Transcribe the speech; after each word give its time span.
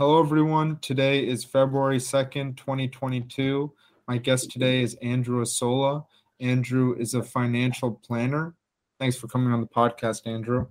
hello 0.00 0.18
everyone. 0.18 0.78
Today 0.78 1.28
is 1.28 1.44
February 1.44 1.98
2nd, 1.98 2.56
2022. 2.56 3.70
My 4.08 4.16
guest 4.16 4.50
today 4.50 4.82
is 4.82 4.94
Andrew 5.02 5.42
Asola. 5.42 6.06
Andrew 6.40 6.96
is 6.98 7.12
a 7.12 7.22
financial 7.22 8.00
planner. 8.02 8.54
Thanks 8.98 9.16
for 9.16 9.28
coming 9.28 9.52
on 9.52 9.60
the 9.60 9.66
podcast, 9.66 10.26
Andrew. 10.26 10.66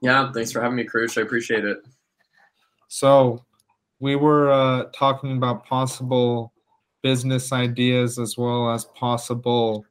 Yeah, 0.00 0.32
thanks 0.32 0.52
for 0.52 0.62
having 0.62 0.76
me, 0.76 0.84
Krush. 0.84 1.18
I 1.18 1.20
appreciate 1.20 1.66
it. 1.66 1.86
So, 2.88 3.44
we 4.00 4.16
were 4.16 4.50
uh, 4.50 4.84
talking 4.94 5.36
about 5.36 5.66
possible 5.66 6.54
business 7.02 7.52
ideas 7.52 8.18
as 8.18 8.38
well 8.38 8.70
as 8.70 8.86
possible 8.86 9.84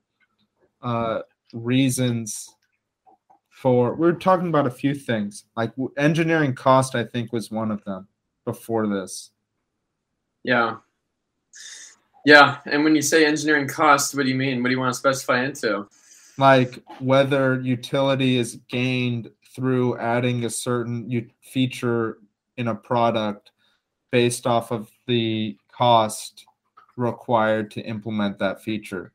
uh, 0.81 1.19
reasons 1.53 2.49
for. 3.51 3.93
We 3.93 4.07
were 4.07 4.13
talking 4.13 4.47
about 4.47 4.65
a 4.65 4.71
few 4.71 4.95
things, 4.95 5.45
like 5.55 5.71
engineering 5.99 6.55
cost. 6.55 6.95
I 6.95 7.03
think 7.03 7.31
was 7.31 7.51
one 7.51 7.69
of 7.69 7.83
them 7.83 8.07
before 8.45 8.87
this. 8.87 9.31
Yeah, 10.43 10.77
yeah. 12.25 12.59
And 12.65 12.83
when 12.83 12.95
you 12.95 13.01
say 13.01 13.25
engineering 13.25 13.67
cost, 13.67 14.15
what 14.15 14.23
do 14.23 14.29
you 14.29 14.35
mean? 14.35 14.61
What 14.61 14.69
do 14.69 14.73
you 14.75 14.79
want 14.79 14.93
to 14.93 14.99
specify 14.99 15.43
into? 15.43 15.87
Like 16.37 16.81
whether 16.99 17.59
utility 17.61 18.37
is 18.37 18.59
gained 18.69 19.29
through 19.55 19.97
adding 19.99 20.45
a 20.45 20.49
certain 20.49 21.31
feature 21.41 22.17
in 22.57 22.69
a 22.69 22.75
product 22.75 23.51
based 24.11 24.47
off 24.47 24.71
of 24.71 24.89
the 25.07 25.57
cost 25.71 26.45
required 26.95 27.71
to 27.71 27.81
implement 27.81 28.39
that 28.39 28.61
feature. 28.61 29.11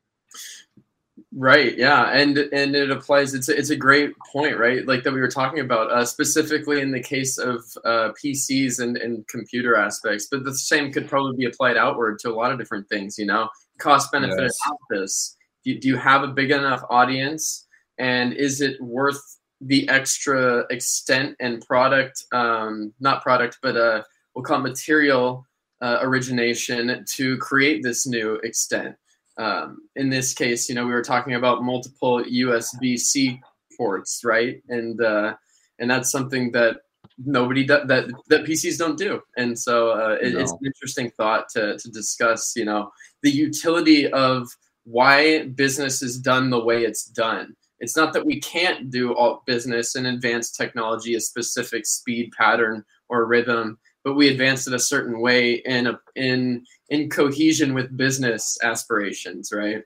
Right. 1.31 1.77
Yeah, 1.77 2.09
and 2.09 2.37
and 2.39 2.75
it 2.75 2.89
applies. 2.89 3.35
It's 3.35 3.49
a, 3.49 3.55
it's 3.55 3.69
a 3.69 3.75
great 3.75 4.13
point, 4.31 4.57
right? 4.57 4.85
Like 4.87 5.03
that 5.03 5.13
we 5.13 5.19
were 5.19 5.29
talking 5.29 5.59
about, 5.59 5.91
uh, 5.91 6.03
specifically 6.03 6.81
in 6.81 6.91
the 6.91 7.03
case 7.03 7.37
of 7.37 7.63
uh, 7.85 8.11
PCs 8.21 8.79
and 8.79 8.97
and 8.97 9.27
computer 9.27 9.75
aspects. 9.75 10.27
But 10.31 10.43
the 10.43 10.55
same 10.55 10.91
could 10.91 11.07
probably 11.07 11.37
be 11.37 11.45
applied 11.45 11.77
outward 11.77 12.17
to 12.19 12.29
a 12.29 12.33
lot 12.33 12.51
of 12.51 12.57
different 12.57 12.89
things. 12.89 13.19
You 13.19 13.27
know, 13.27 13.47
cost 13.77 14.11
benefit 14.11 14.41
yes. 14.41 14.57
analysis. 14.91 15.37
Do, 15.63 15.77
do 15.77 15.87
you 15.89 15.97
have 15.97 16.23
a 16.23 16.29
big 16.29 16.49
enough 16.49 16.81
audience, 16.89 17.67
and 17.99 18.33
is 18.33 18.59
it 18.59 18.81
worth 18.81 19.21
the 19.61 19.87
extra 19.87 20.65
extent 20.71 21.35
and 21.39 21.61
product? 21.61 22.25
Um, 22.31 22.91
not 22.99 23.21
product, 23.21 23.59
but 23.61 23.77
uh, 23.77 24.01
we'll 24.33 24.43
call 24.43 24.57
it 24.57 24.63
material 24.63 25.45
uh, 25.79 25.99
origination 26.01 27.05
to 27.07 27.37
create 27.37 27.83
this 27.83 28.07
new 28.07 28.35
extent. 28.37 28.95
Um, 29.39 29.79
in 29.95 30.09
this 30.09 30.33
case, 30.33 30.67
you 30.67 30.75
know, 30.75 30.85
we 30.85 30.91
were 30.91 31.01
talking 31.01 31.35
about 31.35 31.63
multiple 31.63 32.21
USB-C 32.21 33.41
ports, 33.77 34.21
right? 34.25 34.61
And 34.67 35.01
uh, 35.01 35.35
and 35.79 35.89
that's 35.89 36.11
something 36.11 36.51
that 36.51 36.81
nobody 37.17 37.65
do, 37.65 37.79
that 37.85 38.11
that 38.27 38.43
PCs 38.43 38.77
don't 38.77 38.97
do. 38.97 39.21
And 39.37 39.57
so 39.57 39.91
uh, 39.91 40.17
it, 40.21 40.33
no. 40.33 40.39
it's 40.39 40.51
an 40.51 40.59
interesting 40.65 41.09
thought 41.11 41.47
to 41.55 41.77
to 41.77 41.89
discuss. 41.89 42.53
You 42.55 42.65
know, 42.65 42.91
the 43.23 43.31
utility 43.31 44.11
of 44.11 44.49
why 44.83 45.45
business 45.45 46.01
is 46.01 46.19
done 46.19 46.49
the 46.49 46.63
way 46.63 46.83
it's 46.83 47.05
done. 47.05 47.55
It's 47.79 47.95
not 47.95 48.11
that 48.13 48.25
we 48.25 48.41
can't 48.41 48.91
do 48.91 49.13
all 49.13 49.43
business 49.45 49.95
and 49.95 50.05
advanced 50.05 50.55
technology 50.55 51.15
a 51.15 51.21
specific 51.21 51.85
speed 51.85 52.33
pattern 52.37 52.83
or 53.07 53.25
rhythm 53.25 53.79
but 54.09 54.15
we 54.15 54.29
advanced 54.29 54.67
it 54.67 54.73
a 54.73 54.79
certain 54.79 55.21
way 55.21 55.53
in 55.65 55.85
a, 55.85 55.99
in 56.15 56.65
in 56.89 57.11
cohesion 57.11 57.75
with 57.75 57.95
business 57.95 58.57
aspirations, 58.63 59.51
right? 59.53 59.83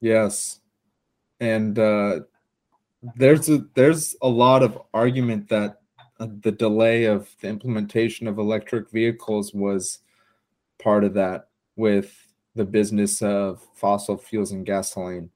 Yes, 0.00 0.60
and 1.38 1.78
uh, 1.78 2.20
there's 3.16 3.50
a 3.50 3.66
there's 3.74 4.16
a 4.22 4.28
lot 4.28 4.62
of 4.62 4.80
argument 4.94 5.50
that 5.50 5.82
uh, 6.18 6.28
the 6.40 6.52
delay 6.52 7.04
of 7.04 7.28
the 7.42 7.48
implementation 7.48 8.26
of 8.26 8.38
electric 8.38 8.90
vehicles 8.90 9.52
was 9.52 9.98
part 10.82 11.04
of 11.04 11.12
that 11.12 11.48
with 11.76 12.32
the 12.54 12.64
business 12.64 13.20
of 13.20 13.60
fossil 13.74 14.16
fuels 14.16 14.52
and 14.52 14.64
gasoline. 14.64 15.28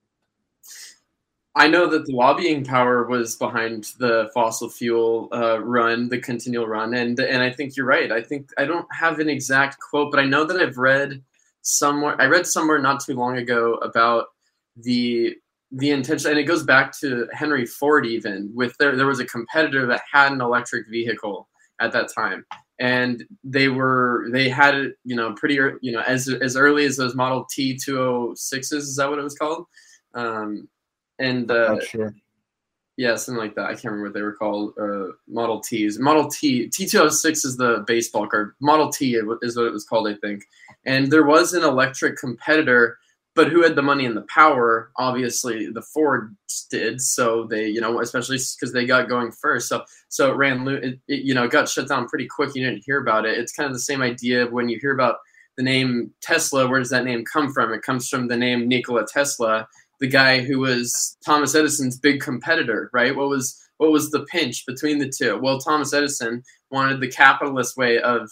I 1.54 1.68
know 1.68 1.86
that 1.88 2.06
the 2.06 2.14
lobbying 2.14 2.64
power 2.64 3.06
was 3.06 3.36
behind 3.36 3.92
the 3.98 4.30
fossil 4.32 4.70
fuel 4.70 5.28
uh, 5.32 5.60
run, 5.60 6.08
the 6.08 6.18
continual 6.18 6.66
run, 6.66 6.94
and 6.94 7.18
and 7.20 7.42
I 7.42 7.50
think 7.50 7.76
you're 7.76 7.86
right. 7.86 8.10
I 8.10 8.22
think 8.22 8.50
I 8.56 8.64
don't 8.64 8.86
have 8.90 9.18
an 9.18 9.28
exact 9.28 9.76
quote, 9.78 10.10
but 10.10 10.20
I 10.20 10.24
know 10.24 10.44
that 10.44 10.56
I've 10.56 10.78
read 10.78 11.22
somewhere. 11.60 12.18
I 12.20 12.26
read 12.26 12.46
somewhere 12.46 12.78
not 12.78 13.04
too 13.04 13.14
long 13.14 13.36
ago 13.36 13.74
about 13.74 14.26
the 14.76 15.36
the 15.72 15.90
intention, 15.90 16.30
and 16.30 16.40
it 16.40 16.44
goes 16.44 16.62
back 16.62 16.98
to 17.00 17.28
Henry 17.32 17.66
Ford. 17.66 18.06
Even 18.06 18.50
with 18.54 18.74
there, 18.78 18.96
there 18.96 19.06
was 19.06 19.20
a 19.20 19.26
competitor 19.26 19.86
that 19.86 20.02
had 20.10 20.32
an 20.32 20.40
electric 20.40 20.88
vehicle 20.88 21.48
at 21.80 21.92
that 21.92 22.10
time, 22.14 22.46
and 22.78 23.24
they 23.44 23.68
were 23.68 24.26
they 24.32 24.48
had 24.48 24.74
it, 24.74 24.94
you 25.04 25.16
know, 25.16 25.34
pretty 25.34 25.56
you 25.82 25.92
know 25.92 26.02
as 26.06 26.28
as 26.28 26.56
early 26.56 26.86
as 26.86 26.96
those 26.96 27.14
Model 27.14 27.46
T 27.50 27.76
two 27.76 27.98
hundred 27.98 28.38
sixes. 28.38 28.88
Is 28.88 28.96
that 28.96 29.10
what 29.10 29.18
it 29.18 29.22
was 29.22 29.36
called? 29.36 29.66
Um, 30.14 30.68
and 31.18 31.50
uh, 31.50 31.80
sure. 31.80 32.14
Yeah, 32.96 33.16
something 33.16 33.42
like 33.42 33.54
that. 33.54 33.66
I 33.66 33.72
can't 33.72 33.84
remember 33.86 34.08
what 34.08 34.14
they 34.14 34.22
were 34.22 34.34
called. 34.34 34.74
Uh, 34.78 35.12
Model 35.26 35.60
Ts. 35.60 35.98
Model 35.98 36.28
T. 36.28 36.68
T206 36.68 37.30
is 37.44 37.56
the 37.56 37.84
baseball 37.86 38.26
card. 38.26 38.54
Model 38.60 38.90
T 38.90 39.14
is 39.14 39.56
what 39.56 39.66
it 39.66 39.72
was 39.72 39.84
called, 39.84 40.08
I 40.08 40.14
think. 40.14 40.44
And 40.84 41.10
there 41.10 41.24
was 41.24 41.54
an 41.54 41.64
electric 41.64 42.18
competitor, 42.18 42.98
but 43.34 43.48
who 43.48 43.62
had 43.62 43.76
the 43.76 43.82
money 43.82 44.04
and 44.04 44.16
the 44.16 44.26
power? 44.28 44.90
Obviously, 44.96 45.70
the 45.70 45.80
Ford 45.80 46.36
did. 46.70 47.00
So 47.00 47.44
they, 47.44 47.66
you 47.66 47.80
know, 47.80 48.00
especially 48.00 48.36
because 48.36 48.74
they 48.74 48.84
got 48.84 49.08
going 49.08 49.32
first. 49.32 49.68
So 49.68 49.84
so 50.08 50.30
it 50.30 50.36
ran. 50.36 50.68
It, 50.68 51.00
it, 51.08 51.24
you 51.24 51.32
know, 51.32 51.48
got 51.48 51.70
shut 51.70 51.88
down 51.88 52.08
pretty 52.08 52.26
quick. 52.26 52.54
You 52.54 52.64
didn't 52.64 52.84
hear 52.84 53.00
about 53.00 53.24
it. 53.24 53.38
It's 53.38 53.52
kind 53.52 53.66
of 53.66 53.72
the 53.72 53.80
same 53.80 54.02
idea 54.02 54.46
when 54.46 54.68
you 54.68 54.78
hear 54.78 54.92
about 54.92 55.16
the 55.56 55.62
name 55.62 56.12
Tesla. 56.20 56.68
Where 56.68 56.78
does 56.78 56.90
that 56.90 57.04
name 57.04 57.24
come 57.24 57.54
from? 57.54 57.72
It 57.72 57.80
comes 57.80 58.06
from 58.06 58.28
the 58.28 58.36
name 58.36 58.68
Nikola 58.68 59.06
Tesla 59.06 59.66
the 60.02 60.08
guy 60.08 60.40
who 60.40 60.58
was 60.58 61.16
Thomas 61.24 61.54
Edison's 61.54 61.96
big 61.96 62.20
competitor, 62.20 62.90
right? 62.92 63.14
What 63.14 63.28
was 63.28 63.56
what 63.76 63.92
was 63.92 64.10
the 64.10 64.24
pinch 64.24 64.66
between 64.66 64.98
the 64.98 65.08
two? 65.08 65.38
Well, 65.40 65.60
Thomas 65.60 65.94
Edison 65.94 66.42
wanted 66.72 67.00
the 67.00 67.08
capitalist 67.08 67.76
way 67.76 68.00
of 68.00 68.28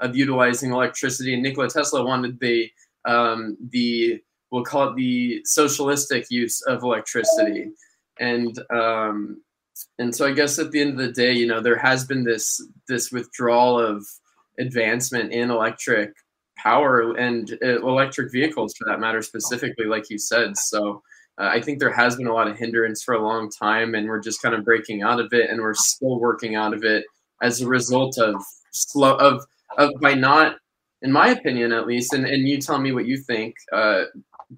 of 0.00 0.16
utilizing 0.16 0.72
electricity, 0.72 1.34
and 1.34 1.42
Nikola 1.42 1.68
Tesla 1.68 2.02
wanted 2.06 2.40
the 2.40 2.70
um, 3.04 3.58
the 3.70 4.18
we'll 4.50 4.64
call 4.64 4.88
it 4.88 4.96
the 4.96 5.42
socialistic 5.44 6.24
use 6.30 6.62
of 6.62 6.82
electricity, 6.82 7.70
and 8.18 8.58
um, 8.70 9.42
and 9.98 10.16
so 10.16 10.26
I 10.26 10.32
guess 10.32 10.58
at 10.58 10.70
the 10.70 10.80
end 10.80 10.92
of 10.92 10.96
the 10.96 11.12
day, 11.12 11.32
you 11.32 11.46
know, 11.46 11.60
there 11.60 11.78
has 11.78 12.06
been 12.06 12.24
this 12.24 12.66
this 12.88 13.12
withdrawal 13.12 13.78
of 13.78 14.06
advancement 14.58 15.32
in 15.32 15.50
electric 15.50 16.14
power 16.56 17.14
and 17.16 17.58
uh, 17.62 17.86
electric 17.86 18.32
vehicles 18.32 18.74
for 18.76 18.86
that 18.86 19.00
matter 19.00 19.22
specifically 19.22 19.86
like 19.86 20.10
you 20.10 20.18
said 20.18 20.54
so 20.58 21.02
uh, 21.38 21.48
i 21.52 21.60
think 21.60 21.78
there 21.78 21.92
has 21.92 22.16
been 22.16 22.26
a 22.26 22.32
lot 22.32 22.48
of 22.48 22.56
hindrance 22.56 23.02
for 23.02 23.14
a 23.14 23.22
long 23.22 23.50
time 23.50 23.94
and 23.94 24.08
we're 24.08 24.20
just 24.20 24.42
kind 24.42 24.54
of 24.54 24.64
breaking 24.64 25.02
out 25.02 25.20
of 25.20 25.32
it 25.32 25.50
and 25.50 25.60
we're 25.60 25.74
still 25.74 26.18
working 26.18 26.54
out 26.54 26.74
of 26.74 26.84
it 26.84 27.04
as 27.42 27.60
a 27.60 27.68
result 27.68 28.18
of 28.18 28.34
slow 28.72 29.14
of 29.16 29.44
of 29.78 29.90
by 30.00 30.14
not 30.14 30.56
in 31.02 31.12
my 31.12 31.28
opinion 31.28 31.72
at 31.72 31.86
least 31.86 32.12
and, 32.12 32.26
and 32.26 32.46
you 32.48 32.58
tell 32.58 32.78
me 32.78 32.92
what 32.92 33.06
you 33.06 33.16
think 33.16 33.54
uh, 33.72 34.04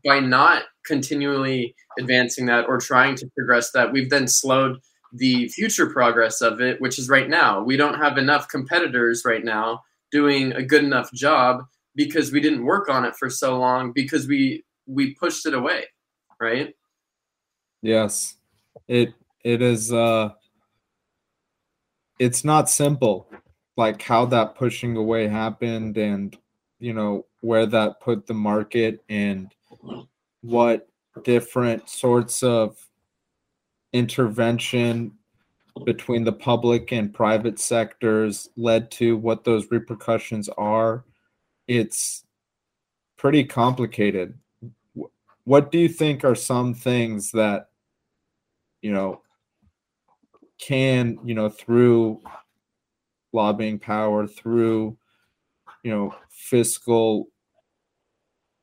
by 0.05 0.21
not 0.21 0.65
continually 0.87 1.75
advancing 1.99 2.47
that 2.47 2.67
or 2.67 2.79
trying 2.79 3.15
to 3.17 3.29
progress 3.37 3.71
that 3.73 3.93
we've 3.93 4.11
then 4.11 4.27
slowed 4.27 4.79
the 5.13 5.49
future 5.49 5.91
progress 5.91 6.41
of 6.41 6.61
it 6.61 6.81
which 6.81 6.99
is 6.99 7.09
right 7.09 7.29
now. 7.29 7.63
We 7.63 7.77
don't 7.77 7.99
have 7.99 8.19
enough 8.19 8.49
competitors 8.49 9.23
right 9.25 9.45
now 9.45 9.83
doing 10.11 10.53
a 10.53 10.63
good 10.63 10.85
enough 10.85 11.13
job 11.13 11.65
because 11.95 12.33
we 12.33 12.41
didn't 12.41 12.65
work 12.65 12.89
on 12.89 13.05
it 13.05 13.15
for 13.17 13.29
so 13.29 13.59
long 13.59 13.93
because 13.93 14.27
we 14.27 14.65
we 14.87 15.15
pushed 15.15 15.47
it 15.47 15.55
away 15.55 15.85
right? 16.43 16.75
Yes. 17.83 18.37
It 18.89 19.15
it 19.45 19.63
is 19.63 19.93
uh 19.93 20.31
it's 22.19 22.45
not 22.45 22.69
simple 22.69 23.29
like 23.77 24.03
how 24.03 24.27
that 24.27 24.55
pushing 24.55 24.97
away 24.97 25.29
happened 25.29 25.97
and 25.97 26.37
you 26.79 26.93
know 26.93 27.27
where 27.41 27.67
that 27.67 28.01
put 28.01 28.27
the 28.27 28.35
market 28.35 29.03
and 29.09 29.55
what 30.43 30.89
different 31.25 31.89
sorts 31.89 32.43
of 32.43 32.77
intervention 33.93 35.13
between 35.85 36.25
the 36.25 36.33
public 36.33 36.93
and 36.93 37.15
private 37.15 37.59
sectors 37.59 38.49
led 38.57 38.91
to 38.91 39.17
what 39.17 39.45
those 39.45 39.71
repercussions 39.71 40.49
are. 40.59 41.05
It's 41.67 42.25
pretty 43.17 43.45
complicated. 43.45 44.39
What 45.45 45.73
do 45.73 45.79
you 45.79 45.89
think 45.89 46.25
are 46.25 46.35
some 46.35 46.75
things 46.75 47.33
that, 47.33 47.69
you 48.81 48.93
know, 48.93 49.23
can, 50.59 51.19
you 51.25 51.35
know, 51.35 51.49
through 51.49 52.21
lobbying 53.33 53.79
power, 53.79 54.27
through, 54.27 54.97
you 55.83 55.91
know, 55.91 56.15
fiscal 56.31 57.29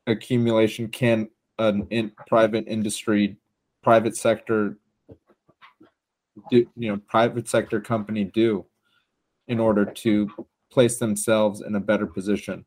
accumulation, 0.07 0.87
can 0.87 1.29
an 1.57 1.85
in 1.89 2.11
private 2.27 2.65
industry, 2.67 3.37
private 3.83 4.15
sector, 4.15 4.77
do, 6.49 6.65
you 6.77 6.91
know, 6.91 7.01
private 7.09 7.49
sector 7.49 7.81
company 7.81 8.23
do 8.23 8.65
in 9.49 9.59
order 9.59 9.83
to 9.83 10.29
place 10.71 10.97
themselves 10.97 11.61
in 11.61 11.75
a 11.75 11.79
better 11.79 12.05
position? 12.05 12.63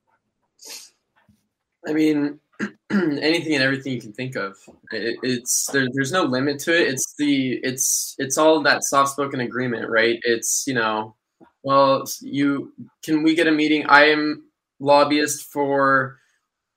I 1.86 1.92
mean, 1.92 2.38
anything 2.90 3.54
and 3.54 3.62
everything 3.62 3.92
you 3.92 4.00
can 4.00 4.12
think 4.12 4.36
of. 4.36 4.56
It, 4.90 5.18
it's 5.22 5.66
there, 5.72 5.86
there's 5.92 6.12
no 6.12 6.24
limit 6.24 6.58
to 6.60 6.76
it. 6.76 6.88
It's 6.88 7.14
the 7.18 7.60
it's 7.62 8.14
it's 8.18 8.38
all 8.38 8.62
that 8.62 8.84
soft 8.84 9.12
spoken 9.12 9.40
agreement, 9.40 9.88
right? 9.88 10.18
It's 10.22 10.64
you 10.66 10.74
know, 10.74 11.14
well, 11.62 12.04
you 12.20 12.72
can 13.04 13.22
we 13.22 13.34
get 13.34 13.46
a 13.46 13.52
meeting? 13.52 13.86
I 13.86 14.04
am 14.06 14.44
lobbyist 14.80 15.44
for 15.52 16.18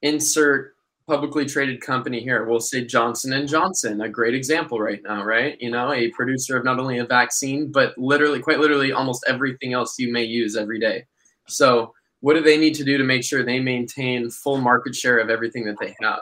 insert 0.02 0.76
publicly 1.08 1.46
traded 1.46 1.82
company 1.82 2.20
here. 2.20 2.46
We'll 2.46 2.60
say 2.60 2.84
Johnson 2.84 3.34
and 3.34 3.48
Johnson, 3.48 4.02
a 4.02 4.10
great 4.10 4.34
example 4.34 4.80
right 4.80 5.02
now, 5.04 5.24
right? 5.24 5.56
You 5.62 5.70
know, 5.70 5.92
a 5.92 6.10
producer 6.12 6.58
of 6.58 6.66
not 6.66 6.80
only 6.80 6.98
a 6.98 7.06
vaccine 7.06 7.72
but 7.72 7.96
literally, 7.98 8.40
quite 8.40 8.60
literally, 8.60 8.92
almost 8.92 9.24
everything 9.28 9.74
else 9.74 10.00
you 10.00 10.12
may 10.12 10.24
use 10.24 10.56
every 10.56 10.80
day. 10.80 11.06
So 11.48 11.94
what 12.26 12.34
do 12.34 12.42
they 12.42 12.58
need 12.58 12.74
to 12.74 12.84
do 12.84 12.98
to 12.98 13.04
make 13.04 13.24
sure 13.24 13.44
they 13.44 13.60
maintain 13.60 14.32
full 14.32 14.58
market 14.58 14.96
share 14.96 15.20
of 15.20 15.30
everything 15.30 15.64
that 15.64 15.76
they 15.80 15.96
have? 16.02 16.22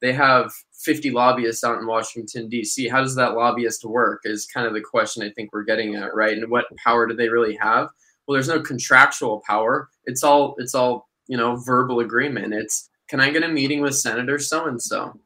They 0.00 0.12
have 0.12 0.52
50 0.84 1.10
lobbyists 1.10 1.64
out 1.64 1.80
in 1.80 1.88
Washington, 1.88 2.48
D.C. 2.48 2.86
How 2.86 3.00
does 3.00 3.16
that 3.16 3.34
lobbyist 3.34 3.84
work? 3.84 4.20
Is 4.22 4.46
kind 4.46 4.64
of 4.64 4.74
the 4.74 4.80
question 4.80 5.24
I 5.24 5.30
think 5.30 5.52
we're 5.52 5.64
getting 5.64 5.96
at, 5.96 6.14
right? 6.14 6.38
And 6.38 6.48
what 6.52 6.66
power 6.76 7.04
do 7.08 7.16
they 7.16 7.28
really 7.28 7.56
have? 7.56 7.88
Well, 8.28 8.34
there's 8.34 8.46
no 8.46 8.60
contractual 8.60 9.42
power. 9.44 9.88
It's 10.04 10.22
all 10.22 10.54
it's 10.58 10.76
all 10.76 11.08
you 11.26 11.36
know 11.36 11.56
verbal 11.56 11.98
agreement. 11.98 12.54
It's 12.54 12.88
can 13.08 13.18
I 13.18 13.30
get 13.30 13.42
a 13.42 13.48
meeting 13.48 13.80
with 13.80 13.96
Senator 13.96 14.38
so 14.38 14.66
and 14.66 14.80
so? 14.80 15.18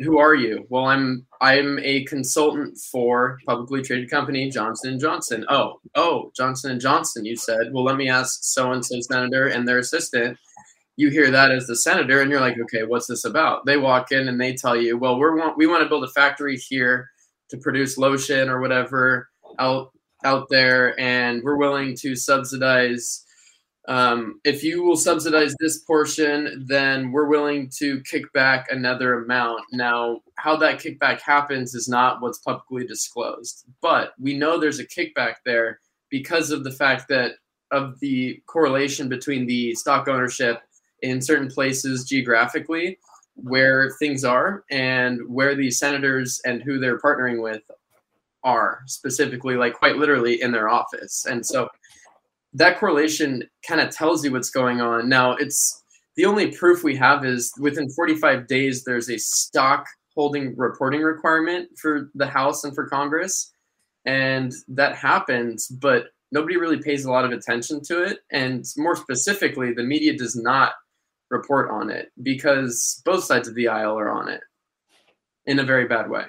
Who 0.00 0.18
are 0.18 0.34
you? 0.34 0.66
Well, 0.68 0.86
I'm 0.86 1.26
I'm 1.40 1.78
a 1.80 2.04
consultant 2.04 2.78
for 2.90 3.38
publicly 3.46 3.82
traded 3.82 4.10
company 4.10 4.50
Johnson 4.50 4.92
and 4.92 5.00
Johnson. 5.00 5.44
Oh, 5.48 5.80
oh, 5.94 6.32
Johnson 6.36 6.72
and 6.72 6.80
Johnson. 6.80 7.24
You 7.24 7.36
said. 7.36 7.72
Well, 7.72 7.84
let 7.84 7.96
me 7.96 8.08
ask 8.08 8.40
so 8.42 8.72
and 8.72 8.84
so 8.84 9.00
senator 9.00 9.46
and 9.46 9.66
their 9.66 9.78
assistant. 9.78 10.38
You 10.96 11.10
hear 11.10 11.30
that 11.30 11.50
as 11.50 11.66
the 11.66 11.76
senator, 11.76 12.22
and 12.22 12.30
you're 12.30 12.40
like, 12.40 12.58
okay, 12.58 12.82
what's 12.82 13.06
this 13.06 13.24
about? 13.24 13.66
They 13.66 13.76
walk 13.76 14.12
in 14.12 14.28
and 14.28 14.40
they 14.40 14.54
tell 14.54 14.76
you, 14.76 14.96
well, 14.96 15.18
we 15.18 15.28
want 15.30 15.56
we 15.56 15.66
want 15.66 15.82
to 15.82 15.88
build 15.88 16.04
a 16.04 16.08
factory 16.08 16.56
here 16.56 17.10
to 17.50 17.58
produce 17.58 17.98
lotion 17.98 18.48
or 18.48 18.60
whatever 18.60 19.28
out 19.58 19.92
out 20.24 20.48
there, 20.50 20.98
and 20.98 21.42
we're 21.42 21.56
willing 21.56 21.94
to 22.00 22.16
subsidize 22.16 23.25
um, 23.88 24.40
if 24.44 24.64
you 24.64 24.82
will 24.82 24.96
subsidize 24.96 25.54
this 25.60 25.78
portion, 25.78 26.64
then 26.66 27.12
we're 27.12 27.28
willing 27.28 27.70
to 27.78 28.00
kick 28.02 28.32
back 28.32 28.66
another 28.70 29.22
amount. 29.22 29.62
Now, 29.72 30.22
how 30.36 30.56
that 30.56 30.80
kickback 30.80 31.20
happens 31.20 31.74
is 31.74 31.88
not 31.88 32.20
what's 32.20 32.38
publicly 32.38 32.86
disclosed, 32.86 33.64
but 33.80 34.12
we 34.18 34.36
know 34.36 34.58
there's 34.58 34.80
a 34.80 34.86
kickback 34.86 35.36
there 35.44 35.80
because 36.10 36.50
of 36.50 36.64
the 36.64 36.72
fact 36.72 37.08
that 37.08 37.32
of 37.70 37.98
the 38.00 38.42
correlation 38.46 39.08
between 39.08 39.46
the 39.46 39.74
stock 39.74 40.08
ownership 40.08 40.62
in 41.02 41.20
certain 41.20 41.48
places 41.48 42.04
geographically 42.04 42.98
where 43.34 43.90
things 43.98 44.24
are 44.24 44.64
and 44.70 45.20
where 45.28 45.54
the 45.54 45.70
senators 45.70 46.40
and 46.44 46.62
who 46.62 46.78
they're 46.78 46.98
partnering 46.98 47.42
with 47.42 47.62
are 48.44 48.80
specifically 48.86 49.56
like 49.56 49.74
quite 49.74 49.96
literally 49.96 50.40
in 50.40 50.52
their 50.52 50.68
office 50.68 51.26
and 51.26 51.44
so 51.44 51.68
that 52.56 52.78
correlation 52.78 53.42
kind 53.68 53.80
of 53.80 53.94
tells 53.94 54.24
you 54.24 54.32
what's 54.32 54.50
going 54.50 54.80
on. 54.80 55.08
Now, 55.08 55.32
it's 55.32 55.82
the 56.16 56.24
only 56.24 56.50
proof 56.52 56.82
we 56.82 56.96
have 56.96 57.24
is 57.24 57.52
within 57.60 57.90
45 57.90 58.46
days, 58.46 58.82
there's 58.82 59.10
a 59.10 59.18
stock 59.18 59.86
holding 60.14 60.56
reporting 60.56 61.02
requirement 61.02 61.68
for 61.78 62.10
the 62.14 62.26
House 62.26 62.64
and 62.64 62.74
for 62.74 62.88
Congress. 62.88 63.52
And 64.06 64.54
that 64.68 64.96
happens, 64.96 65.68
but 65.68 66.06
nobody 66.32 66.56
really 66.56 66.80
pays 66.80 67.04
a 67.04 67.10
lot 67.10 67.26
of 67.26 67.32
attention 67.32 67.82
to 67.84 68.02
it. 68.02 68.20
And 68.32 68.64
more 68.78 68.96
specifically, 68.96 69.74
the 69.74 69.82
media 69.82 70.16
does 70.16 70.34
not 70.34 70.72
report 71.30 71.70
on 71.70 71.90
it 71.90 72.10
because 72.22 73.02
both 73.04 73.24
sides 73.24 73.48
of 73.48 73.54
the 73.54 73.68
aisle 73.68 73.98
are 73.98 74.10
on 74.10 74.28
it 74.28 74.40
in 75.44 75.58
a 75.58 75.64
very 75.64 75.86
bad 75.86 76.08
way. 76.08 76.24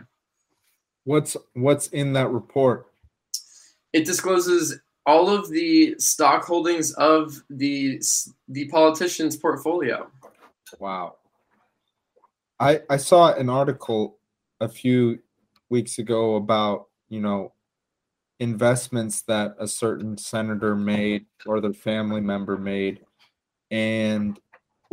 What's 1.06 1.38
what's 1.54 1.88
in 1.88 2.12
that 2.14 2.30
report? 2.32 2.88
It 3.94 4.06
discloses 4.06 4.78
all 5.08 5.30
of 5.30 5.50
the 5.50 5.96
stock 5.98 6.44
holdings 6.44 6.92
of 6.94 7.42
the 7.50 8.00
the 8.50 8.68
politician's 8.68 9.38
portfolio. 9.38 10.08
Wow. 10.80 11.16
I 12.60 12.82
I 12.90 12.98
saw 12.98 13.34
an 13.34 13.50
article 13.50 14.20
a 14.60 14.68
few 14.68 15.20
weeks 15.70 15.98
ago 15.98 16.36
about, 16.36 16.88
you 17.10 17.22
know, 17.22 17.54
investments 18.40 19.22
that 19.24 19.56
a 19.60 19.68
certain 19.68 20.18
senator 20.18 20.76
made 20.76 21.26
or 21.46 21.62
their 21.62 21.74
family 21.74 22.22
member 22.22 22.58
made 22.58 23.00
and 23.72 24.40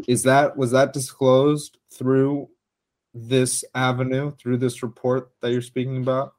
is 0.08 0.22
that 0.22 0.56
was 0.56 0.70
that 0.70 0.92
disclosed 0.92 1.78
through 1.92 2.48
this 3.12 3.64
avenue 3.74 4.30
through 4.32 4.56
this 4.56 4.82
report 4.82 5.30
that 5.40 5.52
you're 5.52 5.60
speaking 5.60 5.98
about 5.98 6.34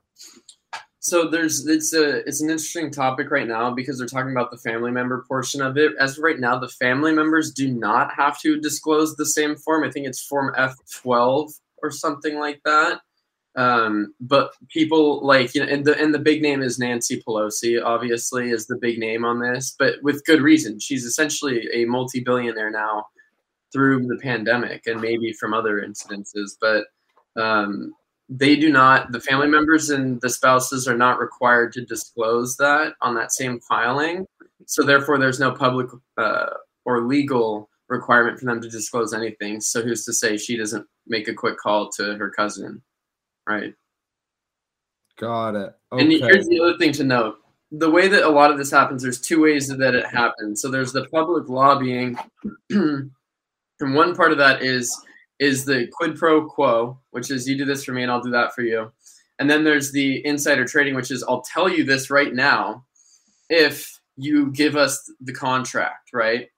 so 1.05 1.27
there's 1.27 1.67
it's 1.67 1.93
a 1.93 2.27
it's 2.27 2.41
an 2.41 2.49
interesting 2.49 2.89
topic 2.89 3.29
right 3.29 3.47
now 3.47 3.69
because 3.69 3.99
they're 3.99 4.07
talking 4.07 4.31
about 4.31 4.49
the 4.49 4.57
family 4.57 4.89
member 4.89 5.23
portion 5.27 5.61
of 5.61 5.77
it. 5.77 5.91
As 5.99 6.17
of 6.17 6.23
right 6.23 6.39
now, 6.39 6.57
the 6.57 6.67
family 6.67 7.13
members 7.13 7.51
do 7.51 7.71
not 7.71 8.11
have 8.15 8.39
to 8.39 8.59
disclose 8.59 9.15
the 9.15 9.27
same 9.27 9.55
form. 9.55 9.83
I 9.83 9.91
think 9.91 10.07
it's 10.07 10.25
form 10.25 10.55
F12 10.57 11.59
or 11.83 11.91
something 11.91 12.39
like 12.39 12.59
that. 12.65 13.01
Um, 13.55 14.15
but 14.19 14.53
people 14.69 15.23
like 15.23 15.53
you 15.53 15.63
know, 15.63 15.71
and 15.71 15.85
the 15.85 15.95
and 16.01 16.11
the 16.11 16.17
big 16.17 16.41
name 16.41 16.63
is 16.63 16.79
Nancy 16.79 17.21
Pelosi. 17.21 17.79
Obviously, 17.79 18.49
is 18.49 18.65
the 18.65 18.77
big 18.77 18.97
name 18.97 19.25
on 19.25 19.39
this, 19.39 19.75
but 19.77 20.01
with 20.01 20.25
good 20.25 20.41
reason. 20.41 20.79
She's 20.79 21.05
essentially 21.05 21.69
a 21.71 21.85
multi-billionaire 21.85 22.71
now 22.71 23.05
through 23.71 24.07
the 24.07 24.17
pandemic 24.23 24.87
and 24.87 24.99
maybe 24.99 25.33
from 25.33 25.53
other 25.53 25.85
incidences. 25.87 26.57
But 26.59 26.85
um, 27.39 27.93
they 28.27 28.55
do 28.55 28.71
not 28.71 29.11
the 29.11 29.19
family 29.19 29.47
members 29.47 29.89
and 29.89 30.19
the 30.21 30.29
spouses 30.29 30.87
are 30.87 30.97
not 30.97 31.19
required 31.19 31.73
to 31.73 31.85
disclose 31.85 32.55
that 32.57 32.93
on 33.01 33.15
that 33.15 33.31
same 33.31 33.59
filing. 33.59 34.25
So 34.65 34.83
therefore 34.83 35.17
there's 35.19 35.39
no 35.39 35.51
public 35.51 35.87
uh, 36.17 36.47
or 36.85 37.05
legal 37.05 37.69
requirement 37.87 38.39
for 38.39 38.45
them 38.45 38.61
to 38.61 38.69
disclose 38.69 39.13
anything. 39.13 39.61
So 39.61 39.83
who's 39.83 40.05
to 40.05 40.13
say 40.13 40.37
she 40.37 40.57
doesn't 40.57 40.87
make 41.05 41.27
a 41.27 41.33
quick 41.33 41.57
call 41.57 41.89
to 41.97 42.15
her 42.15 42.31
cousin 42.31 42.81
right? 43.47 43.73
Got 45.17 45.55
it. 45.55 45.73
Okay. 45.91 46.03
and 46.03 46.11
here's 46.11 46.47
the 46.47 46.59
other 46.59 46.77
thing 46.77 46.91
to 46.93 47.03
note. 47.03 47.37
The 47.71 47.89
way 47.89 48.07
that 48.07 48.23
a 48.23 48.29
lot 48.29 48.51
of 48.51 48.57
this 48.57 48.71
happens 48.71 49.03
there's 49.03 49.21
two 49.21 49.41
ways 49.41 49.67
that 49.67 49.95
it 49.95 50.05
happens. 50.05 50.61
So 50.61 50.69
there's 50.69 50.91
the 50.91 51.05
public 51.09 51.49
lobbying. 51.49 52.17
And 53.81 53.93
one 53.93 54.15
part 54.15 54.31
of 54.31 54.37
that 54.37 54.61
is 54.61 54.97
is 55.39 55.65
the 55.65 55.87
quid 55.91 56.15
pro 56.17 56.47
quo, 56.47 56.99
which 57.11 57.29
is 57.31 57.47
you 57.47 57.57
do 57.57 57.65
this 57.65 57.83
for 57.83 57.91
me 57.91 58.03
and 58.03 58.11
I'll 58.11 58.21
do 58.21 58.31
that 58.31 58.55
for 58.55 58.61
you. 58.61 58.91
And 59.39 59.49
then 59.49 59.63
there's 59.63 59.91
the 59.91 60.25
insider 60.25 60.65
trading, 60.65 60.95
which 60.95 61.11
is 61.11 61.23
I'll 61.23 61.41
tell 61.41 61.67
you 61.67 61.83
this 61.83 62.09
right 62.09 62.33
now 62.33 62.85
if 63.49 63.99
you 64.15 64.51
give 64.51 64.75
us 64.75 65.11
the 65.19 65.33
contract, 65.33 66.13
right? 66.13 66.49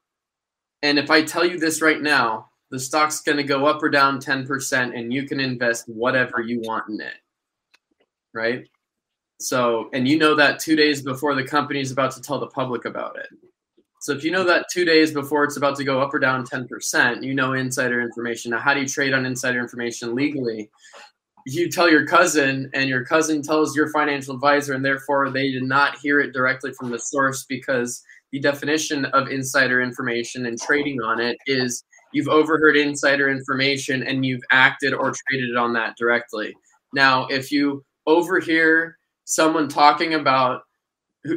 And 0.84 1.00
if 1.00 1.10
I 1.10 1.24
tell 1.24 1.44
you 1.44 1.58
this 1.58 1.82
right 1.82 2.02
now, 2.02 2.50
the 2.70 2.80
stock's 2.80 3.22
going 3.22 3.38
to 3.38 3.44
go 3.44 3.66
up 3.66 3.82
or 3.82 3.90
down 3.90 4.20
10% 4.20 4.98
and 4.98 5.12
you 5.12 5.28
can 5.28 5.40
invest 5.40 5.90
whatever 5.90 6.42
you 6.42 6.62
want 6.62 6.90
in 6.90 7.02
it. 7.02 7.16
Right? 8.34 8.68
So, 9.40 9.90
and 9.94 10.08
you 10.08 10.20
know 10.20 10.36
that 10.36 10.60
2 10.60 10.76
days 10.76 11.02
before 11.02 11.34
the 11.34 11.44
company 11.44 11.80
is 11.80 11.92
about 11.92 12.12
to 12.12 12.22
tell 12.22 12.40
the 12.40 12.48
public 12.48 12.86
about 12.86 13.18
it. 13.18 13.28
So 14.08 14.14
if 14.14 14.24
you 14.24 14.32
know 14.32 14.46
that 14.46 14.70
two 14.72 14.86
days 14.86 15.12
before 15.12 15.44
it's 15.44 15.58
about 15.58 15.76
to 15.76 15.84
go 15.84 16.00
up 16.00 16.14
or 16.14 16.20
down 16.20 16.46
10%, 16.46 17.24
you 17.24 17.34
know 17.34 17.52
insider 17.52 18.00
information. 18.00 18.52
Now, 18.52 18.60
how 18.60 18.74
do 18.74 18.80
you 18.80 18.88
trade 18.88 19.14
on 19.14 19.26
insider 19.26 19.60
information 19.60 20.16
legally? 20.16 20.72
You 21.46 21.70
tell 21.70 21.92
your 21.92 22.08
cousin, 22.08 22.70
and 22.74 22.90
your 22.90 23.04
cousin 23.04 23.42
tells 23.42 23.76
your 23.76 23.92
financial 23.92 24.34
advisor, 24.34 24.76
and 24.76 24.86
therefore 24.86 25.30
they 25.30 25.52
did 25.52 25.64
not 25.64 25.98
hear 25.98 26.22
it 26.22 26.32
directly 26.32 26.72
from 26.72 26.90
the 26.90 27.00
source 27.00 27.44
because 27.50 28.02
the 28.32 28.40
definition 28.40 29.04
of 29.08 29.28
insider 29.28 29.82
information 29.82 30.46
and 30.46 30.58
trading 30.58 31.02
on 31.02 31.20
it 31.20 31.36
is 31.46 31.84
you've 32.14 32.30
overheard 32.30 32.78
insider 32.78 33.30
information 33.30 34.04
and 34.04 34.26
you've 34.26 34.44
acted 34.52 34.94
or 34.94 35.12
traded 35.28 35.58
on 35.58 35.74
that 35.74 35.98
directly. 35.98 36.56
Now, 36.94 37.28
if 37.28 37.52
you 37.52 37.84
overhear 38.06 38.98
someone 39.26 39.68
talking 39.68 40.14
about 40.14 40.62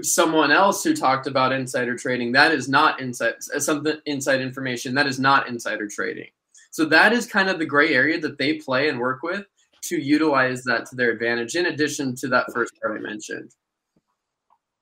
someone 0.03 0.51
else 0.51 0.85
who 0.85 0.95
talked 0.95 1.27
about 1.27 1.53
insider 1.53 1.97
trading 1.97 2.33
that 2.33 2.53
is 2.53 2.69
not 2.69 3.01
inside 3.01 3.35
uh, 3.55 3.59
something 3.59 3.97
inside 4.07 4.41
information 4.41 4.95
that 4.95 5.07
is 5.07 5.19
not 5.19 5.49
insider 5.49 5.89
trading. 5.89 6.29
So 6.71 6.85
that 6.87 7.13
is 7.13 7.27
kind 7.27 7.49
of 7.49 7.59
the 7.59 7.67
gray 7.67 7.95
area 7.95 8.21
that 8.21 8.39
they 8.39 8.55
play 8.55 8.89
and 8.89 8.99
work 8.99 9.23
with 9.23 9.45
to 9.83 9.97
utilize 9.97 10.63
that 10.65 10.87
to 10.87 10.97
their 10.97 11.11
advantage 11.11 11.57
in 11.57 11.67
addition 11.67 12.15
to 12.17 12.29
that 12.29 12.47
first 12.53 12.73
part 12.81 12.99
i 12.99 13.01
mentioned. 13.01 13.51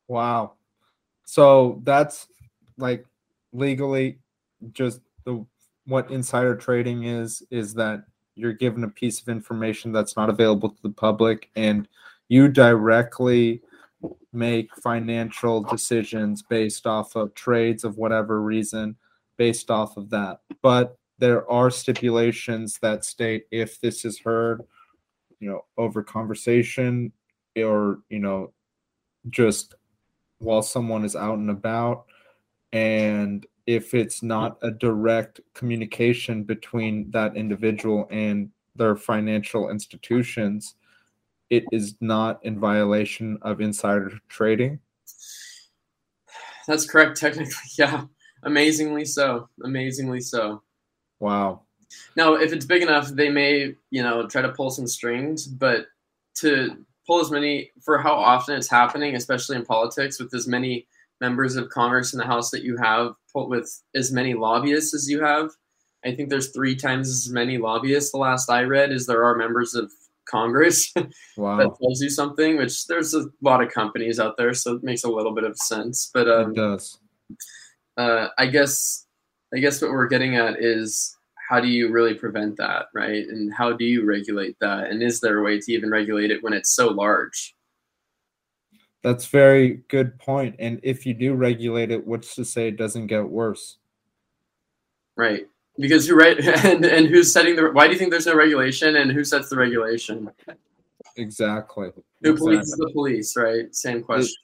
Wow. 0.08 0.54
So 1.24 1.80
that's 1.84 2.28
like 2.76 3.04
legally 3.52 4.18
just 4.72 5.00
the 5.24 5.44
what 5.86 6.10
insider 6.10 6.56
trading 6.56 7.04
is 7.04 7.42
is 7.50 7.74
that 7.74 8.04
you're 8.34 8.52
given 8.52 8.84
a 8.84 8.88
piece 8.88 9.20
of 9.20 9.28
information 9.28 9.92
that's 9.92 10.16
not 10.16 10.30
available 10.30 10.70
to 10.70 10.82
the 10.82 10.90
public 10.90 11.50
and 11.56 11.88
you 12.28 12.48
directly 12.48 13.62
make 14.32 14.75
financial 14.76 15.62
decisions 15.62 16.42
based 16.42 16.87
off 16.87 17.16
of 17.16 17.35
trades 17.35 17.85
of 17.85 17.97
whatever 17.97 18.42
reason 18.42 18.97
based 19.37 19.70
off 19.70 19.97
of 19.97 20.11
that. 20.11 20.40
But 20.62 20.99
there 21.18 21.49
are 21.50 21.70
stipulations 21.70 22.78
that 22.80 23.04
state 23.04 23.47
if 23.50 23.80
this 23.80 24.04
is 24.04 24.18
heard 24.18 24.62
you 25.40 25.49
know 25.49 25.64
over 25.76 26.02
conversation 26.02 27.12
or 27.56 28.00
you 28.08 28.18
know 28.18 28.52
just 29.30 29.75
while 30.38 30.62
someone 30.62 31.04
is 31.04 31.16
out 31.16 31.38
and 31.38 31.50
about. 31.50 32.04
And 32.73 33.47
if 33.66 33.94
it's 33.94 34.23
not 34.23 34.58
a 34.62 34.70
direct 34.70 35.40
communication 35.54 36.44
between 36.44 37.11
that 37.11 37.37
individual 37.37 38.06
and 38.11 38.50
their 38.76 38.97
financial 38.97 39.70
institutions 39.70 40.76
it 41.50 41.64
is 41.73 41.95
not 42.00 42.45
in 42.45 42.59
violation 42.59 43.38
of 43.43 43.61
insider 43.61 44.12
trading? 44.28 44.78
That's 46.67 46.88
correct 46.88 47.17
technically 47.17 47.55
yeah. 47.78 48.05
Amazingly 48.45 49.05
so 49.05 49.49
amazingly 49.64 50.21
so. 50.21 50.62
Wow. 51.19 51.62
Now 52.17 52.35
if 52.35 52.52
it's 52.52 52.67
big 52.67 52.83
enough 52.83 53.09
they 53.09 53.31
may 53.31 53.75
you 53.90 54.02
know 54.02 54.26
try 54.26 54.43
to 54.43 54.52
pull 54.52 54.71
some 54.71 54.87
strings 54.87 55.47
but 55.47 55.87
to 56.37 56.85
pull 57.09 57.21
as 57.21 57.31
many 57.31 57.71
for 57.83 57.99
how 57.99 58.12
often 58.12 58.55
it's 58.55 58.69
happening 58.69 59.17
especially 59.17 59.57
in 59.57 59.64
politics 59.64 60.21
with 60.21 60.33
as 60.35 60.47
many 60.47 60.87
members 61.21 61.57
of 61.57 61.69
congress 61.71 62.12
in 62.12 62.19
the 62.19 62.25
house 62.25 62.50
that 62.50 62.62
you 62.62 62.76
have 62.76 63.14
with 63.35 63.83
as 63.95 64.12
many 64.12 64.35
lobbyists 64.35 64.95
as 64.95 65.09
you 65.09 65.23
have 65.23 65.50
i 66.05 66.14
think 66.14 66.28
there's 66.28 66.50
three 66.50 66.76
times 66.76 67.09
as 67.09 67.33
many 67.33 67.57
lobbyists 67.57 68.12
the 68.12 68.19
last 68.19 68.50
i 68.50 68.62
read 68.62 68.93
as 68.93 69.07
there 69.07 69.25
are 69.25 69.35
members 69.35 69.75
of 69.75 69.90
Congress. 70.30 70.92
Wow. 71.37 71.56
that 71.58 71.76
tells 71.80 72.02
you 72.02 72.11
something, 72.11 72.56
which 72.56 72.87
there's 72.88 73.14
a 73.14 73.26
lot 73.40 73.62
of 73.62 73.70
companies 73.70 74.18
out 74.18 74.37
there, 74.37 74.52
so 74.54 74.75
it 74.75 74.82
makes 74.82 75.04
a 75.04 75.08
little 75.08 75.32
bit 75.32 75.44
of 75.44 75.56
sense. 75.56 76.11
But 76.12 76.28
um, 76.28 76.50
it 76.50 76.56
does. 76.56 76.99
Uh, 77.97 78.28
I 78.37 78.47
guess 78.47 79.06
I 79.54 79.58
guess 79.58 79.80
what 79.80 79.92
we're 79.92 80.08
getting 80.08 80.35
at 80.35 80.56
is 80.58 81.16
how 81.49 81.61
do 81.61 81.68
you 81.68 81.92
really 81.92 82.14
prevent 82.14 82.56
that, 82.56 82.87
right? 82.92 83.25
And 83.26 83.54
how 83.54 83.73
do 83.73 83.85
you 83.85 84.04
regulate 84.04 84.56
that? 84.61 84.90
And 84.90 85.00
is 85.00 85.20
there 85.20 85.38
a 85.38 85.42
way 85.44 85.61
to 85.61 85.73
even 85.73 85.90
regulate 85.90 86.32
it 86.32 86.42
when 86.42 86.52
it's 86.52 86.75
so 86.75 86.88
large? 86.88 87.54
That's 89.04 89.26
very 89.26 89.82
good 89.88 90.18
point. 90.18 90.56
And 90.58 90.80
if 90.82 91.06
you 91.06 91.14
do 91.14 91.35
regulate 91.35 91.92
it, 91.92 92.04
what's 92.04 92.35
to 92.35 92.44
say 92.44 92.66
it 92.68 92.76
doesn't 92.76 93.06
get 93.06 93.28
worse? 93.28 93.78
Right 95.16 95.47
because 95.78 96.06
you're 96.06 96.16
right 96.16 96.38
and 96.64 96.85
and 96.85 97.08
who's 97.08 97.32
setting 97.32 97.56
the 97.56 97.70
why 97.70 97.87
do 97.87 97.92
you 97.92 97.99
think 97.99 98.11
there's 98.11 98.26
no 98.26 98.35
regulation 98.35 98.97
and 98.97 99.12
who 99.12 99.25
sets 99.25 99.49
the 99.49 99.56
regulation? 99.56 100.30
Exactly. 101.16 101.90
Who 102.23 102.30
exactly. 102.30 102.56
polices 102.56 102.76
the 102.76 102.90
police 102.92 103.37
right? 103.37 103.75
Same 103.75 104.02
question. 104.02 104.37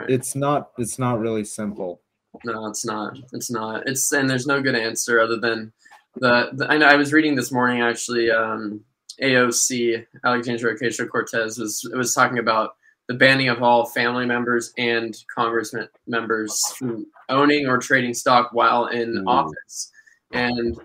It, 0.00 0.10
it's 0.14 0.34
not 0.34 0.70
it's 0.78 0.98
not 0.98 1.20
really 1.20 1.44
simple. 1.44 2.00
No 2.44 2.66
it's 2.66 2.84
not. 2.84 3.18
It's 3.32 3.50
not. 3.50 3.86
It's 3.86 4.12
and 4.12 4.28
there's 4.28 4.46
no 4.46 4.62
good 4.62 4.74
answer 4.74 5.20
other 5.20 5.36
than 5.36 5.72
the, 6.16 6.50
the 6.52 6.70
i 6.70 6.76
know 6.76 6.86
i 6.86 6.96
was 6.96 7.12
reading 7.12 7.34
this 7.34 7.52
morning 7.52 7.80
actually 7.80 8.30
um 8.30 8.80
aoc 9.22 10.06
alexandria 10.24 10.74
ocasio-cortez 10.74 11.58
was 11.58 11.88
was 11.94 12.14
talking 12.14 12.38
about 12.38 12.76
the 13.08 13.14
banning 13.14 13.48
of 13.48 13.62
all 13.62 13.86
family 13.86 14.26
members 14.26 14.72
and 14.78 15.24
congressman 15.34 15.88
members 16.06 16.64
from 16.76 17.06
owning 17.28 17.66
or 17.66 17.78
trading 17.78 18.14
stock 18.14 18.50
while 18.52 18.86
in 18.86 19.18
Ooh. 19.18 19.24
office 19.26 19.90
and 20.32 20.76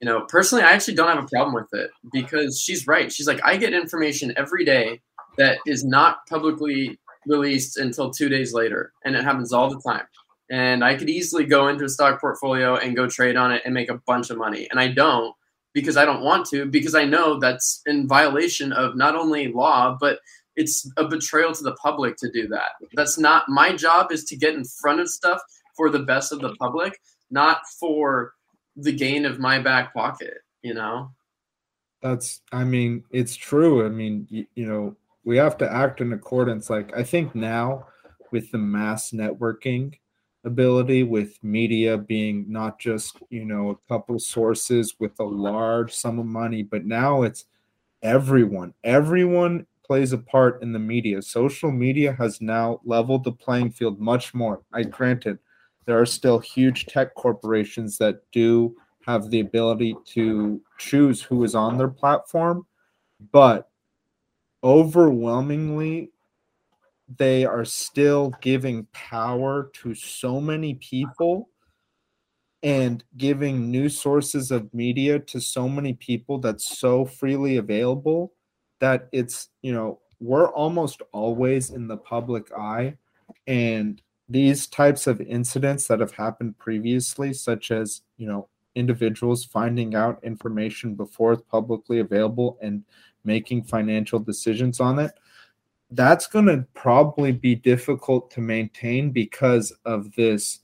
you 0.00 0.10
know, 0.10 0.26
personally, 0.28 0.64
I 0.64 0.72
actually 0.72 0.94
don't 0.94 1.08
have 1.08 1.24
a 1.24 1.28
problem 1.28 1.54
with 1.54 1.72
it 1.72 1.90
because 2.12 2.60
she's 2.60 2.86
right. 2.86 3.10
She's 3.10 3.26
like, 3.26 3.40
I 3.42 3.56
get 3.56 3.72
information 3.72 4.34
every 4.36 4.64
day 4.64 5.00
that 5.38 5.58
is 5.66 5.84
not 5.84 6.18
publicly 6.28 6.98
released 7.26 7.78
until 7.78 8.10
two 8.10 8.28
days 8.28 8.52
later, 8.52 8.92
and 9.04 9.16
it 9.16 9.24
happens 9.24 9.52
all 9.52 9.70
the 9.70 9.80
time. 9.80 10.04
And 10.50 10.84
I 10.84 10.94
could 10.94 11.08
easily 11.08 11.46
go 11.46 11.68
into 11.68 11.84
a 11.84 11.88
stock 11.88 12.20
portfolio 12.20 12.76
and 12.76 12.94
go 12.94 13.08
trade 13.08 13.36
on 13.36 13.50
it 13.50 13.62
and 13.64 13.72
make 13.72 13.88
a 13.88 14.00
bunch 14.06 14.30
of 14.30 14.36
money, 14.36 14.68
and 14.70 14.78
I 14.78 14.88
don't 14.88 15.34
because 15.72 15.96
I 15.96 16.04
don't 16.04 16.22
want 16.22 16.46
to 16.50 16.66
because 16.66 16.94
I 16.94 17.04
know 17.04 17.38
that's 17.38 17.82
in 17.86 18.06
violation 18.06 18.72
of 18.72 18.96
not 18.96 19.16
only 19.16 19.48
law 19.48 19.96
but 20.00 20.20
it's 20.56 20.88
a 20.96 21.04
betrayal 21.06 21.52
to 21.52 21.62
the 21.62 21.74
public 21.74 22.16
to 22.18 22.30
do 22.30 22.46
that. 22.48 22.72
That's 22.94 23.18
not 23.18 23.48
my 23.48 23.74
job 23.74 24.12
is 24.12 24.24
to 24.26 24.36
get 24.36 24.54
in 24.54 24.64
front 24.64 25.00
of 25.00 25.10
stuff 25.10 25.40
for 25.76 25.90
the 25.90 25.98
best 25.98 26.30
of 26.30 26.40
the 26.40 26.54
public, 26.60 27.00
not 27.30 27.62
for 27.80 28.34
the 28.76 28.92
gain 28.92 29.24
of 29.24 29.38
my 29.38 29.58
back 29.58 29.94
pocket, 29.94 30.38
you 30.62 30.74
know? 30.74 31.10
That's, 32.02 32.42
I 32.52 32.64
mean, 32.64 33.04
it's 33.10 33.34
true. 33.34 33.86
I 33.86 33.88
mean, 33.88 34.26
you, 34.28 34.46
you 34.54 34.66
know, 34.66 34.96
we 35.24 35.36
have 35.38 35.56
to 35.58 35.72
act 35.72 36.00
in 36.00 36.12
accordance. 36.12 36.68
Like, 36.68 36.94
I 36.96 37.02
think 37.02 37.34
now 37.34 37.86
with 38.30 38.50
the 38.50 38.58
mass 38.58 39.10
networking 39.12 39.94
ability, 40.44 41.02
with 41.02 41.42
media 41.42 41.96
being 41.96 42.44
not 42.48 42.78
just, 42.78 43.18
you 43.30 43.44
know, 43.44 43.70
a 43.70 43.88
couple 43.88 44.18
sources 44.18 44.96
with 44.98 45.18
a 45.18 45.24
large 45.24 45.94
sum 45.94 46.18
of 46.18 46.26
money, 46.26 46.62
but 46.62 46.84
now 46.84 47.22
it's 47.22 47.46
everyone. 48.02 48.74
Everyone 48.84 49.66
plays 49.86 50.12
a 50.12 50.18
part 50.18 50.62
in 50.62 50.72
the 50.72 50.78
media. 50.78 51.22
Social 51.22 51.70
media 51.70 52.12
has 52.12 52.40
now 52.40 52.80
leveled 52.84 53.24
the 53.24 53.32
playing 53.32 53.70
field 53.70 53.98
much 53.98 54.34
more. 54.34 54.60
I 54.72 54.82
granted 54.82 55.38
there 55.86 56.00
are 56.00 56.06
still 56.06 56.38
huge 56.38 56.86
tech 56.86 57.14
corporations 57.14 57.98
that 57.98 58.22
do 58.32 58.76
have 59.06 59.30
the 59.30 59.40
ability 59.40 59.94
to 60.06 60.60
choose 60.78 61.22
who 61.22 61.44
is 61.44 61.54
on 61.54 61.76
their 61.76 61.88
platform, 61.88 62.66
but 63.32 63.68
overwhelmingly, 64.62 66.10
they 67.18 67.44
are 67.44 67.66
still 67.66 68.32
giving 68.40 68.86
power 68.92 69.70
to 69.74 69.94
so 69.94 70.40
many 70.40 70.74
people 70.74 71.50
and 72.62 73.04
giving 73.18 73.70
new 73.70 73.90
sources 73.90 74.50
of 74.50 74.72
media 74.72 75.18
to 75.18 75.38
so 75.38 75.68
many 75.68 75.92
people 75.92 76.38
that's 76.38 76.78
so 76.78 77.04
freely 77.04 77.58
available 77.58 78.32
that 78.80 79.06
it's, 79.12 79.50
you 79.60 79.72
know, 79.72 80.00
we're 80.18 80.48
almost 80.48 81.02
always 81.12 81.70
in 81.70 81.86
the 81.86 81.96
public 81.98 82.50
eye 82.56 82.96
and 83.46 84.00
these 84.28 84.66
types 84.66 85.06
of 85.06 85.20
incidents 85.20 85.86
that 85.88 86.00
have 86.00 86.12
happened 86.12 86.58
previously, 86.58 87.32
such 87.32 87.70
as, 87.70 88.02
you 88.16 88.26
know, 88.26 88.48
individuals 88.74 89.44
finding 89.44 89.94
out 89.94 90.22
information 90.24 90.94
before 90.94 91.34
it's 91.34 91.42
publicly 91.50 92.00
available 92.00 92.58
and 92.60 92.84
making 93.24 93.62
financial 93.62 94.18
decisions 94.18 94.80
on 94.80 94.98
it, 94.98 95.12
that's 95.90 96.26
going 96.26 96.46
to 96.46 96.66
probably 96.74 97.32
be 97.32 97.54
difficult 97.54 98.30
to 98.30 98.40
maintain 98.40 99.10
because 99.10 99.72
of 99.84 100.12
this 100.14 100.60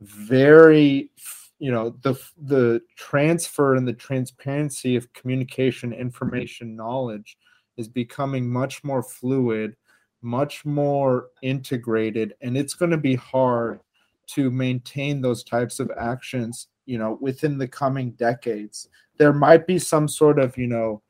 very 0.00 1.10
you 1.58 1.70
know 1.70 1.90
the 2.02 2.14
the 2.42 2.82
transfer 2.96 3.76
and 3.76 3.86
the 3.86 3.92
transparency 3.92 4.96
of 4.96 5.12
communication 5.12 5.92
information 5.92 6.74
knowledge 6.74 7.38
is 7.76 7.86
becoming 7.86 8.48
much 8.48 8.82
more 8.82 9.02
fluid 9.02 9.76
much 10.22 10.64
more 10.64 11.28
integrated 11.42 12.34
and 12.40 12.56
it's 12.56 12.74
going 12.74 12.90
to 12.90 12.96
be 12.96 13.14
hard 13.14 13.80
to 14.26 14.50
maintain 14.50 15.20
those 15.20 15.42
types 15.42 15.80
of 15.80 15.90
actions 15.98 16.68
you 16.86 16.98
know 16.98 17.18
within 17.20 17.58
the 17.58 17.68
coming 17.68 18.12
decades. 18.12 18.88
There 19.18 19.32
might 19.32 19.66
be 19.66 19.78
some 19.78 20.08
sort 20.08 20.38
of 20.38 20.56
you 20.56 20.66
know 20.66 21.02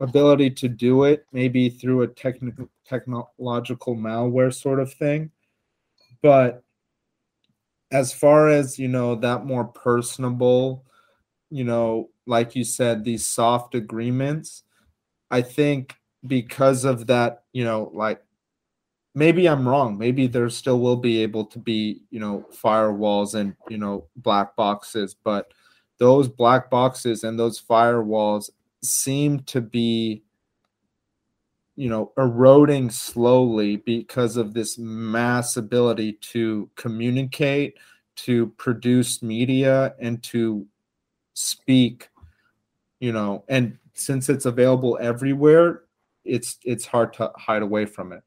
ability 0.00 0.50
to 0.50 0.68
do 0.68 1.04
it 1.04 1.26
maybe 1.32 1.68
through 1.68 2.02
a 2.02 2.08
technical 2.08 2.68
technological 2.86 3.96
malware 3.96 4.54
sort 4.54 4.80
of 4.80 4.92
thing. 4.92 5.30
But 6.22 6.62
as 7.90 8.12
far 8.12 8.48
as 8.48 8.78
you 8.78 8.88
know 8.88 9.16
that 9.16 9.44
more 9.44 9.64
personable 9.64 10.84
you 11.50 11.64
know 11.64 12.08
like 12.26 12.54
you 12.54 12.62
said 12.62 13.02
these 13.02 13.26
soft 13.26 13.74
agreements 13.74 14.62
i 15.30 15.42
think 15.42 15.96
because 16.26 16.84
of 16.84 17.06
that, 17.06 17.44
you 17.52 17.64
know, 17.64 17.90
like 17.94 18.22
maybe 19.14 19.48
I'm 19.48 19.68
wrong. 19.68 19.98
Maybe 19.98 20.26
there 20.26 20.48
still 20.50 20.80
will 20.80 20.96
be 20.96 21.22
able 21.22 21.46
to 21.46 21.58
be, 21.58 22.02
you 22.10 22.20
know, 22.20 22.46
firewalls 22.52 23.34
and, 23.34 23.54
you 23.68 23.78
know, 23.78 24.06
black 24.16 24.56
boxes, 24.56 25.14
but 25.14 25.52
those 25.98 26.28
black 26.28 26.70
boxes 26.70 27.24
and 27.24 27.38
those 27.38 27.60
firewalls 27.60 28.50
seem 28.82 29.40
to 29.40 29.60
be 29.60 30.22
you 31.76 31.88
know 31.88 32.12
eroding 32.18 32.90
slowly 32.90 33.76
because 33.76 34.36
of 34.36 34.52
this 34.52 34.76
mass 34.78 35.56
ability 35.56 36.12
to 36.14 36.68
communicate 36.76 37.78
to 38.16 38.48
produce 38.58 39.22
media 39.22 39.94
and 39.98 40.22
to 40.22 40.66
speak 41.34 42.10
you 42.98 43.12
know 43.12 43.44
and 43.48 43.78
since 43.94 44.28
it's 44.28 44.46
available 44.46 44.98
everywhere 45.00 45.82
it's 46.24 46.58
it's 46.64 46.86
hard 46.86 47.12
to 47.14 47.32
hide 47.36 47.62
away 47.62 47.86
from 47.86 48.12
it. 48.12 48.22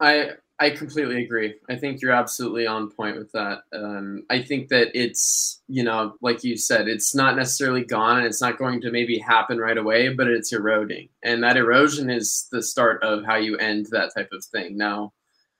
I 0.00 0.30
I 0.60 0.70
completely 0.70 1.24
agree. 1.24 1.54
I 1.68 1.74
think 1.74 2.00
you're 2.00 2.12
absolutely 2.12 2.66
on 2.66 2.90
point 2.90 3.16
with 3.16 3.32
that. 3.32 3.62
Um, 3.72 4.24
I 4.30 4.40
think 4.40 4.68
that 4.68 4.88
it's, 4.94 5.60
you 5.66 5.82
know, 5.82 6.14
like 6.22 6.44
you 6.44 6.56
said, 6.56 6.86
it's 6.86 7.12
not 7.12 7.34
necessarily 7.34 7.84
gone 7.84 8.18
and 8.18 8.26
it's 8.26 8.40
not 8.40 8.56
going 8.56 8.80
to 8.82 8.92
maybe 8.92 9.18
happen 9.18 9.58
right 9.58 9.76
away, 9.76 10.10
but 10.10 10.28
it's 10.28 10.52
eroding. 10.52 11.08
And 11.24 11.42
that 11.42 11.56
erosion 11.56 12.08
is 12.08 12.46
the 12.52 12.62
start 12.62 13.02
of 13.02 13.24
how 13.24 13.34
you 13.34 13.56
end 13.56 13.86
that 13.90 14.14
type 14.14 14.28
of 14.32 14.44
thing. 14.44 14.76
Now, 14.76 15.12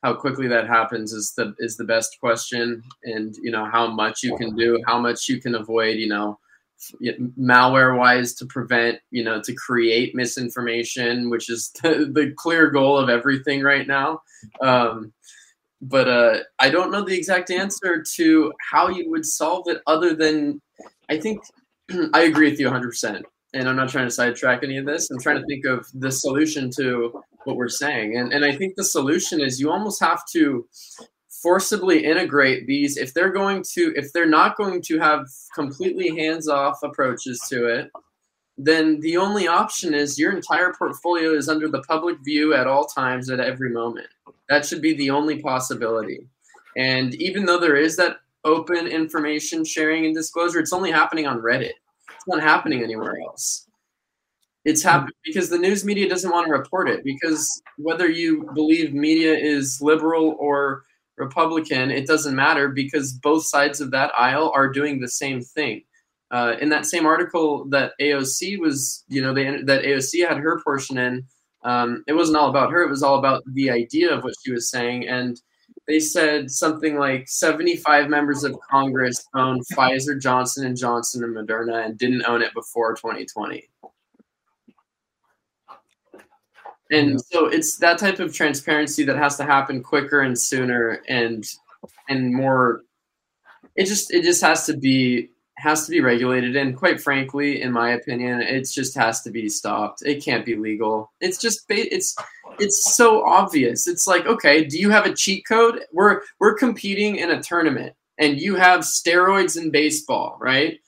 how 0.04 0.14
quickly 0.14 0.46
that 0.48 0.68
happens 0.68 1.12
is 1.12 1.32
the 1.36 1.54
is 1.58 1.76
the 1.76 1.84
best 1.84 2.20
question 2.20 2.82
and 3.02 3.34
you 3.42 3.50
know 3.50 3.64
how 3.64 3.88
much 3.88 4.22
you 4.22 4.36
can 4.36 4.54
do, 4.54 4.80
how 4.86 5.00
much 5.00 5.28
you 5.28 5.40
can 5.40 5.56
avoid, 5.56 5.96
you 5.96 6.08
know, 6.08 6.38
malware 7.38 7.96
wise 7.96 8.34
to 8.34 8.46
prevent 8.46 8.98
you 9.10 9.24
know 9.24 9.40
to 9.40 9.54
create 9.54 10.14
misinformation 10.14 11.30
which 11.30 11.48
is 11.48 11.70
the, 11.82 12.10
the 12.12 12.32
clear 12.36 12.70
goal 12.70 12.98
of 12.98 13.08
everything 13.08 13.62
right 13.62 13.86
now. 13.86 14.20
Um, 14.60 15.12
but 15.80 16.08
uh, 16.08 16.38
i 16.60 16.70
don't 16.70 16.90
know 16.90 17.02
the 17.02 17.16
exact 17.16 17.50
answer 17.50 18.02
to 18.14 18.52
how 18.60 18.88
you 18.88 19.10
would 19.10 19.26
solve 19.26 19.68
it 19.68 19.82
other 19.86 20.14
than 20.14 20.60
i 21.10 21.18
think 21.18 21.42
i 22.14 22.22
agree 22.22 22.50
with 22.50 22.60
you 22.60 22.68
100% 22.68 23.22
and 23.54 23.68
i'm 23.68 23.76
not 23.76 23.88
trying 23.88 24.06
to 24.06 24.10
sidetrack 24.10 24.62
any 24.62 24.78
of 24.78 24.86
this. 24.86 25.10
I'm 25.10 25.20
trying 25.20 25.40
to 25.40 25.46
think 25.46 25.64
of 25.64 25.86
the 25.94 26.10
solution 26.10 26.70
to 26.76 27.22
what 27.44 27.56
we're 27.56 27.68
saying. 27.68 28.16
And, 28.16 28.32
and 28.32 28.44
i 28.44 28.54
think 28.54 28.76
the 28.76 28.84
solution 28.84 29.40
is 29.40 29.60
you 29.60 29.70
almost 29.70 30.02
have 30.02 30.22
to 30.32 30.66
forcibly 31.44 32.04
integrate 32.04 32.66
these. 32.66 32.96
If 32.96 33.14
they're 33.14 33.32
going 33.42 33.62
to 33.74 33.92
if 33.94 34.12
they're 34.12 34.34
not 34.40 34.56
going 34.56 34.82
to 34.82 34.98
have 34.98 35.26
completely 35.54 36.08
hands 36.16 36.48
off 36.48 36.82
approaches 36.82 37.40
to 37.50 37.66
it 37.66 37.92
then 38.56 39.00
the 39.00 39.16
only 39.16 39.48
option 39.48 39.94
is 39.94 40.18
your 40.18 40.32
entire 40.32 40.72
portfolio 40.78 41.32
is 41.32 41.48
under 41.48 41.68
the 41.68 41.82
public 41.82 42.16
view 42.24 42.54
at 42.54 42.68
all 42.68 42.84
times 42.84 43.28
at 43.28 43.40
every 43.40 43.70
moment. 43.70 44.06
That 44.48 44.64
should 44.64 44.80
be 44.80 44.94
the 44.94 45.10
only 45.10 45.42
possibility. 45.42 46.28
And 46.76 47.14
even 47.16 47.46
though 47.46 47.58
there 47.58 47.76
is 47.76 47.96
that 47.96 48.18
open 48.44 48.86
information 48.86 49.64
sharing 49.64 50.04
and 50.04 50.14
disclosure 50.14 50.60
it's 50.60 50.72
only 50.72 50.90
happening 50.90 51.26
on 51.26 51.40
reddit. 51.40 51.72
It's 52.14 52.26
not 52.26 52.42
happening 52.42 52.82
anywhere 52.82 53.18
else. 53.26 53.66
It's 54.64 54.82
happening 54.82 55.14
because 55.24 55.50
the 55.50 55.58
news 55.58 55.84
media 55.84 56.08
doesn't 56.08 56.30
want 56.30 56.46
to 56.46 56.52
report 56.52 56.88
it 56.88 57.04
because 57.04 57.62
whether 57.76 58.08
you 58.08 58.48
believe 58.54 58.94
media 58.94 59.34
is 59.34 59.80
liberal 59.82 60.36
or 60.38 60.84
Republican, 61.16 61.90
it 61.90 62.06
doesn't 62.06 62.34
matter 62.34 62.68
because 62.68 63.12
both 63.12 63.44
sides 63.46 63.80
of 63.80 63.90
that 63.92 64.12
aisle 64.18 64.52
are 64.54 64.68
doing 64.68 65.00
the 65.00 65.08
same 65.08 65.40
thing. 65.40 65.82
Uh, 66.30 66.56
in 66.60 66.68
that 66.68 66.86
same 66.86 67.06
article 67.06 67.64
that 67.66 67.92
AOC 68.00 68.58
was, 68.58 69.04
you 69.08 69.22
know, 69.22 69.32
they, 69.32 69.62
that 69.62 69.84
AOC 69.84 70.26
had 70.26 70.38
her 70.38 70.60
portion 70.64 70.98
in, 70.98 71.24
um, 71.62 72.04
it 72.06 72.12
wasn't 72.12 72.36
all 72.36 72.50
about 72.50 72.70
her. 72.72 72.82
It 72.82 72.90
was 72.90 73.02
all 73.02 73.18
about 73.18 73.42
the 73.52 73.70
idea 73.70 74.12
of 74.12 74.24
what 74.24 74.34
she 74.44 74.52
was 74.52 74.68
saying. 74.68 75.08
And 75.08 75.40
they 75.86 76.00
said 76.00 76.50
something 76.50 76.96
like 76.98 77.28
75 77.28 78.08
members 78.08 78.44
of 78.44 78.58
Congress 78.70 79.26
own 79.34 79.60
Pfizer, 79.72 80.20
Johnson 80.20 80.66
and 80.66 80.76
Johnson, 80.76 81.24
and 81.24 81.36
Moderna, 81.36 81.84
and 81.84 81.98
didn't 81.98 82.24
own 82.26 82.42
it 82.42 82.54
before 82.54 82.94
2020. 82.94 83.68
And 86.90 87.20
so 87.20 87.46
it's 87.46 87.78
that 87.78 87.98
type 87.98 88.18
of 88.18 88.34
transparency 88.34 89.04
that 89.04 89.16
has 89.16 89.36
to 89.36 89.44
happen 89.44 89.82
quicker 89.82 90.20
and 90.20 90.38
sooner 90.38 91.02
and 91.08 91.44
and 92.08 92.34
more 92.34 92.82
it 93.76 93.86
just 93.86 94.12
it 94.12 94.22
just 94.22 94.42
has 94.42 94.66
to 94.66 94.76
be 94.76 95.30
has 95.56 95.86
to 95.86 95.90
be 95.90 96.00
regulated. 96.00 96.56
And 96.56 96.76
quite 96.76 97.00
frankly 97.00 97.62
in 97.62 97.72
my 97.72 97.90
opinion 97.90 98.40
it 98.40 98.68
just 98.68 98.94
has 98.96 99.22
to 99.22 99.30
be 99.30 99.48
stopped. 99.48 100.02
It 100.04 100.24
can't 100.24 100.44
be 100.44 100.56
legal. 100.56 101.12
It's 101.20 101.38
just 101.38 101.64
it's 101.68 102.14
it's 102.58 102.94
so 102.94 103.24
obvious. 103.24 103.86
It's 103.86 104.06
like 104.06 104.26
okay 104.26 104.64
do 104.64 104.78
you 104.78 104.90
have 104.90 105.06
a 105.06 105.14
cheat 105.14 105.46
code? 105.46 105.80
We're 105.92 106.20
we're 106.38 106.54
competing 106.54 107.16
in 107.16 107.30
a 107.30 107.42
tournament 107.42 107.94
and 108.18 108.38
you 108.38 108.56
have 108.56 108.80
steroids 108.80 109.56
in 109.60 109.70
baseball 109.70 110.36
right 110.40 110.78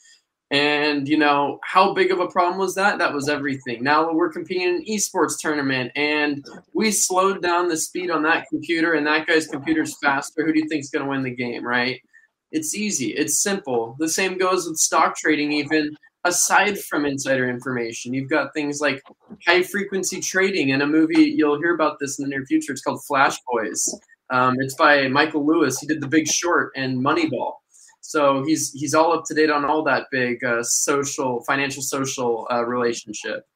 and 0.50 1.09
you 1.09 1.19
know 1.19 1.59
how 1.65 1.93
big 1.93 2.12
of 2.12 2.21
a 2.21 2.29
problem 2.29 2.59
was 2.59 2.75
that? 2.76 2.99
That 2.99 3.12
was 3.12 3.29
everything. 3.29 3.83
Now 3.83 4.12
we're 4.12 4.33
competing 4.33 4.69
in 4.69 4.75
an 4.76 4.85
esports 4.88 5.38
tournament, 5.41 5.91
and 5.97 6.45
we 6.73 6.93
slowed 6.93 7.43
down 7.43 7.69
the 7.69 7.76
speed 7.76 8.11
on 8.11 8.23
that 8.23 8.47
computer, 8.49 8.95
and 8.95 9.07
that 9.07 9.26
guy's 9.26 9.49
computer's 9.49 9.97
faster. 9.99 10.47
Who 10.47 10.53
do 10.53 10.61
you 10.61 10.69
think's 10.69 10.91
going 10.91 11.05
to 11.05 11.11
win 11.11 11.25
the 11.25 11.35
game? 11.35 11.67
Right? 11.67 12.00
It's 12.53 12.76
easy. 12.76 13.09
It's 13.09 13.43
simple. 13.43 13.97
The 13.99 14.09
same 14.09 14.38
goes 14.38 14.69
with 14.69 14.76
stock 14.79 15.17
trading. 15.17 15.50
Even 15.50 15.97
aside 16.25 16.78
from 16.78 17.06
insider 17.06 17.49
information, 17.50 18.15
you've 18.15 18.30
got 18.30 18.54
things 18.54 18.80
like 18.80 19.02
high 19.45 19.65
frequency 19.65 20.21
trading. 20.21 20.69
In 20.69 20.82
a 20.82 20.87
movie, 20.87 21.25
you'll 21.25 21.59
hear 21.59 21.75
about 21.75 21.99
this 21.99 22.21
in 22.21 22.25
the 22.25 22.28
near 22.28 22.47
future. 22.47 22.73
It's 22.73 22.82
called 22.82 23.04
Flash 23.04 23.37
Boys. 23.50 23.93
Um, 24.30 24.56
it's 24.61 24.75
by 24.75 25.09
Michael 25.09 25.45
Lewis. 25.45 25.80
He 25.80 25.89
did 25.89 26.00
The 26.00 26.09
Big 26.09 26.28
Short 26.28 26.73
and 26.76 26.99
Moneyball 26.99 27.54
so 28.08 28.45
he's 28.45 28.73
he's 28.73 28.95
all 28.95 29.12
up 29.12 29.25
to 29.26 29.34
date 29.34 29.50
on 29.50 29.64
all 29.64 29.82
that 29.84 30.06
big 30.10 30.42
uh, 30.45 30.62
social, 30.62 31.42
financial, 31.42 31.82
social 31.82 32.47
uh, 32.50 32.64
relationship, 32.64 33.47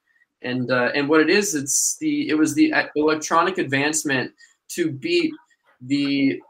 and 0.42 0.70
uh, 0.70 0.90
and 0.94 1.08
what 1.08 1.20
it 1.20 1.30
is, 1.30 1.54
it's 1.54 1.96
the 2.00 2.28
it 2.28 2.34
was 2.34 2.54
the 2.54 2.72
electronic 2.96 3.58
advancement 3.58 4.32
to 4.70 4.90
beat 4.90 5.32
the 5.80 6.40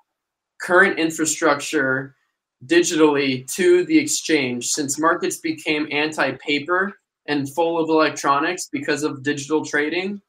current 0.61 0.99
infrastructure 0.99 2.15
digitally 2.67 3.51
to 3.55 3.85
the 3.85 3.99
exchange. 3.99 4.69
Since 4.69 4.99
markets 4.99 5.39
became 5.39 5.89
anti-paper 5.91 6.93
and 7.27 7.53
full 7.55 7.79
of 7.79 7.89
electronics 7.89 8.69
because 8.71 9.03
of 9.03 9.23
digital 9.23 9.65
trading 9.65 10.21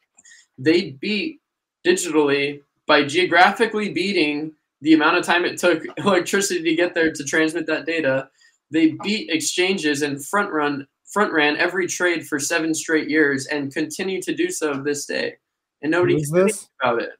they 0.57 0.91
beat 0.91 1.39
digitally 1.85 2.61
by 2.85 3.03
geographically 3.03 3.89
beating 3.89 4.53
the 4.81 4.93
amount 4.93 5.17
of 5.17 5.25
time 5.25 5.45
it 5.45 5.57
took 5.57 5.83
electricity 5.97 6.63
to 6.63 6.75
get 6.75 6.93
there 6.93 7.11
to 7.11 7.23
transmit 7.23 7.67
that 7.67 7.85
data. 7.85 8.29
They 8.71 8.95
beat 9.03 9.29
exchanges 9.29 10.01
and 10.01 10.23
front 10.25 10.51
run 10.51 10.87
front 11.11 11.33
ran 11.33 11.57
every 11.57 11.87
trade 11.87 12.25
for 12.25 12.39
seven 12.39 12.73
straight 12.73 13.09
years 13.09 13.45
and 13.47 13.73
continue 13.73 14.21
to 14.21 14.33
do 14.33 14.49
so 14.49 14.75
this 14.75 15.05
day. 15.05 15.35
And 15.81 15.91
nobody 15.91 16.13
Who's 16.13 16.29
this? 16.29 16.69
about 16.81 17.01
it. 17.01 17.11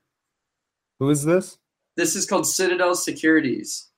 Who 1.00 1.10
is 1.10 1.26
this? 1.26 1.58
This 1.98 2.16
is 2.16 2.26
called 2.26 2.48
Citadel 2.48 2.96
Securities. 2.96 3.90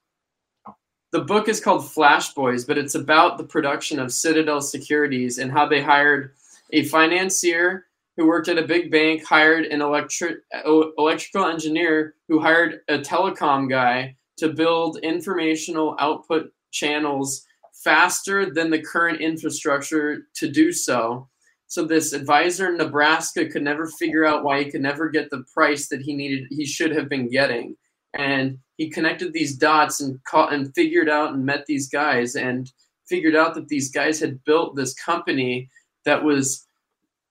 The 1.11 1.21
book 1.21 1.47
is 1.47 1.59
called 1.59 1.87
Flash 1.87 2.33
Boys, 2.33 2.65
but 2.65 2.77
it's 2.77 2.95
about 2.95 3.37
the 3.37 3.43
production 3.43 3.99
of 3.99 4.11
Citadel 4.11 4.61
Securities 4.61 5.37
and 5.37 5.51
how 5.51 5.67
they 5.67 5.81
hired 5.81 6.33
a 6.71 6.85
financier 6.85 7.85
who 8.15 8.27
worked 8.27 8.47
at 8.47 8.57
a 8.57 8.67
big 8.67 8.91
bank 8.91 9.25
hired 9.25 9.65
an 9.65 9.81
electric 9.81 10.39
uh, 10.53 10.81
electrical 10.97 11.45
engineer 11.45 12.15
who 12.27 12.39
hired 12.39 12.81
a 12.87 12.99
telecom 12.99 13.69
guy 13.69 14.15
to 14.37 14.49
build 14.49 14.99
informational 15.03 15.95
output 15.99 16.51
channels 16.71 17.45
faster 17.83 18.51
than 18.51 18.69
the 18.69 18.81
current 18.81 19.21
infrastructure 19.21 20.27
to 20.35 20.49
do 20.49 20.71
so. 20.71 21.27
So 21.67 21.85
this 21.85 22.13
advisor 22.13 22.69
in 22.69 22.77
Nebraska 22.77 23.47
could 23.47 23.63
never 23.63 23.87
figure 23.87 24.25
out 24.25 24.43
why 24.43 24.63
he 24.63 24.71
could 24.71 24.81
never 24.81 25.09
get 25.09 25.29
the 25.29 25.43
price 25.53 25.87
that 25.89 26.01
he 26.01 26.15
needed 26.15 26.45
he 26.51 26.65
should 26.65 26.91
have 26.95 27.09
been 27.09 27.29
getting. 27.29 27.75
And 28.13 28.59
he 28.77 28.91
connected 28.91 29.33
these 29.33 29.57
dots 29.57 29.99
and 29.99 30.23
caught 30.23 30.53
and 30.53 30.73
figured 30.75 31.09
out 31.09 31.33
and 31.33 31.45
met 31.45 31.65
these 31.65 31.89
guys 31.89 32.35
and 32.35 32.71
figured 33.07 33.35
out 33.35 33.55
that 33.55 33.69
these 33.69 33.91
guys 33.91 34.19
had 34.19 34.43
built 34.43 34.75
this 34.75 34.93
company 34.93 35.69
that 36.05 36.23
was 36.23 36.67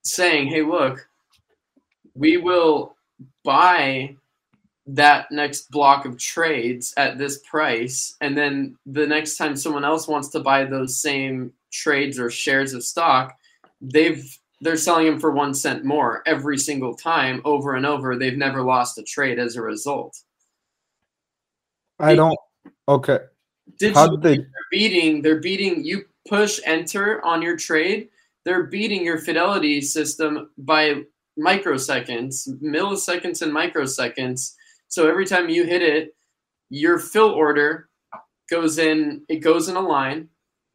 saying, 0.02 0.48
hey, 0.48 0.62
look, 0.62 1.08
we 2.14 2.36
will 2.36 2.96
buy 3.44 4.16
that 4.86 5.30
next 5.30 5.70
block 5.70 6.04
of 6.04 6.18
trades 6.18 6.92
at 6.96 7.18
this 7.18 7.38
price. 7.38 8.16
And 8.20 8.36
then 8.36 8.76
the 8.86 9.06
next 9.06 9.36
time 9.36 9.56
someone 9.56 9.84
else 9.84 10.08
wants 10.08 10.28
to 10.30 10.40
buy 10.40 10.64
those 10.64 10.96
same 10.96 11.52
trades 11.70 12.18
or 12.18 12.30
shares 12.30 12.74
of 12.74 12.84
stock, 12.84 13.36
they've 13.80 14.38
they're 14.60 14.76
selling 14.76 15.06
them 15.06 15.18
for 15.18 15.32
one 15.32 15.54
cent 15.54 15.84
more 15.84 16.22
every 16.24 16.56
single 16.56 16.94
time 16.94 17.42
over 17.44 17.74
and 17.74 17.84
over. 17.84 18.16
They've 18.16 18.36
never 18.36 18.62
lost 18.62 18.96
a 18.98 19.02
trade 19.02 19.40
as 19.40 19.56
a 19.56 19.62
result. 19.62 20.20
I 21.98 22.14
don't 22.14 22.38
okay. 22.88 23.18
How 23.94 24.08
did 24.08 24.22
they 24.22 24.36
they're 24.36 24.70
beating 24.70 25.22
they're 25.22 25.40
beating 25.40 25.84
you 25.84 26.04
push 26.28 26.60
enter 26.64 27.24
on 27.24 27.42
your 27.42 27.56
trade 27.56 28.08
they're 28.44 28.64
beating 28.64 29.04
your 29.04 29.18
fidelity 29.18 29.80
system 29.80 30.50
by 30.58 31.02
microseconds, 31.38 32.48
milliseconds, 32.62 33.42
and 33.42 33.52
microseconds. 33.52 34.54
So 34.88 35.08
every 35.08 35.26
time 35.26 35.48
you 35.48 35.64
hit 35.64 35.82
it, 35.82 36.14
your 36.70 36.98
fill 36.98 37.30
order 37.30 37.88
goes 38.50 38.78
in, 38.78 39.22
it 39.28 39.36
goes 39.36 39.68
in 39.68 39.76
a 39.76 39.80
line 39.80 40.28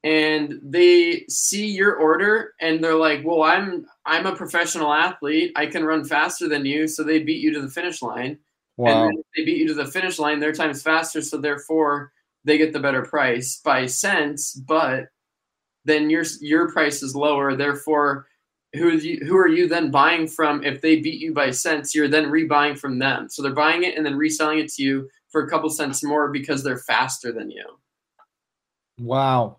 and 0.04 0.60
they 0.64 1.26
see 1.28 1.68
your 1.68 1.96
order 1.96 2.54
and 2.62 2.84
they're 2.84 2.96
like, 2.96 3.26
"Well, 3.26 3.44
I'm 3.44 3.86
I'm 4.06 4.26
a 4.26 4.36
professional 4.36 4.94
athlete. 4.94 5.52
I 5.56 5.66
can 5.66 5.84
run 5.84 6.06
faster 6.06 6.48
than 6.48 6.66
you." 6.66 6.88
So 6.88 7.04
they 7.04 7.24
beat 7.24 7.42
you 7.42 7.52
to 7.54 7.62
the 7.62 7.70
finish 7.70 8.02
line. 8.02 8.38
Wow. 8.78 9.08
And 9.08 9.18
they 9.36 9.44
beat 9.44 9.58
you 9.58 9.68
to 9.70 9.74
the 9.74 9.86
finish 9.86 10.20
line, 10.20 10.40
their 10.40 10.54
time's 10.54 10.84
faster, 10.84 11.22
so 11.22 11.38
therefore 11.38 12.12
they 12.44 12.58
get 12.58 12.74
the 12.74 12.80
better 12.80 13.02
price 13.04 13.60
by 13.64 13.88
cents, 13.88 14.54
but 14.54 15.08
then 15.88 16.10
your 16.10 16.24
your 16.42 16.70
price 16.72 17.02
is 17.02 17.16
lower. 17.16 17.56
Therefore, 17.56 18.28
who 18.76 18.90
is 18.90 19.04
you, 19.06 19.18
who 19.26 19.36
are 19.38 19.48
you 19.48 19.68
then 19.68 19.90
buying 19.90 20.28
from 20.28 20.64
if 20.64 20.82
they 20.82 21.00
beat 21.00 21.20
you 21.22 21.34
by 21.34 21.50
cents 21.52 21.96
you're 21.96 22.10
then 22.10 22.26
rebuying 22.26 22.78
from 22.78 23.00
them 23.00 23.28
so 23.30 23.42
they're 23.42 23.54
buying 23.66 23.84
it 23.84 23.96
and 23.96 24.06
then 24.06 24.16
reselling 24.18 24.60
it 24.60 24.68
to 24.74 24.84
you 24.84 25.10
for 25.32 25.42
a 25.44 25.50
couple 25.50 25.70
cents 25.70 26.04
more 26.04 26.30
because 26.30 26.64
they're 26.64 26.78
faster 26.94 27.32
than 27.32 27.50
you 27.50 27.64
Wow. 29.00 29.58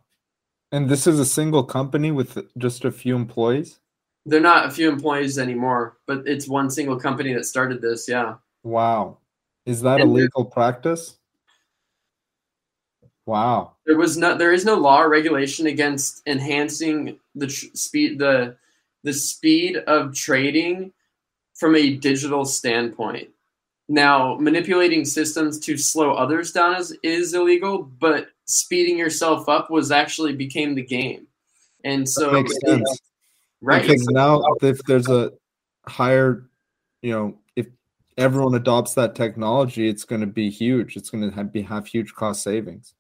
And 0.72 0.88
this 0.90 1.06
is 1.06 1.18
a 1.18 1.24
single 1.24 1.64
company 1.64 2.10
with 2.10 2.38
just 2.58 2.84
a 2.84 2.90
few 2.92 3.16
employees? 3.16 3.80
they're 4.26 4.40
not 4.40 4.66
a 4.66 4.70
few 4.70 4.90
employees 4.90 5.38
anymore 5.38 5.96
but 6.06 6.18
it's 6.26 6.46
one 6.46 6.68
single 6.68 7.00
company 7.00 7.32
that 7.32 7.46
started 7.46 7.80
this 7.80 8.06
yeah 8.08 8.34
Wow. 8.62 9.18
Is 9.64 9.80
that 9.82 10.00
a 10.00 10.02
And 10.02 10.14
there- 10.14 10.22
legal 10.24 10.44
practice? 10.44 11.17
Wow. 13.28 13.74
there 13.86 13.98
was 13.98 14.16
no 14.16 14.36
there 14.36 14.52
is 14.52 14.64
no 14.64 14.74
law 14.74 15.02
or 15.02 15.10
regulation 15.10 15.66
against 15.66 16.22
enhancing 16.26 17.18
the 17.34 17.46
tr- 17.46 17.66
speed 17.74 18.18
the 18.18 18.56
the 19.04 19.12
speed 19.12 19.76
of 19.76 20.14
trading 20.14 20.92
from 21.54 21.76
a 21.76 21.96
digital 21.96 22.44
standpoint 22.44 23.28
now 23.88 24.36
manipulating 24.36 25.04
systems 25.04 25.58
to 25.60 25.76
slow 25.76 26.12
others 26.12 26.52
down 26.52 26.76
is, 26.76 26.96
is 27.02 27.34
illegal 27.34 27.82
but 27.82 28.28
speeding 28.46 28.96
yourself 28.96 29.48
up 29.48 29.70
was 29.70 29.90
actually 29.90 30.32
became 30.32 30.74
the 30.74 30.82
game 30.82 31.26
and 31.84 32.08
so 32.08 32.32
Makes 32.32 32.58
sense. 32.60 33.00
right 33.60 33.82
Because 33.82 34.06
now 34.08 34.42
if 34.62 34.78
there's 34.84 35.08
a 35.08 35.32
higher, 35.86 36.48
you 37.02 37.12
know, 37.12 37.38
if 37.56 37.66
everyone 38.16 38.54
adopts 38.54 38.94
that 38.94 39.14
technology, 39.14 39.88
it's 39.88 40.04
going 40.04 40.20
to 40.20 40.26
be 40.26 40.50
huge. 40.50 40.96
It's 40.96 41.10
going 41.10 41.28
to 41.28 41.34
have, 41.34 41.52
be 41.52 41.62
have 41.62 41.86
huge 41.86 42.14
cost 42.14 42.42
savings. 42.42 42.94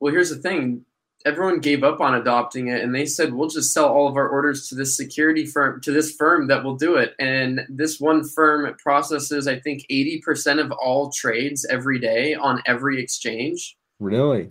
Well, 0.00 0.12
here's 0.12 0.30
the 0.30 0.36
thing. 0.36 0.84
Everyone 1.24 1.58
gave 1.58 1.84
up 1.84 2.00
on 2.00 2.16
adopting 2.16 2.68
it 2.68 2.82
and 2.82 2.94
they 2.94 3.06
said, 3.06 3.32
we'll 3.32 3.48
just 3.48 3.72
sell 3.72 3.88
all 3.88 4.06
of 4.06 4.16
our 4.16 4.28
orders 4.28 4.68
to 4.68 4.74
this 4.74 4.94
security 4.94 5.46
firm, 5.46 5.80
to 5.80 5.90
this 5.90 6.14
firm 6.16 6.48
that 6.48 6.62
will 6.62 6.76
do 6.76 6.96
it. 6.96 7.14
And 7.18 7.60
this 7.70 7.98
one 7.98 8.28
firm 8.28 8.74
processes, 8.82 9.48
I 9.48 9.58
think, 9.58 9.86
80% 9.90 10.62
of 10.62 10.70
all 10.72 11.10
trades 11.10 11.64
every 11.70 11.98
day 11.98 12.34
on 12.34 12.62
every 12.66 13.02
exchange. 13.02 13.76
Really? 14.00 14.50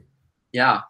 Yeah. 0.51 0.82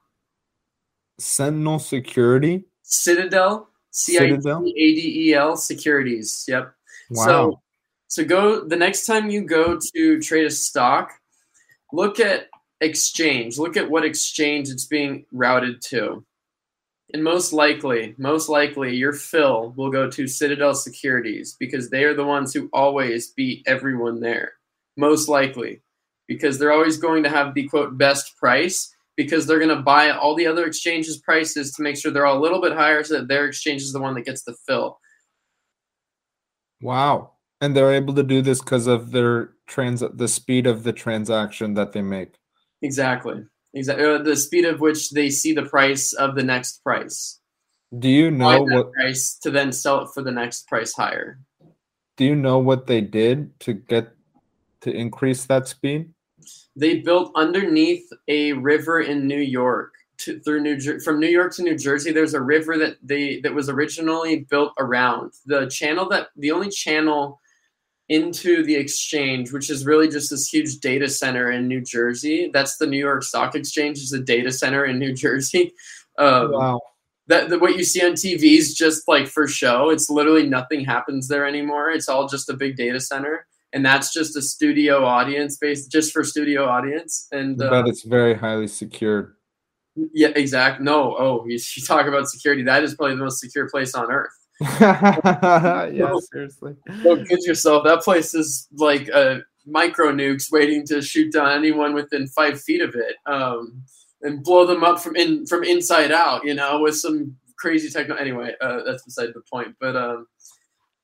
Sentinel 1.20 1.80
Security? 1.80 2.64
Citadel, 2.84 3.70
C 3.92 4.18
I 4.18 4.22
T 4.22 4.30
Citadel? 4.30 4.64
A 4.66 4.72
D 4.72 5.30
E 5.30 5.34
L 5.34 5.56
Securities. 5.58 6.46
Yep. 6.48 6.74
Wow. 7.12 7.26
So, 7.26 7.62
so 8.08 8.24
go 8.24 8.64
the 8.64 8.76
next 8.76 9.06
time 9.06 9.30
you 9.30 9.44
go 9.44 9.80
to 9.96 10.22
trade 10.22 10.46
a 10.46 10.52
stock, 10.52 11.12
look 11.92 12.20
at 12.20 12.48
exchange. 12.84 13.58
Look 13.58 13.78
at 13.78 13.90
what 13.90 14.06
exchange 14.06 14.70
it's 14.70 14.86
being 14.86 15.26
routed 15.32 15.82
to. 15.90 16.26
And 17.14 17.24
most 17.24 17.54
likely, 17.54 18.16
most 18.18 18.50
likely, 18.50 18.96
your 18.96 19.14
fill 19.14 19.74
will 19.78 19.92
go 19.92 20.10
to 20.10 20.28
Citadel 20.28 20.74
Securities 20.74 21.56
because 21.60 21.90
they 21.90 22.04
are 22.06 22.16
the 22.16 22.26
ones 22.26 22.54
who 22.54 22.70
always 22.74 23.32
beat 23.32 23.64
everyone 23.68 24.20
there. 24.20 24.54
Most 24.98 25.30
likely, 25.30 25.82
because 26.28 26.58
they're 26.58 26.72
always 26.72 26.98
going 26.98 27.24
to 27.24 27.30
have 27.30 27.54
the 27.54 27.68
quote 27.68 27.98
best 27.98 28.36
price 28.38 28.94
because 29.16 29.46
they're 29.46 29.60
going 29.60 29.76
to 29.76 29.84
buy 29.84 30.10
all 30.10 30.36
the 30.36 30.48
other 30.48 30.66
exchanges' 30.66 31.20
prices 31.20 31.72
to 31.74 31.84
make 31.84 31.98
sure 31.98 32.12
they're 32.12 32.26
all 32.26 32.40
a 32.40 32.42
little 32.42 32.62
bit 32.62 32.74
higher 32.74 33.04
so 33.04 33.16
that 33.16 33.28
their 33.28 33.46
exchange 33.46 33.82
is 33.82 33.94
the 33.94 34.02
one 34.02 34.16
that 34.16 34.26
gets 34.26 34.44
the 34.44 34.56
fill. 34.66 35.00
wow. 36.82 37.32
And 37.62 37.76
they're 37.78 37.94
able 37.94 38.14
to 38.16 38.24
do 38.24 38.42
this 38.42 38.60
because 38.60 38.88
of 38.88 39.12
their 39.12 39.52
trans 39.68 40.04
the 40.14 40.28
speed 40.28 40.68
of 40.68 40.84
the 40.84 40.92
transaction 40.92 41.76
that 41.76 41.94
they 41.94 42.02
make. 42.02 42.34
Exactly. 42.84 43.44
Exactly. 43.74 44.06
Uh, 44.06 44.20
the 44.20 44.36
speed 44.36 44.66
of 44.66 44.80
which 44.80 45.10
they 45.10 45.30
see 45.30 45.54
the 45.54 45.66
price 45.66 46.14
of 46.14 46.36
the 46.36 46.44
next 46.44 46.84
price. 46.84 47.40
Do 47.98 48.10
you 48.10 48.30
know 48.30 48.62
what 48.62 48.92
price 48.94 49.38
to 49.42 49.50
then 49.52 49.72
sell 49.72 50.02
it 50.02 50.10
for 50.14 50.22
the 50.22 50.32
next 50.32 50.68
price 50.68 50.94
higher. 50.94 51.40
do 52.18 52.26
you 52.26 52.36
know 52.36 52.60
what 52.60 52.86
they 52.86 53.02
did 53.02 53.60
to 53.62 53.74
get 53.74 54.14
to 54.82 54.92
increase 54.92 55.46
that 55.46 55.68
speed? 55.68 56.10
They 56.76 57.00
built 57.00 57.32
underneath 57.36 58.08
a 58.28 58.54
river 58.54 59.02
in 59.02 59.28
New 59.28 59.40
York 59.40 59.94
to, 60.20 60.40
through 60.40 60.62
New 60.62 60.78
Jer- 60.78 61.00
from 61.00 61.20
New 61.20 61.28
York 61.28 61.56
to 61.56 61.64
New 61.64 61.78
Jersey. 61.78 62.12
There's 62.12 62.34
a 62.34 62.42
river 62.42 62.78
that 62.78 62.98
they 63.02 63.40
that 63.42 63.54
was 63.54 63.70
originally 63.70 64.46
built 64.50 64.74
around 64.80 65.34
the 65.46 65.68
channel 65.68 66.08
that 66.10 66.28
the 66.36 66.52
only 66.52 66.70
channel 66.70 67.40
into 68.10 68.64
the 68.64 68.76
exchange, 68.76 69.52
which 69.52 69.70
is 69.70 69.86
really 69.86 70.08
just 70.10 70.30
this 70.30 70.48
huge 70.48 70.80
data 70.80 71.08
center 71.08 71.50
in 71.52 71.68
New 71.68 71.82
Jersey. 71.82 72.50
That's 72.54 72.78
the 72.78 72.86
New 72.88 72.98
York 73.00 73.24
Stock 73.24 73.56
Exchange 73.56 73.98
is 74.00 74.12
a 74.14 74.20
data 74.20 74.52
center 74.52 74.86
in 74.86 75.00
New 75.00 75.14
Jersey. 75.24 75.74
Um, 76.18 76.52
Wow. 76.52 76.82
that, 77.28 77.50
that 77.50 77.62
what 77.62 77.76
you 77.78 77.84
see 77.84 78.06
on 78.06 78.12
TV 78.14 78.58
is 78.58 78.74
just 78.76 79.08
like 79.08 79.28
for 79.28 79.48
show. 79.48 79.90
It's 79.90 80.10
literally 80.10 80.48
nothing 80.48 80.84
happens 80.86 81.28
there 81.28 81.48
anymore. 81.48 81.90
It's 81.92 82.10
all 82.10 82.28
just 82.28 82.50
a 82.50 82.54
big 82.54 82.76
data 82.76 83.00
center, 83.00 83.48
and 83.72 83.86
that's 83.86 84.14
just 84.14 84.36
a 84.36 84.42
studio 84.42 85.06
audience 85.06 85.58
based 85.58 85.90
just 85.92 86.12
for 86.12 86.24
studio 86.24 86.66
audience. 86.66 87.28
And 87.32 87.60
uh, 87.62 87.70
but 87.70 87.88
it's 87.88 88.04
very 88.04 88.36
highly 88.36 88.68
secured. 88.68 89.34
yeah, 89.96 90.32
exact. 90.36 90.82
No, 90.82 91.16
oh, 91.18 91.46
you, 91.48 91.58
you 91.76 91.84
talk 91.84 92.06
about 92.06 92.28
security. 92.28 92.64
That 92.64 92.84
is 92.84 92.94
probably 92.96 93.16
the 93.16 93.24
most 93.24 93.40
secure 93.40 93.70
place 93.70 93.96
on 93.96 94.12
earth. 94.12 94.34
yeah, 94.62 96.14
seriously. 96.32 96.76
Don't 97.04 97.28
kid 97.28 97.40
yourself. 97.44 97.84
That 97.84 98.02
place 98.04 98.34
is 98.34 98.68
like 98.74 99.08
a 99.10 99.42
micro 99.66 100.12
nukes 100.12 100.52
waiting 100.52 100.86
to 100.88 101.02
shoot 101.02 101.34
down 101.34 101.52
anyone 101.52 101.94
within 101.94 102.28
five 102.28 102.62
feet 102.62 102.82
of 102.82 102.96
it, 102.96 103.16
um, 103.26 103.84
and 104.22 104.44
blow 104.44 104.66
them 104.66 104.84
up 104.84 105.00
from 105.00 105.16
in 105.16 105.46
from 105.48 105.64
inside 105.64 106.12
out. 106.12 106.46
You 106.46 106.54
know, 106.54 106.82
with 106.82 106.98
some 106.98 107.36
crazy 107.58 107.90
techno. 107.90 108.16
Anyway, 108.16 108.54
uh, 108.62 108.84
that's 108.84 109.04
beside 109.04 109.30
the 109.34 109.42
point. 109.52 109.76
But 109.80 109.96
um, 109.96 110.28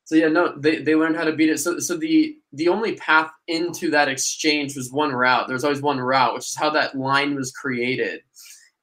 so 0.05 0.15
yeah, 0.15 0.27
no, 0.27 0.55
they, 0.57 0.81
they 0.81 0.95
learned 0.95 1.17
how 1.17 1.23
to 1.23 1.35
beat 1.35 1.49
it. 1.49 1.59
So 1.59 1.79
so 1.79 1.97
the 1.97 2.37
the 2.53 2.67
only 2.67 2.95
path 2.95 3.31
into 3.47 3.89
that 3.91 4.09
exchange 4.09 4.75
was 4.75 4.91
one 4.91 5.11
route. 5.11 5.47
There 5.47 5.55
was 5.55 5.63
always 5.63 5.81
one 5.81 5.99
route, 5.99 6.33
which 6.33 6.47
is 6.47 6.55
how 6.55 6.69
that 6.71 6.95
line 6.95 7.35
was 7.35 7.51
created. 7.51 8.21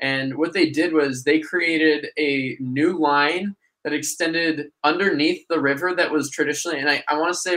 And 0.00 0.36
what 0.36 0.52
they 0.52 0.70
did 0.70 0.92
was 0.92 1.24
they 1.24 1.40
created 1.40 2.08
a 2.18 2.56
new 2.60 2.98
line 2.98 3.56
that 3.86 3.94
extended 3.94 4.72
underneath 4.82 5.46
the 5.48 5.60
river 5.60 5.94
that 5.94 6.10
was 6.10 6.28
traditionally, 6.28 6.80
and 6.80 6.90
I, 6.90 7.04
I 7.08 7.16
want 7.18 7.32
to 7.32 7.38
say, 7.38 7.56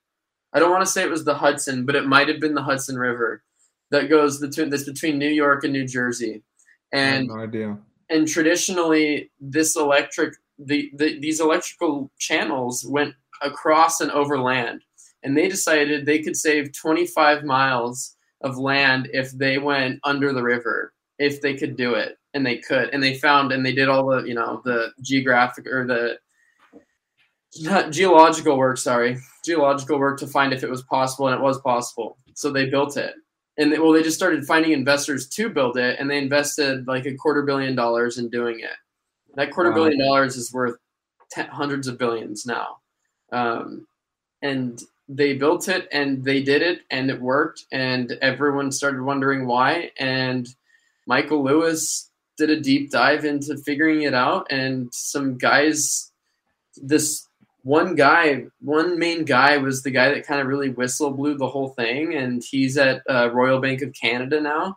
I 0.52 0.58
don't 0.58 0.72
want 0.72 0.84
to 0.84 0.90
say 0.90 1.04
it 1.04 1.10
was 1.10 1.24
the 1.24 1.36
Hudson, 1.36 1.86
but 1.86 1.94
it 1.94 2.06
might 2.06 2.26
have 2.26 2.40
been 2.40 2.54
the 2.54 2.62
Hudson 2.62 2.98
River 2.98 3.44
that 3.92 4.08
goes 4.08 4.40
between 4.40 4.70
this 4.70 4.84
between 4.84 5.18
New 5.18 5.28
York 5.28 5.62
and 5.62 5.72
New 5.72 5.86
Jersey. 5.86 6.42
And 6.90 7.28
no 7.28 7.36
idea. 7.36 7.78
and 8.10 8.26
traditionally 8.26 9.30
this 9.40 9.76
electric 9.76 10.34
the, 10.58 10.90
the 10.94 11.20
these 11.20 11.38
electrical 11.38 12.10
channels 12.18 12.84
went 12.84 13.14
across 13.42 14.00
and 14.00 14.10
over 14.10 14.40
land 14.40 14.80
and 15.22 15.36
they 15.36 15.48
decided 15.48 16.06
they 16.06 16.22
could 16.22 16.36
save 16.36 16.72
25 16.72 17.44
miles 17.44 18.16
of 18.40 18.56
land 18.56 19.08
if 19.12 19.30
they 19.32 19.58
went 19.58 20.00
under 20.02 20.32
the 20.32 20.42
river 20.42 20.92
if 21.18 21.40
they 21.40 21.54
could 21.54 21.76
do 21.76 21.94
it 21.94 22.17
and 22.34 22.44
they 22.44 22.58
could 22.58 22.90
and 22.90 23.02
they 23.02 23.14
found 23.18 23.52
and 23.52 23.64
they 23.64 23.72
did 23.72 23.88
all 23.88 24.06
the 24.06 24.22
you 24.24 24.34
know 24.34 24.60
the 24.64 24.92
geographic 25.02 25.66
or 25.66 25.86
the 25.86 26.18
not 27.60 27.90
geological 27.90 28.56
work 28.58 28.76
sorry 28.78 29.18
geological 29.44 29.98
work 29.98 30.18
to 30.20 30.26
find 30.26 30.52
if 30.52 30.62
it 30.62 30.70
was 30.70 30.82
possible 30.82 31.28
and 31.28 31.34
it 31.36 31.42
was 31.42 31.60
possible. 31.60 32.18
So 32.34 32.50
they 32.50 32.68
built 32.68 32.96
it. 32.96 33.14
And 33.56 33.72
they, 33.72 33.78
well 33.78 33.92
they 33.92 34.02
just 34.02 34.16
started 34.16 34.44
finding 34.44 34.72
investors 34.72 35.26
to 35.30 35.48
build 35.48 35.78
it 35.78 35.98
and 35.98 36.10
they 36.10 36.18
invested 36.18 36.86
like 36.86 37.06
a 37.06 37.14
quarter 37.14 37.42
billion 37.42 37.74
dollars 37.74 38.18
in 38.18 38.28
doing 38.28 38.60
it. 38.60 38.76
That 39.36 39.50
quarter 39.50 39.70
Wow. 39.70 39.76
billion 39.76 39.98
dollars 39.98 40.36
is 40.36 40.52
worth 40.52 40.76
ten, 41.30 41.46
hundreds 41.46 41.88
of 41.88 41.98
billions 41.98 42.44
now. 42.44 42.78
Um, 43.32 43.86
and 44.42 44.80
they 45.08 45.34
built 45.34 45.68
it 45.68 45.88
and 45.90 46.22
they 46.22 46.42
did 46.42 46.60
it 46.60 46.80
and 46.90 47.10
it 47.10 47.20
worked 47.20 47.64
and 47.72 48.12
everyone 48.20 48.70
started 48.70 49.02
wondering 49.02 49.46
why. 49.46 49.90
And 49.98 50.46
michael 51.06 51.42
lewis 51.42 52.07
did 52.38 52.50
a 52.50 52.60
deep 52.60 52.90
dive 52.90 53.24
into 53.24 53.56
figuring 53.58 54.02
it 54.02 54.14
out 54.14 54.46
and 54.50 54.88
some 54.94 55.36
guys 55.36 56.12
this 56.76 57.26
one 57.62 57.94
guy 57.96 58.44
one 58.60 58.98
main 58.98 59.24
guy 59.24 59.58
was 59.58 59.82
the 59.82 59.90
guy 59.90 60.08
that 60.14 60.26
kind 60.26 60.40
of 60.40 60.46
really 60.46 60.70
whistle 60.70 61.10
blew 61.10 61.36
the 61.36 61.48
whole 61.48 61.70
thing 61.70 62.14
and 62.14 62.42
he's 62.48 62.78
at 62.78 63.02
uh, 63.10 63.30
royal 63.32 63.60
bank 63.60 63.82
of 63.82 63.92
canada 63.92 64.40
now. 64.40 64.76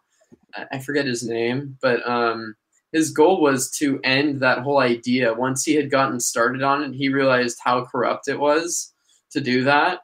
I- 0.55 0.79
forget 0.79 1.05
his 1.05 1.23
name 1.25 1.77
but 1.81 2.05
um, 2.09 2.55
his 2.91 3.11
goal 3.11 3.39
was 3.41 3.71
to 3.77 4.01
end 4.03 4.41
that 4.41 4.59
whole 4.59 4.79
idea. 4.79 5.33
Once 5.33 5.63
he 5.63 5.75
had 5.75 5.89
gotten 5.89 6.19
started 6.19 6.63
on 6.63 6.83
it 6.83 6.93
he 6.93 7.09
realized 7.09 7.59
how 7.63 7.85
corrupt 7.85 8.27
it 8.27 8.39
was 8.39 8.91
to 9.31 9.39
do 9.39 9.63
that 9.63 9.99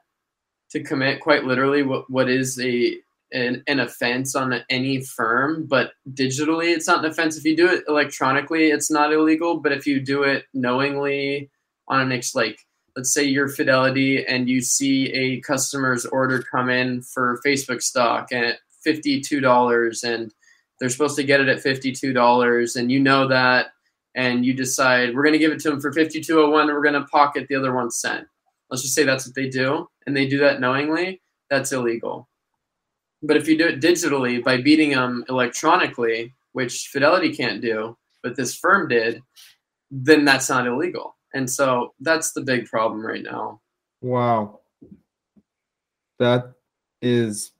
to 0.70 0.82
commit 0.82 1.20
quite 1.20 1.44
literally 1.44 1.82
what, 1.82 2.08
what 2.08 2.28
is 2.30 2.58
a 2.60 2.96
an, 3.32 3.62
an 3.66 3.80
offense 3.80 4.34
on 4.34 4.54
any 4.70 5.00
firm 5.02 5.66
but 5.66 5.92
digitally 6.12 6.74
it's 6.74 6.86
not 6.86 7.04
an 7.04 7.10
offense 7.10 7.36
if 7.36 7.44
you 7.44 7.56
do 7.56 7.68
it 7.68 7.84
electronically 7.88 8.70
it's 8.70 8.90
not 8.90 9.12
illegal 9.12 9.58
but 9.58 9.72
if 9.72 9.86
you 9.86 10.00
do 10.00 10.22
it 10.22 10.44
knowingly 10.54 11.50
on 11.88 12.00
an 12.00 12.12
ex 12.12 12.34
like 12.34 12.58
let's 12.96 13.12
say 13.12 13.22
you're 13.22 13.48
fidelity 13.48 14.24
and 14.26 14.48
you 14.48 14.60
see 14.60 15.12
a 15.12 15.40
customer's 15.40 16.06
order 16.06 16.42
come 16.42 16.70
in 16.70 17.02
for 17.02 17.40
facebook 17.44 17.82
stock 17.82 18.32
at 18.32 18.56
$52 18.86 20.04
and 20.04 20.32
they're 20.78 20.88
supposed 20.88 21.16
to 21.16 21.24
get 21.24 21.40
it 21.40 21.48
at 21.48 21.62
$52 21.62 22.76
and 22.76 22.92
you 22.92 23.00
know 23.00 23.26
that 23.28 23.68
and 24.14 24.44
you 24.44 24.52
decide 24.52 25.14
we're 25.14 25.22
going 25.22 25.32
to 25.32 25.38
give 25.38 25.52
it 25.52 25.60
to 25.60 25.70
them 25.70 25.80
for 25.80 25.92
5201 25.92 26.62
and 26.62 26.72
we're 26.72 26.82
going 26.82 26.94
to 26.94 27.08
pocket 27.08 27.46
the 27.48 27.54
other 27.54 27.74
one 27.74 27.90
cent. 27.90 28.26
Let's 28.70 28.82
just 28.82 28.94
say 28.94 29.04
that's 29.04 29.26
what 29.26 29.34
they 29.34 29.48
do, 29.48 29.88
and 30.06 30.14
they 30.14 30.26
do 30.26 30.38
that 30.38 30.60
knowingly, 30.60 31.22
that's 31.48 31.72
illegal. 31.72 32.28
But 33.22 33.36
if 33.36 33.48
you 33.48 33.58
do 33.58 33.66
it 33.66 33.80
digitally 33.80 34.42
by 34.42 34.60
beating 34.60 34.90
them 34.90 35.24
electronically, 35.28 36.34
which 36.52 36.88
Fidelity 36.88 37.34
can't 37.34 37.60
do, 37.60 37.96
but 38.22 38.36
this 38.36 38.54
firm 38.54 38.88
did, 38.88 39.22
then 39.90 40.24
that's 40.24 40.48
not 40.48 40.66
illegal. 40.66 41.16
And 41.34 41.48
so 41.50 41.94
that's 42.00 42.32
the 42.32 42.40
big 42.40 42.66
problem 42.66 43.04
right 43.04 43.22
now. 43.22 43.60
Wow. 44.00 44.60
That 46.18 46.52
is 47.00 47.52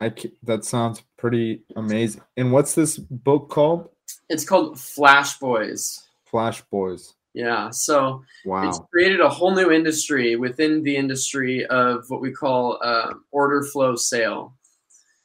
I 0.00 0.12
that 0.44 0.64
sounds 0.64 1.02
pretty 1.16 1.62
amazing. 1.74 2.22
And 2.36 2.52
what's 2.52 2.74
this 2.74 2.98
book 2.98 3.50
called? 3.50 3.88
It's 4.28 4.44
called 4.44 4.78
Flash 4.78 5.38
Boys. 5.38 6.06
Flash 6.24 6.62
Boys. 6.70 7.14
Yeah. 7.34 7.70
So 7.70 8.24
wow. 8.44 8.68
it's 8.68 8.80
created 8.90 9.20
a 9.20 9.28
whole 9.28 9.54
new 9.54 9.70
industry 9.70 10.36
within 10.36 10.82
the 10.82 10.96
industry 10.96 11.64
of 11.66 12.04
what 12.08 12.20
we 12.20 12.32
call 12.32 12.78
uh, 12.82 13.14
order 13.30 13.62
flow 13.62 13.94
sale. 13.96 14.54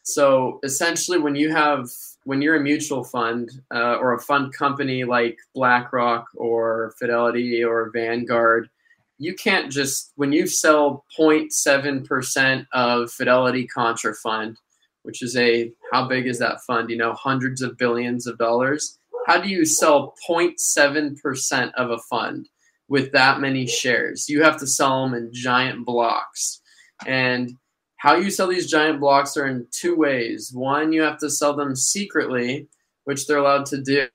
So 0.04 0.60
essentially, 0.64 1.18
when 1.18 1.36
you 1.36 1.52
have 1.52 1.88
when 2.26 2.42
you're 2.42 2.56
a 2.56 2.62
mutual 2.62 3.04
fund 3.04 3.52
uh, 3.74 3.96
or 3.96 4.14
a 4.14 4.20
fund 4.20 4.54
company 4.54 5.04
like 5.04 5.38
BlackRock 5.56 6.28
or 6.36 6.94
Fidelity 7.00 7.64
or 7.64 7.90
Vanguard, 7.92 8.70
you 9.18 9.34
can't 9.34 9.72
just 9.72 10.12
when 10.16 10.34
you 10.34 10.46
sell 10.46 11.06
0.7% 11.18 12.68
of 12.74 13.12
Fidelity 13.12 13.68
Contrafund, 13.76 14.58
which 15.04 15.22
is 15.22 15.38
a 15.38 15.72
how 15.92 16.08
big 16.08 16.28
is 16.28 16.40
that 16.40 16.62
fund? 16.62 16.90
You 16.90 16.98
know, 16.98 17.14
hundreds 17.14 17.62
of 17.62 17.78
billions 17.78 18.28
of 18.28 18.38
dollars. 18.38 19.00
How 19.26 19.40
do 19.40 19.50
you 19.50 19.66
sell 19.66 20.16
0.7% 20.30 21.74
of 21.76 21.92
a 21.92 21.98
fund 22.10 22.50
with 22.88 23.12
that 23.12 23.40
many 23.40 23.68
shares? 23.68 24.28
You 24.30 24.44
have 24.44 24.58
to 24.60 24.68
sell 24.68 25.04
them 25.04 25.14
in 25.14 25.32
giant 25.34 25.86
blocks. 25.86 26.62
And 27.06 27.58
how 27.98 28.16
you 28.16 28.30
sell 28.30 28.48
these 28.48 28.70
giant 28.70 29.00
blocks 29.00 29.38
are 29.38 29.48
in 29.48 29.66
two 29.72 29.96
ways. 29.96 30.52
One, 30.54 30.92
you 30.92 31.02
have 31.02 31.20
to 31.20 31.30
sell 31.30 31.56
them 31.56 31.76
secretly, 31.76 32.68
which 33.06 33.28
they're 33.28 33.38
allowed 33.38 33.66
to 33.68 33.82
do 33.82 34.08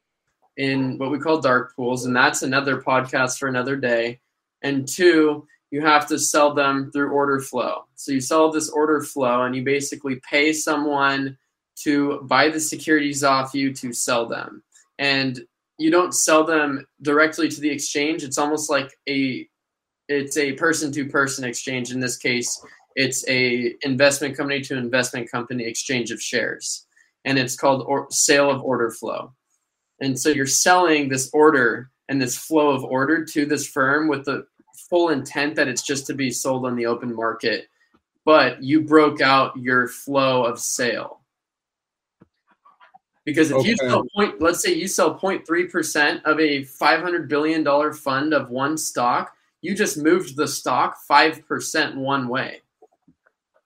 in 0.58 0.98
what 0.98 1.10
we 1.10 1.18
call 1.18 1.40
dark 1.40 1.74
pools, 1.74 2.04
and 2.04 2.14
that's 2.14 2.42
another 2.42 2.82
podcast 2.82 3.38
for 3.38 3.48
another 3.48 3.76
day. 3.76 4.20
And 4.62 4.86
two, 4.86 5.46
you 5.70 5.80
have 5.82 6.06
to 6.08 6.18
sell 6.18 6.52
them 6.52 6.90
through 6.92 7.10
order 7.10 7.40
flow. 7.40 7.84
So 7.94 8.12
you 8.12 8.20
sell 8.20 8.50
this 8.50 8.68
order 8.68 9.00
flow 9.02 9.42
and 9.42 9.54
you 9.54 9.62
basically 9.62 10.20
pay 10.28 10.52
someone 10.52 11.38
to 11.82 12.20
buy 12.22 12.48
the 12.48 12.60
securities 12.60 13.22
off 13.22 13.54
you 13.54 13.72
to 13.74 13.92
sell 13.92 14.26
them. 14.26 14.62
And 14.98 15.40
you 15.78 15.90
don't 15.90 16.14
sell 16.14 16.44
them 16.44 16.86
directly 17.02 17.48
to 17.48 17.60
the 17.60 17.70
exchange. 17.70 18.24
It's 18.24 18.38
almost 18.38 18.70
like 18.70 18.90
a 19.08 19.48
it's 20.08 20.38
a 20.38 20.52
person 20.54 20.90
to 20.92 21.06
person 21.06 21.44
exchange 21.44 21.92
in 21.92 22.00
this 22.00 22.16
case 22.16 22.58
it's 22.98 23.24
a 23.28 23.76
investment 23.82 24.36
company 24.36 24.60
to 24.62 24.76
investment 24.76 25.30
company 25.30 25.64
exchange 25.64 26.10
of 26.10 26.20
shares, 26.20 26.84
and 27.24 27.38
it's 27.38 27.54
called 27.54 27.84
or, 27.86 28.08
sale 28.10 28.50
of 28.50 28.60
order 28.60 28.90
flow. 28.90 29.32
And 30.00 30.18
so 30.18 30.30
you're 30.30 30.46
selling 30.46 31.08
this 31.08 31.30
order 31.32 31.92
and 32.08 32.20
this 32.20 32.36
flow 32.36 32.70
of 32.70 32.82
order 32.82 33.24
to 33.24 33.46
this 33.46 33.68
firm 33.68 34.08
with 34.08 34.24
the 34.24 34.46
full 34.90 35.10
intent 35.10 35.54
that 35.54 35.68
it's 35.68 35.82
just 35.82 36.08
to 36.08 36.14
be 36.14 36.32
sold 36.32 36.66
on 36.66 36.74
the 36.74 36.86
open 36.86 37.14
market, 37.14 37.68
but 38.24 38.60
you 38.60 38.80
broke 38.80 39.20
out 39.20 39.56
your 39.56 39.86
flow 39.86 40.44
of 40.44 40.58
sale. 40.58 41.17
Because 43.28 43.50
if 43.50 43.58
okay. 43.58 43.68
you 43.68 43.76
sell 43.76 44.04
point, 44.16 44.40
let's 44.40 44.62
say 44.62 44.72
you 44.72 44.88
sell 44.88 45.18
0.3% 45.18 46.22
of 46.24 46.40
a 46.40 46.62
$500 46.62 47.28
billion 47.28 47.92
fund 47.92 48.32
of 48.32 48.48
one 48.48 48.78
stock, 48.78 49.32
you 49.60 49.74
just 49.74 49.98
moved 49.98 50.36
the 50.36 50.48
stock 50.48 50.96
5% 51.10 51.96
one 51.96 52.28
way 52.28 52.62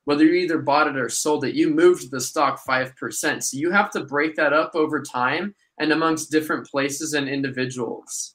whether 0.04 0.24
you 0.24 0.34
either 0.34 0.58
bought 0.58 0.88
it 0.88 0.96
or 0.96 1.08
sold 1.08 1.44
it, 1.44 1.54
you 1.54 1.70
moved 1.70 2.10
the 2.10 2.20
stock 2.20 2.64
5%. 2.64 3.42
So 3.42 3.56
you 3.56 3.70
have 3.70 3.90
to 3.92 4.04
break 4.04 4.36
that 4.36 4.52
up 4.52 4.74
over 4.74 5.00
time 5.00 5.54
and 5.78 5.92
amongst 5.92 6.30
different 6.30 6.66
places 6.66 7.14
and 7.14 7.28
individuals. 7.28 8.34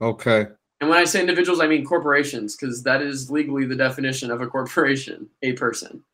Okay. 0.00 0.46
And 0.80 0.90
when 0.90 0.98
I 0.98 1.04
say 1.04 1.20
individuals, 1.20 1.60
I 1.60 1.66
mean 1.66 1.86
corporations, 1.86 2.54
because 2.54 2.82
that 2.82 3.00
is 3.00 3.30
legally 3.30 3.64
the 3.64 3.76
definition 3.76 4.30
of 4.30 4.42
a 4.42 4.46
corporation, 4.46 5.28
a 5.42 5.54
person. 5.54 6.04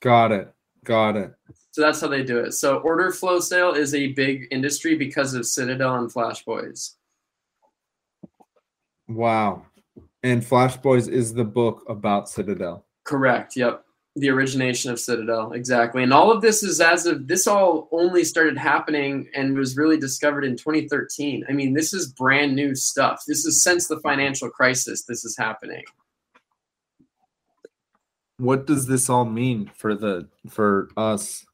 Got 0.00 0.32
it. 0.32 0.52
Got 0.84 1.16
it. 1.16 1.32
So 1.72 1.80
that's 1.80 2.02
how 2.02 2.08
they 2.08 2.22
do 2.22 2.38
it. 2.38 2.52
So 2.52 2.78
order 2.78 3.10
flow 3.10 3.40
sale 3.40 3.72
is 3.72 3.94
a 3.94 4.12
big 4.12 4.46
industry 4.50 4.94
because 4.94 5.32
of 5.32 5.46
Citadel 5.46 5.96
and 5.96 6.12
Flash 6.12 6.44
Boys. 6.44 6.96
Wow. 9.08 9.64
And 10.22 10.44
Flash 10.44 10.76
Boys 10.76 11.08
is 11.08 11.32
the 11.32 11.44
book 11.44 11.82
about 11.88 12.28
Citadel. 12.28 12.84
Correct. 13.04 13.56
Yep. 13.56 13.84
The 14.16 14.28
origination 14.28 14.90
of 14.90 15.00
Citadel. 15.00 15.52
Exactly. 15.52 16.02
And 16.02 16.12
all 16.12 16.30
of 16.30 16.42
this 16.42 16.62
is 16.62 16.78
as 16.78 17.06
of 17.06 17.26
this 17.26 17.46
all 17.46 17.88
only 17.90 18.22
started 18.22 18.58
happening 18.58 19.28
and 19.34 19.56
was 19.56 19.74
really 19.74 19.96
discovered 19.96 20.44
in 20.44 20.58
2013. 20.58 21.46
I 21.48 21.52
mean, 21.52 21.72
this 21.72 21.94
is 21.94 22.12
brand 22.12 22.54
new 22.54 22.74
stuff. 22.74 23.22
This 23.26 23.46
is 23.46 23.62
since 23.62 23.88
the 23.88 23.98
financial 24.00 24.50
crisis, 24.50 25.04
this 25.04 25.24
is 25.24 25.38
happening. 25.38 25.84
What 28.36 28.66
does 28.66 28.86
this 28.86 29.08
all 29.08 29.24
mean 29.24 29.70
for 29.74 29.94
the 29.94 30.28
for 30.50 30.90
us? 30.98 31.46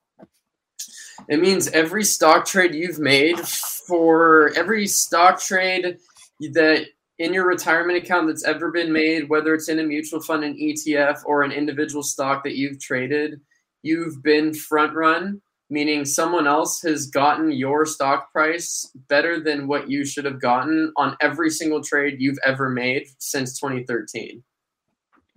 It 1.29 1.41
means 1.41 1.69
every 1.69 2.05
stock 2.05 2.47
trade 2.47 2.75
you've 2.75 2.99
made 2.99 3.38
for 3.38 4.51
every 4.57 4.87
stock 4.87 5.41
trade 5.41 5.99
that 6.41 6.87
in 7.19 7.35
your 7.35 7.47
retirement 7.47 7.99
account 7.99 8.29
that's 8.29 8.45
ever 8.45 8.71
been 8.71 8.93
made, 8.93 9.29
whether 9.29 9.55
it's 9.55 9.69
in 9.69 9.79
a 9.79 9.85
mutual 9.85 10.23
fund, 10.23 10.45
an 10.45 10.55
ETF, 10.55 11.21
or 11.27 11.43
an 11.43 11.53
individual 11.53 12.03
stock 12.03 12.45
that 12.45 12.57
you've 12.57 12.81
traded, 12.81 13.41
you've 13.83 14.23
been 14.23 14.55
front 14.55 14.95
run, 14.95 15.43
meaning 15.69 16.05
someone 16.05 16.47
else 16.47 16.81
has 16.83 17.09
gotten 17.09 17.51
your 17.51 17.85
stock 17.85 18.33
price 18.33 18.91
better 19.09 19.38
than 19.38 19.67
what 19.67 19.91
you 19.91 20.05
should 20.05 20.25
have 20.25 20.41
gotten 20.41 20.93
on 20.97 21.17
every 21.21 21.51
single 21.51 21.83
trade 21.83 22.17
you've 22.19 22.38
ever 22.45 22.71
made 22.71 23.07
since 23.19 23.59
2013. 23.59 24.43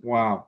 Wow. 0.00 0.46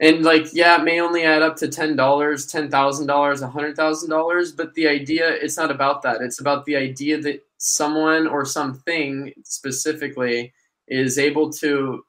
And 0.00 0.24
like, 0.24 0.52
yeah, 0.52 0.80
it 0.80 0.84
may 0.84 1.00
only 1.00 1.22
add 1.22 1.42
up 1.42 1.56
to 1.56 1.68
ten 1.68 1.94
dollars, 1.94 2.46
ten 2.46 2.68
thousand 2.70 3.06
dollars, 3.06 3.42
a 3.42 3.48
hundred 3.48 3.76
thousand 3.76 4.10
dollars, 4.10 4.52
but 4.52 4.74
the 4.74 4.88
idea 4.88 5.28
it's 5.30 5.56
not 5.56 5.70
about 5.70 6.02
that. 6.02 6.20
It's 6.20 6.40
about 6.40 6.64
the 6.64 6.76
idea 6.76 7.20
that 7.20 7.44
someone 7.58 8.26
or 8.26 8.44
something 8.44 9.32
specifically 9.44 10.52
is 10.88 11.18
able 11.18 11.50
to 11.50 12.04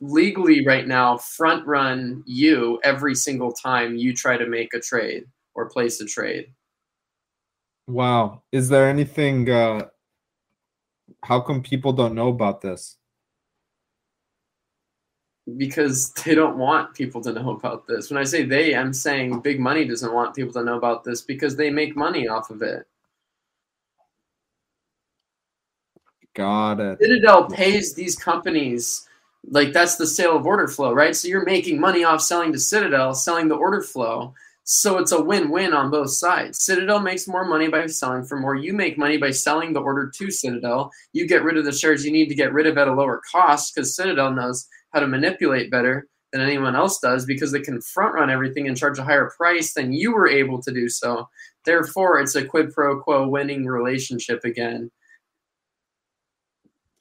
legally 0.00 0.64
right 0.64 0.86
now 0.86 1.16
front 1.16 1.66
run 1.66 2.22
you 2.26 2.78
every 2.84 3.14
single 3.14 3.52
time 3.52 3.96
you 3.96 4.14
try 4.14 4.36
to 4.36 4.46
make 4.46 4.72
a 4.74 4.80
trade 4.80 5.24
or 5.54 5.68
place 5.68 6.00
a 6.00 6.06
trade. 6.06 6.52
Wow. 7.88 8.42
Is 8.52 8.68
there 8.68 8.88
anything 8.88 9.50
uh 9.50 9.86
how 11.24 11.40
come 11.40 11.62
people 11.62 11.92
don't 11.92 12.14
know 12.14 12.28
about 12.28 12.60
this? 12.60 12.96
Because 15.56 16.12
they 16.12 16.34
don't 16.34 16.58
want 16.58 16.94
people 16.94 17.20
to 17.22 17.32
know 17.32 17.50
about 17.50 17.86
this. 17.86 18.10
When 18.10 18.18
I 18.18 18.24
say 18.24 18.44
they, 18.44 18.74
I'm 18.74 18.92
saying 18.92 19.40
big 19.40 19.60
money 19.60 19.84
doesn't 19.84 20.12
want 20.12 20.34
people 20.34 20.52
to 20.54 20.64
know 20.64 20.76
about 20.76 21.04
this 21.04 21.22
because 21.22 21.54
they 21.54 21.70
make 21.70 21.96
money 21.96 22.26
off 22.26 22.50
of 22.50 22.62
it. 22.62 22.86
Got 26.34 26.80
it. 26.80 26.98
Citadel 27.00 27.48
pays 27.48 27.94
these 27.94 28.16
companies 28.16 29.06
like 29.48 29.72
that's 29.72 29.96
the 29.96 30.06
sale 30.06 30.36
of 30.36 30.46
order 30.46 30.68
flow, 30.68 30.92
right? 30.92 31.14
So 31.14 31.28
you're 31.28 31.44
making 31.44 31.80
money 31.80 32.04
off 32.04 32.20
selling 32.20 32.52
to 32.52 32.58
Citadel, 32.58 33.14
selling 33.14 33.48
the 33.48 33.54
order 33.54 33.80
flow. 33.80 34.34
So 34.64 34.98
it's 34.98 35.12
a 35.12 35.22
win-win 35.22 35.72
on 35.72 35.92
both 35.92 36.10
sides. 36.10 36.64
Citadel 36.64 36.98
makes 36.98 37.28
more 37.28 37.44
money 37.44 37.68
by 37.68 37.86
selling 37.86 38.24
for 38.24 38.36
more. 38.40 38.56
You 38.56 38.72
make 38.72 38.98
money 38.98 39.16
by 39.16 39.30
selling 39.30 39.72
the 39.72 39.80
order 39.80 40.10
to 40.10 40.30
Citadel. 40.30 40.90
You 41.12 41.28
get 41.28 41.44
rid 41.44 41.56
of 41.56 41.64
the 41.64 41.72
shares 41.72 42.04
you 42.04 42.10
need 42.10 42.28
to 42.28 42.34
get 42.34 42.52
rid 42.52 42.66
of 42.66 42.76
at 42.76 42.88
a 42.88 42.92
lower 42.92 43.22
cost 43.30 43.74
because 43.74 43.94
Citadel 43.94 44.32
knows 44.32 44.66
how 44.92 45.00
to 45.00 45.06
manipulate 45.06 45.70
better 45.70 46.06
than 46.32 46.40
anyone 46.40 46.76
else 46.76 46.98
does 46.98 47.24
because 47.24 47.52
they 47.52 47.60
can 47.60 47.80
front 47.80 48.14
run 48.14 48.30
everything 48.30 48.68
and 48.68 48.76
charge 48.76 48.98
a 48.98 49.04
higher 49.04 49.30
price 49.36 49.72
than 49.74 49.92
you 49.92 50.12
were 50.12 50.28
able 50.28 50.60
to 50.62 50.72
do 50.72 50.88
so. 50.88 51.28
Therefore, 51.64 52.20
it's 52.20 52.34
a 52.34 52.44
quid 52.44 52.72
pro 52.72 53.00
quo 53.00 53.28
winning 53.28 53.66
relationship 53.66 54.44
again. 54.44 54.90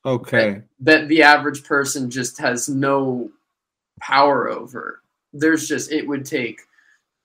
Okay. 0.05 0.61
That, 0.79 1.01
that 1.01 1.07
the 1.07 1.23
average 1.23 1.63
person 1.63 2.09
just 2.09 2.37
has 2.39 2.69
no 2.69 3.31
power 3.99 4.49
over. 4.49 5.01
There's 5.33 5.67
just 5.67 5.91
it 5.91 6.07
would 6.07 6.25
take 6.25 6.61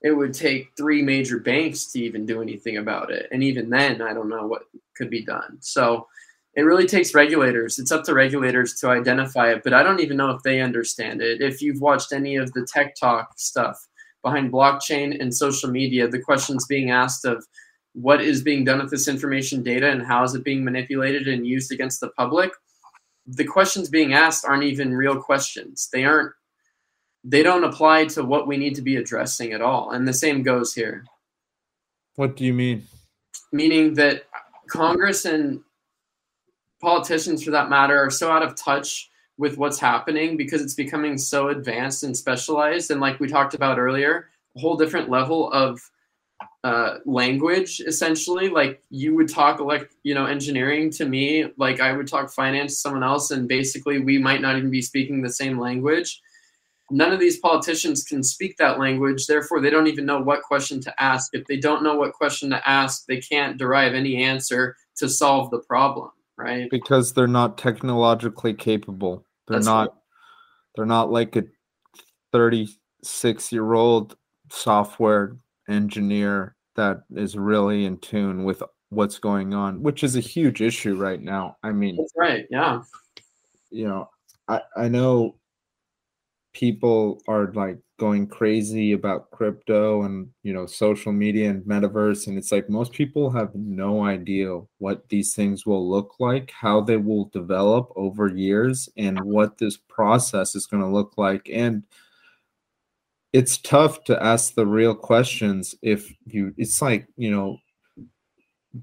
it 0.03 0.13
would 0.13 0.33
take 0.33 0.71
three 0.77 1.03
major 1.03 1.39
banks 1.39 1.93
to 1.93 2.01
even 2.01 2.25
do 2.25 2.41
anything 2.41 2.79
about 2.79 3.11
it. 3.11 3.29
And 3.33 3.45
even 3.45 3.69
then, 3.69 4.01
I 4.01 4.15
don't 4.15 4.31
know 4.31 4.47
what 4.47 4.63
could 4.97 5.11
be 5.11 5.23
done. 5.23 5.59
So 5.61 6.07
it 6.55 6.63
really 6.63 6.87
takes 6.87 7.15
regulators. 7.15 7.79
It's 7.79 7.93
up 7.93 8.05
to 8.05 8.15
regulators 8.15 8.75
to 8.81 8.89
identify 8.89 9.53
it, 9.53 9.63
but 9.63 9.73
I 9.73 9.83
don't 9.83 10.01
even 10.01 10.17
know 10.17 10.31
if 10.31 10.43
they 10.43 10.61
understand 10.61 11.23
it. 11.23 11.41
If 11.41 11.63
you've 11.63 11.81
watched 11.81 12.13
any 12.13 12.37
of 12.37 12.53
the 12.53 12.67
tech 12.71 12.97
talk 12.97 13.39
stuff 13.39 13.79
behind 14.23 14.53
blockchain 14.53 15.21
and 15.21 15.35
social 15.35 15.71
media, 15.71 16.09
the 16.09 16.21
questions 16.21 16.67
being 16.67 16.91
asked 16.91 17.25
of 17.25 17.47
what 17.93 18.21
is 18.21 18.43
being 18.43 18.65
done 18.65 18.81
with 18.81 18.91
this 18.91 19.09
information 19.09 19.63
data 19.63 19.91
and 19.91 20.07
how 20.07 20.23
is 20.23 20.35
it 20.35 20.45
being 20.45 20.65
manipulated 20.65 21.27
and 21.27 21.47
used 21.47 21.73
against 21.73 22.01
the 22.01 22.11
public 22.11 22.53
the 23.27 23.45
questions 23.45 23.89
being 23.89 24.13
asked 24.13 24.45
aren't 24.45 24.65
even 24.65 24.95
real 24.95 25.21
questions 25.21 25.89
they 25.93 26.05
aren't 26.05 26.33
they 27.25 27.43
don't 27.43 27.65
apply 27.65 28.07
to 28.07 28.25
what 28.25 28.47
we 28.47 28.57
need 28.57 28.75
to 28.75 28.83
be 28.83 28.97
addressing 28.97 29.53
at 29.53 29.61
all 29.61 29.91
and 29.91 30.07
the 30.07 30.13
same 30.13 30.43
goes 30.43 30.73
here 30.73 31.05
what 32.17 32.37
do 32.37 32.45
you 32.45 32.53
mean 32.53 32.85
meaning 33.53 33.95
that 33.95 34.25
congress 34.69 35.25
and 35.25 35.61
politicians 36.81 37.43
for 37.43 37.51
that 37.53 37.71
matter 37.71 37.99
are 37.99 38.11
so 38.11 38.31
out 38.31 38.43
of 38.43 38.55
touch 38.57 39.11
with 39.39 39.57
what's 39.57 39.79
happening 39.79 40.37
because 40.37 40.61
it's 40.61 40.75
becoming 40.75 41.17
so 41.17 41.49
advanced 41.49 42.03
and 42.03 42.17
specialized. 42.17 42.91
And 42.91 43.01
like 43.01 43.19
we 43.21 43.29
talked 43.29 43.55
about 43.55 43.79
earlier 43.79 44.29
a 44.57 44.61
whole 44.61 44.77
different 44.77 45.09
level 45.09 45.51
of 45.53 45.81
uh, 46.65 46.99
language 47.07 47.81
essentially. 47.87 48.49
Like 48.49 48.83
you 48.91 49.15
would 49.15 49.29
talk 49.29 49.61
like 49.61 49.91
you 50.03 50.15
know 50.15 50.27
engineering 50.27 50.91
to 50.91 51.07
me 51.07 51.47
like 51.57 51.81
i 51.81 51.93
would 51.93 52.07
talk 52.07 52.31
finance 52.31 52.75
to 52.75 52.81
someone 52.81 53.03
else 53.03 53.31
and 53.31 53.49
basically 53.49 53.99
we 53.99 54.19
might 54.19 54.41
not 54.41 54.57
even 54.57 54.71
be 54.71 54.83
speaking 54.83 55.23
the 55.23 55.33
same 55.33 55.59
language. 55.59 56.21
None 56.93 57.13
of 57.13 57.21
these 57.21 57.39
politicians 57.39 58.03
can 58.03 58.25
speak 58.25 58.57
that 58.57 58.81
language. 58.81 59.27
Therefore 59.27 59.61
they 59.61 59.71
don't 59.71 59.87
even 59.87 60.05
know 60.05 60.21
what 60.21 60.43
question 60.43 60.81
to 60.83 61.03
ask. 61.03 61.31
If 61.33 61.47
they 61.47 61.57
don't 61.57 61.85
know 61.85 61.95
what 61.95 62.13
question 62.13 62.51
to 62.51 62.69
ask 62.69 63.07
they 63.07 63.21
can't 63.21 63.57
derive 63.57 63.95
any 63.95 64.23
answer 64.23 64.77
to 64.97 65.09
solve 65.09 65.51
the 65.51 65.61
problem 65.61 66.11
right 66.41 66.69
because 66.71 67.13
they're 67.13 67.27
not 67.27 67.59
technologically 67.59 68.55
capable 68.55 69.27
they're 69.47 69.59
That's 69.59 69.67
not 69.67 69.95
they're 70.75 70.87
not 70.87 71.11
like 71.11 71.37
a 71.37 71.45
36 72.33 73.53
year 73.53 73.73
old 73.73 74.17
software 74.51 75.37
engineer 75.69 76.57
that 76.77 77.03
is 77.15 77.37
really 77.37 77.85
in 77.85 77.99
tune 77.99 78.45
with 78.45 78.63
what's 78.91 79.19
going 79.19 79.55
on, 79.55 79.83
which 79.83 80.03
is 80.05 80.17
a 80.17 80.21
huge 80.21 80.61
issue 80.61 80.97
right 80.97 81.21
now. 81.21 81.57
I 81.63 81.73
mean, 81.73 81.97
that's 81.97 82.13
right. 82.17 82.47
Yeah. 82.51 82.83
You 83.71 83.89
know, 83.89 84.11
I, 84.49 84.61
I 84.77 84.89
know 84.89 85.37
people 86.53 87.23
are 87.29 87.53
like 87.53 87.79
going 88.01 88.27
crazy 88.27 88.93
about 88.93 89.31
crypto 89.31 90.05
and 90.05 90.27
you 90.43 90.55
know 90.55 90.65
social 90.65 91.13
media 91.13 91.51
and 91.51 91.63
metaverse 91.65 92.27
and 92.27 92.39
it's 92.39 92.51
like 92.51 92.67
most 92.71 92.93
people 92.93 93.29
have 93.29 93.55
no 93.55 94.03
idea 94.03 94.59
what 94.79 95.07
these 95.11 95.35
things 95.35 95.67
will 95.67 95.87
look 95.87 96.15
like 96.19 96.51
how 96.51 96.81
they 96.81 96.97
will 96.97 97.27
develop 97.27 97.93
over 97.97 98.27
years 98.27 98.89
and 98.97 99.21
what 99.21 99.59
this 99.59 99.77
process 99.77 100.55
is 100.55 100.67
going 100.67 100.83
to 100.83 100.89
look 100.89 101.13
like. 101.17 101.49
And 101.53 101.83
it's 103.33 103.59
tough 103.59 104.03
to 104.05 104.23
ask 104.23 104.55
the 104.55 104.67
real 104.67 104.95
questions 104.95 105.75
if 105.83 106.13
you 106.27 106.53
it's 106.57 106.83
like 106.83 107.07
you 107.17 107.31
know 107.31 107.59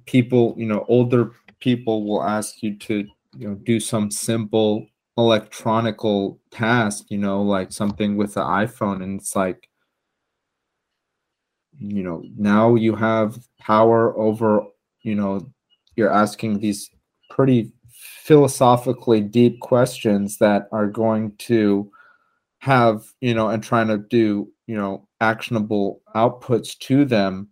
people 0.06 0.56
you 0.58 0.66
know 0.66 0.86
older 0.88 1.32
people 1.60 2.06
will 2.06 2.24
ask 2.24 2.64
you 2.64 2.78
to 2.78 3.06
you 3.38 3.48
know 3.48 3.56
do 3.56 3.80
some 3.80 4.10
simple 4.10 4.88
electronical 5.18 6.40
task 6.52 7.06
you 7.10 7.18
know 7.18 7.42
like 7.42 7.72
something 7.72 8.18
with 8.18 8.36
the 8.36 8.42
iphone 8.42 9.04
and 9.04 9.20
it's 9.20 9.36
like 9.36 9.70
you 11.80 12.04
know 12.04 12.24
now 12.38 12.76
you 12.76 12.96
have 12.96 13.38
power 13.60 14.18
over 14.18 14.64
you 15.02 15.16
know 15.16 15.50
you're 15.96 16.12
asking 16.14 16.60
these 16.60 16.90
pretty 17.30 17.72
philosophically 17.90 19.22
deep 19.22 19.60
questions 19.60 20.38
that 20.38 20.68
are 20.72 20.88
going 20.88 21.36
to 21.38 21.90
have 22.60 23.06
you 23.22 23.34
know 23.34 23.50
and 23.50 23.64
trying 23.64 23.88
to 23.88 23.98
do 23.98 24.52
you 24.68 24.76
know 24.76 25.08
actionable 25.22 26.02
outputs 26.16 26.78
to 26.78 27.06
them. 27.06 27.50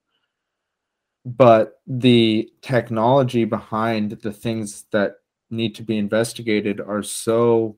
But 1.25 1.79
the 1.87 2.51
technology 2.61 3.45
behind 3.45 4.11
the 4.11 4.31
things 4.31 4.85
that 4.91 5.15
need 5.49 5.75
to 5.75 5.83
be 5.83 5.97
investigated 5.97 6.81
are 6.81 7.03
so 7.03 7.77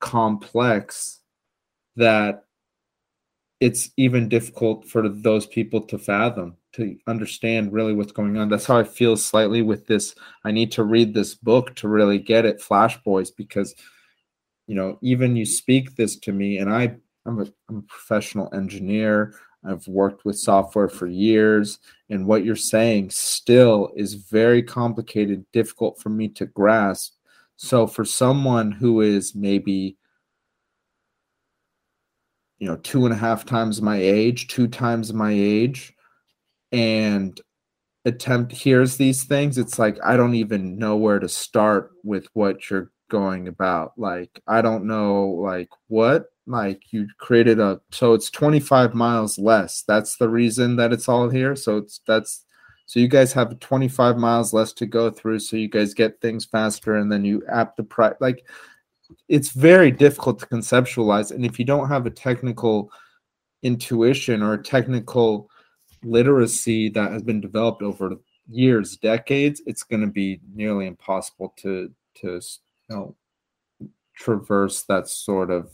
complex 0.00 1.20
that 1.96 2.44
it's 3.60 3.90
even 3.96 4.28
difficult 4.28 4.86
for 4.86 5.08
those 5.08 5.46
people 5.46 5.80
to 5.80 5.98
fathom 5.98 6.56
to 6.72 6.98
understand 7.06 7.72
really 7.72 7.94
what's 7.94 8.12
going 8.12 8.36
on 8.36 8.50
that's 8.50 8.66
how 8.66 8.76
i 8.76 8.84
feel 8.84 9.16
slightly 9.16 9.62
with 9.62 9.86
this 9.86 10.14
i 10.44 10.50
need 10.50 10.70
to 10.70 10.84
read 10.84 11.14
this 11.14 11.34
book 11.34 11.74
to 11.74 11.88
really 11.88 12.18
get 12.18 12.44
it 12.44 12.60
flash 12.60 13.02
boys 13.02 13.30
because 13.30 13.74
you 14.66 14.74
know, 14.74 14.98
even 15.00 15.36
you 15.36 15.46
speak 15.46 15.96
this 15.96 16.16
to 16.16 16.32
me, 16.32 16.58
and 16.58 16.72
I, 16.72 16.96
I'm 17.24 17.40
a, 17.40 17.46
I'm 17.68 17.78
a 17.78 17.82
professional 17.82 18.52
engineer. 18.52 19.34
I've 19.64 19.86
worked 19.88 20.24
with 20.24 20.38
software 20.38 20.88
for 20.88 21.06
years, 21.06 21.78
and 22.08 22.26
what 22.26 22.44
you're 22.44 22.56
saying 22.56 23.10
still 23.10 23.90
is 23.96 24.14
very 24.14 24.62
complicated, 24.62 25.44
difficult 25.52 25.98
for 25.98 26.08
me 26.08 26.28
to 26.28 26.46
grasp. 26.46 27.14
So, 27.56 27.86
for 27.86 28.04
someone 28.04 28.70
who 28.70 29.00
is 29.00 29.34
maybe, 29.34 29.96
you 32.58 32.68
know, 32.68 32.76
two 32.76 33.04
and 33.06 33.14
a 33.14 33.18
half 33.18 33.44
times 33.44 33.82
my 33.82 33.96
age, 33.96 34.48
two 34.48 34.68
times 34.68 35.12
my 35.12 35.32
age, 35.32 35.94
and 36.70 37.40
attempt 38.04 38.52
hears 38.52 38.96
these 38.96 39.24
things, 39.24 39.58
it's 39.58 39.78
like 39.78 39.98
I 40.04 40.16
don't 40.16 40.34
even 40.34 40.78
know 40.78 40.96
where 40.96 41.18
to 41.18 41.28
start 41.28 41.92
with 42.04 42.28
what 42.34 42.70
you're 42.70 42.92
going 43.08 43.48
about 43.48 43.92
like 43.96 44.42
i 44.46 44.60
don't 44.60 44.84
know 44.84 45.26
like 45.26 45.68
what 45.88 46.26
like 46.46 46.92
you 46.92 47.08
created 47.18 47.60
a 47.60 47.80
so 47.90 48.14
it's 48.14 48.30
25 48.30 48.94
miles 48.94 49.38
less. 49.38 49.82
That's 49.86 50.16
the 50.16 50.28
reason 50.28 50.76
that 50.76 50.92
it's 50.92 51.08
all 51.08 51.28
here? 51.28 51.56
So 51.56 51.78
it's 51.78 52.00
that's 52.06 52.44
so 52.86 53.00
you 53.00 53.08
guys 53.08 53.32
have 53.32 53.58
25 53.58 54.16
miles 54.16 54.52
less 54.52 54.72
to 54.74 54.86
go 54.86 55.10
through 55.10 55.40
so 55.40 55.56
you 55.56 55.68
guys 55.68 55.92
get 55.92 56.20
things 56.20 56.44
faster 56.44 56.96
and 56.96 57.10
then 57.10 57.24
you 57.24 57.42
app 57.48 57.76
the 57.76 57.82
price 57.82 58.14
like 58.20 58.44
it's 59.28 59.50
very 59.50 59.90
difficult 59.90 60.38
to 60.38 60.46
conceptualize 60.46 61.32
and 61.32 61.44
if 61.44 61.58
you 61.58 61.64
don't 61.64 61.88
have 61.88 62.06
a 62.06 62.10
technical 62.10 62.90
intuition 63.62 64.42
or 64.42 64.56
technical 64.56 65.50
literacy 66.04 66.88
that 66.88 67.10
has 67.10 67.22
been 67.22 67.40
developed 67.40 67.82
over 67.82 68.12
years 68.48 68.96
decades 68.98 69.60
it's 69.66 69.82
going 69.82 70.00
to 70.00 70.06
be 70.06 70.40
nearly 70.54 70.86
impossible 70.86 71.52
to 71.56 71.90
to 72.14 72.40
you 72.88 72.96
know, 72.96 73.16
traverse 74.16 74.84
that 74.84 75.08
sort 75.08 75.50
of 75.50 75.70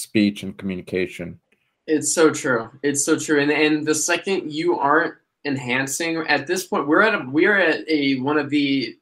speech 0.00 0.42
and 0.42 0.56
communication. 0.56 1.40
It's 1.86 2.14
so 2.14 2.30
true. 2.30 2.70
It's 2.82 3.04
so 3.04 3.18
true. 3.18 3.40
And 3.40 3.50
and 3.50 3.86
the 3.86 3.94
second 3.94 4.52
you 4.52 4.78
aren't 4.78 5.14
enhancing 5.44 6.24
at 6.28 6.46
this 6.46 6.66
point, 6.66 6.88
we're 6.88 7.02
at 7.02 7.14
a 7.14 7.26
we're 7.28 7.58
at 7.58 7.88
a 7.88 8.20
one 8.20 8.38
of 8.38 8.50
the 8.50 8.96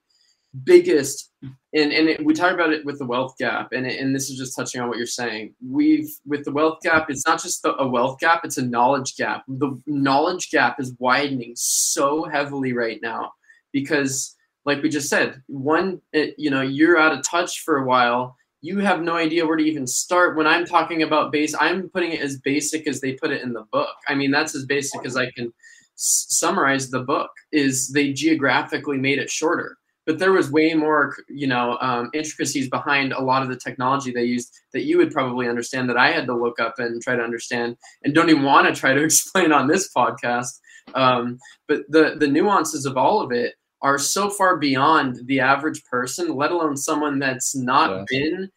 biggest 0.64 1.30
and 1.42 1.92
and 1.92 2.08
it, 2.08 2.24
we 2.24 2.34
talk 2.34 2.52
about 2.52 2.72
it 2.72 2.84
with 2.84 2.98
the 2.98 3.06
wealth 3.06 3.38
gap 3.38 3.72
and 3.72 3.86
and 3.86 4.14
this 4.14 4.28
is 4.28 4.36
just 4.36 4.54
touching 4.54 4.82
on 4.82 4.86
what 4.86 4.98
you're 4.98 5.06
saying 5.06 5.54
we've 5.66 6.14
with 6.26 6.44
the 6.44 6.52
wealth 6.52 6.78
gap 6.82 7.08
it's 7.08 7.26
not 7.26 7.40
just 7.40 7.62
the, 7.62 7.74
a 7.76 7.88
wealth 7.88 8.20
gap 8.20 8.42
it's 8.44 8.58
a 8.58 8.62
knowledge 8.62 9.16
gap 9.16 9.44
the 9.48 9.80
knowledge 9.86 10.50
gap 10.50 10.78
is 10.78 10.94
widening 10.98 11.54
so 11.56 12.24
heavily 12.24 12.74
right 12.74 13.00
now 13.00 13.32
because 13.72 14.36
like 14.64 14.82
we 14.82 14.88
just 14.88 15.08
said, 15.08 15.42
one, 15.46 16.00
it, 16.12 16.34
you 16.38 16.50
know, 16.50 16.62
you're 16.62 16.98
out 16.98 17.12
of 17.12 17.24
touch 17.24 17.60
for 17.60 17.78
a 17.78 17.86
while. 17.86 18.36
You 18.62 18.78
have 18.78 19.02
no 19.02 19.16
idea 19.16 19.44
where 19.44 19.56
to 19.56 19.64
even 19.64 19.88
start. 19.88 20.36
When 20.36 20.46
I'm 20.46 20.64
talking 20.64 21.02
about 21.02 21.32
base, 21.32 21.52
I'm 21.58 21.88
putting 21.88 22.12
it 22.12 22.20
as 22.20 22.38
basic 22.38 22.86
as 22.86 23.00
they 23.00 23.14
put 23.14 23.32
it 23.32 23.42
in 23.42 23.52
the 23.52 23.64
book. 23.72 23.94
I 24.06 24.14
mean, 24.14 24.30
that's 24.30 24.54
as 24.54 24.64
basic 24.64 25.04
as 25.04 25.16
I 25.16 25.30
can 25.32 25.52
s- 25.96 26.26
summarize 26.28 26.88
the 26.88 27.00
book. 27.00 27.30
Is 27.50 27.88
they 27.88 28.12
geographically 28.12 28.98
made 28.98 29.18
it 29.18 29.28
shorter, 29.28 29.78
but 30.06 30.20
there 30.20 30.30
was 30.30 30.52
way 30.52 30.74
more, 30.74 31.16
you 31.28 31.48
know, 31.48 31.76
um, 31.80 32.08
intricacies 32.14 32.70
behind 32.70 33.12
a 33.12 33.20
lot 33.20 33.42
of 33.42 33.48
the 33.48 33.56
technology 33.56 34.12
they 34.12 34.24
used 34.24 34.54
that 34.72 34.84
you 34.84 34.96
would 34.96 35.10
probably 35.10 35.48
understand 35.48 35.90
that 35.90 35.96
I 35.96 36.12
had 36.12 36.26
to 36.26 36.34
look 36.36 36.60
up 36.60 36.78
and 36.78 37.02
try 37.02 37.16
to 37.16 37.22
understand, 37.22 37.76
and 38.04 38.14
don't 38.14 38.30
even 38.30 38.44
want 38.44 38.72
to 38.72 38.80
try 38.80 38.94
to 38.94 39.02
explain 39.04 39.50
on 39.50 39.66
this 39.66 39.92
podcast. 39.92 40.60
Um, 40.94 41.38
but 41.66 41.82
the 41.88 42.14
the 42.16 42.28
nuances 42.28 42.86
of 42.86 42.96
all 42.96 43.20
of 43.22 43.32
it 43.32 43.54
are 43.82 43.98
so 43.98 44.30
far 44.30 44.56
beyond 44.56 45.26
the 45.26 45.40
average 45.40 45.84
person, 45.84 46.34
let 46.34 46.52
alone 46.52 46.76
someone 46.76 47.18
that's 47.18 47.54
not 47.54 48.06
been 48.08 48.48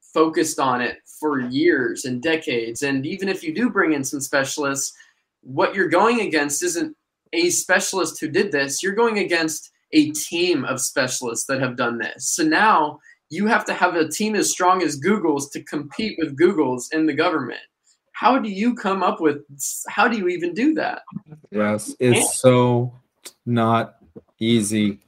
focused 0.00 0.58
on 0.58 0.80
it 0.80 0.98
for 1.20 1.40
years 1.40 2.06
and 2.06 2.22
decades. 2.22 2.82
And 2.82 3.06
even 3.06 3.28
if 3.28 3.44
you 3.44 3.54
do 3.54 3.70
bring 3.70 3.92
in 3.92 4.02
some 4.02 4.20
specialists, 4.20 4.92
what 5.42 5.74
you're 5.74 5.88
going 5.88 6.22
against 6.22 6.62
isn't 6.62 6.96
a 7.32 7.50
specialist 7.50 8.20
who 8.20 8.28
did 8.28 8.50
this, 8.50 8.82
you're 8.82 8.94
going 8.94 9.18
against 9.18 9.70
a 9.92 10.10
team 10.12 10.64
of 10.64 10.80
specialists 10.80 11.46
that 11.46 11.60
have 11.60 11.76
done 11.76 11.98
this. 11.98 12.30
So 12.30 12.42
now 12.42 13.00
you 13.28 13.46
have 13.46 13.64
to 13.66 13.74
have 13.74 13.94
a 13.94 14.08
team 14.08 14.34
as 14.34 14.50
strong 14.50 14.82
as 14.82 14.96
Google's 14.96 15.50
to 15.50 15.62
compete 15.62 16.18
with 16.18 16.36
Google's 16.36 16.88
in 16.92 17.06
the 17.06 17.12
government. 17.12 17.60
How 18.12 18.38
do 18.38 18.48
you 18.48 18.74
come 18.74 19.02
up 19.02 19.20
with 19.20 19.42
how 19.88 20.08
do 20.08 20.16
you 20.16 20.28
even 20.28 20.52
do 20.52 20.74
that? 20.74 21.02
Yes, 21.50 21.94
it's 22.00 22.38
so 22.38 22.92
not 23.46 23.96
easy. 24.40 25.00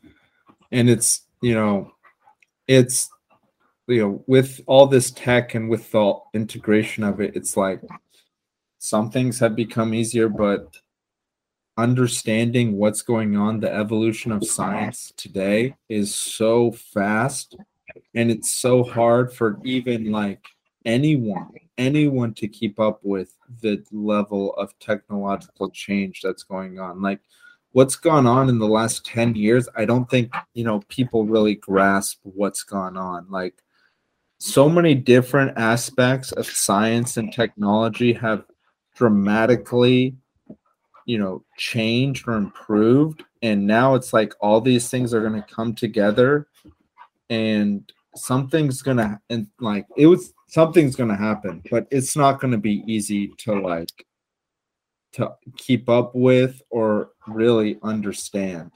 And 0.70 0.88
it's 0.88 1.22
you 1.40 1.54
know 1.54 1.92
it's 2.68 3.10
you 3.88 4.00
know 4.00 4.24
with 4.26 4.60
all 4.66 4.86
this 4.86 5.10
tech 5.10 5.54
and 5.54 5.68
with 5.68 5.90
the 5.90 6.14
integration 6.34 7.02
of 7.02 7.20
it 7.20 7.34
it's 7.34 7.56
like 7.56 7.82
some 8.78 9.10
things 9.10 9.40
have 9.40 9.56
become 9.56 9.92
easier 9.92 10.28
but 10.28 10.76
understanding 11.76 12.76
what's 12.76 13.02
going 13.02 13.36
on, 13.36 13.60
the 13.60 13.72
evolution 13.72 14.30
of 14.32 14.44
science 14.44 15.12
today 15.16 15.74
is 15.88 16.14
so 16.14 16.70
fast 16.70 17.56
and 18.14 18.30
it's 18.30 18.58
so 18.58 18.84
hard 18.84 19.32
for 19.32 19.58
even 19.64 20.12
like 20.12 20.44
anyone 20.84 21.50
anyone 21.78 22.34
to 22.34 22.46
keep 22.48 22.78
up 22.78 23.00
with 23.02 23.34
the 23.60 23.82
level 23.90 24.54
of 24.54 24.78
technological 24.78 25.70
change 25.70 26.20
that's 26.22 26.42
going 26.42 26.78
on. 26.78 27.00
Like 27.00 27.20
what's 27.72 27.96
gone 27.96 28.26
on 28.26 28.48
in 28.48 28.58
the 28.58 28.68
last 28.68 29.04
10 29.06 29.34
years 29.34 29.68
i 29.76 29.84
don't 29.84 30.08
think 30.10 30.32
you 30.54 30.64
know 30.64 30.80
people 30.88 31.24
really 31.24 31.54
grasp 31.54 32.20
what's 32.22 32.62
gone 32.62 32.96
on. 32.96 33.26
Like 33.30 33.62
so 34.38 34.68
many 34.68 34.94
different 34.94 35.56
aspects 35.56 36.32
of 36.32 36.46
science 36.46 37.16
and 37.16 37.32
technology 37.32 38.12
have 38.12 38.44
dramatically 38.96 40.16
you 41.06 41.18
know 41.18 41.44
changed 41.56 42.26
or 42.28 42.34
improved 42.34 43.24
and 43.42 43.66
now 43.66 43.94
it's 43.94 44.12
like 44.12 44.34
all 44.40 44.60
these 44.60 44.88
things 44.90 45.14
are 45.14 45.20
going 45.20 45.40
to 45.40 45.54
come 45.54 45.74
together 45.74 46.46
and 47.30 47.92
something's 48.14 48.82
going 48.82 48.98
to 48.98 49.18
and 49.30 49.46
like 49.60 49.86
it 49.96 50.06
was 50.06 50.32
something's 50.48 50.94
going 50.94 51.08
to 51.08 51.16
happen 51.16 51.62
but 51.70 51.86
it's 51.90 52.14
not 52.14 52.40
going 52.40 52.52
to 52.52 52.58
be 52.58 52.84
easy 52.86 53.28
to 53.38 53.54
like 53.54 54.06
to 55.12 55.34
keep 55.56 55.88
up 55.88 56.14
with 56.14 56.62
or 56.70 57.10
really 57.26 57.78
understand. 57.82 58.70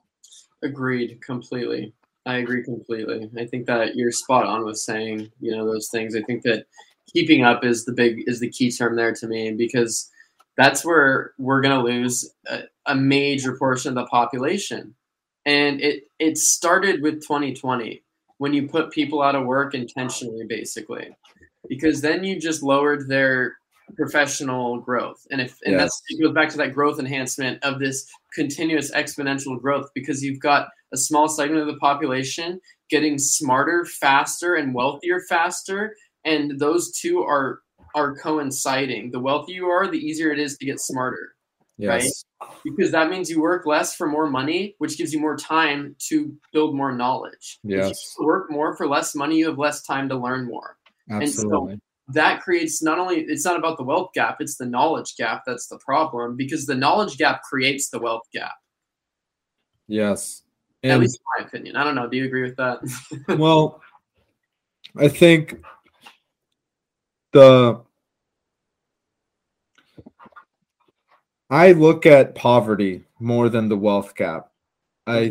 Agreed 0.62 1.20
completely. 1.22 1.92
I 2.26 2.36
agree 2.36 2.64
completely. 2.64 3.30
I 3.38 3.46
think 3.46 3.66
that 3.66 3.94
you're 3.94 4.10
spot 4.10 4.46
on 4.46 4.64
with 4.64 4.78
saying 4.78 5.30
you 5.40 5.56
know 5.56 5.64
those 5.64 5.88
things. 5.90 6.16
I 6.16 6.22
think 6.22 6.42
that 6.42 6.66
keeping 7.06 7.44
up 7.44 7.64
is 7.64 7.84
the 7.84 7.92
big 7.92 8.24
is 8.26 8.40
the 8.40 8.50
key 8.50 8.70
term 8.70 8.96
there 8.96 9.14
to 9.14 9.28
me 9.28 9.52
because 9.52 10.10
that's 10.56 10.84
where 10.84 11.32
we're 11.38 11.60
going 11.60 11.76
to 11.76 11.84
lose 11.84 12.32
a, 12.46 12.62
a, 12.86 12.94
major 12.94 13.56
portion 13.58 13.90
of 13.90 13.94
the 13.94 14.06
population. 14.06 14.94
And 15.44 15.80
it 15.80 16.04
it 16.18 16.38
started 16.38 17.02
with 17.02 17.22
2020 17.22 18.02
when 18.38 18.52
you 18.52 18.68
put 18.68 18.90
people 18.90 19.22
out 19.22 19.36
of 19.36 19.46
work 19.46 19.74
intentionally, 19.74 20.44
basically, 20.46 21.16
because 21.68 22.00
then 22.00 22.24
you 22.24 22.40
just 22.40 22.62
lowered 22.62 23.08
their 23.08 23.56
professional 23.94 24.80
growth. 24.80 25.26
And 25.30 25.40
if 25.40 25.58
and 25.64 25.74
yes. 25.74 25.82
that's 25.82 26.02
it 26.08 26.22
goes 26.22 26.34
back 26.34 26.48
to 26.50 26.56
that 26.58 26.74
growth 26.74 26.98
enhancement 26.98 27.62
of 27.62 27.78
this 27.78 28.08
continuous 28.34 28.90
exponential 28.90 29.60
growth 29.60 29.90
because 29.94 30.22
you've 30.22 30.40
got 30.40 30.68
a 30.92 30.96
small 30.96 31.28
segment 31.28 31.60
of 31.60 31.66
the 31.66 31.78
population 31.78 32.60
getting 32.90 33.18
smarter 33.18 33.84
faster 33.84 34.54
and 34.54 34.74
wealthier 34.74 35.20
faster 35.28 35.94
and 36.24 36.58
those 36.58 36.92
two 36.92 37.22
are 37.22 37.60
are 37.94 38.14
coinciding. 38.16 39.10
The 39.10 39.20
wealthier 39.20 39.56
you 39.56 39.66
are, 39.66 39.90
the 39.90 39.98
easier 39.98 40.30
it 40.30 40.38
is 40.38 40.58
to 40.58 40.66
get 40.66 40.80
smarter. 40.80 41.34
Yes. 41.78 42.24
Right? 42.40 42.50
Because 42.64 42.92
that 42.92 43.08
means 43.08 43.30
you 43.30 43.40
work 43.40 43.66
less 43.66 43.94
for 43.94 44.06
more 44.06 44.28
money, 44.28 44.74
which 44.78 44.98
gives 44.98 45.14
you 45.14 45.20
more 45.20 45.36
time 45.36 45.96
to 46.08 46.34
build 46.52 46.74
more 46.74 46.92
knowledge. 46.92 47.58
Yes. 47.62 47.98
work 48.18 48.50
more 48.50 48.76
for 48.76 48.86
less 48.86 49.14
money, 49.14 49.36
you 49.38 49.48
have 49.48 49.58
less 49.58 49.82
time 49.82 50.08
to 50.10 50.16
learn 50.16 50.46
more. 50.46 50.76
Absolutely. 51.10 51.72
And 51.72 51.80
so 51.80 51.85
that 52.08 52.40
creates 52.40 52.82
not 52.82 52.98
only 52.98 53.20
it's 53.22 53.44
not 53.44 53.58
about 53.58 53.78
the 53.78 53.84
wealth 53.84 54.10
gap, 54.14 54.36
it's 54.40 54.56
the 54.56 54.66
knowledge 54.66 55.16
gap 55.16 55.42
that's 55.46 55.66
the 55.66 55.78
problem 55.78 56.36
because 56.36 56.66
the 56.66 56.74
knowledge 56.74 57.16
gap 57.18 57.42
creates 57.42 57.88
the 57.88 57.98
wealth 57.98 58.22
gap. 58.32 58.54
Yes. 59.88 60.42
And 60.82 60.92
At 60.92 61.00
least 61.00 61.18
in 61.18 61.44
my 61.44 61.48
opinion. 61.48 61.76
I 61.76 61.84
don't 61.84 61.94
know. 61.94 62.08
Do 62.08 62.16
you 62.16 62.26
agree 62.26 62.42
with 62.42 62.56
that? 62.56 62.78
well, 63.38 63.80
I 64.96 65.08
think 65.08 65.62
the 67.32 67.80
I 71.50 71.72
look 71.72 72.06
at 72.06 72.34
poverty 72.34 73.04
more 73.20 73.48
than 73.48 73.68
the 73.68 73.76
wealth 73.76 74.14
gap. 74.14 74.50
I 75.06 75.30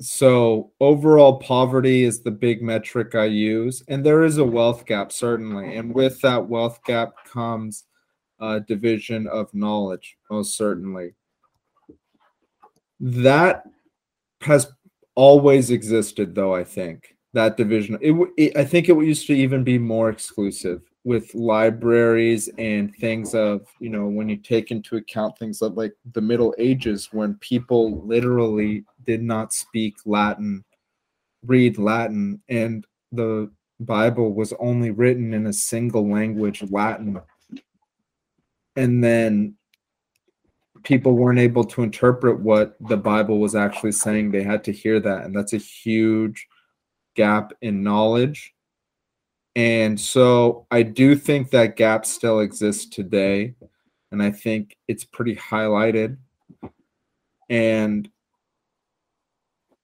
so 0.00 0.72
overall 0.80 1.38
poverty 1.38 2.04
is 2.04 2.22
the 2.22 2.30
big 2.30 2.62
metric 2.62 3.14
I 3.14 3.26
use, 3.26 3.82
and 3.88 4.04
there 4.04 4.24
is 4.24 4.38
a 4.38 4.44
wealth 4.44 4.86
gap 4.86 5.12
certainly, 5.12 5.76
and 5.76 5.94
with 5.94 6.20
that 6.22 6.48
wealth 6.48 6.80
gap 6.84 7.12
comes 7.24 7.84
a 8.40 8.60
division 8.60 9.26
of 9.26 9.52
knowledge, 9.52 10.16
most 10.30 10.56
certainly. 10.56 11.14
That 12.98 13.64
has 14.40 14.72
always 15.14 15.70
existed, 15.70 16.34
though. 16.34 16.54
I 16.54 16.64
think 16.64 17.16
that 17.34 17.56
division. 17.56 17.98
It, 18.00 18.14
it 18.36 18.56
I 18.56 18.64
think 18.64 18.88
it 18.88 18.96
used 18.96 19.26
to 19.26 19.34
even 19.34 19.64
be 19.64 19.78
more 19.78 20.08
exclusive 20.08 20.89
with 21.04 21.34
libraries 21.34 22.50
and 22.58 22.94
things 22.96 23.34
of 23.34 23.66
you 23.78 23.88
know 23.88 24.06
when 24.06 24.28
you 24.28 24.36
take 24.36 24.70
into 24.70 24.96
account 24.96 25.36
things 25.38 25.62
of 25.62 25.74
like 25.74 25.94
the 26.12 26.20
middle 26.20 26.54
ages 26.58 27.08
when 27.10 27.34
people 27.36 28.06
literally 28.06 28.84
did 29.06 29.22
not 29.22 29.54
speak 29.54 29.94
latin 30.04 30.62
read 31.42 31.78
latin 31.78 32.42
and 32.50 32.86
the 33.12 33.50
bible 33.80 34.34
was 34.34 34.52
only 34.60 34.90
written 34.90 35.32
in 35.34 35.46
a 35.46 35.52
single 35.52 36.08
language 36.08 36.62
latin. 36.70 37.20
And 38.76 39.02
then 39.02 39.56
people 40.84 41.12
weren't 41.12 41.38
able 41.38 41.64
to 41.64 41.82
interpret 41.82 42.40
what 42.40 42.76
the 42.88 42.96
bible 42.96 43.38
was 43.40 43.54
actually 43.54 43.92
saying. 43.92 44.30
They 44.30 44.42
had 44.42 44.62
to 44.64 44.72
hear 44.72 45.00
that 45.00 45.24
and 45.24 45.34
that's 45.34 45.54
a 45.54 45.58
huge 45.58 46.46
gap 47.16 47.52
in 47.62 47.82
knowledge 47.82 48.54
and 49.56 49.98
so 49.98 50.66
I 50.70 50.82
do 50.82 51.16
think 51.16 51.50
that 51.50 51.76
gap 51.76 52.06
still 52.06 52.40
exists 52.40 52.86
today. 52.86 53.54
And 54.12 54.22
I 54.22 54.30
think 54.30 54.76
it's 54.88 55.04
pretty 55.04 55.36
highlighted. 55.36 56.16
And 57.48 58.08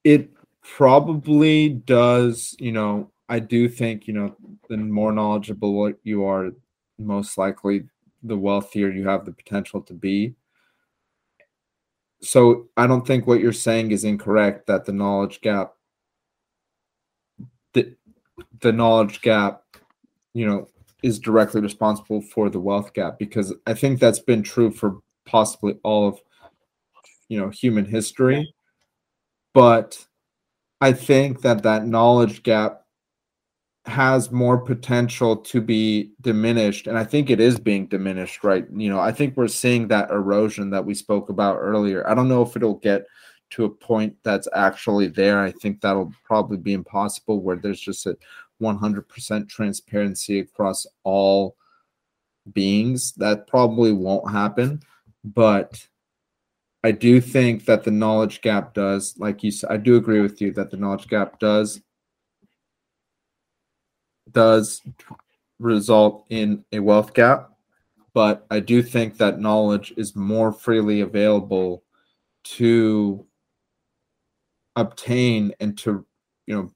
it 0.05 0.31
probably 0.63 1.69
does, 1.69 2.55
you 2.59 2.73
know, 2.73 3.11
I 3.29 3.41
do 3.41 3.69
think, 3.69 4.07
you 4.07 4.15
know, 4.15 4.37
the 4.69 4.77
more 4.77 5.13
knowledgeable 5.13 5.93
you 6.05 6.25
are, 6.25 6.51
most 6.99 7.39
likely 7.39 7.85
the 8.23 8.37
wealthier 8.37 8.91
you 8.91 9.09
have 9.09 9.25
the 9.25 9.33
potential 9.33 9.81
to 9.83 9.95
be. 9.95 10.35
So 12.23 12.69
I 12.77 12.87
don't 12.87 13.07
think 13.07 13.27
what 13.27 13.41
you're 13.41 13.53
saying 13.53 13.91
is 13.91 14.05
incorrect 14.05 14.67
that 14.67 14.85
the 14.85 14.93
knowledge 14.93 15.41
gap 15.41 15.76
the 18.61 18.73
knowledge 18.73 19.21
gap, 19.23 19.63
you 20.35 20.47
know, 20.47 20.69
is 21.03 21.19
directly 21.19 21.61
responsible 21.61 22.21
for 22.21 22.51
the 22.51 22.61
wealth 22.61 22.93
gap 22.93 23.19
because 23.19 23.55
I 23.67 23.75
think 23.75 24.01
that's 24.01 24.19
been 24.19 24.43
true 24.43 24.71
for 24.71 24.99
possibly 25.25 25.75
all 25.83 26.09
of 26.09 26.21
you 27.29 27.39
know 27.39 27.51
human 27.51 27.85
history. 27.85 28.55
But 29.55 30.07
I 30.81 30.93
think 30.93 31.43
that 31.43 31.63
that 31.63 31.87
knowledge 31.87 32.43
gap 32.43 32.83
has 33.87 34.33
more 34.33 34.59
potential 34.59 35.37
to 35.37 35.61
be 35.61 36.11
diminished 36.21 36.89
and 36.89 36.99
i 36.99 37.05
think 37.05 37.31
it 37.31 37.39
is 37.39 37.57
being 37.57 37.87
diminished 37.87 38.43
right? 38.43 38.67
You 38.75 38.89
know 38.89 38.99
i 38.99 39.13
think 39.13 39.37
we're 39.37 39.47
seeing 39.47 39.87
that 39.89 40.11
erosion 40.11 40.71
that 40.71 40.85
we 40.85 40.93
spoke 40.93 41.29
about 41.29 41.59
earlier. 41.61 42.05
I 42.09 42.15
don't 42.15 42.29
know 42.29 42.43
if 42.43 42.57
it'll 42.57 42.79
get 42.79 43.07
to 43.51 43.65
a 43.65 43.71
point 43.71 44.17
that's 44.25 44.49
actually 44.55 45.09
there. 45.09 45.41
I 45.41 45.53
think 45.53 45.81
that'll 45.81 46.13
probably 46.25 46.57
be 46.57 46.73
impossible 46.73 47.41
where 47.41 47.57
there's 47.57 47.81
just 47.81 48.07
a 48.07 48.17
100% 48.61 49.49
transparency 49.49 50.41
across 50.41 50.87
all 51.05 51.57
beings. 52.53 53.13
That 53.13 53.47
probably 53.47 53.93
won't 53.93 54.31
happen, 54.31 54.83
but 55.25 55.87
I 56.85 56.93
do 56.93 57.21
think 57.21 57.65
that 57.65 57.85
the 57.85 57.91
knowledge 57.91 58.41
gap 58.43 58.73
does, 58.73 59.17
like 59.19 59.43
you 59.43 59.51
said, 59.51 59.71
I 59.71 59.77
do 59.77 59.97
agree 59.97 60.21
with 60.21 60.41
you 60.41 60.53
that 60.53 60.71
the 60.71 60.77
knowledge 60.77 61.09
gap 61.09 61.41
does 61.41 61.81
does 64.31 64.83
result 65.59 66.27
in 66.31 66.65
a 66.73 66.81
wealth 66.81 67.15
gap, 67.15 67.51
but 68.15 68.47
I 68.51 68.61
do 68.61 68.83
think 68.83 69.17
that 69.17 69.41
knowledge 69.41 69.95
is 69.97 70.15
more 70.15 70.53
freely 70.53 71.01
available 71.01 71.83
to 72.45 73.27
obtain 74.77 75.53
and 75.59 75.77
to 75.79 76.07
you 76.47 76.55
know 76.55 76.71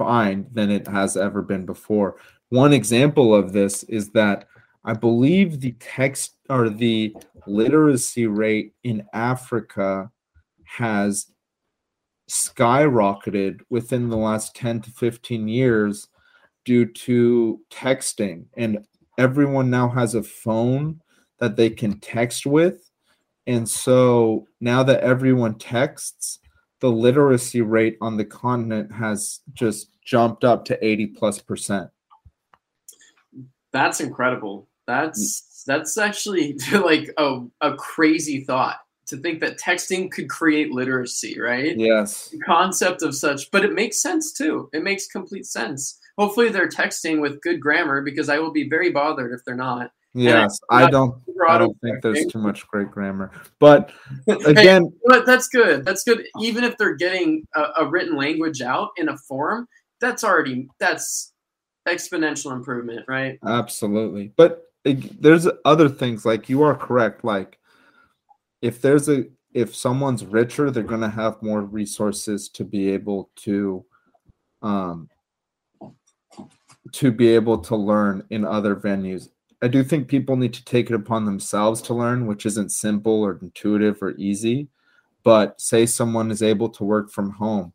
fine 0.00 0.46
than 0.50 0.70
it 0.70 0.88
has 0.88 1.14
ever 1.14 1.42
been 1.42 1.66
before. 1.66 2.16
One 2.48 2.72
example 2.72 3.34
of 3.34 3.52
this 3.52 3.82
is 3.82 4.08
that 4.12 4.46
I 4.82 4.94
believe 4.94 5.60
the 5.60 5.72
text 5.72 6.36
or 6.48 6.70
the 6.70 7.14
literacy 7.46 8.26
rate 8.26 8.72
in 8.82 9.04
Africa 9.12 10.10
has 10.64 11.26
skyrocketed 12.30 13.60
within 13.68 14.08
the 14.08 14.16
last 14.16 14.56
10 14.56 14.80
to 14.80 14.90
15 14.90 15.48
years 15.48 16.08
due 16.64 16.86
to 16.86 17.60
texting. 17.70 18.46
And 18.56 18.86
everyone 19.18 19.68
now 19.68 19.90
has 19.90 20.14
a 20.14 20.22
phone 20.22 21.02
that 21.40 21.56
they 21.56 21.68
can 21.68 22.00
text 22.00 22.46
with. 22.46 22.90
And 23.46 23.68
so 23.68 24.46
now 24.62 24.82
that 24.82 25.00
everyone 25.00 25.58
texts, 25.58 26.38
the 26.80 26.90
literacy 26.90 27.60
rate 27.60 27.98
on 28.00 28.16
the 28.16 28.24
continent 28.24 28.92
has 28.92 29.40
just 29.52 29.90
jumped 30.04 30.44
up 30.44 30.64
to 30.66 30.84
80 30.84 31.08
plus 31.08 31.38
percent. 31.38 31.90
That's 33.72 34.00
incredible. 34.00 34.68
That's 34.86 35.20
mm. 35.20 35.64
that's 35.66 35.98
actually 35.98 36.58
like 36.72 37.12
a, 37.16 37.42
a 37.60 37.74
crazy 37.74 38.44
thought 38.44 38.78
to 39.06 39.16
think 39.18 39.40
that 39.40 39.58
texting 39.58 40.10
could 40.10 40.28
create 40.28 40.72
literacy, 40.72 41.38
right? 41.38 41.76
Yes. 41.76 42.28
The 42.28 42.38
concept 42.38 43.02
of 43.02 43.14
such, 43.14 43.50
but 43.50 43.64
it 43.64 43.72
makes 43.72 44.00
sense 44.00 44.32
too. 44.32 44.70
It 44.72 44.82
makes 44.82 45.06
complete 45.06 45.46
sense. 45.46 45.98
Hopefully, 46.18 46.48
they're 46.48 46.68
texting 46.68 47.20
with 47.20 47.40
good 47.40 47.60
grammar 47.60 48.02
because 48.02 48.28
I 48.28 48.38
will 48.38 48.52
be 48.52 48.68
very 48.68 48.90
bothered 48.90 49.32
if 49.32 49.44
they're 49.44 49.54
not. 49.54 49.92
Yes, 50.12 50.58
I, 50.70 50.90
don't. 50.90 51.22
I 51.48 51.56
don't 51.58 51.76
think 51.80 52.02
there's 52.02 52.26
too 52.26 52.40
much 52.40 52.66
great 52.66 52.90
grammar, 52.90 53.30
but 53.60 53.92
again, 54.28 54.84
hey, 54.84 54.98
but 55.06 55.26
that's 55.26 55.48
good. 55.48 55.84
That's 55.84 56.02
good. 56.02 56.26
Even 56.40 56.64
if 56.64 56.76
they're 56.76 56.96
getting 56.96 57.46
a, 57.54 57.66
a 57.78 57.86
written 57.86 58.16
language 58.16 58.60
out 58.60 58.90
in 58.96 59.08
a 59.08 59.16
form, 59.16 59.68
that's 60.00 60.24
already 60.24 60.68
that's 60.80 61.32
exponential 61.88 62.52
improvement, 62.52 63.04
right? 63.06 63.38
Absolutely, 63.46 64.32
but 64.36 64.64
there's 64.84 65.46
other 65.64 65.88
things 65.88 66.24
like 66.24 66.48
you 66.48 66.62
are 66.62 66.74
correct. 66.74 67.24
Like 67.24 67.58
if 68.62 68.80
there's 68.80 69.08
a 69.08 69.24
if 69.52 69.74
someone's 69.74 70.24
richer, 70.24 70.70
they're 70.70 70.82
going 70.82 71.00
to 71.00 71.08
have 71.08 71.42
more 71.42 71.62
resources 71.62 72.48
to 72.50 72.64
be 72.64 72.90
able 72.90 73.30
to 73.36 73.84
um 74.62 75.08
to 76.92 77.12
be 77.12 77.28
able 77.28 77.58
to 77.58 77.76
learn 77.76 78.24
in 78.30 78.44
other 78.44 78.74
venues. 78.74 79.28
I 79.62 79.68
do 79.68 79.84
think 79.84 80.08
people 80.08 80.36
need 80.36 80.54
to 80.54 80.64
take 80.64 80.90
it 80.90 80.94
upon 80.94 81.24
themselves 81.24 81.82
to 81.82 81.94
learn, 81.94 82.26
which 82.26 82.46
isn't 82.46 82.72
simple 82.72 83.22
or 83.22 83.38
intuitive 83.42 84.02
or 84.02 84.12
easy. 84.12 84.68
But 85.22 85.60
say 85.60 85.84
someone 85.84 86.30
is 86.30 86.42
able 86.42 86.70
to 86.70 86.84
work 86.84 87.10
from 87.10 87.30
home 87.30 87.74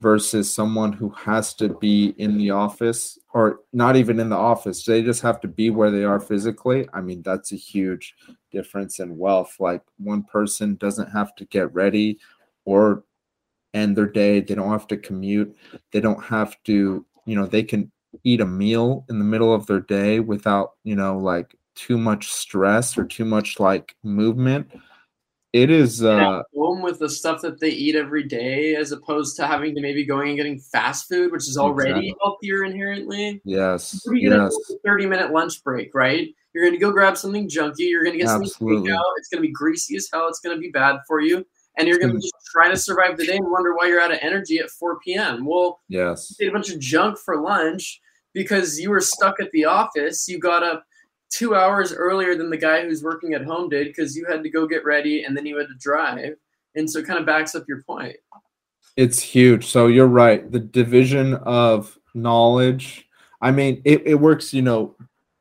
versus 0.00 0.52
someone 0.52 0.92
who 0.92 1.08
has 1.10 1.54
to 1.54 1.68
be 1.68 2.08
in 2.18 2.36
the 2.36 2.50
office 2.50 3.18
or 3.32 3.60
not 3.72 3.96
even 3.96 4.20
in 4.20 4.28
the 4.28 4.36
office. 4.36 4.84
They 4.84 5.02
just 5.02 5.22
have 5.22 5.40
to 5.40 5.48
be 5.48 5.70
where 5.70 5.90
they 5.90 6.04
are 6.04 6.20
physically. 6.20 6.88
I 6.92 7.00
mean, 7.00 7.22
that's 7.22 7.52
a 7.52 7.56
huge 7.56 8.14
difference 8.50 8.98
in 8.98 9.16
wealth. 9.16 9.56
Like 9.58 9.82
one 9.98 10.24
person 10.24 10.74
doesn't 10.74 11.10
have 11.12 11.34
to 11.36 11.44
get 11.46 11.72
ready 11.72 12.18
or 12.64 13.04
end 13.74 13.96
their 13.96 14.06
day. 14.06 14.40
They 14.40 14.54
don't 14.54 14.70
have 14.70 14.88
to 14.88 14.96
commute. 14.96 15.56
They 15.92 16.00
don't 16.00 16.22
have 16.22 16.62
to, 16.64 17.06
you 17.24 17.36
know, 17.36 17.46
they 17.46 17.62
can 17.62 17.90
eat 18.24 18.40
a 18.40 18.46
meal 18.46 19.04
in 19.08 19.18
the 19.18 19.24
middle 19.24 19.52
of 19.54 19.66
their 19.66 19.80
day 19.80 20.20
without, 20.20 20.72
you 20.84 20.96
know, 20.96 21.18
like 21.18 21.56
too 21.74 21.98
much 21.98 22.32
stress 22.32 22.96
or 22.96 23.04
too 23.04 23.24
much 23.24 23.60
like 23.60 23.94
movement 24.02 24.70
it 25.56 25.70
is 25.70 26.02
uh 26.02 26.42
home 26.54 26.82
with 26.82 26.98
the 26.98 27.08
stuff 27.08 27.40
that 27.40 27.60
they 27.60 27.70
eat 27.70 27.94
every 27.94 28.22
day 28.22 28.74
as 28.74 28.92
opposed 28.92 29.36
to 29.36 29.46
having 29.46 29.74
to 29.74 29.80
maybe 29.80 30.04
going 30.04 30.28
and 30.28 30.36
getting 30.36 30.58
fast 30.58 31.08
food 31.08 31.32
which 31.32 31.48
is 31.48 31.56
already 31.56 32.08
exactly. 32.08 32.16
healthier 32.22 32.64
inherently 32.64 33.40
yes 33.44 34.02
yes. 34.10 34.54
30 34.84 35.06
minute 35.06 35.32
lunch 35.32 35.62
break 35.64 35.94
right 35.94 36.28
you're 36.52 36.64
gonna 36.64 36.78
go 36.78 36.90
grab 36.90 37.16
something 37.16 37.48
junky 37.48 37.88
you're 37.88 38.04
gonna 38.04 38.16
get 38.16 38.28
Absolutely. 38.28 38.76
something 38.76 38.92
out 38.92 39.04
it's 39.16 39.28
gonna 39.28 39.40
be 39.40 39.52
greasy 39.52 39.96
as 39.96 40.08
hell 40.12 40.28
it's 40.28 40.40
gonna 40.40 40.58
be 40.58 40.70
bad 40.70 40.96
for 41.06 41.20
you 41.20 41.44
and 41.78 41.86
you're 41.88 41.98
gonna 41.98 42.14
just 42.14 42.34
try 42.52 42.68
to 42.68 42.76
survive 42.76 43.16
the 43.16 43.26
day 43.26 43.36
and 43.36 43.50
wonder 43.50 43.74
why 43.74 43.86
you're 43.86 44.00
out 44.00 44.12
of 44.12 44.18
energy 44.20 44.58
at 44.58 44.70
4 44.70 44.98
p.m 45.00 45.46
well 45.46 45.80
yes 45.88 46.36
you 46.38 46.46
ate 46.46 46.50
a 46.50 46.52
bunch 46.52 46.70
of 46.70 46.78
junk 46.80 47.18
for 47.18 47.40
lunch 47.40 48.00
because 48.36 48.78
you 48.78 48.90
were 48.90 49.00
stuck 49.00 49.40
at 49.40 49.50
the 49.52 49.64
office 49.64 50.28
you 50.28 50.38
got 50.38 50.62
up 50.62 50.84
two 51.30 51.54
hours 51.54 51.92
earlier 51.92 52.36
than 52.36 52.50
the 52.50 52.56
guy 52.56 52.82
who's 52.82 53.02
working 53.02 53.34
at 53.34 53.44
home 53.44 53.68
did 53.68 53.86
because 53.86 54.14
you 54.16 54.26
had 54.26 54.42
to 54.42 54.50
go 54.50 54.66
get 54.66 54.84
ready 54.84 55.24
and 55.24 55.36
then 55.36 55.46
you 55.46 55.56
had 55.56 55.68
to 55.68 55.74
drive. 55.78 56.34
And 56.74 56.88
so 56.88 57.00
it 57.00 57.06
kind 57.06 57.18
of 57.18 57.26
backs 57.26 57.54
up 57.54 57.64
your 57.66 57.82
point. 57.82 58.16
It's 58.96 59.20
huge. 59.20 59.66
So 59.66 59.86
you're 59.88 60.06
right. 60.06 60.50
The 60.50 60.60
division 60.60 61.34
of 61.34 61.98
knowledge, 62.14 63.08
I 63.40 63.50
mean, 63.50 63.82
it, 63.84 64.02
it 64.06 64.14
works, 64.14 64.54
you 64.54 64.62
know, 64.62 64.96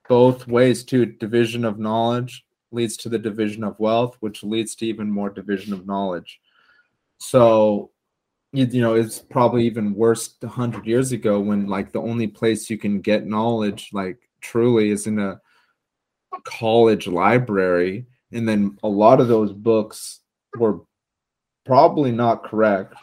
both 0.07 0.47
ways 0.47 0.83
too. 0.83 1.05
Division 1.05 1.65
of 1.65 1.79
knowledge 1.79 2.45
leads 2.71 2.97
to 2.97 3.09
the 3.09 3.19
division 3.19 3.63
of 3.63 3.79
wealth, 3.79 4.17
which 4.21 4.43
leads 4.43 4.75
to 4.75 4.87
even 4.87 5.11
more 5.11 5.29
division 5.29 5.73
of 5.73 5.85
knowledge. 5.85 6.39
So, 7.17 7.91
you, 8.57 8.81
know, 8.81 8.95
it's 8.95 9.19
probably 9.19 9.65
even 9.65 9.93
worse 9.93 10.35
100 10.39 10.85
years 10.85 11.11
ago 11.11 11.39
when, 11.39 11.67
like, 11.67 11.91
the 11.91 12.01
only 12.01 12.27
place 12.27 12.69
you 12.69 12.77
can 12.77 13.01
get 13.01 13.25
knowledge, 13.25 13.89
like, 13.93 14.17
truly 14.41 14.89
is 14.89 15.07
in 15.07 15.19
a 15.19 15.39
college 16.43 17.07
library. 17.07 18.05
And 18.31 18.47
then 18.47 18.77
a 18.83 18.87
lot 18.87 19.21
of 19.21 19.27
those 19.27 19.51
books 19.51 20.21
were 20.57 20.81
probably 21.65 22.11
not 22.11 22.43
correct. 22.43 22.93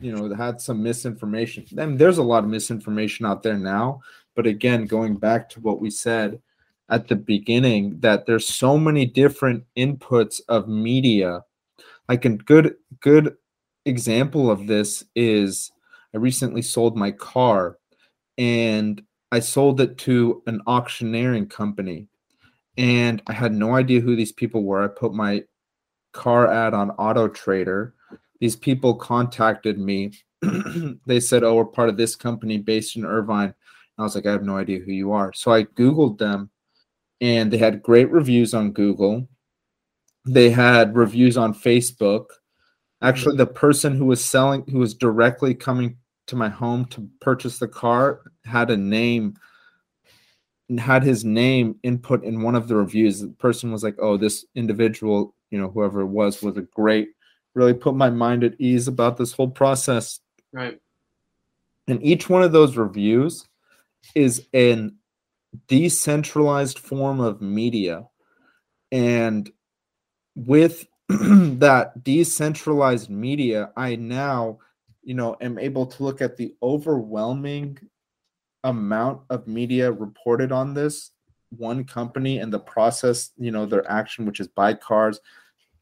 You 0.00 0.16
know 0.16 0.34
had 0.34 0.60
some 0.60 0.82
misinformation. 0.82 1.66
And 1.76 1.98
there's 1.98 2.18
a 2.18 2.22
lot 2.22 2.44
of 2.44 2.50
misinformation 2.50 3.26
out 3.26 3.42
there 3.42 3.58
now. 3.58 4.00
But 4.34 4.46
again 4.46 4.86
going 4.86 5.16
back 5.16 5.48
to 5.50 5.60
what 5.60 5.80
we 5.80 5.90
said 5.90 6.40
at 6.88 7.08
the 7.08 7.16
beginning 7.16 8.00
that 8.00 8.26
there's 8.26 8.48
so 8.48 8.78
many 8.78 9.04
different 9.04 9.64
inputs 9.76 10.40
of 10.48 10.68
media. 10.68 11.44
Like 12.08 12.24
a 12.24 12.30
good 12.30 12.76
good 13.00 13.36
example 13.86 14.50
of 14.50 14.66
this 14.66 15.04
is 15.14 15.72
i 16.14 16.16
recently 16.16 16.62
sold 16.62 16.96
my 16.96 17.10
car 17.10 17.78
and 18.38 19.02
i 19.32 19.38
sold 19.38 19.80
it 19.80 19.98
to 19.98 20.42
an 20.46 20.60
auctioneering 20.66 21.46
company 21.46 22.08
and 22.76 23.22
I 23.26 23.32
had 23.32 23.52
no 23.52 23.74
idea 23.74 24.00
who 24.00 24.16
these 24.16 24.32
people 24.32 24.64
were. 24.64 24.82
I 24.82 24.88
put 24.88 25.14
my 25.14 25.44
car 26.12 26.50
ad 26.50 26.74
on 26.74 26.90
Auto 26.92 27.28
Trader. 27.28 27.94
These 28.40 28.56
people 28.56 28.94
contacted 28.94 29.78
me. 29.78 30.12
they 31.06 31.20
said, 31.20 31.44
"Oh, 31.44 31.54
we're 31.54 31.64
part 31.64 31.88
of 31.88 31.96
this 31.96 32.16
company 32.16 32.58
based 32.58 32.96
in 32.96 33.04
Irvine." 33.04 33.46
And 33.46 33.54
I 33.98 34.02
was 34.02 34.14
like, 34.14 34.26
"I 34.26 34.32
have 34.32 34.42
no 34.42 34.56
idea 34.56 34.80
who 34.80 34.92
you 34.92 35.12
are." 35.12 35.32
So 35.32 35.52
I 35.52 35.64
googled 35.64 36.18
them, 36.18 36.50
and 37.20 37.52
they 37.52 37.58
had 37.58 37.82
great 37.82 38.10
reviews 38.10 38.54
on 38.54 38.72
Google. 38.72 39.28
They 40.26 40.50
had 40.50 40.96
reviews 40.96 41.36
on 41.36 41.54
Facebook. 41.54 42.26
Actually, 43.04 43.36
the 43.36 43.46
person 43.46 43.94
who 43.96 44.06
was 44.06 44.24
selling, 44.24 44.64
who 44.70 44.78
was 44.78 44.94
directly 44.94 45.54
coming 45.54 45.98
to 46.26 46.36
my 46.36 46.48
home 46.48 46.86
to 46.86 47.08
purchase 47.20 47.58
the 47.58 47.68
car, 47.68 48.22
had 48.44 48.70
a 48.70 48.76
name 48.76 49.34
had 50.78 51.02
his 51.02 51.24
name 51.24 51.78
input 51.82 52.24
in 52.24 52.40
one 52.40 52.54
of 52.54 52.68
the 52.68 52.76
reviews. 52.76 53.20
The 53.20 53.28
person 53.28 53.70
was 53.70 53.84
like, 53.84 53.96
"Oh, 53.98 54.16
this 54.16 54.46
individual, 54.54 55.34
you 55.50 55.58
know, 55.58 55.68
whoever 55.68 56.00
it 56.00 56.06
was, 56.06 56.42
was 56.42 56.56
a 56.56 56.62
great, 56.62 57.10
really 57.52 57.74
put 57.74 57.94
my 57.94 58.08
mind 58.08 58.42
at 58.42 58.58
ease 58.58 58.88
about 58.88 59.18
this 59.18 59.32
whole 59.32 59.50
process." 59.50 60.20
Right. 60.52 60.80
And 61.86 62.02
each 62.02 62.30
one 62.30 62.42
of 62.42 62.52
those 62.52 62.78
reviews 62.78 63.46
is 64.14 64.46
an 64.54 64.96
decentralized 65.68 66.78
form 66.78 67.20
of 67.20 67.42
media, 67.42 68.08
and 68.90 69.52
with 70.34 70.86
that 71.08 72.02
decentralized 72.02 73.10
media, 73.10 73.70
I 73.76 73.96
now, 73.96 74.58
you 75.02 75.14
know, 75.14 75.36
am 75.40 75.58
able 75.58 75.86
to 75.86 76.02
look 76.02 76.22
at 76.22 76.36
the 76.36 76.54
overwhelming 76.62 77.78
amount 78.62 79.20
of 79.28 79.46
media 79.46 79.92
reported 79.92 80.50
on 80.50 80.72
this 80.72 81.10
one 81.50 81.84
company 81.84 82.38
and 82.38 82.52
the 82.52 82.58
process, 82.58 83.30
you 83.36 83.50
know, 83.50 83.66
their 83.66 83.88
action, 83.90 84.24
which 84.24 84.40
is 84.40 84.48
buy 84.48 84.74
cars, 84.74 85.20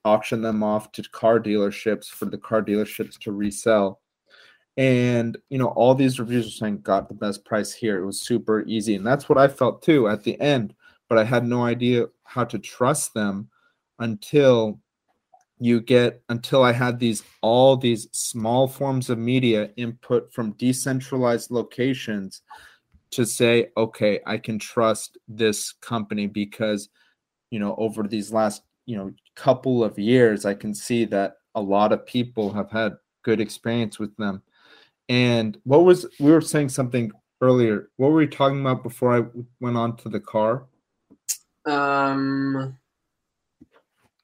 auction 0.05 0.43
them 0.43 0.63
off 0.63 0.91
to 0.93 1.03
car 1.11 1.39
dealerships 1.39 2.09
for 2.09 2.25
the 2.27 2.39
car 2.39 2.63
dealerships 2.63 3.19
to 3.21 3.33
resell. 3.33 4.01
And 4.77 5.37
you 5.51 5.59
know, 5.59 5.69
all 5.69 5.95
these 5.95 6.19
reviews 6.19 6.47
are 6.49 6.51
saying 6.51 6.81
got 6.81 7.09
the 7.09 7.15
best 7.15 7.45
price 7.45 7.73
here. 7.73 8.03
It 8.03 8.07
was 8.07 8.23
super 8.23 8.63
easy. 8.63 8.97
And 8.97 9.07
that's 9.07 9.29
what 9.29 9.39
I 9.39 9.49
felt 9.49 9.83
too 9.83 10.09
at 10.09 10.25
the 10.25 10.41
end, 10.41 10.75
but 11.09 11.19
I 11.19 11.25
had 11.25 11.45
no 11.45 11.63
idea 11.63 12.07
how 12.25 12.45
to 12.45 12.59
trust 12.59 13.15
them 13.15 13.49
until 13.99 14.81
you 15.63 15.81
get 15.81 16.21
until 16.29 16.65
I 16.65 16.73
had 16.73 16.99
these 16.99 17.23
all 17.41 17.77
these 17.77 18.09
small 18.11 18.67
forms 18.67 19.09
of 19.09 19.19
media 19.19 19.71
input 19.77 20.33
from 20.33 20.53
decentralized 20.53 21.53
locations 21.53 22.43
to 23.13 23.25
say, 23.25 23.69
okay, 23.77 24.19
I 24.27 24.39
can 24.39 24.59
trust 24.59 25.19
this 25.29 25.73
company 25.81 26.27
because, 26.27 26.89
you 27.51 27.61
know, 27.61 27.77
over 27.77 28.03
these 28.03 28.33
last, 28.33 28.63
you 28.87 28.97
know, 28.97 29.13
couple 29.37 29.85
of 29.85 29.99
years, 29.99 30.45
I 30.45 30.55
can 30.55 30.75
see 30.75 31.05
that 31.07 31.35
a 31.55 31.61
lot 31.61 31.93
of 31.93 32.07
people 32.07 32.53
have 32.53 32.71
had 32.71 32.95
good 33.23 33.41
experience 33.41 34.01
with 34.01 34.17
them. 34.17 34.43
And 35.09 35.57
what 35.63 35.85
was, 35.85 36.07
we 36.19 36.33
were 36.33 36.41
saying 36.41 36.71
something 36.71 37.13
earlier. 37.41 37.91
What 37.99 38.11
were 38.11 38.17
we 38.17 38.27
talking 38.27 38.63
about 38.63 38.83
before 38.83 39.17
I 39.17 39.27
went 39.61 39.77
on 39.77 39.97
to 39.99 40.09
the 40.09 40.21
car? 40.21 40.67
Um, 41.67 42.77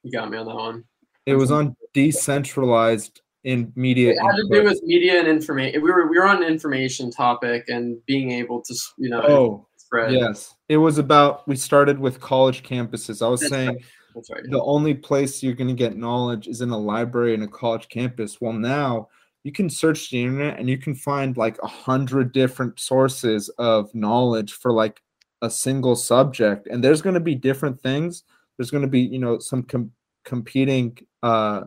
you 0.03 0.11
got 0.11 0.29
me 0.29 0.37
on 0.37 0.45
that 0.47 0.55
one. 0.55 0.83
It 1.29 1.35
was 1.35 1.51
on 1.51 1.75
decentralized 1.93 3.21
in 3.43 3.71
media. 3.75 4.11
It 4.11 4.17
had 4.21 4.39
input. 4.39 4.51
to 4.51 4.61
do 4.61 4.63
with 4.65 4.83
media 4.83 5.19
and 5.19 5.27
information. 5.27 5.81
We 5.81 5.91
were 5.91 6.07
we 6.07 6.17
were 6.17 6.27
on 6.27 6.43
an 6.43 6.49
information 6.49 7.11
topic 7.11 7.65
and 7.67 8.03
being 8.05 8.31
able 8.31 8.61
to 8.61 8.75
you 8.97 9.09
know 9.09 9.21
oh 9.21 9.67
spread. 9.77 10.13
Yes, 10.13 10.55
it 10.67 10.77
was 10.77 10.97
about. 10.97 11.47
We 11.47 11.55
started 11.55 11.99
with 11.99 12.19
college 12.19 12.63
campuses. 12.63 13.25
I 13.25 13.29
was 13.29 13.41
That's 13.41 13.51
saying. 13.51 13.67
Right. 13.69 13.85
Right. 14.15 14.43
The 14.49 14.61
only 14.61 14.95
place 14.95 15.41
you're 15.43 15.53
going 15.53 15.69
to 15.69 15.73
get 15.73 15.95
knowledge 15.95 16.47
is 16.47 16.61
in 16.61 16.71
a 16.71 16.77
library 16.77 17.35
in 17.35 17.43
a 17.43 17.47
college 17.47 17.87
campus. 17.89 18.41
Well, 18.41 18.53
now 18.53 19.07
you 19.43 19.51
can 19.51 19.69
search 19.69 20.09
the 20.09 20.21
internet 20.21 20.59
and 20.59 20.67
you 20.67 20.77
can 20.77 20.95
find 20.95 21.37
like 21.37 21.57
a 21.61 21.67
hundred 21.67 22.33
different 22.33 22.79
sources 22.79 23.49
of 23.59 23.93
knowledge 23.93 24.53
for 24.53 24.73
like 24.73 25.01
a 25.41 25.49
single 25.49 25.95
subject, 25.95 26.67
and 26.67 26.83
there's 26.83 27.01
going 27.01 27.13
to 27.13 27.21
be 27.21 27.35
different 27.35 27.79
things. 27.81 28.23
There's 28.57 28.71
going 28.71 28.81
to 28.81 28.89
be 28.89 29.01
you 29.01 29.19
know 29.19 29.39
some 29.39 29.63
com- 29.63 29.91
competing 30.29 30.95
uh, 31.23 31.63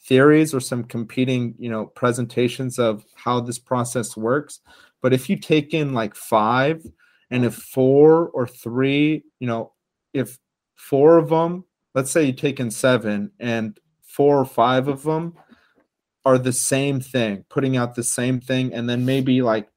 theories 0.00 0.54
or 0.54 0.60
some 0.60 0.82
competing 0.82 1.54
you 1.58 1.68
know 1.68 1.84
presentations 1.84 2.78
of 2.78 3.04
how 3.14 3.38
this 3.38 3.58
process 3.58 4.16
works. 4.16 4.60
But 5.02 5.12
if 5.12 5.28
you 5.28 5.36
take 5.36 5.74
in 5.74 5.92
like 5.92 6.14
five 6.14 6.82
and 7.30 7.44
if 7.44 7.54
four 7.54 8.30
or 8.30 8.46
three 8.46 9.24
you 9.40 9.46
know 9.46 9.72
if 10.14 10.38
four 10.74 11.18
of 11.18 11.28
them 11.28 11.64
let's 11.94 12.10
say 12.10 12.24
you 12.24 12.32
take 12.32 12.58
in 12.60 12.70
seven 12.70 13.30
and 13.38 13.78
four 14.02 14.38
or 14.38 14.46
five 14.46 14.88
of 14.88 15.02
them 15.02 15.34
are 16.24 16.38
the 16.38 16.52
same 16.52 17.00
thing 17.00 17.44
putting 17.50 17.76
out 17.76 17.94
the 17.94 18.02
same 18.02 18.40
thing 18.40 18.72
and 18.72 18.88
then 18.88 19.04
maybe 19.04 19.42
like 19.42 19.68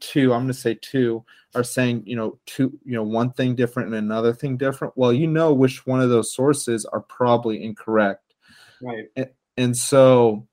two 0.00 0.32
i'm 0.32 0.42
going 0.42 0.48
to 0.48 0.54
say 0.54 0.78
two 0.80 1.24
are 1.56 1.64
saying 1.64 2.02
you 2.06 2.14
know 2.14 2.38
two 2.46 2.78
you 2.84 2.92
know 2.92 3.02
one 3.02 3.32
thing 3.32 3.54
different 3.54 3.88
and 3.88 3.96
another 3.96 4.32
thing 4.32 4.56
different. 4.56 4.94
Well 4.96 5.12
you 5.12 5.26
know 5.26 5.52
which 5.52 5.86
one 5.86 6.00
of 6.00 6.10
those 6.10 6.34
sources 6.34 6.84
are 6.84 7.00
probably 7.00 7.64
incorrect. 7.64 8.34
Right. 8.80 9.06
And, 9.16 9.30
and 9.56 9.76
so 9.76 10.46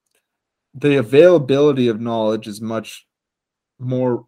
the 0.73 0.97
availability 0.97 1.89
of 1.89 2.01
knowledge 2.01 2.47
is 2.47 2.61
much 2.61 3.05
more 3.79 4.25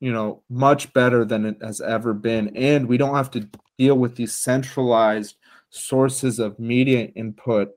you 0.00 0.12
know 0.12 0.42
much 0.50 0.92
better 0.92 1.24
than 1.24 1.46
it 1.46 1.58
has 1.62 1.80
ever 1.80 2.12
been. 2.12 2.56
And 2.56 2.88
we 2.88 2.96
don't 2.96 3.14
have 3.14 3.30
to 3.32 3.48
deal 3.78 3.96
with 3.96 4.16
these 4.16 4.34
centralized 4.34 5.36
sources 5.70 6.38
of 6.38 6.58
media 6.58 7.04
input 7.04 7.70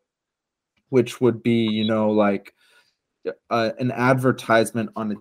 which 0.89 1.22
would 1.22 1.43
be 1.43 1.66
you 1.66 1.86
know 1.86 2.10
like 2.10 2.53
uh, 3.49 3.72
an 3.78 3.91
advertisement 3.91 4.89
on 4.95 5.12
a 5.12 5.16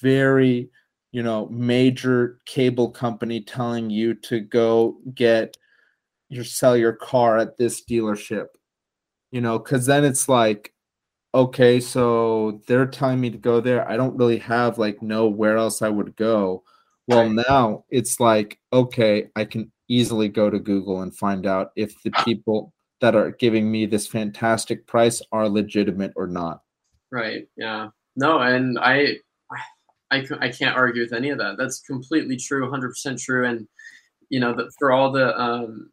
very 0.00 0.70
you 1.12 1.22
know 1.22 1.46
major 1.48 2.40
cable 2.46 2.90
company 2.90 3.40
telling 3.40 3.90
you 3.90 4.14
to 4.14 4.40
go 4.40 4.96
get 5.14 5.56
your 6.28 6.44
sell 6.44 6.76
your 6.76 6.92
car 6.92 7.38
at 7.38 7.56
this 7.56 7.84
dealership 7.84 8.46
you 9.30 9.40
know 9.40 9.58
because 9.58 9.86
then 9.86 10.04
it's 10.04 10.28
like 10.28 10.72
okay 11.34 11.80
so 11.80 12.60
they're 12.66 12.86
telling 12.86 13.20
me 13.20 13.30
to 13.30 13.38
go 13.38 13.60
there 13.60 13.88
i 13.88 13.96
don't 13.96 14.16
really 14.16 14.38
have 14.38 14.78
like 14.78 15.02
know 15.02 15.26
where 15.26 15.56
else 15.56 15.82
i 15.82 15.88
would 15.88 16.14
go 16.16 16.62
well 17.06 17.26
Right. 17.26 17.46
now 17.48 17.84
it's 17.90 18.20
like 18.20 18.58
okay 18.72 19.28
i 19.36 19.44
can 19.44 19.70
easily 19.88 20.28
go 20.28 20.48
to 20.50 20.58
google 20.58 21.02
and 21.02 21.14
find 21.14 21.46
out 21.46 21.72
if 21.76 22.02
the 22.02 22.12
ah. 22.14 22.24
people 22.24 22.72
that 23.00 23.14
are 23.14 23.32
giving 23.32 23.70
me 23.70 23.84
this 23.86 24.06
fantastic 24.06 24.86
price 24.86 25.20
are 25.32 25.48
legitimate 25.48 26.12
or 26.16 26.26
not 26.26 26.62
Right. 27.12 27.46
Yeah. 27.56 27.88
No, 28.16 28.40
and 28.40 28.78
I, 28.78 29.18
I, 30.12 30.26
I 30.40 30.48
can't 30.50 30.76
argue 30.76 31.02
with 31.02 31.14
any 31.14 31.30
of 31.30 31.38
that. 31.38 31.56
That's 31.56 31.80
completely 31.80 32.36
true, 32.36 32.70
100% 32.70 33.20
true. 33.20 33.46
And, 33.46 33.66
you 34.28 34.40
know, 34.40 34.54
that 34.54 34.70
for 34.78 34.92
all 34.92 35.10
the, 35.10 35.36
um, 35.40 35.90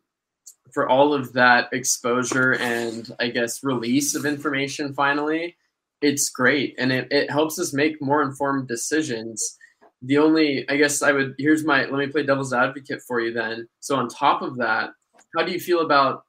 for 0.73 0.87
all 0.89 1.13
of 1.13 1.33
that 1.33 1.69
exposure 1.71 2.55
and 2.55 3.09
I 3.19 3.29
guess 3.29 3.63
release 3.63 4.15
of 4.15 4.25
information 4.25 4.93
finally, 4.93 5.55
it's 6.01 6.29
great. 6.29 6.75
And 6.77 6.91
it, 6.91 7.07
it 7.11 7.31
helps 7.31 7.59
us 7.59 7.73
make 7.73 8.01
more 8.01 8.21
informed 8.21 8.67
decisions. 8.67 9.57
The 10.01 10.17
only, 10.17 10.69
I 10.69 10.75
guess 10.75 11.01
I 11.01 11.13
would, 11.13 11.35
here's 11.37 11.63
my, 11.63 11.85
let 11.85 11.93
me 11.93 12.07
play 12.07 12.23
devil's 12.23 12.53
advocate 12.53 13.01
for 13.07 13.21
you 13.21 13.33
then. 13.33 13.67
So 13.79 13.95
on 13.95 14.09
top 14.09 14.41
of 14.41 14.57
that, 14.57 14.91
how 15.35 15.43
do 15.43 15.51
you 15.51 15.59
feel 15.59 15.81
about 15.81 16.25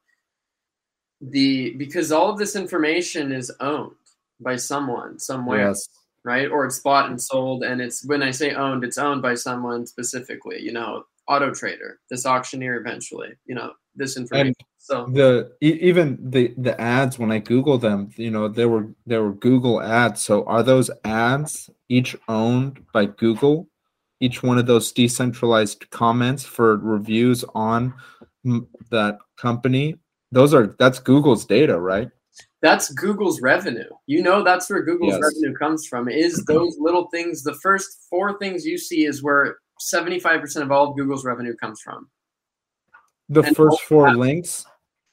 the, 1.21 1.75
because 1.77 2.13
all 2.13 2.31
of 2.31 2.39
this 2.39 2.55
information 2.55 3.33
is 3.33 3.53
owned 3.61 3.93
by 4.41 4.57
someone 4.57 5.19
somewhere 5.19 5.69
yes 5.69 5.87
right? 6.25 6.51
Or 6.51 6.65
it's 6.65 6.81
bought 6.81 7.07
and 7.07 7.15
mm-hmm. 7.15 7.21
sold 7.21 7.65
and 7.65 7.81
it's 7.81 8.05
when 8.07 8.23
i 8.23 8.31
say 8.31 8.55
owned 8.55 8.85
it's 8.85 8.99
owned 8.99 9.23
by 9.23 9.35
someone 9.35 9.87
specifically 9.87 10.61
you 10.61 10.73
know 10.73 11.05
auto 11.29 11.53
trader 11.53 12.01
this 12.11 12.27
auctioneer 12.27 12.77
eventually 12.77 13.29
you 13.47 13.55
know 13.55 13.73
this 13.95 14.17
information. 14.17 14.49
And 14.49 14.57
so 14.79 15.07
the 15.13 15.53
even 15.61 16.19
the 16.21 16.55
the 16.57 16.81
ads 16.81 17.19
when 17.19 17.31
i 17.31 17.39
google 17.39 17.79
them 17.79 18.11
you 18.17 18.31
know 18.31 18.49
there 18.49 18.69
were 18.69 18.89
there 19.07 19.23
were 19.23 19.33
google 19.33 19.83
ads. 19.83 20.23
So 20.23 20.45
are 20.45 20.63
those 20.63 20.91
ads 21.05 21.71
each 21.89 22.17
owned 22.29 22.85
by 22.93 23.07
google? 23.07 23.69
Each 24.23 24.43
one 24.43 24.59
of 24.59 24.67
those 24.67 24.93
decentralized 24.93 25.89
comments 25.91 26.45
for 26.45 26.77
reviews 26.77 27.43
on 27.55 27.95
that 28.91 29.19
company? 29.37 29.97
Those 30.31 30.53
are 30.55 30.75
that's 30.79 30.99
google's 30.99 31.45
data 31.45 31.79
right 31.79 32.11
that's 32.63 32.93
google's 32.93 33.41
revenue 33.41 33.89
you 34.07 34.23
know 34.23 34.43
that's 34.45 34.69
where 34.71 34.83
google's 34.83 35.15
Yes. 35.15 35.23
revenue 35.35 35.57
comes 35.57 35.87
from 35.87 36.09
is 36.09 36.45
those 36.49 36.77
little 36.79 37.09
things 37.09 37.43
the 37.43 37.55
first 37.63 38.07
four 38.11 38.39
things 38.39 38.65
you 38.67 38.79
see 38.79 39.05
is 39.07 39.23
where 39.23 39.59
75% 39.81 40.63
of 40.63 40.71
all 40.71 40.91
of 40.91 40.97
google's 40.97 41.25
revenue 41.25 41.55
comes 41.57 41.81
from 41.81 42.09
the 43.29 43.43
And 43.43 43.57
first 43.57 43.81
four 43.83 44.09
that- 44.11 44.17
links 44.19 44.67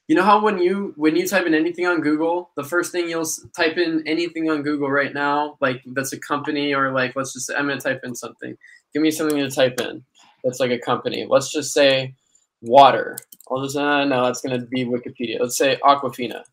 You 0.09 0.15
know 0.15 0.23
how 0.23 0.41
when 0.41 0.57
you 0.57 0.93
when 0.95 1.15
you 1.17 1.27
type 1.27 1.45
in 1.45 1.53
anything 1.53 1.85
on 1.85 1.99
Google, 1.99 2.49
the 2.55 2.63
first 2.63 2.93
thing 2.93 3.09
you'll 3.09 3.27
type 3.55 3.77
in 3.77 4.03
anything 4.07 4.49
on 4.49 4.63
Google 4.63 4.89
right 4.89 5.13
now, 5.13 5.57
like 5.59 5.83
that's 5.95 6.13
a 6.13 6.19
company 6.19 6.73
or 6.73 6.93
like 6.93 7.13
let's 7.17 7.33
just 7.33 7.47
say 7.47 7.55
I'm 7.55 7.67
gonna 7.67 7.81
type 7.81 7.99
in 8.07 8.15
something. 8.15 8.55
Give 8.93 9.01
me 9.03 9.11
something 9.11 9.37
to 9.37 9.49
type 9.51 9.81
in 9.81 10.03
that's 10.45 10.61
like 10.61 10.71
a 10.71 10.79
company. 10.79 11.27
Let's 11.29 11.51
just 11.51 11.73
say 11.73 12.15
water. 12.61 13.17
I'll 13.51 13.61
just 13.63 13.75
uh, 13.75 14.05
no, 14.05 14.23
that's 14.25 14.39
gonna 14.41 14.65
be 14.65 14.85
Wikipedia. 14.85 15.41
Let's 15.41 15.57
say 15.57 15.75
Aquafina. 15.83 16.43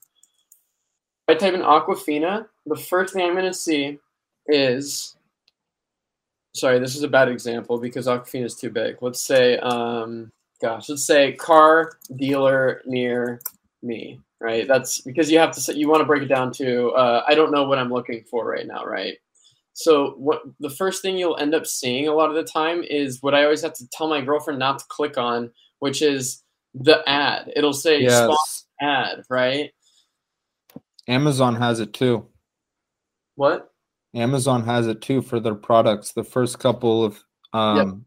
I 1.29 1.35
type 1.35 1.55
in 1.55 1.62
Aquafina, 1.62 2.47
the 2.66 2.77
first 2.77 3.14
thing 3.14 3.27
I'm 3.27 3.35
gonna 3.35 3.55
see 3.55 3.99
is 4.47 5.16
sorry, 6.55 6.79
this 6.79 6.95
is 6.95 7.03
a 7.03 7.09
bad 7.09 7.29
example 7.29 7.79
because 7.79 8.07
Aquafina 8.07 8.45
is 8.45 8.55
too 8.55 8.70
big. 8.70 8.97
Let's 9.01 9.25
say 9.25 9.59
um 9.59 10.31
gosh, 10.61 10.89
let's 10.89 11.05
say 11.05 11.33
car 11.33 11.93
dealer 12.16 12.83
near 12.87 13.41
me, 13.83 14.20
right? 14.41 14.66
That's 14.66 15.01
because 15.01 15.31
you 15.31 15.39
have 15.39 15.53
to 15.53 15.61
say, 15.61 15.75
you 15.75 15.89
want 15.89 16.01
to 16.01 16.07
break 16.07 16.22
it 16.22 16.29
down 16.29 16.53
to 16.55 16.91
uh, 16.91 17.25
I 17.27 17.35
don't 17.35 17.53
know 17.53 17.64
what 17.64 17.79
I'm 17.79 17.93
looking 17.93 18.25
for 18.31 18.47
right 18.47 18.66
now, 18.66 18.85
right? 18.85 19.18
So 19.75 20.12
what 20.12 20.43
the 20.61 20.70
first 20.70 21.03
thing 21.03 21.18
you'll 21.18 21.37
end 21.37 21.55
up 21.55 21.66
seeing 21.66 22.07
a 22.07 22.14
lot 22.14 22.31
of 22.31 22.37
the 22.37 22.45
time 22.45 22.85
is 22.85 23.22
what 23.22 23.35
I 23.35 23.43
always 23.45 23.62
have 23.62 23.75
to 23.75 23.89
tell 23.89 24.09
my 24.09 24.20
girlfriend 24.20 24.59
not 24.59 24.79
to 24.79 24.85
click 24.89 25.18
on, 25.18 25.51
which 25.81 26.01
is 26.01 26.43
the 26.75 27.07
ad. 27.09 27.53
It'll 27.57 27.72
say 27.72 28.03
yes 28.03 28.66
ad, 28.81 29.25
right? 29.29 29.72
Amazon 31.09 31.55
has 31.57 31.80
it 31.80 31.92
too 31.92 32.26
What? 33.36 33.70
Amazon 34.14 34.62
has 34.64 34.86
it 34.86 35.00
too 35.00 35.20
for 35.22 35.40
their 35.40 35.57
products. 35.57 36.12
The 36.12 36.22
first 36.22 36.61
couple 36.61 37.05
of 37.05 37.22
um 37.52 38.07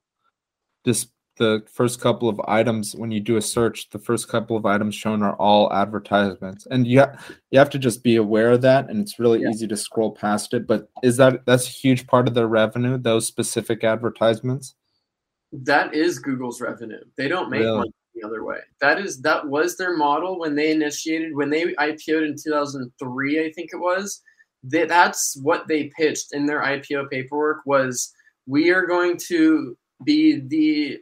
this 0.85 1.07
the 1.37 1.61
first 1.71 1.99
couple 2.01 2.29
of 2.29 2.39
items 2.47 2.95
when 2.95 3.11
you 3.11 3.19
do 3.19 3.35
a 3.37 3.41
search, 3.41 3.89
the 3.91 3.99
first 3.99 4.27
couple 4.29 4.55
of 4.57 4.65
items 4.65 4.95
shown 4.95 5.21
are 5.21 5.35
all 5.35 5.71
advertisements. 5.73 6.65
And 6.71 6.87
you 6.87 7.01
ha- 7.01 7.13
you 7.51 7.59
have 7.59 7.69
to 7.71 7.77
just 7.77 8.03
be 8.03 8.15
aware 8.15 8.51
of 8.53 8.61
that 8.61 8.89
and 8.89 9.01
it's 9.01 9.19
really 9.19 9.41
Yeah. 9.41 9.49
easy 9.49 9.67
to 9.67 9.75
scroll 9.77 10.11
past 10.15 10.53
it, 10.53 10.65
but 10.65 10.89
is 11.03 11.17
that 11.17 11.45
that's 11.45 11.67
a 11.67 11.71
huge 11.71 12.07
part 12.07 12.27
of 12.27 12.33
their 12.33 12.47
revenue, 12.47 12.97
those 12.97 13.27
specific 13.27 13.83
advertisements? 13.83 14.75
That 15.51 15.93
is 15.93 16.19
Google's 16.19 16.61
revenue. 16.61 17.03
They 17.17 17.27
don't 17.27 17.49
make 17.49 17.59
Really? 17.61 17.77
money 17.79 17.91
the 18.19 18.27
other 18.27 18.43
way. 18.43 18.59
That 18.81 18.99
is 18.99 19.21
that 19.21 19.47
was 19.47 19.77
their 19.77 19.95
model 19.95 20.39
when 20.39 20.55
they 20.55 20.71
initiated 20.71 21.35
when 21.35 21.49
they 21.49 21.73
IPO'd 21.73 22.23
in 22.23 22.35
2003, 22.41 23.45
I 23.45 23.51
think 23.51 23.69
it 23.73 23.77
was. 23.77 24.21
They, 24.63 24.85
that's 24.85 25.37
what 25.41 25.67
they 25.67 25.91
pitched 25.97 26.33
in 26.33 26.45
their 26.45 26.61
IPO 26.61 27.09
paperwork 27.09 27.59
was 27.65 28.11
we 28.47 28.69
are 28.71 28.85
going 28.85 29.17
to 29.27 29.77
be 30.03 30.39
the 30.39 30.99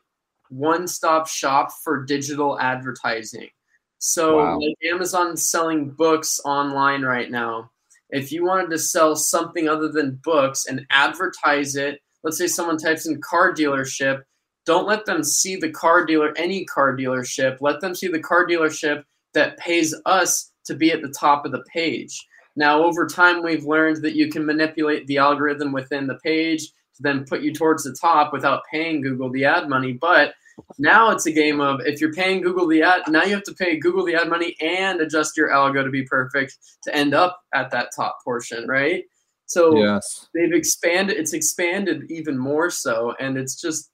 one-stop 0.50 1.28
shop 1.28 1.72
for 1.84 2.04
digital 2.06 2.60
advertising. 2.60 3.50
So 3.98 4.38
Wow. 4.38 4.60
like 4.60 4.76
Amazon's 4.92 5.50
selling 5.50 5.90
books 5.90 6.40
online 6.46 7.02
right 7.04 7.32
now. 7.32 7.72
If 8.10 8.32
you 8.32 8.46
wanted 8.46 8.70
to 8.70 8.78
sell 8.78 9.16
something 9.16 9.68
other 9.68 9.90
than 9.90 10.20
books 10.24 10.66
and 10.68 10.86
advertise 10.92 11.76
it, 11.76 12.00
let's 12.24 12.38
say 12.38 12.48
someone 12.48 12.78
types 12.78 13.08
in 13.08 13.20
car 13.22 13.54
dealership, 13.54 14.22
don't 14.66 14.88
let 14.88 15.06
them 15.06 15.24
see 15.24 15.56
the 15.56 15.70
car 15.70 16.06
dealer, 16.06 16.34
any 16.38 16.66
car 16.66 16.96
dealership. 16.96 17.58
Let 17.62 17.82
them 17.82 17.96
see 17.96 18.08
the 18.08 18.20
car 18.20 18.48
dealership 18.48 19.04
that 19.34 19.58
pays 19.58 19.94
us 20.06 20.52
to 20.66 20.76
be 20.76 20.92
at 20.92 21.02
the 21.02 21.14
top 21.18 21.46
of 21.46 21.52
the 21.52 21.64
page. 21.72 22.26
Now, 22.56 22.84
over 22.84 23.06
time, 23.06 23.44
we've 23.44 23.66
learned 23.66 24.02
that 24.04 24.16
you 24.16 24.30
can 24.30 24.46
manipulate 24.46 25.06
the 25.08 25.18
algorithm 25.18 25.72
within 25.72 26.08
the 26.08 26.20
page 26.24 26.68
to 26.96 27.02
then 27.02 27.26
put 27.26 27.42
you 27.42 27.54
towards 27.54 27.84
the 27.84 27.96
top 28.00 28.32
without 28.34 28.64
paying 28.72 29.02
Google 29.02 29.30
the 29.30 29.46
ad 29.46 29.68
money. 29.68 29.94
But 29.94 30.34
now 30.78 31.12
it's 31.12 31.26
a 31.26 31.32
game 31.32 31.60
of 31.60 31.82
if 31.86 32.00
you're 32.00 32.14
paying 32.14 32.42
Google 32.42 32.68
the 32.68 32.82
ad, 32.82 33.02
now 33.10 33.24
you 33.24 33.36
have 33.36 33.44
to 33.44 33.54
pay 33.54 33.78
Google 33.78 34.06
the 34.06 34.16
ad 34.16 34.30
money 34.30 34.56
and 34.62 35.02
adjust 35.02 35.36
your 35.36 35.50
algo 35.50 35.84
to 35.84 35.90
be 35.90 36.04
perfect 36.04 36.58
to 36.84 36.96
end 36.96 37.14
up 37.14 37.42
at 37.54 37.72
that 37.72 37.90
top 37.96 38.20
portion, 38.24 38.68
right? 38.68 39.04
So 39.48 39.76
Yes. 39.78 40.28
they've 40.34 40.54
expanded 40.54 41.18
it's 41.18 41.34
expanded 41.34 42.10
even 42.10 42.38
more 42.38 42.72
so 42.72 43.14
and 43.20 43.38
it's 43.38 43.60
just 43.60 43.92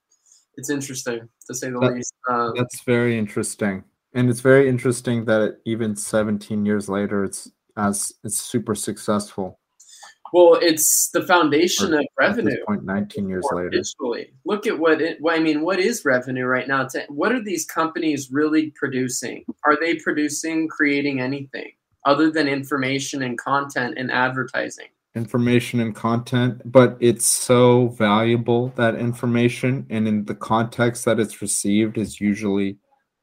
it's 0.58 0.70
interesting 0.70 1.28
to 1.48 1.54
say 1.56 1.70
the 1.70 1.80
That- 1.80 1.94
least 1.94 2.14
um, 2.30 2.54
That's 2.56 2.82
very 2.84 3.18
interesting. 3.18 3.84
And 4.14 4.30
it's 4.30 4.42
very 4.42 4.68
interesting 4.68 5.24
that 5.26 5.60
even 5.66 5.96
17 5.96 6.66
years 6.66 6.90
later 6.90 7.24
it's 7.24 7.50
as 7.78 8.12
it's 8.26 8.42
super 8.42 8.76
successful. 8.76 9.58
Well, 10.34 10.60
it's 10.62 11.10
the 11.14 11.24
foundation 11.24 11.94
Or 11.94 12.00
of 12.00 12.06
At 12.22 12.36
this 12.36 12.46
revenue. 12.46 12.66
point, 12.66 12.84
19 12.86 13.28
years 13.28 13.46
later. 13.52 13.70
digitally. 13.70 14.32
Look 14.46 14.66
at 14.66 14.78
what 14.78 15.02
it. 15.02 15.18
What, 15.20 15.36
I 15.36 15.40
mean, 15.40 15.62
what 15.62 15.80
is 15.80 16.06
revenue 16.06 16.46
right 16.46 16.68
now? 16.68 16.88
What 17.10 17.34
are 17.34 17.44
these 17.44 17.66
companies 17.66 18.30
really 18.32 18.72
producing? 18.72 19.44
Are 19.66 19.78
they 19.80 19.96
producing, 19.96 20.68
creating 20.70 21.20
anything 21.20 21.72
other 22.06 22.32
than 22.32 22.48
information 22.48 23.24
and 23.24 23.38
content 23.38 23.96
and 23.98 24.10
advertising? 24.12 24.88
Information 25.16 25.80
and 25.80 25.94
content, 25.96 26.62
but 26.66 26.98
it's 27.00 27.26
so 27.26 27.90
valuable 27.90 28.70
that 28.76 28.96
information 28.96 29.86
and 29.90 30.08
in 30.08 30.26
the 30.26 30.36
context 30.36 31.06
that 31.06 31.20
it's 31.20 31.42
received 31.42 31.98
is 31.98 32.22
usually 32.22 32.78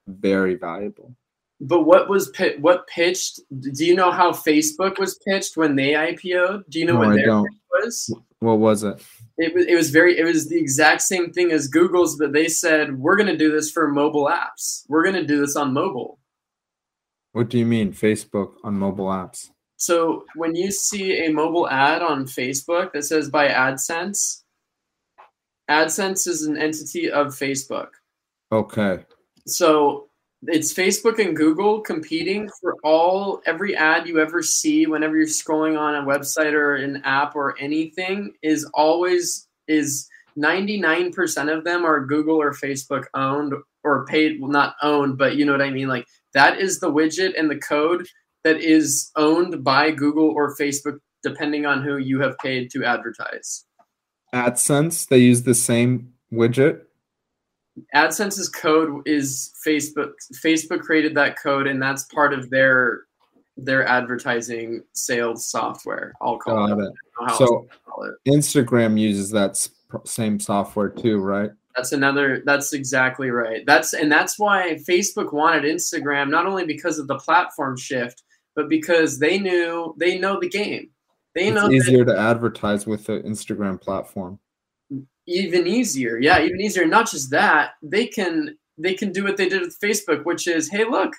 very 0.06 0.54
valuable. 0.54 1.14
But 1.60 1.82
what 1.82 2.08
was 2.08 2.30
what 2.60 2.86
pitched? 2.86 3.40
Do 3.60 3.84
you 3.84 3.94
know 3.96 4.12
how 4.12 4.30
Facebook 4.30 4.98
was 4.98 5.18
pitched 5.26 5.56
when 5.56 5.74
they 5.74 5.92
IPO'd? 5.92 6.64
Do 6.68 6.78
you 6.78 6.84
know 6.84 6.92
No, 6.94 6.98
what 7.00 7.08
I 7.08 7.16
their 7.16 7.26
don't. 7.26 7.44
pitch 7.46 7.58
was? 7.72 8.14
What 8.40 8.58
was 8.58 8.84
it? 8.84 9.02
It 9.38 9.54
was 9.54 9.66
it 9.66 9.74
was 9.74 9.90
very 9.90 10.16
it 10.18 10.24
was 10.24 10.48
the 10.48 10.58
exact 10.58 11.02
same 11.02 11.32
thing 11.32 11.50
as 11.50 11.66
Google's, 11.66 12.16
but 12.16 12.32
they 12.32 12.46
said 12.48 12.96
we're 12.98 13.16
going 13.16 13.28
to 13.28 13.36
do 13.36 13.50
this 13.50 13.72
for 13.72 13.88
mobile 13.88 14.26
apps. 14.26 14.84
We're 14.88 15.02
going 15.02 15.16
to 15.16 15.26
do 15.26 15.40
this 15.40 15.56
on 15.56 15.72
mobile. 15.72 16.20
What 17.32 17.48
do 17.48 17.58
you 17.58 17.66
mean 17.66 17.92
Facebook 17.92 18.52
on 18.62 18.74
mobile 18.78 19.06
apps? 19.06 19.50
So 19.78 20.24
when 20.34 20.56
you 20.56 20.72
see 20.72 21.24
a 21.24 21.32
mobile 21.32 21.68
ad 21.68 22.02
on 22.02 22.26
Facebook 22.26 22.92
that 22.92 23.04
says 23.04 23.30
by 23.30 23.48
AdSense, 23.48 24.42
AdSense 25.70 26.26
is 26.26 26.42
an 26.42 26.58
entity 26.58 27.10
of 27.10 27.28
Facebook. 27.28 27.90
Okay. 28.50 29.04
So 29.46 30.08
it's 30.42 30.74
Facebook 30.74 31.24
and 31.24 31.36
Google 31.36 31.80
competing 31.80 32.50
for 32.60 32.74
all 32.82 33.40
every 33.46 33.76
ad 33.76 34.08
you 34.08 34.20
ever 34.20 34.42
see 34.42 34.86
whenever 34.86 35.16
you're 35.16 35.26
scrolling 35.26 35.78
on 35.78 35.94
a 35.94 36.06
website 36.06 36.52
or 36.52 36.74
an 36.74 37.00
app 37.04 37.36
or 37.36 37.56
anything 37.58 38.34
is 38.42 38.64
always 38.74 39.46
is 39.68 40.08
99% 40.36 41.56
of 41.56 41.64
them 41.64 41.84
are 41.84 42.04
Google 42.04 42.40
or 42.40 42.52
Facebook 42.52 43.04
owned 43.14 43.54
or 43.84 44.06
paid 44.06 44.40
well 44.40 44.50
not 44.50 44.76
owned 44.82 45.18
but 45.18 45.36
you 45.36 45.44
know 45.44 45.52
what 45.52 45.62
I 45.62 45.70
mean 45.70 45.88
like 45.88 46.06
that 46.34 46.60
is 46.60 46.78
the 46.78 46.90
widget 46.90 47.38
and 47.38 47.50
the 47.50 47.58
code 47.58 48.06
that 48.44 48.60
is 48.60 49.10
owned 49.16 49.64
by 49.64 49.90
Google 49.90 50.30
or 50.30 50.56
Facebook 50.56 50.98
depending 51.22 51.66
on 51.66 51.82
who 51.82 51.96
you 51.98 52.20
have 52.20 52.38
paid 52.38 52.70
to 52.70 52.84
advertise. 52.84 53.64
AdSense, 54.34 55.08
they 55.08 55.18
use 55.18 55.42
the 55.42 55.54
same 55.54 56.12
widget. 56.32 56.82
AdSense's 57.94 58.48
code 58.48 59.06
is 59.06 59.52
Facebook. 59.66 60.12
Facebook 60.44 60.80
created 60.80 61.14
that 61.14 61.40
code, 61.40 61.66
and 61.66 61.80
that's 61.80 62.04
part 62.04 62.32
of 62.32 62.50
their 62.50 63.04
their 63.56 63.86
advertising 63.86 64.82
sales 64.92 65.48
software. 65.48 66.12
I'll 66.20 66.38
call 66.38 66.68
Got 66.68 66.78
it. 66.78 66.82
it. 66.82 66.92
I 67.20 67.26
don't 67.26 67.26
know 67.26 67.26
how 67.26 67.38
So 67.38 67.68
call 67.86 68.04
it. 68.04 68.14
Instagram 68.28 68.98
uses 68.98 69.30
that 69.30 69.68
same 70.04 70.38
software 70.38 70.88
too, 70.88 71.18
right? 71.18 71.50
That's 71.76 71.92
another. 71.92 72.42
That's 72.44 72.72
exactly 72.72 73.30
right. 73.30 73.64
That's 73.66 73.94
and 73.94 74.10
that's 74.10 74.38
why 74.38 74.78
Facebook 74.88 75.32
wanted 75.32 75.64
Instagram 75.64 76.30
not 76.30 76.46
only 76.46 76.64
because 76.66 76.98
of 76.98 77.06
the 77.06 77.18
platform 77.18 77.76
shift, 77.76 78.22
but 78.58 78.68
because 78.68 79.18
they 79.20 79.38
knew 79.38 79.94
they 79.98 80.18
know 80.18 80.40
the 80.40 80.48
game. 80.48 80.90
They 81.36 81.50
know 81.50 81.66
It's 81.66 81.86
that 81.86 81.92
easier 81.92 82.04
to 82.04 82.18
advertise 82.18 82.86
with 82.86 83.04
the 83.06 83.20
Instagram 83.20 83.80
platform. 83.80 84.40
even 85.26 85.66
easier 85.66 86.18
yeah 86.18 86.40
even 86.40 86.60
easier 86.60 86.86
not 86.86 87.08
just 87.10 87.30
that 87.30 87.72
they 87.82 88.06
can 88.06 88.56
they 88.78 88.94
can 88.94 89.12
do 89.12 89.22
what 89.24 89.36
they 89.36 89.48
did 89.48 89.60
with 89.62 89.78
facebook 89.80 90.24
which 90.24 90.48
is 90.48 90.70
hey 90.70 90.84
look 90.84 91.12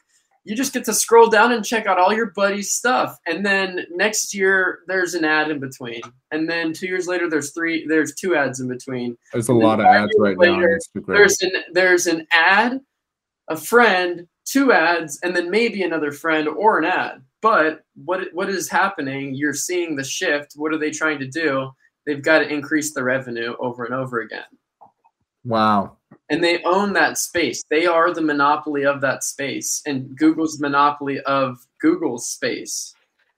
you 0.45 0.55
just 0.55 0.73
get 0.73 0.83
to 0.83 0.93
scroll 0.93 1.29
down 1.29 1.51
and 1.51 1.63
check 1.63 1.85
out 1.85 1.99
all 1.99 2.11
your 2.11 2.31
buddies 2.31 2.71
stuff 2.71 3.17
and 3.27 3.45
then 3.45 3.85
next 3.91 4.33
year 4.33 4.79
there's 4.87 5.13
an 5.13 5.23
ad 5.23 5.51
in 5.51 5.59
between 5.59 6.01
and 6.31 6.49
then 6.49 6.73
two 6.73 6.87
years 6.87 7.07
later 7.07 7.29
there's 7.29 7.51
three 7.53 7.85
there's 7.87 8.15
two 8.15 8.35
ads 8.35 8.59
in 8.59 8.67
between 8.67 9.15
There's 9.31 9.49
a 9.49 9.53
And 9.53 9.61
lot 9.61 9.79
of 9.79 9.85
ads 9.85 10.11
right 10.17 10.37
now 10.37 10.55
later, 10.55 10.79
Instagram. 10.79 11.05
there's 11.15 11.41
an 11.41 11.51
there's 11.73 12.07
an 12.07 12.25
ad 12.31 12.79
a 13.47 13.55
friend 13.57 14.27
two 14.45 14.71
ads 14.73 15.19
and 15.21 15.35
then 15.35 15.51
maybe 15.51 15.83
another 15.83 16.11
friend 16.11 16.47
or 16.47 16.79
an 16.79 16.85
ad 16.85 17.21
but 17.41 17.83
what 17.95 18.33
what 18.33 18.49
is 18.49 18.69
happening 18.69 19.33
you're 19.33 19.53
seeing 19.53 19.95
the 19.95 20.03
shift. 20.03 20.53
What 20.55 20.73
are 20.73 20.77
they 20.77 20.91
trying 20.91 21.19
to 21.19 21.27
do? 21.27 21.71
They've 22.05 22.21
got 22.21 22.39
to 22.39 22.51
increase 22.51 22.93
the 22.93 23.03
revenue 23.03 23.55
over 23.59 23.85
and 23.85 23.93
over 23.93 24.19
again. 24.21 24.43
Wow. 25.45 25.97
and 26.29 26.43
they 26.43 26.61
own 26.63 26.93
that 26.93 27.17
space. 27.17 27.63
They 27.69 27.85
are 27.85 28.13
the 28.13 28.21
monopoly 28.21 28.85
of 28.85 29.01
that 29.01 29.23
space 29.23 29.81
and 29.85 30.15
google's 30.17 30.59
monopoly 30.59 31.21
of 31.21 31.65
google's 31.79 32.27
space. 32.27 32.93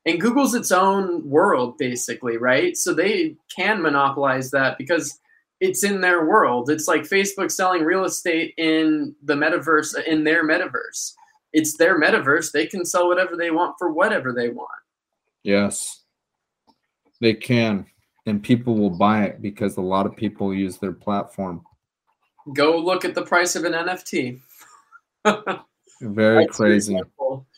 And 0.06 0.20
google's 0.20 0.56
its 0.56 0.72
own 0.72 1.30
world 1.30 1.78
basically 1.78 2.38
right? 2.38 2.76
So 2.76 2.93
they 2.93 3.36
can 3.56 3.82
monopolize 3.82 4.49
that 4.52 4.78
because 4.80 5.20
it's 5.60 5.84
in 5.84 6.02
their 6.02 6.26
world. 6.26 6.72
It's 6.72 6.88
like 6.88 7.04
facebook 7.04 7.52
selling 7.52 7.84
real 7.84 8.04
estate 8.04 8.56
in 8.58 9.16
the 9.24 9.36
metaverse 9.36 10.04
in 10.06 10.24
their 10.24 10.43
metaverse 10.43 11.14
it's 11.54 11.78
their 11.78 11.99
metaverse 11.99 12.52
they 12.52 12.66
can 12.66 12.86
sell 12.86 13.08
whatever 13.08 13.36
they 13.36 13.52
want 13.52 13.76
for 13.78 13.91
whatever 13.91 14.34
they 14.34 14.49
want 14.49 14.70
Yes. 15.43 16.04
They 17.20 17.34
can. 17.34 17.86
And 18.26 18.43
people 18.43 18.76
will 18.76 18.89
buy 18.89 19.24
it 19.24 19.41
because 19.41 19.78
a 19.78 19.82
lot 19.82 20.06
of 20.06 20.16
people 20.16 20.54
use 20.54 20.78
their 20.78 20.91
platform. 20.91 21.64
go 22.54 22.78
look 22.78 23.06
at 23.06 23.16
the 23.16 23.24
price 23.24 23.56
of 23.56 23.66
an 23.66 23.74
nft 23.74 24.39
Very 26.02 26.45
That's 26.45 26.58
crazy. 26.58 26.99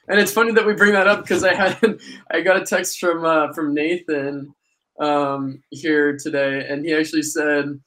And 0.09 0.19
it's 0.19 0.33
funny 0.33 0.51
that 0.51 0.65
we 0.65 0.73
bring 0.73 0.91
that 0.93 1.07
up 1.07 1.21
because 1.21 1.45
I 1.45 1.53
had 1.53 1.97
I 2.31 2.41
got 2.41 2.61
a 2.61 2.65
text 2.65 2.99
from 2.99 3.23
uh, 3.23 3.53
from 3.53 3.73
Nathan 3.73 4.53
um, 4.99 5.63
here 5.69 6.17
today, 6.17 6.67
and 6.67 6.85
he 6.85 6.93
actually 6.93 7.21
said, 7.21 7.79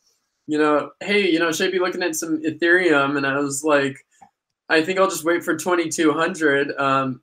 you 0.47 0.57
know, 0.57 0.93
hey, 1.01 1.31
you 1.31 1.39
know, 1.39 1.53
should 1.53 1.69
I 1.69 1.73
be 1.73 1.79
looking 1.79 2.03
at 2.03 2.17
some 2.17 2.43
Ethereum? 2.43 3.19
And 3.19 3.27
I 3.27 3.39
was 3.39 3.65
like, 3.65 4.06
I 4.69 4.83
think 4.83 4.99
I'll 4.99 5.11
just 5.11 5.25
wait 5.25 5.45
for 5.45 5.57
twenty 5.57 5.89
two 5.89 6.13
hundred, 6.13 6.73
um, 6.79 7.21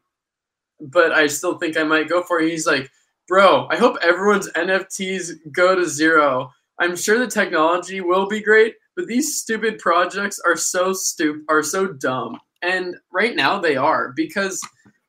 but 0.79 1.11
I 1.11 1.27
still 1.27 1.57
think 1.57 1.77
I 1.77 1.83
might 1.83 2.09
go 2.09 2.23
for 2.23 2.39
it. 2.39 2.49
He's 2.49 2.67
like, 2.67 2.89
bro, 3.27 3.67
I 3.69 3.77
hope 3.77 3.97
everyone's 4.01 4.51
NFTs 4.51 5.31
go 5.51 5.75
to 5.75 5.85
zero. 5.85 6.51
I'm 6.79 6.95
sure 6.95 7.19
the 7.19 7.27
technology 7.27 8.01
will 8.01 8.27
be 8.27 8.41
great, 8.41 8.75
but 8.95 9.07
these 9.07 9.39
stupid 9.39 9.79
projects 9.79 10.39
are 10.45 10.55
so 10.55 10.93
stupid, 10.93 11.43
are 11.49 11.63
so 11.63 11.87
dumb. 11.87 12.39
And 12.61 12.95
right 13.11 13.35
now 13.35 13.59
they 13.59 13.75
are 13.75 14.13
because 14.15 14.61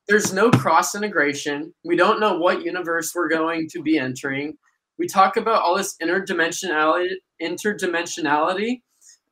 there's 0.09 0.33
no 0.33 0.51
cross 0.51 0.95
integration. 0.95 1.73
We 1.85 1.97
don't 1.97 2.21
know 2.21 2.37
what 2.37 2.65
universe 2.65 3.13
we're 3.15 3.29
going 3.29 3.69
to 3.71 3.83
be 3.83 3.99
entering. 3.99 4.59
We 4.99 5.07
talk 5.07 5.37
about 5.37 5.63
all 5.63 5.77
this 5.77 5.97
interdimensionality. 6.03 7.15
Interdimensionality. 7.43 8.83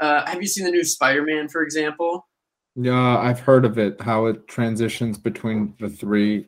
Uh, 0.00 0.26
have 0.26 0.40
you 0.40 0.48
seen 0.48 0.64
the 0.64 0.70
new 0.70 0.84
Spider-Man, 0.84 1.48
for 1.48 1.62
example? 1.62 2.26
Yeah, 2.75 3.18
I've 3.18 3.41
heard 3.41 3.64
of 3.64 3.79
it, 3.79 4.01
how 4.01 4.27
it 4.27 4.49
transitions 4.49 5.18
between 5.18 5.75
the 5.79 5.91
three. 5.91 6.47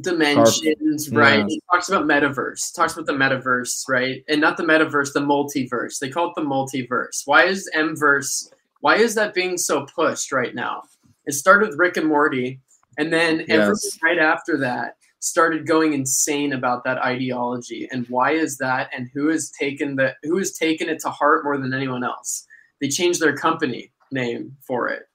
Dimensions, 0.00 1.10
right? 1.10 1.40
Yes. 1.40 1.46
It 1.48 1.62
talks 1.70 1.88
about 1.88 2.04
metaverse. 2.04 2.74
Talks 2.74 2.94
about 2.94 3.06
the 3.06 3.12
metaverse, 3.12 3.88
right? 3.88 4.24
And 4.28 4.40
not 4.40 4.56
the 4.56 4.62
metaverse, 4.62 5.12
the 5.12 5.20
multiverse. 5.20 5.98
They 5.98 6.08
call 6.08 6.28
it 6.28 6.34
the 6.36 6.42
multiverse. 6.42 7.22
Why 7.26 7.44
is 7.44 7.68
Mverse? 7.76 8.52
Why 8.80 8.96
is 8.96 9.14
that 9.16 9.34
being 9.34 9.58
so 9.58 9.84
pushed 9.86 10.32
right 10.32 10.54
now? 10.54 10.84
It 11.26 11.32
started 11.32 11.68
with 11.68 11.78
Rick 11.78 11.98
and 11.98 12.06
Morty, 12.06 12.60
and 12.96 13.12
then 13.12 13.44
Yes. 13.46 13.98
right 14.02 14.18
after 14.18 14.56
that 14.58 14.96
started 15.18 15.66
going 15.66 15.92
insane 15.92 16.54
about 16.54 16.82
that 16.84 16.96
ideology. 16.98 17.86
And 17.92 18.06
why 18.08 18.32
is 18.32 18.56
that? 18.58 18.88
And 18.96 19.10
who 19.12 19.28
has 19.28 19.50
taken 19.50 19.96
the 19.96 20.16
who 20.22 20.38
has 20.38 20.52
taken 20.52 20.88
it 20.88 21.00
to 21.00 21.10
heart 21.10 21.44
more 21.44 21.58
than 21.58 21.74
anyone 21.74 22.04
else? 22.04 22.46
They 22.80 22.88
changed 22.88 23.20
their 23.20 23.36
company 23.36 23.92
name 24.10 24.56
for 24.66 24.88
it. 24.88 25.09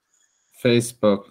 Facebook. 0.62 1.24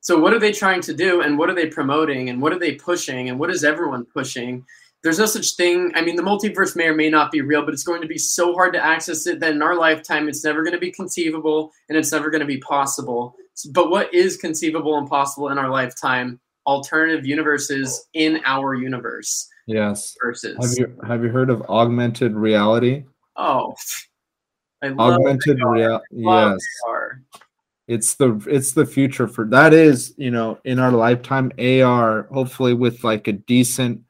So 0.00 0.18
what 0.18 0.32
are 0.32 0.38
they 0.38 0.52
trying 0.52 0.80
to 0.82 0.94
do 0.94 1.20
and 1.22 1.36
what 1.36 1.50
are 1.50 1.54
they 1.54 1.66
promoting 1.66 2.28
and 2.30 2.40
what 2.40 2.52
are 2.52 2.58
they 2.58 2.74
pushing 2.76 3.28
and 3.28 3.38
what 3.40 3.50
is 3.50 3.64
everyone 3.64 4.04
pushing? 4.04 4.64
There's 5.02 5.18
no 5.18 5.26
such 5.26 5.54
thing. 5.56 5.92
I 5.94 6.00
mean, 6.00 6.16
the 6.16 6.22
multiverse 6.22 6.74
may 6.76 6.86
or 6.86 6.94
may 6.94 7.10
not 7.10 7.30
be 7.32 7.40
real, 7.40 7.64
but 7.64 7.74
it's 7.74 7.82
going 7.84 8.02
to 8.02 8.08
be 8.08 8.18
so 8.18 8.54
hard 8.54 8.72
to 8.74 8.84
access 8.84 9.26
it 9.26 9.40
that 9.40 9.52
in 9.52 9.62
our 9.62 9.74
lifetime, 9.76 10.28
it's 10.28 10.44
never 10.44 10.62
going 10.62 10.74
to 10.74 10.80
be 10.80 10.90
conceivable 10.90 11.72
and 11.88 11.98
it's 11.98 12.12
never 12.12 12.30
going 12.30 12.40
to 12.40 12.46
be 12.46 12.58
possible. 12.58 13.34
But 13.70 13.90
what 13.90 14.12
is 14.14 14.36
conceivable 14.36 14.96
and 14.98 15.08
possible 15.08 15.48
in 15.48 15.58
our 15.58 15.70
lifetime? 15.70 16.40
Alternative 16.66 17.24
universes 17.24 18.08
in 18.14 18.40
our 18.44 18.74
universe 18.74 19.48
Yes. 19.66 20.16
versus. 20.22 20.56
Have 20.60 20.72
you 20.76 20.98
have 21.06 21.22
you 21.22 21.30
heard 21.30 21.50
of 21.50 21.62
augmented 21.62 22.34
reality? 22.34 23.04
oh, 23.36 23.74
I 24.82 24.88
love 24.88 25.14
Augmented 25.14 25.60
reality. 25.62 26.04
Yes. 26.12 26.58
AR. 26.88 27.20
It's 27.88 28.14
the 28.14 28.44
it's 28.48 28.72
the 28.72 28.86
future 28.86 29.28
for 29.28 29.44
that 29.46 29.72
is 29.72 30.14
you 30.16 30.30
know 30.30 30.58
in 30.64 30.78
our 30.78 30.92
lifetime 30.92 31.52
ar 31.58 32.24
hopefully 32.32 32.74
with 32.74 33.04
like 33.04 33.28
a 33.28 33.32
decent 33.32 34.00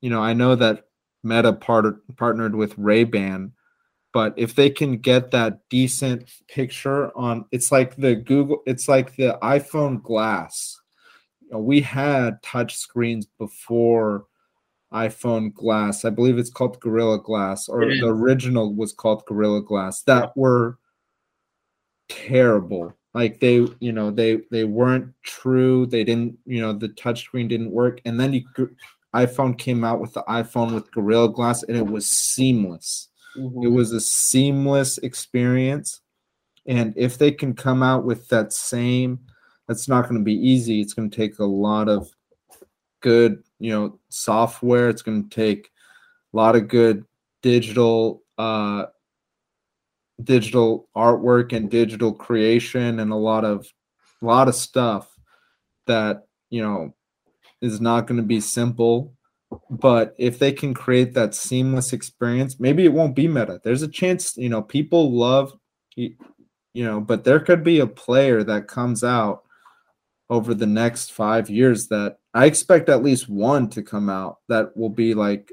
you 0.00 0.10
know 0.10 0.20
i 0.20 0.32
know 0.32 0.54
that 0.54 0.86
meta 1.22 1.52
part, 1.52 2.16
partnered 2.16 2.54
with 2.54 2.76
ray-ban 2.78 3.52
but 4.12 4.32
if 4.36 4.54
they 4.54 4.70
can 4.70 4.96
get 4.96 5.30
that 5.30 5.60
decent 5.68 6.30
picture 6.48 7.16
on 7.16 7.44
it's 7.52 7.70
like 7.70 7.96
the 7.96 8.14
google 8.14 8.62
it's 8.66 8.88
like 8.88 9.14
the 9.16 9.38
iphone 9.42 10.02
glass 10.02 10.80
you 11.42 11.50
know, 11.52 11.58
we 11.58 11.80
had 11.80 12.42
touch 12.42 12.76
screens 12.76 13.26
before 13.38 14.26
iPhone 14.92 15.52
Glass. 15.52 16.04
I 16.04 16.10
believe 16.10 16.38
it's 16.38 16.50
called 16.50 16.80
Gorilla 16.80 17.20
Glass, 17.20 17.68
or 17.68 17.84
the 17.84 18.06
original 18.06 18.74
was 18.74 18.92
called 18.92 19.24
Gorilla 19.26 19.62
Glass. 19.62 20.02
That 20.02 20.36
were 20.36 20.78
terrible. 22.08 22.94
Like 23.14 23.40
they, 23.40 23.66
you 23.80 23.92
know, 23.92 24.10
they 24.10 24.42
they 24.50 24.64
weren't 24.64 25.12
true. 25.22 25.86
They 25.86 26.04
didn't, 26.04 26.38
you 26.46 26.60
know, 26.60 26.72
the 26.72 26.88
touchscreen 26.90 27.48
didn't 27.48 27.70
work. 27.70 28.00
And 28.04 28.18
then 28.20 28.32
you, 28.32 28.44
could- 28.54 28.76
iPhone 29.14 29.56
came 29.58 29.84
out 29.84 30.00
with 30.00 30.12
the 30.12 30.22
iPhone 30.28 30.74
with 30.74 30.92
Gorilla 30.92 31.30
Glass, 31.32 31.62
and 31.62 31.76
it 31.76 31.86
was 31.86 32.06
seamless. 32.06 33.08
Mhm. 33.36 33.64
It 33.64 33.68
was 33.68 33.92
a 33.92 34.00
seamless 34.00 34.98
experience. 34.98 36.00
And 36.66 36.92
if 36.96 37.16
they 37.16 37.32
can 37.32 37.54
come 37.54 37.82
out 37.82 38.04
with 38.04 38.28
that 38.28 38.52
same, 38.52 39.18
that's 39.66 39.88
not 39.88 40.02
going 40.08 40.20
to 40.20 40.24
be 40.24 40.34
easy. 40.34 40.80
It's 40.82 40.92
going 40.92 41.08
to 41.08 41.16
take 41.16 41.38
a 41.38 41.44
lot 41.44 41.88
of 41.88 42.10
good, 43.00 43.42
you 43.58 43.70
know, 43.72 43.98
software. 44.10 44.90
It's 44.90 45.02
going 45.02 45.28
to 45.28 45.34
take 45.34 45.70
a 46.34 46.36
lot 46.36 46.54
of 46.56 46.68
good 46.68 47.04
digital 47.42 48.22
uh 48.36 48.86
digital 50.22 50.88
artwork 50.96 51.52
and 51.52 51.70
digital 51.70 52.12
creation 52.12 53.00
and 53.00 53.12
a 53.12 53.16
lot 53.16 53.44
of 53.44 53.66
a 54.20 54.26
lot 54.26 54.48
of 54.48 54.54
stuff 54.54 55.08
that, 55.86 56.24
you 56.50 56.60
know, 56.62 56.94
is 57.60 57.80
not 57.80 58.06
going 58.06 58.20
to 58.20 58.26
be 58.26 58.40
simple. 58.40 59.14
But 59.70 60.14
if 60.18 60.38
they 60.38 60.52
can 60.52 60.74
create 60.74 61.14
that 61.14 61.34
seamless 61.34 61.92
experience 61.92 62.60
maybe 62.60 62.84
it 62.84 62.92
won't 62.92 63.16
be 63.16 63.28
meta. 63.28 63.60
There's 63.64 63.82
a 63.82 63.88
chance 63.88 64.36
you 64.36 64.48
know 64.48 64.62
people 64.62 65.12
love 65.12 65.52
you 65.96 66.14
know 66.74 67.00
but 67.00 67.24
there 67.24 67.40
could 67.40 67.64
be 67.64 67.80
a 67.80 67.86
player 67.86 68.44
that 68.44 68.68
comes 68.68 69.02
out 69.02 69.42
over 70.30 70.52
the 70.52 70.66
next 70.66 71.12
five 71.12 71.48
years 71.48 71.88
that 71.88 72.18
i 72.34 72.44
expect 72.44 72.90
at 72.90 73.02
least 73.02 73.28
one 73.30 73.68
to 73.70 73.82
come 73.82 74.10
out 74.10 74.36
that 74.48 74.76
will 74.76 74.90
be 74.90 75.14
like 75.14 75.50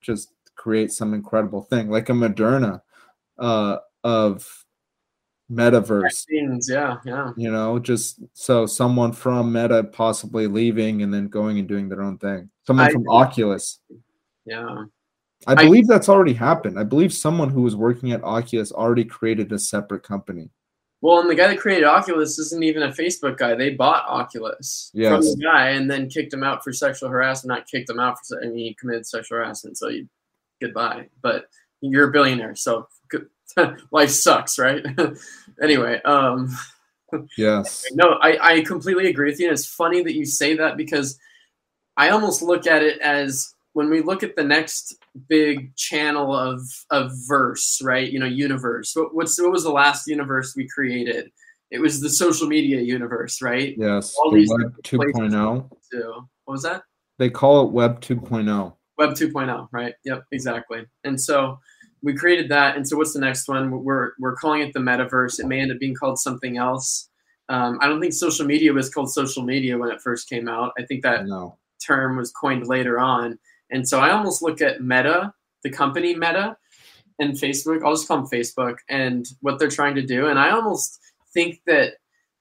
just 0.00 0.32
create 0.54 0.90
some 0.90 1.14
incredible 1.14 1.62
thing. 1.62 1.90
Like 1.90 2.08
a 2.08 2.12
moderna 2.12 2.80
uh 3.38 3.76
of 4.06 4.46
metaverse 5.50 6.02
Vaccines, 6.02 6.68
yeah, 6.70 6.96
yeah. 7.04 7.32
you 7.36 7.50
know 7.50 7.78
just 7.78 8.20
so 8.32 8.66
someone 8.66 9.12
from 9.12 9.52
meta 9.52 9.84
possibly 9.84 10.46
leaving 10.46 11.02
and 11.02 11.12
then 11.12 11.28
going 11.28 11.58
and 11.58 11.68
doing 11.68 11.88
their 11.88 12.02
own 12.02 12.18
thing 12.18 12.50
someone 12.66 12.86
I 12.86 12.92
from 12.92 13.08
oculus 13.08 13.80
Yeah. 14.44 14.84
I 15.46 15.54
believe 15.54 15.86
that's 15.86 16.08
already 16.08 16.32
happened. 16.32 16.78
I 16.78 16.84
believe 16.84 17.12
someone 17.12 17.50
who 17.50 17.62
was 17.62 17.76
working 17.76 18.12
at 18.12 18.24
Oculus 18.24 18.72
already 18.72 19.04
created 19.04 19.52
a 19.52 19.58
separate 19.58 20.02
company. 20.02 20.50
Well, 21.02 21.20
and 21.20 21.30
the 21.30 21.34
guy 21.34 21.48
that 21.48 21.58
created 21.58 21.84
Oculus 21.84 22.38
isn't 22.38 22.64
even 22.64 22.82
a 22.82 22.88
Facebook 22.88 23.36
guy. 23.36 23.54
They 23.54 23.70
bought 23.70 24.08
Oculus 24.08 24.90
from 24.94 25.20
the 25.20 25.40
guy 25.42 25.70
and 25.70 25.90
then 25.90 26.08
kicked 26.08 26.32
him 26.32 26.42
out 26.42 26.64
for 26.64 26.72
sexual 26.72 27.10
harassment. 27.10 27.56
Not 27.56 27.68
kicked 27.68 27.90
him 27.90 28.00
out 28.00 28.16
for, 28.26 28.42
I 28.42 28.46
mean, 28.46 28.56
he 28.56 28.74
committed 28.74 29.06
sexual 29.06 29.38
harassment. 29.38 29.76
So 29.76 29.88
you, 29.88 30.08
goodbye. 30.60 31.08
But 31.20 31.46
you're 31.80 32.08
a 32.08 32.12
billionaire, 32.12 32.56
so 32.56 32.88
good. 33.08 33.28
life 33.90 34.10
sucks, 34.10 34.58
right? 34.58 34.84
anyway, 35.62 36.00
um, 36.02 36.56
Yes. 37.36 37.84
no, 37.92 38.18
I, 38.20 38.54
I 38.54 38.60
completely 38.62 39.08
agree 39.08 39.30
with 39.30 39.40
you. 39.40 39.46
And 39.46 39.54
it's 39.54 39.66
funny 39.66 40.02
that 40.02 40.14
you 40.14 40.24
say 40.24 40.56
that 40.56 40.76
because 40.76 41.18
I 41.96 42.10
almost 42.10 42.42
look 42.42 42.66
at 42.66 42.82
it 42.82 42.98
as 43.00 43.54
when 43.72 43.90
we 43.90 44.00
look 44.00 44.22
at 44.22 44.36
the 44.36 44.44
next 44.44 44.96
big 45.28 45.74
channel 45.76 46.34
of 46.34 46.60
of 46.90 47.12
verse, 47.26 47.80
right? 47.82 48.10
You 48.10 48.18
know, 48.18 48.26
universe. 48.26 48.94
What, 48.94 49.14
what's 49.14 49.40
what 49.40 49.52
was 49.52 49.64
the 49.64 49.70
last 49.70 50.06
universe 50.06 50.54
we 50.56 50.68
created? 50.68 51.30
It 51.70 51.80
was 51.80 52.00
the 52.00 52.10
social 52.10 52.46
media 52.46 52.80
universe, 52.80 53.42
right? 53.42 53.74
Yes. 53.76 54.14
All 54.16 54.30
The 54.30 54.38
these 54.38 54.50
Web 54.50 54.82
different 54.82 55.14
places. 55.14 55.34
2.0. 55.34 55.70
What 56.44 56.52
was 56.52 56.62
that? 56.62 56.82
They 57.18 57.28
call 57.28 57.66
it 57.66 57.72
Web 57.72 57.98
oh. 57.98 58.14
2.0. 58.14 58.72
Web 58.98 59.10
2.0, 59.10 59.68
right? 59.72 59.94
Yep, 60.04 60.24
exactly. 60.32 60.86
And 61.04 61.20
so 61.20 61.58
we 62.02 62.14
created 62.14 62.50
that. 62.50 62.76
And 62.76 62.86
so 62.86 62.96
what's 62.96 63.12
the 63.14 63.20
next 63.20 63.48
one? 63.48 63.70
We're 63.84 64.12
we're 64.18 64.36
calling 64.36 64.62
it 64.62 64.72
the 64.72 64.80
metaverse. 64.80 65.40
It 65.40 65.46
may 65.46 65.60
end 65.60 65.72
up 65.72 65.78
being 65.78 65.94
called 65.94 66.18
something 66.18 66.56
else. 66.56 67.08
Um, 67.48 67.78
I 67.80 67.88
don't 67.88 68.00
think 68.00 68.12
social 68.12 68.44
media 68.46 68.72
was 68.72 68.90
called 68.90 69.10
social 69.10 69.42
media 69.42 69.78
when 69.78 69.90
it 69.90 70.00
first 70.00 70.28
came 70.28 70.48
out. 70.48 70.72
I 70.78 70.82
think 70.84 71.02
that 71.02 71.26
No. 71.26 71.56
term 71.84 72.16
was 72.16 72.30
coined 72.32 72.66
later 72.66 72.98
on. 72.98 73.38
And 73.70 73.88
so 73.88 74.00
I 74.00 74.10
almost 74.10 74.42
look 74.42 74.60
at 74.60 74.82
Meta, 74.82 75.32
the 75.62 75.70
company 75.70 76.14
Meta, 76.14 76.56
and 77.18 77.32
Facebook. 77.34 77.84
I'll 77.84 77.94
just 77.94 78.08
call 78.08 78.18
them 78.18 78.26
Facebook 78.26 78.76
and 78.88 79.26
what 79.40 79.58
they're 79.58 79.68
trying 79.68 79.94
to 79.94 80.02
do. 80.02 80.26
And 80.26 80.38
I 80.38 80.50
almost 80.50 81.00
think 81.32 81.60
that 81.66 81.94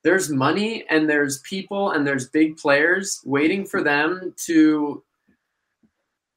there's 0.03 0.29
money 0.29 0.85
and 0.89 1.09
there's 1.09 1.39
people 1.39 1.91
and 1.91 2.05
there's 2.05 2.29
big 2.29 2.57
players 2.57 3.21
waiting 3.25 3.65
for 3.65 3.81
them 3.83 4.33
to 4.45 5.03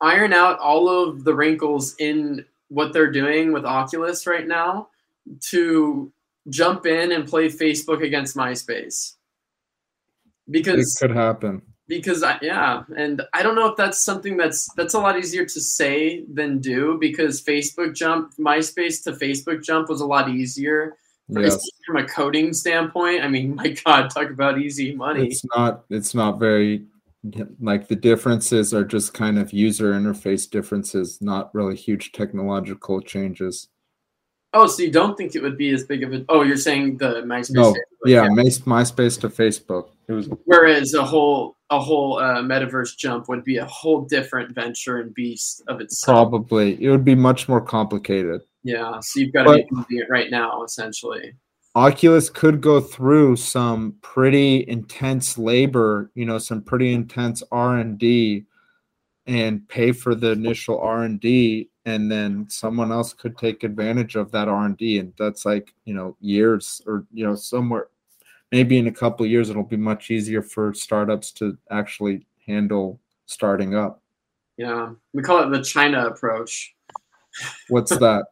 iron 0.00 0.32
out 0.32 0.58
all 0.58 0.88
of 0.88 1.24
the 1.24 1.34
wrinkles 1.34 1.94
in 1.98 2.44
what 2.68 2.92
they're 2.92 3.10
doing 3.10 3.52
with 3.52 3.64
Oculus 3.64 4.26
right 4.26 4.46
now 4.46 4.88
to 5.50 6.12
jump 6.48 6.86
in 6.86 7.12
and 7.12 7.26
play 7.28 7.48
Facebook 7.48 8.02
against 8.02 8.36
MySpace. 8.36 9.14
Because 10.50 10.94
it 10.94 10.98
could 11.06 11.14
happen. 11.14 11.60
because 11.88 12.22
I, 12.22 12.38
yeah 12.40 12.84
and 12.96 13.20
i 13.34 13.42
don't 13.42 13.54
know 13.54 13.66
if 13.66 13.76
that's 13.76 14.00
something 14.00 14.36
that's 14.38 14.66
that's 14.76 14.94
a 14.94 14.98
lot 14.98 15.18
easier 15.18 15.44
to 15.44 15.60
say 15.60 16.24
than 16.32 16.58
do 16.58 16.96
because 16.98 17.42
facebook 17.42 17.94
jump 17.94 18.34
myspace 18.38 19.02
to 19.04 19.12
facebook 19.12 19.62
jump 19.62 19.88
was 19.90 20.00
a 20.00 20.06
lot 20.06 20.28
easier 20.30 20.96
Yes. 21.30 21.62
from 21.86 21.96
a 21.98 22.04
coding 22.08 22.54
standpoint 22.54 23.22
i 23.22 23.28
mean 23.28 23.54
my 23.62 23.68
god 23.84 24.08
talk 24.08 24.30
about 24.30 24.58
easy 24.58 24.94
money 24.94 25.26
It's 25.28 25.44
not 25.54 25.84
it's 25.90 26.14
not 26.14 26.38
very 26.38 26.86
like 27.60 27.88
the 27.88 27.96
differences 27.96 28.72
are 28.72 28.84
just 28.84 29.12
kind 29.14 29.38
of 29.38 29.52
user 29.52 29.92
interface 29.92 30.48
differences, 30.48 31.18
not 31.20 31.54
really 31.54 31.76
huge 31.76 32.12
technological 32.12 33.00
changes. 33.00 33.68
oh 34.54 34.66
so 34.66 34.82
you 34.82 34.90
don't 34.90 35.16
think 35.18 35.34
it 35.34 35.42
would 35.42 35.58
be 35.58 35.70
as 35.70 35.84
big 35.84 36.02
of 36.04 36.12
a 36.14 36.24
oh 36.28 36.42
you're 36.42 36.56
saying 36.56 36.96
the 36.96 37.22
myspace 37.22 37.50
No, 37.54 37.74
Yeah, 38.06 38.26
Mas- 38.30 38.60
MySpace 38.60 39.20
to 39.20 39.28
Facebook. 39.28 39.88
It 40.08 40.12
was 40.14 40.28
whereas 40.44 40.94
a 40.94 41.04
whole 41.04 41.56
a 41.70 41.78
whole 41.78 42.18
uh, 42.18 42.40
metaverse 42.40 42.96
jump 42.96 43.28
would 43.28 43.44
be 43.44 43.58
a 43.58 43.66
whole 43.66 44.00
different 44.02 44.54
venture 44.54 45.00
and 45.00 45.12
beast 45.12 45.62
of 45.68 45.80
itself 45.82 46.30
probably 46.30 46.82
it 46.82 46.88
would 46.90 47.04
be 47.04 47.14
much 47.14 47.46
more 47.48 47.60
complicated. 47.60 48.40
yeah 48.62 49.00
so 49.00 49.20
you've 49.20 49.32
got 49.34 49.42
to 49.44 49.50
But- 49.50 49.56
be 49.68 49.94
doing 49.96 50.02
it 50.04 50.08
right 50.10 50.30
now 50.30 50.62
essentially 50.62 51.34
Oculus 51.74 52.28
could 52.30 52.60
go 52.60 52.80
through 52.80 53.36
some 53.36 53.94
pretty 54.00 54.66
intense 54.68 55.38
labor, 55.38 56.10
you 56.14 56.24
know, 56.24 56.38
some 56.38 56.62
pretty 56.62 56.92
intense 56.92 57.42
R 57.52 57.78
and 59.26 59.68
pay 59.68 59.92
for 59.92 60.14
the 60.14 60.32
initial 60.32 60.80
R 60.80 61.04
and 61.04 61.20
then 62.10 62.46
someone 62.48 62.90
else 62.90 63.12
could 63.12 63.36
take 63.38 63.62
advantage 63.62 64.16
of 64.16 64.32
that 64.32 64.48
R 64.48 64.64
and 64.64 65.12
that's 65.18 65.44
like 65.44 65.74
you 65.84 65.94
know 65.94 66.16
years 66.20 66.80
or 66.86 67.06
you 67.12 67.24
know 67.24 67.34
somewhere, 67.34 67.88
maybe 68.50 68.78
in 68.78 68.86
a 68.86 68.92
couple 68.92 69.24
of 69.24 69.30
years 69.30 69.50
it'll 69.50 69.62
be 69.62 69.76
much 69.76 70.10
easier 70.10 70.42
for 70.42 70.72
startups 70.74 71.30
to 71.32 71.56
actually 71.70 72.26
handle 72.46 72.98
starting 73.26 73.74
up. 73.74 74.02
yeah 74.56 74.90
we 75.12 75.22
call 75.22 75.42
it 75.42 75.50
the 75.50 75.62
china 75.62 76.06
approach 76.06 76.74
What's 77.68 77.96
that? 77.98 78.26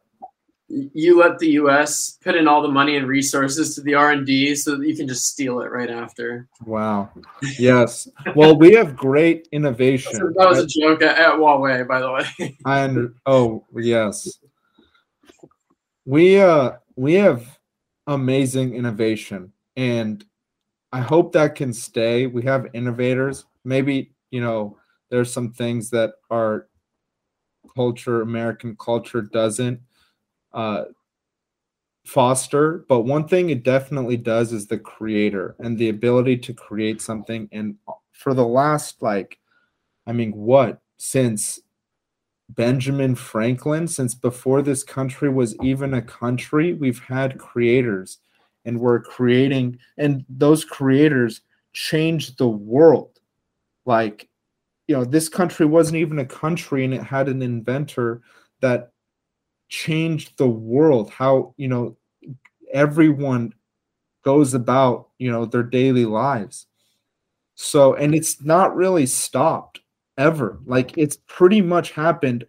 You 0.69 1.19
let 1.19 1.39
the 1.39 1.51
U.S. 1.51 2.17
put 2.21 2.35
in 2.35 2.47
all 2.47 2.61
the 2.61 2.67
money 2.67 2.97
and 2.97 3.07
resources 3.07 3.75
to 3.75 3.81
the 3.81 3.93
R 3.93 4.11
and 4.11 4.25
D, 4.25 4.53
so 4.55 4.75
that 4.75 4.87
you 4.87 4.95
can 4.95 5.07
just 5.07 5.27
steal 5.27 5.61
it 5.61 5.71
right 5.71 5.89
after. 5.89 6.47
Wow. 6.65 7.09
Yes. 7.57 8.07
Well, 8.35 8.57
we 8.57 8.73
have 8.73 8.95
great 8.95 9.47
innovation. 9.51 10.33
That 10.37 10.49
was 10.49 10.59
a 10.59 10.67
joke 10.67 11.01
at, 11.01 11.17
at 11.17 11.33
Huawei, 11.33 11.87
by 11.87 11.99
the 11.99 12.11
way. 12.11 12.57
I 12.65 12.83
under 12.83 13.13
oh 13.25 13.65
yes. 13.75 14.39
We 16.05 16.39
uh 16.39 16.73
we 16.95 17.13
have 17.15 17.59
amazing 18.05 18.75
innovation 18.75 19.51
and 19.75 20.23
I 20.91 21.01
hope 21.01 21.33
that 21.33 21.55
can 21.55 21.73
stay. 21.73 22.27
We 22.27 22.43
have 22.43 22.67
innovators. 22.73 23.45
Maybe, 23.63 24.11
you 24.31 24.41
know, 24.41 24.77
there's 25.09 25.31
some 25.31 25.51
things 25.51 25.89
that 25.91 26.13
our 26.29 26.67
culture, 27.75 28.21
American 28.21 28.75
culture 28.77 29.21
doesn't 29.21 29.79
uh 30.57 30.85
foster, 32.05 32.85
but 32.89 33.01
one 33.01 33.27
thing 33.27 33.49
it 33.49 33.63
definitely 33.63 34.17
does 34.17 34.53
is 34.53 34.67
the 34.67 34.79
creator 34.79 35.55
and 35.59 35.77
the 35.77 35.89
ability 35.89 36.37
to 36.37 36.53
create 36.53 37.01
something 37.01 37.49
and 37.51 37.75
for 38.13 38.33
the 38.33 38.45
last 38.45 39.01
like 39.01 39.39
I 40.07 40.13
mean, 40.13 40.31
what 40.31 40.79
since 40.97 41.59
Benjamin 42.49 43.13
Franklin, 43.15 43.87
since 43.87 44.15
before 44.15 44.61
this 44.61 44.83
country 44.83 45.29
was 45.29 45.55
even 45.61 45.93
a 45.93 46.01
country, 46.01 46.73
we've 46.73 46.99
had 46.99 47.37
creators 47.37 48.19
and 48.65 48.79
we're 48.79 49.01
creating, 49.01 49.79
and 49.97 50.25
those 50.29 50.63
creators 50.63 51.41
changed 51.73 52.37
the 52.37 52.47
world. 52.47 53.19
Like, 53.85 54.29
you 54.87 54.95
know, 54.95 55.03
this 55.03 55.27
country 55.29 55.65
wasn't 55.65 55.97
even 55.97 56.19
a 56.19 56.25
country 56.25 56.85
and 56.85 56.93
it 56.93 57.03
had 57.03 57.27
an 57.27 57.41
inventor 57.41 58.21
that 58.61 58.93
changed 59.69 60.37
the 60.37 60.47
world. 60.47 61.09
How, 61.09 61.53
you 61.57 61.67
know, 61.67 61.97
everyone 62.71 63.53
goes 64.23 64.53
about, 64.53 65.09
you 65.17 65.31
know, 65.31 65.45
their 65.45 65.63
daily 65.63 66.05
lives. 66.05 66.67
So, 67.55 67.95
and 67.95 68.13
it's 68.13 68.41
not 68.41 68.75
really 68.75 69.05
stopped 69.05 69.79
ever. 70.17 70.59
Like 70.65 70.97
it's 70.97 71.17
pretty 71.27 71.61
much 71.61 71.91
happened 71.91 72.45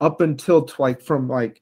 up 0.00 0.20
until 0.20 0.68
like 0.78 1.02
from 1.02 1.28
like 1.28 1.60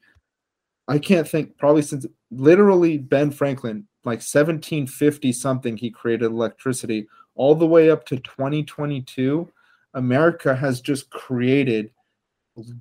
I 0.87 0.99
can't 0.99 1.29
think 1.29 1.59
probably 1.59 1.83
since 1.83 2.07
literally 2.31 2.99
Ben 2.99 3.31
Franklin 3.31 3.87
like 4.05 4.19
1750 4.19 5.33
something 5.33 5.77
he 5.77 5.91
created 5.91 6.27
electricity 6.27 7.09
all 7.35 7.55
the 7.55 7.67
way 7.67 7.91
up 7.91 8.07
to 8.07 8.17
2022 8.17 9.51
America 9.95 10.55
has 10.55 10.81
just 10.81 11.11
created 11.11 11.91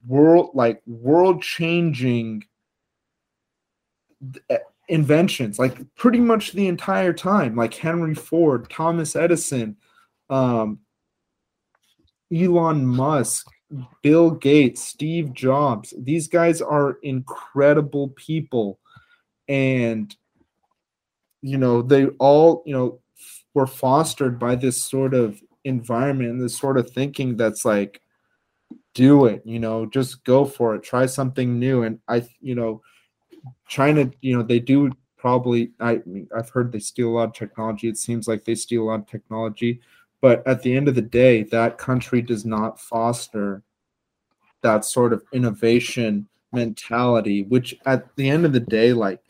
world 0.07 0.51
like 0.53 0.81
world 0.85 1.41
changing 1.41 2.43
eh, 4.49 4.57
inventions 4.89 5.59
like 5.59 5.77
pretty 5.95 6.19
much 6.19 6.53
the 6.53 6.67
entire 6.67 7.13
time 7.13 7.55
like 7.55 7.73
henry 7.73 8.15
ford 8.15 8.69
thomas 8.69 9.15
edison 9.15 9.75
um, 10.29 10.79
elon 12.33 12.85
musk 12.85 13.47
bill 14.01 14.31
gates 14.31 14.81
steve 14.83 15.33
jobs. 15.33 15.93
These 15.97 16.27
guys 16.27 16.61
are 16.61 16.97
incredible 17.03 18.09
people. 18.09 18.79
And 19.47 20.15
you 21.41 21.57
know 21.57 21.81
they 21.81 22.07
all 22.19 22.63
you 22.65 22.73
know 22.73 22.99
were 23.53 23.67
fostered 23.67 24.39
by 24.39 24.55
this 24.55 24.81
sort 24.81 25.13
of 25.13 25.41
environment 25.63 26.31
and 26.31 26.41
this 26.41 26.57
sort 26.57 26.77
of 26.77 26.89
thinking 26.89 27.37
that's 27.37 27.63
like 27.63 28.01
do 28.97 29.27
it 29.27 29.43
you 29.45 29.59
know 29.59 29.85
just 29.85 30.23
go 30.23 30.43
for 30.43 30.73
it 30.73 30.81
try 30.81 31.05
something 31.05 31.59
new. 31.59 31.83
And 31.83 31.99
i 32.07 32.27
you 32.41 32.55
know 32.55 32.81
china 33.67 34.09
you 34.21 34.35
know 34.35 34.41
they 34.41 34.59
do 34.59 34.91
probably 35.17 35.71
i 35.79 36.01
mean 36.07 36.27
i've 36.35 36.49
heard 36.49 36.71
they 36.71 36.79
steal 36.79 37.09
a 37.09 37.15
lot 37.17 37.29
of 37.29 37.33
technology. 37.33 37.87
It 37.87 37.97
seems 37.99 38.27
like 38.27 38.43
they 38.43 38.55
steal 38.55 38.81
a 38.83 38.85
lot 38.85 39.01
of 39.01 39.07
technology. 39.07 39.81
But 40.19 40.45
at 40.47 40.63
the 40.63 40.75
end 40.75 40.87
of 40.87 40.95
the 40.95 41.03
day 41.03 41.43
that 41.43 41.77
country 41.77 42.23
does 42.23 42.43
not 42.43 42.79
foster 42.79 43.61
that 44.63 44.83
sort 44.83 45.13
of 45.13 45.23
innovation 45.31 46.27
mentality 46.51 47.43
which 47.43 47.77
at 47.85 48.15
the 48.15 48.27
end 48.27 48.45
of 48.45 48.53
the 48.53 48.59
day 48.77 48.93
like 48.93 49.21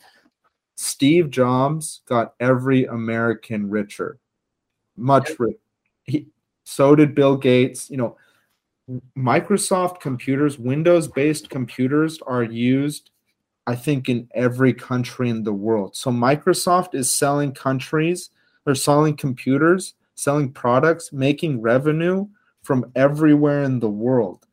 steve 0.76 1.28
jobs 1.28 2.00
got 2.06 2.34
every 2.40 2.86
american 2.86 3.68
richer 3.68 4.18
much 4.96 5.28
richer 5.38 5.58
he, 6.04 6.26
so 6.64 6.94
did 6.94 7.14
bill 7.14 7.36
gates 7.36 7.90
you 7.90 7.98
know 7.98 8.16
Microsoft 9.16 10.00
computers, 10.00 10.58
Windows 10.58 11.08
based 11.08 11.50
computers 11.50 12.20
are 12.26 12.42
used, 12.42 13.10
I 13.66 13.74
think, 13.74 14.08
in 14.08 14.28
every 14.34 14.72
country 14.72 15.28
in 15.28 15.42
the 15.42 15.52
world. 15.52 15.96
So 15.96 16.10
Microsoft 16.10 16.94
is 16.94 17.10
selling 17.10 17.52
countries 17.52 18.30
they're 18.68 18.74
selling 18.74 19.16
computers, 19.16 19.94
selling 20.14 20.52
products, 20.52 21.10
making 21.10 21.62
revenue 21.62 22.28
from 22.62 22.92
everywhere 22.94 23.62
in 23.62 23.80
the 23.80 23.88
world. 23.88 24.46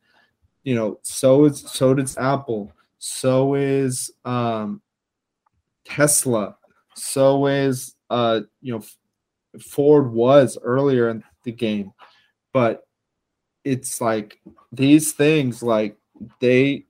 You 0.64 0.74
know, 0.74 1.00
so 1.02 1.44
is 1.44 1.60
so 1.60 1.92
does 1.92 2.16
Apple, 2.16 2.72
so 2.98 3.56
is 3.56 4.10
um, 4.24 4.80
Tesla, 5.84 6.56
so 6.94 7.46
is 7.46 7.94
uh, 8.08 8.40
you 8.62 8.72
know 8.72 8.82
Ford 9.60 10.10
was 10.10 10.56
earlier 10.62 11.10
in 11.10 11.22
the 11.42 11.52
game, 11.52 11.92
but 12.54 12.85
it's 13.66 14.00
like 14.00 14.38
these 14.70 15.12
things 15.12 15.60
like 15.60 15.96
they 16.40 16.86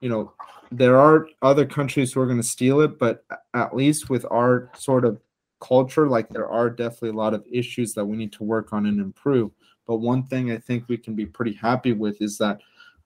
you 0.00 0.08
know 0.10 0.32
there 0.70 0.98
are 0.98 1.26
other 1.40 1.64
countries 1.64 2.12
who 2.12 2.20
are 2.20 2.26
going 2.26 2.36
to 2.36 2.42
steal 2.42 2.82
it 2.82 2.98
but 2.98 3.24
at 3.54 3.74
least 3.74 4.10
with 4.10 4.26
our 4.30 4.70
sort 4.76 5.06
of 5.06 5.18
culture 5.60 6.06
like 6.06 6.28
there 6.28 6.48
are 6.48 6.68
definitely 6.68 7.08
a 7.08 7.14
lot 7.24 7.32
of 7.32 7.44
issues 7.50 7.94
that 7.94 8.04
we 8.04 8.16
need 8.16 8.32
to 8.32 8.44
work 8.44 8.72
on 8.72 8.86
and 8.86 9.00
improve. 9.00 9.50
But 9.86 9.96
one 9.96 10.24
thing 10.24 10.52
i 10.52 10.58
think 10.58 10.84
we 10.88 10.98
can 10.98 11.14
be 11.14 11.26
pretty 11.26 11.54
happy 11.54 11.92
with 11.92 12.20
is 12.20 12.36
that 12.38 12.60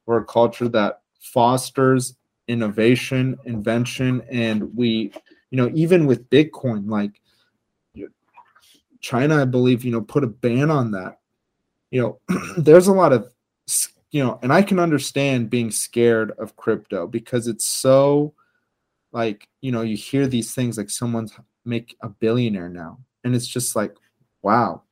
we're 0.05 0.23
a 0.23 0.25
culture 0.25 0.69
that 0.69 1.03
fosters 1.21 2.17
innovation 2.49 3.37
invention 3.45 4.23
and 4.31 4.75
we 4.77 5.13
you 5.51 5.57
know 5.57 5.71
even 5.75 6.07
with 6.07 6.29
bitcoin 6.31 6.89
like 6.89 7.21
china 9.01 9.43
i 9.43 9.45
believe 9.45 9.85
you 9.85 9.91
know 9.91 10.01
put 10.01 10.23
a 10.23 10.29
ban 10.29 10.71
on 10.71 10.91
that 10.91 11.19
you 11.91 12.01
know, 12.01 12.21
there's 12.57 12.87
a 12.87 12.93
lot 12.93 13.13
of, 13.13 13.33
you 14.11 14.25
know, 14.25 14.39
and 14.43 14.53
I 14.53 14.63
can 14.63 14.79
understand 14.79 15.51
being 15.51 15.71
scared 15.71 16.33
of 16.39 16.57
crypto 16.57 17.07
because 17.07 17.47
it's 17.47 17.67
so 17.67 18.35
like, 19.13 19.49
you 19.61 19.73
know, 19.73 19.83
you 19.83 19.97
hear 19.97 20.27
these 20.27 20.55
things 20.55 20.77
like 20.77 20.91
someone's 20.91 21.33
make 21.65 21.97
a 22.01 22.09
billionaire 22.09 22.69
now. 22.69 22.99
And 23.25 23.35
it's 23.35 23.47
just 23.47 23.75
like, 23.75 23.95
wow, 24.43 24.83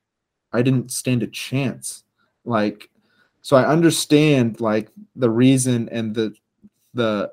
I 0.53 0.63
didn't 0.63 0.91
stand 0.91 1.23
a 1.23 1.29
chance. 1.29 2.05
Like, 2.45 2.91
so 3.43 3.57
I 3.57 3.67
understand 3.67 4.61
like 4.61 4.91
the 5.15 5.31
reason 5.31 5.89
and 5.91 6.15
the, 6.15 6.35
the, 6.95 7.33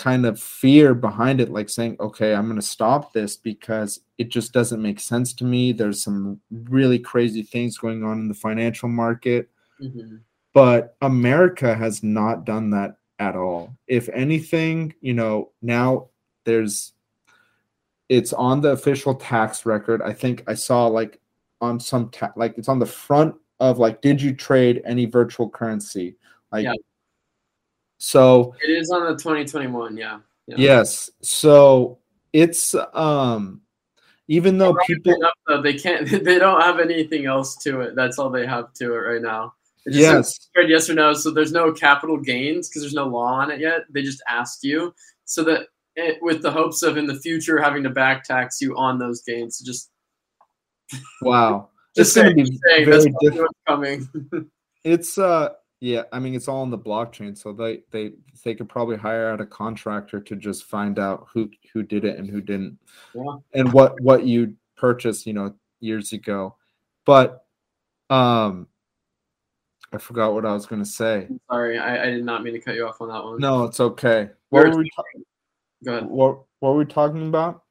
kind 0.00 0.24
of 0.24 0.40
fear 0.40 0.94
behind 0.94 1.42
it 1.42 1.50
like 1.50 1.68
saying 1.68 1.94
okay 2.00 2.34
i'm 2.34 2.46
going 2.46 2.56
to 2.56 2.62
stop 2.62 3.12
this 3.12 3.36
because 3.36 4.00
it 4.16 4.30
just 4.30 4.52
doesn't 4.52 4.82
make 4.82 5.00
sense 5.00 5.32
to 5.32 5.44
me. 5.44 5.72
There's 5.72 6.02
some 6.02 6.40
really 6.50 6.98
crazy 6.98 7.42
things 7.42 7.78
going 7.78 8.04
on 8.04 8.18
in 8.18 8.28
the 8.28 8.34
financial 8.34 8.88
market. 8.88 9.48
Mm-hmm. 9.82 10.16
but 10.52 10.94
america 11.00 11.74
has 11.74 12.02
not 12.02 12.44
done 12.44 12.68
that 12.70 12.96
at 13.18 13.34
all. 13.34 13.74
If 13.86 14.10
anything 14.10 14.94
you 15.00 15.14
know 15.14 15.52
now 15.62 16.08
there's 16.44 16.92
it's 18.10 18.32
on 18.34 18.60
the 18.60 18.70
official 18.70 19.14
tax 19.14 19.64
record. 19.64 20.02
I 20.02 20.12
think 20.12 20.44
i 20.46 20.54
saw 20.54 20.86
like 20.86 21.20
on 21.60 21.78
some 21.80 22.10
ta- 22.10 22.32
like 22.36 22.58
it's 22.58 22.68
on 22.68 22.78
the 22.78 22.86
front 22.86 23.34
of 23.60 23.78
like 23.78 24.02
did 24.02 24.20
you 24.20 24.34
trade 24.34 24.82
any 24.84 25.06
virtual 25.06 25.48
currency? 25.48 26.16
Like 26.52 26.64
yeah. 26.64 26.74
So 28.02 28.54
it 28.62 28.70
is 28.70 28.90
on 28.90 29.04
the 29.04 29.12
2021, 29.12 29.94
yeah. 29.94 30.20
yeah. 30.46 30.54
Yes. 30.56 31.10
So 31.20 31.98
it's 32.32 32.74
um 32.94 33.60
even 34.26 34.56
though 34.58 34.74
people 34.86 35.12
up, 35.24 35.34
though, 35.46 35.60
they 35.60 35.74
can't 35.74 36.08
they 36.24 36.38
don't 36.38 36.62
have 36.62 36.80
anything 36.80 37.26
else 37.26 37.56
to 37.58 37.82
it. 37.82 37.94
That's 37.94 38.18
all 38.18 38.30
they 38.30 38.46
have 38.46 38.72
to 38.74 38.94
it 38.94 38.98
right 38.98 39.22
now. 39.22 39.52
It's 39.84 39.96
yes. 39.96 40.48
yes 40.56 40.88
or 40.88 40.94
no. 40.94 41.12
So 41.12 41.30
there's 41.30 41.52
no 41.52 41.72
capital 41.72 42.16
gains 42.16 42.68
because 42.68 42.82
there's 42.82 42.94
no 42.94 43.06
law 43.06 43.34
on 43.34 43.50
it 43.50 43.60
yet. 43.60 43.82
They 43.90 44.02
just 44.02 44.22
ask 44.26 44.64
you 44.64 44.94
so 45.26 45.44
that 45.44 45.66
it, 45.94 46.22
with 46.22 46.40
the 46.40 46.50
hopes 46.50 46.82
of 46.82 46.96
in 46.96 47.06
the 47.06 47.20
future 47.20 47.60
having 47.60 47.82
to 47.82 47.90
back 47.90 48.24
tax 48.24 48.62
you 48.62 48.74
on 48.76 48.98
those 48.98 49.20
gains. 49.22 49.58
So 49.58 49.64
just 49.66 49.90
wow. 51.20 51.68
just 51.96 52.16
it's 52.16 52.24
going 52.24 52.36
to 52.36 52.44
be 52.44 52.58
very 52.86 53.12
different. 53.20 53.50
coming. 53.66 54.08
it's 54.84 55.18
uh 55.18 55.50
yeah, 55.80 56.02
I 56.12 56.18
mean 56.18 56.34
it's 56.34 56.46
all 56.46 56.60
on 56.60 56.70
the 56.70 56.78
blockchain, 56.78 57.36
so 57.36 57.52
they 57.52 57.80
they 57.90 58.12
they 58.44 58.54
could 58.54 58.68
probably 58.68 58.96
hire 58.96 59.30
out 59.30 59.40
a 59.40 59.46
contractor 59.46 60.20
to 60.20 60.36
just 60.36 60.64
find 60.64 60.98
out 60.98 61.26
who 61.32 61.50
who 61.72 61.82
did 61.82 62.04
it 62.04 62.18
and 62.18 62.28
who 62.28 62.42
didn't, 62.42 62.78
yeah. 63.14 63.36
and 63.54 63.72
what 63.72 63.98
what 64.02 64.24
you 64.24 64.54
purchased, 64.76 65.26
you 65.26 65.32
know, 65.32 65.54
years 65.80 66.12
ago. 66.12 66.56
But 67.06 67.46
um, 68.10 68.66
I 69.92 69.98
forgot 69.98 70.34
what 70.34 70.44
I 70.44 70.52
was 70.52 70.66
going 70.66 70.82
to 70.82 70.88
say. 70.88 71.28
Sorry, 71.50 71.78
I, 71.78 72.04
I 72.04 72.06
did 72.10 72.24
not 72.24 72.44
mean 72.44 72.52
to 72.52 72.60
cut 72.60 72.74
you 72.74 72.86
off 72.86 73.00
on 73.00 73.08
that 73.08 73.24
one. 73.24 73.40
No, 73.40 73.64
it's 73.64 73.80
okay. 73.80 74.28
What 74.50 74.64
we 74.64 74.70
were 74.70 74.76
we 74.78 74.90
talking? 74.94 75.24
Go 75.84 75.92
ahead. 75.92 76.10
What 76.10 76.42
what 76.60 76.72
were 76.72 76.78
we 76.78 76.84
talking 76.84 77.26
about? 77.26 77.62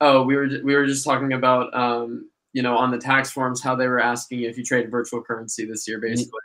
Oh, 0.00 0.22
we 0.22 0.34
were 0.36 0.48
we 0.64 0.74
were 0.74 0.86
just 0.86 1.04
talking 1.04 1.34
about 1.34 1.74
um, 1.74 2.30
you 2.54 2.62
know, 2.62 2.76
on 2.76 2.90
the 2.90 2.98
tax 2.98 3.30
forms 3.30 3.62
how 3.62 3.74
they 3.76 3.86
were 3.86 4.00
asking 4.00 4.42
if 4.42 4.56
you 4.56 4.64
traded 4.64 4.90
virtual 4.90 5.22
currency 5.22 5.66
this 5.66 5.86
year, 5.86 6.00
basically. 6.00 6.40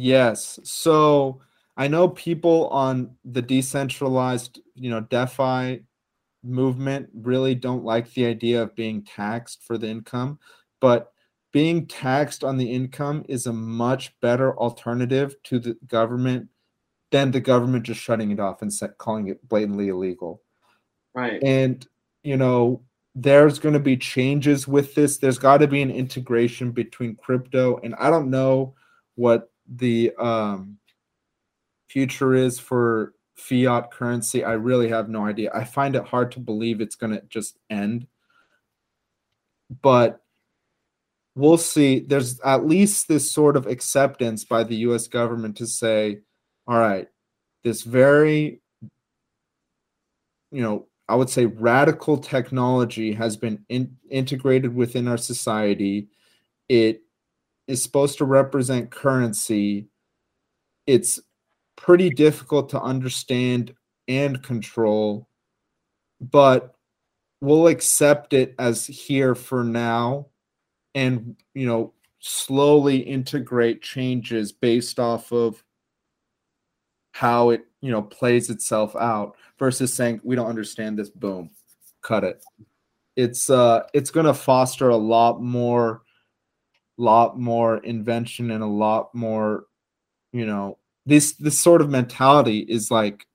Yes. 0.00 0.60
So 0.62 1.40
I 1.76 1.88
know 1.88 2.08
people 2.08 2.68
on 2.68 3.16
the 3.24 3.42
decentralized, 3.42 4.60
you 4.74 4.90
know, 4.90 5.00
DeFi 5.00 5.82
movement 6.44 7.08
really 7.14 7.54
don't 7.54 7.84
like 7.84 8.12
the 8.14 8.26
idea 8.26 8.62
of 8.62 8.76
being 8.76 9.02
taxed 9.02 9.64
for 9.64 9.76
the 9.76 9.88
income, 9.88 10.38
but 10.80 11.12
being 11.52 11.86
taxed 11.86 12.44
on 12.44 12.58
the 12.58 12.70
income 12.70 13.24
is 13.28 13.46
a 13.46 13.52
much 13.52 14.18
better 14.20 14.56
alternative 14.58 15.34
to 15.44 15.58
the 15.58 15.76
government 15.86 16.48
than 17.10 17.30
the 17.30 17.40
government 17.40 17.84
just 17.84 18.00
shutting 18.00 18.30
it 18.30 18.38
off 18.38 18.62
and 18.62 18.72
calling 18.98 19.28
it 19.28 19.48
blatantly 19.48 19.88
illegal. 19.88 20.42
Right. 21.14 21.42
And, 21.42 21.84
you 22.22 22.36
know, 22.36 22.82
there's 23.14 23.58
going 23.58 23.72
to 23.72 23.80
be 23.80 23.96
changes 23.96 24.68
with 24.68 24.94
this. 24.94 25.18
There's 25.18 25.38
got 25.38 25.58
to 25.58 25.66
be 25.66 25.82
an 25.82 25.90
integration 25.90 26.70
between 26.70 27.16
crypto. 27.16 27.78
And 27.82 27.94
I 27.96 28.10
don't 28.10 28.30
know 28.30 28.74
what 29.16 29.50
the 29.68 30.12
um, 30.18 30.78
future 31.88 32.34
is 32.34 32.58
for 32.58 33.14
fiat 33.36 33.90
currency, 33.90 34.44
I 34.44 34.52
really 34.52 34.88
have 34.88 35.08
no 35.08 35.24
idea. 35.24 35.50
I 35.54 35.64
find 35.64 35.94
it 35.94 36.04
hard 36.04 36.32
to 36.32 36.40
believe 36.40 36.80
it's 36.80 36.96
going 36.96 37.12
to 37.12 37.22
just 37.28 37.58
end. 37.70 38.06
But 39.82 40.20
we'll 41.34 41.58
see. 41.58 42.00
There's 42.00 42.40
at 42.40 42.66
least 42.66 43.06
this 43.06 43.30
sort 43.30 43.56
of 43.56 43.66
acceptance 43.66 44.44
by 44.44 44.64
the 44.64 44.76
US 44.76 45.06
government 45.06 45.56
to 45.58 45.66
say, 45.66 46.20
all 46.66 46.78
right, 46.78 47.08
this 47.62 47.82
very, 47.82 48.60
you 50.50 50.62
know, 50.62 50.86
I 51.08 51.14
would 51.14 51.30
say 51.30 51.46
radical 51.46 52.18
technology 52.18 53.12
has 53.12 53.36
been 53.36 53.64
in, 53.68 53.96
integrated 54.10 54.74
within 54.74 55.08
our 55.08 55.16
society. 55.16 56.08
It 56.68 57.02
is 57.68 57.82
supposed 57.82 58.18
to 58.18 58.24
represent 58.24 58.90
currency, 58.90 59.86
it's 60.86 61.20
pretty 61.76 62.10
difficult 62.10 62.70
to 62.70 62.80
understand 62.80 63.74
and 64.08 64.42
control, 64.42 65.28
but 66.20 66.74
we'll 67.40 67.68
accept 67.68 68.32
it 68.32 68.54
as 68.58 68.86
here 68.86 69.34
for 69.34 69.62
now 69.62 70.26
and 70.94 71.36
you 71.54 71.66
know 71.66 71.92
slowly 72.18 72.96
integrate 72.96 73.80
changes 73.80 74.50
based 74.50 74.98
off 74.98 75.30
of 75.30 75.62
how 77.12 77.50
it 77.50 77.64
you 77.80 77.92
know 77.92 78.02
plays 78.02 78.50
itself 78.50 78.96
out 78.96 79.36
versus 79.58 79.92
saying 79.94 80.20
we 80.24 80.34
don't 80.34 80.48
understand 80.48 80.98
this 80.98 81.10
boom 81.10 81.50
cut 82.02 82.24
it. 82.24 82.42
It's 83.16 83.50
uh 83.50 83.84
it's 83.92 84.10
going 84.10 84.26
to 84.26 84.34
foster 84.34 84.88
a 84.88 84.96
lot 84.96 85.42
more 85.42 86.02
lot 86.98 87.38
more 87.38 87.78
invention 87.78 88.50
and 88.50 88.62
a 88.62 88.66
lot 88.66 89.14
more 89.14 89.64
you 90.32 90.44
know 90.44 90.76
this 91.06 91.32
this 91.34 91.58
sort 91.58 91.80
of 91.80 91.88
mentality 91.88 92.58
is 92.60 92.90
like 92.90 93.26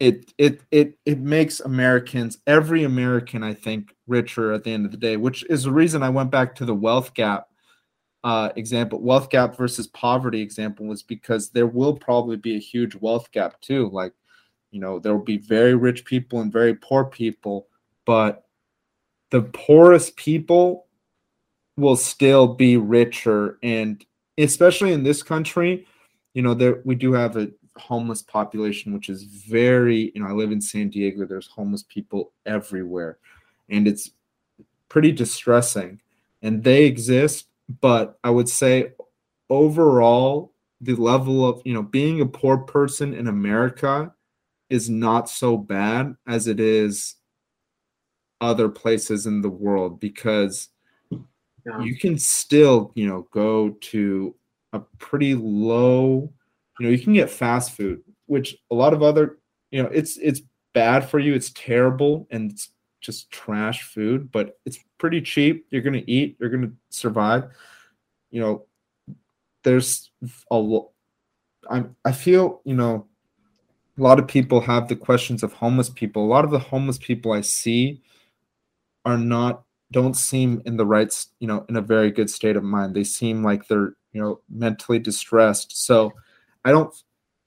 it 0.00 0.32
it 0.38 0.60
it 0.70 0.98
it 1.06 1.20
makes 1.20 1.60
Americans 1.60 2.38
every 2.46 2.84
American 2.84 3.42
I 3.42 3.54
think 3.54 3.94
richer 4.06 4.52
at 4.52 4.64
the 4.64 4.72
end 4.72 4.84
of 4.84 4.90
the 4.90 4.98
day, 4.98 5.16
which 5.16 5.44
is 5.48 5.62
the 5.62 5.72
reason 5.72 6.02
I 6.02 6.08
went 6.08 6.30
back 6.30 6.54
to 6.56 6.64
the 6.64 6.74
wealth 6.74 7.14
gap 7.14 7.48
uh, 8.24 8.48
example, 8.56 9.00
wealth 9.00 9.28
gap 9.28 9.54
versus 9.54 9.86
poverty 9.88 10.40
example 10.40 10.86
was 10.86 11.02
because 11.02 11.50
there 11.50 11.66
will 11.66 11.94
probably 11.94 12.36
be 12.36 12.56
a 12.56 12.60
huge 12.60 12.96
wealth 12.96 13.30
gap 13.32 13.60
too. 13.60 13.90
Like, 13.90 14.14
you 14.70 14.80
know, 14.80 14.98
there 14.98 15.14
will 15.14 15.22
be 15.22 15.36
very 15.36 15.74
rich 15.74 16.06
people 16.06 16.40
and 16.40 16.50
very 16.50 16.74
poor 16.74 17.04
people, 17.04 17.68
but 18.06 18.46
the 19.30 19.42
poorest 19.42 20.16
people 20.16 20.86
will 21.76 21.96
still 21.96 22.46
be 22.46 22.76
richer 22.76 23.58
and 23.62 24.04
especially 24.38 24.92
in 24.92 25.02
this 25.02 25.22
country, 25.22 25.86
you 26.34 26.42
know, 26.42 26.54
there 26.54 26.80
we 26.84 26.94
do 26.94 27.12
have 27.12 27.36
a 27.36 27.50
homeless 27.76 28.22
population, 28.22 28.92
which 28.92 29.08
is 29.08 29.24
very, 29.24 30.12
you 30.14 30.22
know, 30.22 30.28
I 30.28 30.32
live 30.32 30.52
in 30.52 30.60
San 30.60 30.88
Diego, 30.88 31.26
there's 31.26 31.46
homeless 31.46 31.84
people 31.84 32.32
everywhere, 32.46 33.18
and 33.68 33.86
it's 33.86 34.10
pretty 34.88 35.12
distressing. 35.12 36.00
And 36.42 36.62
they 36.62 36.84
exist, 36.84 37.46
but 37.80 38.18
I 38.22 38.30
would 38.30 38.48
say 38.48 38.92
overall, 39.48 40.52
the 40.80 40.94
level 40.94 41.48
of, 41.48 41.62
you 41.64 41.72
know, 41.72 41.82
being 41.82 42.20
a 42.20 42.26
poor 42.26 42.58
person 42.58 43.14
in 43.14 43.28
America 43.28 44.12
is 44.68 44.90
not 44.90 45.30
so 45.30 45.56
bad 45.56 46.14
as 46.26 46.46
it 46.46 46.60
is 46.60 47.14
other 48.40 48.68
places 48.68 49.26
in 49.26 49.40
the 49.40 49.48
world 49.48 49.98
because 50.00 50.68
you 51.80 51.96
can 51.96 52.18
still, 52.18 52.92
you 52.94 53.06
know, 53.06 53.26
go 53.30 53.70
to 53.70 54.34
a 54.74 54.80
pretty 54.98 55.34
low 55.34 56.32
you 56.78 56.86
know 56.86 56.90
you 56.90 56.98
can 56.98 57.14
get 57.14 57.30
fast 57.30 57.72
food 57.72 58.02
which 58.26 58.56
a 58.70 58.74
lot 58.74 58.92
of 58.92 59.02
other 59.02 59.38
you 59.70 59.82
know 59.82 59.88
it's 59.88 60.16
it's 60.16 60.42
bad 60.72 61.08
for 61.08 61.18
you 61.18 61.34
it's 61.34 61.50
terrible 61.54 62.26
and 62.30 62.50
it's 62.50 62.70
just 63.00 63.30
trash 63.30 63.82
food 63.82 64.30
but 64.32 64.58
it's 64.66 64.78
pretty 64.98 65.20
cheap 65.20 65.66
you're 65.70 65.82
to 65.82 66.10
eat 66.10 66.36
you're 66.40 66.50
to 66.50 66.72
survive. 66.90 67.44
You 68.30 68.40
know 68.40 68.66
there's 69.62 70.10
a 70.50 70.56
lot 70.56 70.90
i 71.70 71.84
i 72.04 72.12
feel 72.12 72.60
you 72.64 72.74
know 72.74 73.06
a 73.96 74.02
lot 74.02 74.18
of 74.18 74.26
people 74.26 74.60
have 74.60 74.88
the 74.88 74.96
questions 74.96 75.44
of 75.44 75.52
homeless 75.52 75.88
people. 75.88 76.24
A 76.24 76.26
lot 76.26 76.44
of 76.44 76.50
the 76.50 76.58
homeless 76.58 76.98
people 76.98 77.32
i 77.32 77.40
see 77.42 78.02
are 79.04 79.18
not 79.18 79.63
don't 79.94 80.16
seem 80.16 80.60
in 80.66 80.76
the 80.76 80.84
right 80.84 81.26
you 81.40 81.48
know 81.48 81.64
in 81.70 81.76
a 81.76 81.80
very 81.80 82.10
good 82.10 82.28
state 82.28 82.56
of 82.56 82.62
mind 82.62 82.94
they 82.94 83.04
seem 83.04 83.42
like 83.42 83.66
they're 83.68 83.94
you 84.12 84.20
know 84.20 84.40
mentally 84.50 84.98
distressed 84.98 85.76
so 85.86 86.12
I 86.64 86.70
don't 86.70 86.94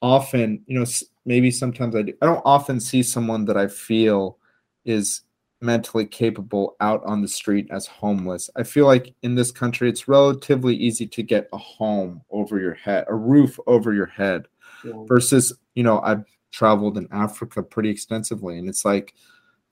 often, 0.01 0.63
you 0.67 0.79
know, 0.79 0.85
maybe 1.25 1.51
sometimes 1.51 1.95
I 1.95 2.03
do. 2.03 2.13
I 2.21 2.25
don't 2.25 2.41
often 2.45 2.79
see 2.79 3.03
someone 3.03 3.45
that 3.45 3.57
I 3.57 3.67
feel 3.67 4.37
is 4.85 5.21
mentally 5.59 6.05
capable 6.05 6.75
out 6.79 7.03
on 7.03 7.21
the 7.21 7.27
street 7.27 7.67
as 7.71 7.87
homeless. 7.87 8.49
I 8.55 8.63
feel 8.63 8.85
like 8.85 9.13
in 9.23 9.35
this 9.35 9.51
country, 9.51 9.89
it's 9.89 10.07
relatively 10.07 10.75
easy 10.75 11.07
to 11.07 11.23
get 11.23 11.49
a 11.51 11.57
home 11.57 12.21
over 12.29 12.59
your 12.59 12.75
head, 12.75 13.05
a 13.07 13.15
roof 13.15 13.59
over 13.65 13.93
your 13.93 14.05
head, 14.05 14.47
yeah. 14.83 14.93
versus, 15.07 15.53
you 15.73 15.83
know, 15.83 15.99
I've 16.01 16.23
traveled 16.51 16.97
in 16.97 17.07
Africa 17.11 17.63
pretty 17.63 17.89
extensively, 17.89 18.59
and 18.59 18.69
it's 18.69 18.85
like 18.85 19.15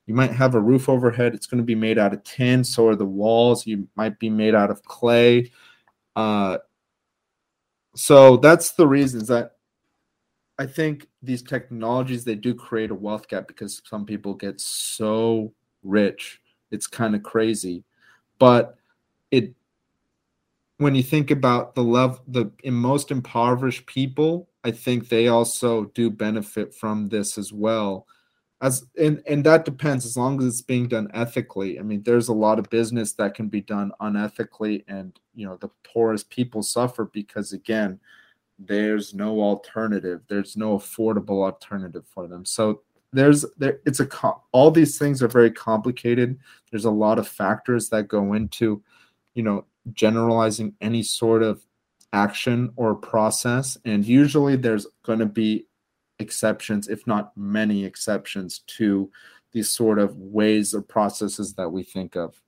you 0.05 0.13
might 0.13 0.31
have 0.31 0.55
a 0.55 0.61
roof 0.61 0.87
overhead. 0.87 1.33
It's 1.33 1.47
going 1.47 1.59
to 1.59 1.65
be 1.65 1.75
made 1.75 1.97
out 1.97 2.13
of 2.13 2.23
tin, 2.23 2.63
so 2.63 2.87
are 2.87 2.95
the 2.95 3.05
walls. 3.05 3.65
You 3.65 3.87
might 3.95 4.19
be 4.19 4.29
made 4.29 4.53
out 4.53 4.69
of 4.69 4.83
clay. 4.83 5.51
Uh, 6.15 6.59
so 7.95 8.37
that's 8.37 8.73
the 8.73 8.87
reasons 8.87 9.27
that 9.29 9.53
I 10.59 10.67
think 10.67 11.07
these 11.21 11.41
technologies 11.41 12.23
they 12.23 12.35
do 12.35 12.53
create 12.53 12.91
a 12.91 12.95
wealth 12.95 13.27
gap 13.27 13.47
because 13.47 13.81
some 13.85 14.05
people 14.05 14.35
get 14.35 14.61
so 14.61 15.53
rich. 15.83 16.39
It's 16.71 16.87
kind 16.87 17.15
of 17.15 17.23
crazy. 17.23 17.83
But 18.37 18.77
it 19.31 19.53
when 20.77 20.93
you 20.93 21.03
think 21.03 21.31
about 21.31 21.73
the 21.73 21.83
level 21.83 22.19
the 22.27 22.51
most 22.65 23.09
impoverished 23.09 23.85
people, 23.87 24.49
I 24.63 24.71
think 24.71 25.09
they 25.09 25.29
also 25.29 25.85
do 25.95 26.09
benefit 26.11 26.75
from 26.75 27.07
this 27.07 27.37
as 27.37 27.51
well 27.51 28.05
as 28.61 28.85
and 28.97 29.21
and 29.27 29.43
that 29.45 29.65
depends 29.65 30.05
as 30.05 30.15
long 30.15 30.39
as 30.39 30.45
it's 30.45 30.61
being 30.61 30.87
done 30.87 31.09
ethically. 31.13 31.79
I 31.79 31.83
mean 31.83 32.03
there's 32.03 32.29
a 32.29 32.33
lot 32.33 32.59
of 32.59 32.69
business 32.69 33.13
that 33.13 33.33
can 33.33 33.47
be 33.47 33.61
done 33.61 33.91
unethically 34.01 34.83
and 34.87 35.17
you 35.33 35.45
know 35.45 35.57
the 35.57 35.69
poorest 35.83 36.29
people 36.29 36.63
suffer 36.63 37.05
because 37.05 37.53
again 37.53 37.99
there's 38.57 39.13
no 39.13 39.41
alternative. 39.41 40.21
There's 40.29 40.55
no 40.55 40.77
affordable 40.77 41.43
alternative 41.43 42.05
for 42.07 42.27
them. 42.27 42.45
So 42.45 42.81
there's 43.11 43.45
there 43.57 43.79
it's 43.85 43.99
a 43.99 44.07
all 44.51 44.71
these 44.71 44.97
things 44.97 45.21
are 45.21 45.27
very 45.27 45.51
complicated. 45.51 46.39
There's 46.71 46.85
a 46.85 46.91
lot 46.91 47.19
of 47.19 47.27
factors 47.27 47.89
that 47.89 48.07
go 48.07 48.33
into 48.33 48.81
you 49.33 49.43
know 49.43 49.65
generalizing 49.93 50.73
any 50.81 51.03
sort 51.03 51.43
of 51.43 51.61
action 52.13 52.71
or 52.77 52.95
process. 52.95 53.77
And 53.85 54.05
usually 54.05 54.55
there's 54.55 54.87
going 55.03 55.19
to 55.19 55.25
be 55.25 55.67
exceptions, 56.19 56.87
if 56.87 57.05
not 57.07 57.35
many 57.37 57.85
exceptions, 57.85 58.59
to 58.67 59.09
these 59.51 59.69
sort 59.69 59.99
of 59.99 60.17
ways 60.17 60.73
or 60.73 60.81
processes 60.81 61.53
that 61.53 61.69
we 61.69 61.83
think 61.83 62.15
of. 62.15 62.41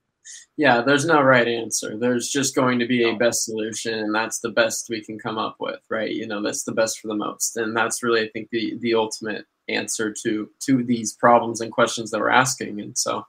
Yeah, 0.56 0.82
there's 0.82 1.06
no 1.06 1.22
right 1.22 1.48
answer. 1.48 1.96
There's 1.96 2.28
just 2.28 2.54
going 2.54 2.78
to 2.80 2.86
be 2.86 3.08
a 3.08 3.16
best 3.16 3.44
solution, 3.44 3.94
and 3.94 4.14
that's 4.14 4.40
the 4.40 4.50
best 4.50 4.88
we 4.90 5.02
can 5.02 5.18
come 5.18 5.38
up 5.38 5.56
with, 5.58 5.80
right? 5.88 6.10
You 6.10 6.26
know, 6.26 6.42
that's 6.42 6.64
the 6.64 6.72
best 6.72 7.00
for 7.00 7.08
the 7.08 7.14
most, 7.14 7.56
and 7.56 7.76
that's 7.76 8.02
really, 8.02 8.22
I 8.22 8.28
think, 8.28 8.50
the 8.50 8.76
the 8.80 8.94
ultimate 8.94 9.46
answer 9.68 10.14
to 10.24 10.50
to 10.66 10.84
these 10.84 11.14
problems 11.14 11.60
and 11.60 11.72
questions 11.72 12.10
that 12.10 12.20
we're 12.20 12.30
asking. 12.30 12.80
And 12.80 12.96
so, 12.98 13.24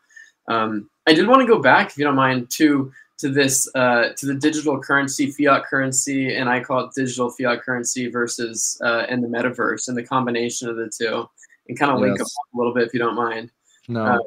um, 0.47 0.89
I 1.07 1.13
did 1.13 1.27
want 1.27 1.41
to 1.41 1.47
go 1.47 1.61
back, 1.61 1.91
if 1.91 1.97
you 1.97 2.05
don't 2.05 2.15
mind, 2.15 2.49
to 2.57 2.91
to 3.19 3.29
this 3.29 3.69
uh, 3.75 4.09
to 4.15 4.25
the 4.25 4.33
digital 4.33 4.79
currency, 4.79 5.29
fiat 5.31 5.65
currency, 5.65 6.35
and 6.35 6.49
I 6.49 6.61
call 6.61 6.85
it 6.85 6.91
digital 6.95 7.29
fiat 7.29 7.61
currency 7.61 8.09
versus 8.09 8.79
uh, 8.83 9.05
and 9.09 9.23
the 9.23 9.27
metaverse 9.27 9.87
and 9.87 9.97
the 9.97 10.03
combination 10.03 10.69
of 10.69 10.77
the 10.77 10.89
two, 10.89 11.25
and 11.67 11.77
kind 11.77 11.91
of 11.91 11.99
link 11.99 12.17
yes. 12.17 12.25
up 12.25 12.47
a 12.53 12.57
little 12.57 12.73
bit 12.73 12.87
if 12.87 12.93
you 12.93 12.99
don't 12.99 13.15
mind. 13.15 13.51
No, 13.87 14.05
uh, 14.05 14.17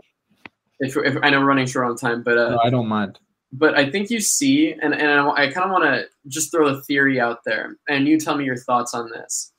if, 0.81 0.97
if, 0.97 1.17
I 1.23 1.31
know 1.31 1.41
we're 1.41 1.47
running 1.47 1.67
short 1.67 1.87
on 1.87 1.97
time, 1.97 2.23
but 2.23 2.37
uh, 2.37 2.51
no, 2.51 2.59
I 2.59 2.71
don't 2.71 2.89
mind. 2.89 3.19
But 3.53 3.77
I 3.77 3.91
think 3.91 4.11
you 4.11 4.21
see, 4.21 4.73
and 4.73 4.95
and 4.95 5.11
I, 5.11 5.29
I 5.31 5.51
kind 5.51 5.65
of 5.67 5.71
want 5.71 5.85
to 5.85 6.07
just 6.29 6.51
throw 6.51 6.69
a 6.69 6.83
theory 6.83 7.19
out 7.19 7.41
there, 7.45 7.77
and 7.89 8.07
you 8.07 8.21
tell 8.21 8.37
me 8.37 8.45
your 8.45 8.57
thoughts 8.57 8.95
on 8.95 9.11
this. 9.11 9.53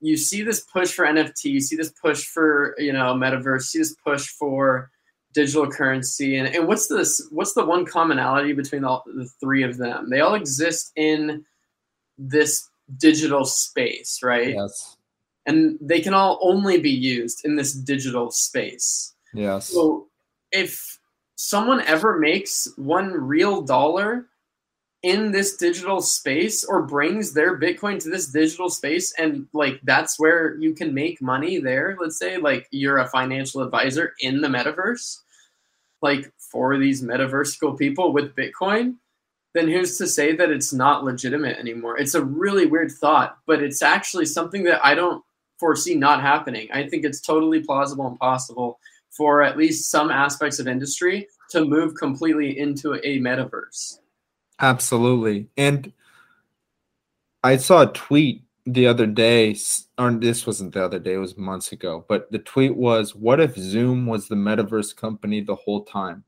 You 0.00 0.18
see 0.18 0.42
this 0.42 0.60
push 0.60 0.92
for 0.92 1.06
NFT, 1.06 1.44
you 1.44 1.60
see 1.60 1.76
this 1.76 1.92
push 2.02 2.26
for 2.26 2.74
you 2.78 2.92
know 2.92 3.14
metaverse, 3.14 3.54
you 3.54 3.60
see 3.60 3.78
this 3.78 3.96
push 4.04 4.28
for 4.28 4.90
digital 5.36 5.70
currency 5.70 6.38
and, 6.38 6.48
and 6.48 6.66
what's 6.66 6.88
this 6.88 7.28
what's 7.30 7.52
the 7.52 7.64
one 7.64 7.84
commonality 7.84 8.54
between 8.54 8.84
all 8.84 9.04
the 9.04 9.28
three 9.38 9.62
of 9.62 9.76
them? 9.76 10.08
They 10.08 10.20
all 10.20 10.34
exist 10.34 10.92
in 10.96 11.44
this 12.16 12.68
digital 12.96 13.44
space 13.44 14.20
right? 14.22 14.54
Yes. 14.54 14.96
And 15.44 15.78
they 15.80 16.00
can 16.00 16.14
all 16.14 16.38
only 16.40 16.80
be 16.80 16.90
used 16.90 17.44
in 17.44 17.54
this 17.54 17.74
digital 17.74 18.30
space. 18.30 19.14
Yes. 19.34 19.66
So 19.68 20.08
if 20.50 20.98
someone 21.36 21.82
ever 21.82 22.18
makes 22.18 22.66
one 22.76 23.12
real 23.12 23.60
dollar 23.60 24.26
in 25.02 25.30
this 25.32 25.56
digital 25.56 26.00
space 26.00 26.64
or 26.64 26.82
brings 26.82 27.34
their 27.34 27.60
bitcoin 27.60 28.00
to 28.02 28.08
this 28.08 28.28
digital 28.28 28.70
space 28.70 29.12
and 29.18 29.46
like 29.52 29.78
that's 29.84 30.18
where 30.18 30.56
you 30.56 30.72
can 30.72 30.94
make 30.94 31.20
money 31.20 31.58
there 31.58 31.96
let's 32.00 32.18
say 32.18 32.38
like 32.38 32.66
you're 32.70 32.98
a 32.98 33.08
financial 33.08 33.62
advisor 33.62 34.14
in 34.20 34.40
the 34.40 34.48
metaverse 34.48 35.20
like 36.02 36.30
for 36.38 36.78
these 36.78 37.02
metaversical 37.02 37.78
people 37.78 38.12
with 38.12 38.34
Bitcoin, 38.34 38.96
then 39.54 39.68
who's 39.68 39.96
to 39.98 40.06
say 40.06 40.36
that 40.36 40.50
it's 40.50 40.72
not 40.72 41.04
legitimate 41.04 41.58
anymore? 41.58 41.98
It's 41.98 42.14
a 42.14 42.24
really 42.24 42.66
weird 42.66 42.92
thought, 42.92 43.38
but 43.46 43.62
it's 43.62 43.82
actually 43.82 44.26
something 44.26 44.64
that 44.64 44.84
I 44.84 44.94
don't 44.94 45.22
foresee 45.58 45.94
not 45.94 46.20
happening. 46.20 46.68
I 46.72 46.86
think 46.86 47.04
it's 47.04 47.20
totally 47.20 47.62
plausible 47.62 48.06
and 48.06 48.18
possible 48.18 48.78
for 49.10 49.42
at 49.42 49.56
least 49.56 49.90
some 49.90 50.10
aspects 50.10 50.58
of 50.58 50.68
industry 50.68 51.26
to 51.50 51.64
move 51.64 51.94
completely 51.94 52.58
into 52.58 52.94
a 52.94 53.18
metaverse. 53.18 53.98
Absolutely. 54.60 55.48
And 55.56 55.92
I 57.42 57.56
saw 57.56 57.82
a 57.82 57.92
tweet 57.92 58.42
the 58.66 58.86
other 58.86 59.06
day, 59.06 59.56
or 59.96 60.10
this 60.10 60.46
wasn't 60.46 60.74
the 60.74 60.84
other 60.84 60.98
day, 60.98 61.14
it 61.14 61.18
was 61.18 61.36
months 61.36 61.70
ago, 61.70 62.04
but 62.08 62.30
the 62.32 62.40
tweet 62.40 62.76
was 62.76 63.14
What 63.14 63.40
if 63.40 63.56
Zoom 63.56 64.06
was 64.06 64.28
the 64.28 64.34
metaverse 64.34 64.94
company 64.94 65.40
the 65.40 65.54
whole 65.54 65.84
time? 65.84 66.24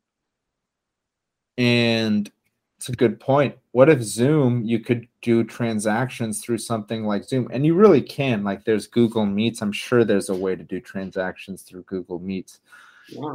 And 1.57 2.31
it's 2.79 2.89
a 2.89 2.93
good 2.93 3.19
point. 3.19 3.57
What 3.73 3.89
if 3.89 4.01
Zoom, 4.03 4.65
you 4.65 4.79
could 4.79 5.09
do 5.21 5.43
transactions 5.43 6.41
through 6.41 6.59
something 6.59 7.05
like 7.05 7.25
Zoom? 7.25 7.49
And 7.53 7.67
you 7.67 7.75
really 7.75 8.01
can. 8.01 8.45
Like 8.45 8.65
there's 8.65 8.87
Google 8.87 9.27
Meets. 9.27 9.61
I'm 9.61 9.73
sure 9.73 10.05
there's 10.05 10.29
a 10.29 10.35
way 10.35 10.55
to 10.55 10.63
do 10.63 10.79
transactions 10.81 11.63
through 11.63 11.83
Google 11.83 12.21
Meets. 12.21 12.61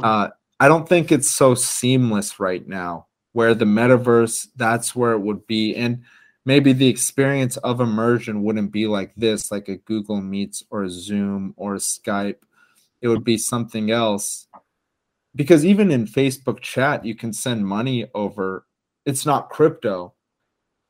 Uh, 0.02 0.28
I 0.60 0.68
don't 0.68 0.88
think 0.88 1.12
it's 1.12 1.28
so 1.28 1.54
seamless 1.54 2.40
right 2.40 2.66
now 2.66 3.06
where 3.32 3.54
the 3.54 3.66
metaverse, 3.66 4.48
that's 4.56 4.96
where 4.96 5.12
it 5.12 5.20
would 5.20 5.46
be. 5.46 5.76
And 5.76 6.04
maybe 6.44 6.72
the 6.72 6.88
experience 6.88 7.56
of 7.58 7.80
immersion 7.80 8.42
wouldn't 8.42 8.72
be 8.72 8.86
like 8.86 9.14
this, 9.16 9.50
like 9.50 9.68
a 9.68 9.76
Google 9.76 10.20
Meets 10.20 10.64
or 10.70 10.84
a 10.84 10.90
Zoom 10.90 11.54
or 11.56 11.74
a 11.74 11.78
Skype. 11.78 12.38
It 13.00 13.08
would 13.08 13.24
be 13.24 13.38
something 13.38 13.90
else. 13.90 14.46
Because 15.34 15.64
even 15.64 15.90
in 15.90 16.06
Facebook 16.06 16.60
chat, 16.60 17.04
you 17.04 17.14
can 17.14 17.32
send 17.32 17.66
money 17.66 18.06
over. 18.14 18.66
It's 19.04 19.26
not 19.26 19.50
crypto, 19.50 20.14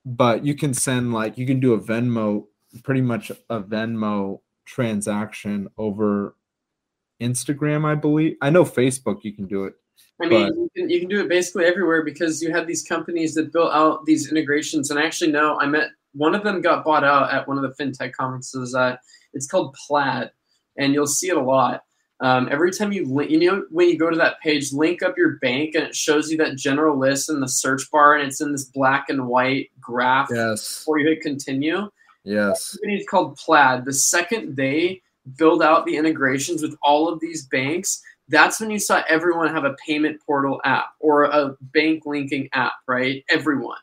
but 0.04 0.44
you 0.44 0.54
can 0.54 0.74
send 0.74 1.14
like 1.14 1.38
you 1.38 1.46
can 1.46 1.60
do 1.60 1.72
a 1.72 1.80
Venmo, 1.80 2.46
pretty 2.82 3.00
much 3.00 3.30
a 3.48 3.60
Venmo 3.60 4.40
transaction 4.66 5.68
over 5.78 6.36
Instagram, 7.22 7.84
I 7.84 7.94
believe. 7.94 8.36
I 8.42 8.50
know 8.50 8.64
Facebook 8.64 9.24
you 9.24 9.32
can 9.32 9.46
do 9.46 9.64
it 9.64 9.74
I 10.22 10.26
mean, 10.26 10.48
but, 10.48 10.54
you, 10.54 10.70
can, 10.76 10.90
you 10.90 11.00
can 11.00 11.08
do 11.08 11.20
it 11.20 11.28
basically 11.28 11.64
everywhere 11.64 12.02
because 12.02 12.40
you 12.42 12.52
have 12.52 12.66
these 12.66 12.82
companies 12.82 13.34
that 13.34 13.52
built 13.52 13.72
out 13.72 14.06
these 14.06 14.30
integrations. 14.30 14.90
And 14.90 14.98
I 14.98 15.04
actually 15.04 15.32
know 15.32 15.58
I 15.60 15.66
met 15.66 15.88
one 16.12 16.34
of 16.34 16.44
them 16.44 16.60
got 16.60 16.84
bought 16.84 17.04
out 17.04 17.32
at 17.32 17.48
one 17.48 17.58
of 17.58 17.62
the 17.62 17.82
fintech 17.82 18.12
conferences. 18.12 18.72
That 18.72 19.00
it's 19.32 19.46
called 19.46 19.74
Plaid, 19.86 20.30
and 20.78 20.94
you'll 20.94 21.06
see 21.06 21.28
it 21.28 21.36
a 21.36 21.42
lot. 21.42 21.82
Um, 22.20 22.48
every 22.50 22.70
time 22.70 22.92
you 22.92 23.06
link, 23.12 23.30
you 23.30 23.40
know, 23.40 23.64
when 23.70 23.88
you 23.88 23.98
go 23.98 24.08
to 24.08 24.16
that 24.16 24.40
page, 24.40 24.72
link 24.72 25.02
up 25.02 25.18
your 25.18 25.32
bank, 25.38 25.74
and 25.74 25.84
it 25.84 25.96
shows 25.96 26.30
you 26.30 26.38
that 26.38 26.56
general 26.56 26.96
list 26.96 27.28
in 27.28 27.40
the 27.40 27.48
search 27.48 27.90
bar, 27.90 28.14
and 28.14 28.28
it's 28.28 28.40
in 28.40 28.52
this 28.52 28.64
black 28.64 29.08
and 29.08 29.26
white 29.26 29.70
graph. 29.80 30.28
Yes. 30.32 30.78
Before 30.78 30.98
you 30.98 31.08
hit 31.08 31.20
continue. 31.20 31.90
Yes. 32.22 32.78
It's 32.82 33.08
called 33.08 33.36
Plaid. 33.36 33.84
The 33.84 33.92
second 33.92 34.56
they 34.56 35.02
build 35.36 35.62
out 35.62 35.86
the 35.86 35.96
integrations 35.96 36.62
with 36.62 36.76
all 36.82 37.08
of 37.08 37.20
these 37.20 37.46
banks, 37.46 38.02
that's 38.28 38.60
when 38.60 38.70
you 38.70 38.78
saw 38.78 39.02
everyone 39.08 39.48
have 39.52 39.64
a 39.64 39.76
payment 39.86 40.20
portal 40.24 40.60
app 40.64 40.86
or 41.00 41.24
a 41.24 41.56
bank 41.60 42.04
linking 42.06 42.48
app, 42.52 42.72
right? 42.88 43.24
Everyone. 43.30 43.78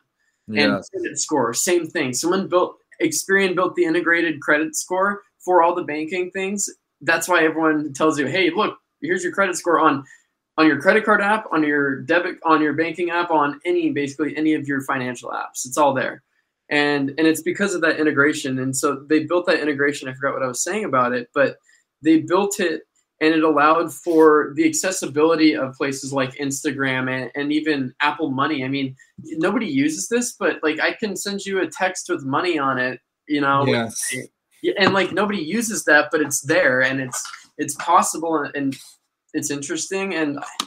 Yes. 0.48 0.88
And 0.92 1.02
credit 1.02 1.18
score, 1.18 1.54
same 1.54 1.86
thing. 1.86 2.12
Someone 2.12 2.48
built 2.48 2.76
Experian 3.02 3.54
built 3.54 3.74
the 3.74 3.84
integrated 3.84 4.40
credit 4.40 4.76
score 4.76 5.22
for 5.38 5.62
all 5.62 5.74
the 5.74 5.82
banking 5.82 6.30
things. 6.30 6.68
That's 7.00 7.28
why 7.28 7.44
everyone 7.44 7.92
tells 7.92 8.18
you, 8.18 8.26
hey, 8.26 8.50
look, 8.50 8.78
here's 9.00 9.24
your 9.24 9.32
credit 9.32 9.56
score 9.56 9.80
on 9.80 10.04
on 10.58 10.66
your 10.66 10.80
credit 10.80 11.04
card 11.04 11.22
app, 11.22 11.46
on 11.50 11.62
your 11.62 12.02
debit, 12.02 12.36
on 12.44 12.60
your 12.60 12.74
banking 12.74 13.10
app, 13.10 13.30
on 13.30 13.58
any 13.64 13.90
basically 13.90 14.36
any 14.36 14.54
of 14.54 14.66
your 14.66 14.82
financial 14.82 15.30
apps. 15.30 15.64
It's 15.64 15.78
all 15.78 15.94
there. 15.94 16.22
And 16.68 17.10
and 17.18 17.26
it's 17.26 17.42
because 17.42 17.74
of 17.74 17.80
that 17.82 17.98
integration. 17.98 18.58
And 18.58 18.76
so 18.76 19.04
they 19.08 19.24
built 19.24 19.46
that 19.46 19.60
integration. 19.60 20.08
I 20.08 20.14
forgot 20.14 20.34
what 20.34 20.42
I 20.42 20.48
was 20.48 20.62
saying 20.62 20.84
about 20.84 21.12
it, 21.12 21.28
but 21.34 21.56
they 22.02 22.20
built 22.20 22.60
it 22.60 22.82
and 23.22 23.32
it 23.32 23.44
allowed 23.44 23.94
for 23.94 24.52
the 24.56 24.66
accessibility 24.66 25.54
of 25.54 25.76
places 25.76 26.12
like 26.12 26.34
Instagram 26.34 27.08
and, 27.08 27.30
and 27.36 27.52
even 27.52 27.94
Apple 28.00 28.32
Money. 28.32 28.64
I 28.64 28.68
mean, 28.68 28.96
nobody 29.22 29.66
uses 29.66 30.08
this, 30.08 30.32
but 30.32 30.58
like 30.64 30.80
I 30.80 30.92
can 30.92 31.14
send 31.14 31.46
you 31.46 31.60
a 31.60 31.68
text 31.68 32.08
with 32.08 32.24
money 32.24 32.58
on 32.58 32.78
it, 32.78 32.98
you 33.28 33.40
know. 33.40 33.64
Yes. 33.64 34.12
And 34.76 34.92
like 34.92 35.12
nobody 35.12 35.38
uses 35.38 35.84
that, 35.84 36.08
but 36.10 36.20
it's 36.20 36.40
there 36.40 36.82
and 36.82 37.00
it's 37.00 37.22
it's 37.58 37.76
possible 37.76 38.38
and, 38.38 38.52
and 38.56 38.76
it's 39.34 39.52
interesting. 39.52 40.14
And 40.14 40.40
I 40.40 40.66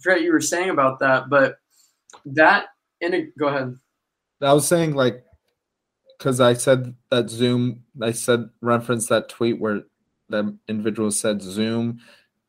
forgot 0.00 0.22
you 0.22 0.32
were 0.32 0.40
saying 0.40 0.70
about 0.70 1.00
that, 1.00 1.28
but 1.28 1.56
that 2.24 2.66
in 3.00 3.14
a, 3.14 3.26
go 3.36 3.48
ahead. 3.48 3.74
I 4.40 4.52
was 4.52 4.68
saying 4.68 4.94
like 4.94 5.24
because 6.18 6.40
I 6.40 6.54
said 6.54 6.94
that 7.10 7.30
Zoom, 7.30 7.82
I 8.00 8.12
said 8.12 8.48
reference 8.60 9.08
that 9.08 9.28
tweet 9.28 9.60
where 9.60 9.82
that 10.28 10.56
individual 10.68 11.10
said 11.10 11.42
Zoom. 11.42 12.00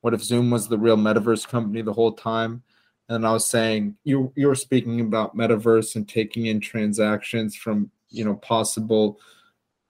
What 0.02 0.14
if 0.14 0.24
Zoom 0.24 0.50
was 0.52 0.68
the 0.68 0.78
real 0.78 0.98
metaverse 0.98 1.48
company 1.48 1.82
the 1.82 1.94
whole 1.94 2.14
time? 2.14 2.64
And 3.10 3.26
I 3.26 3.32
was 3.32 3.46
saying 3.46 3.96
you 4.04 4.34
you 4.36 4.48
were 4.48 4.56
speaking 4.56 5.00
about 5.02 5.36
metaverse 5.36 5.96
and 5.96 6.08
taking 6.08 6.48
in 6.48 6.60
transactions 6.60 7.56
from 7.56 7.90
you 8.10 8.26
know 8.26 8.36
possible 8.36 9.20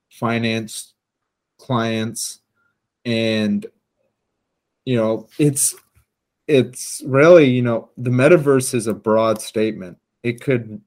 finance 0.09 0.93
clients 1.59 2.39
and 3.05 3.65
you 4.85 4.95
know 4.95 5.27
it's 5.39 5.76
it's 6.47 7.01
really 7.05 7.45
you 7.45 7.61
know 7.61 7.89
the 7.97 8.09
metaverse 8.09 8.73
is 8.73 8.88
a 8.88 8.93
broad 8.93 9.41
statement 9.41 9.97
it 10.23 10.41
could 10.41 10.81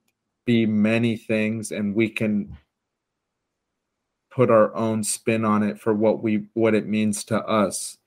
be 0.47 0.66
many 0.66 1.16
things 1.16 1.72
and 1.72 1.94
we 1.94 2.09
can 2.09 2.56
put 4.31 4.51
our 4.51 4.74
own 4.74 5.02
spin 5.02 5.44
on 5.44 5.62
it 5.62 5.81
for 5.81 5.93
what 5.93 6.23
we 6.23 6.44
what 6.55 6.74
it 6.74 6.86
means 6.86 7.24
to 7.24 7.39
us. 7.47 7.98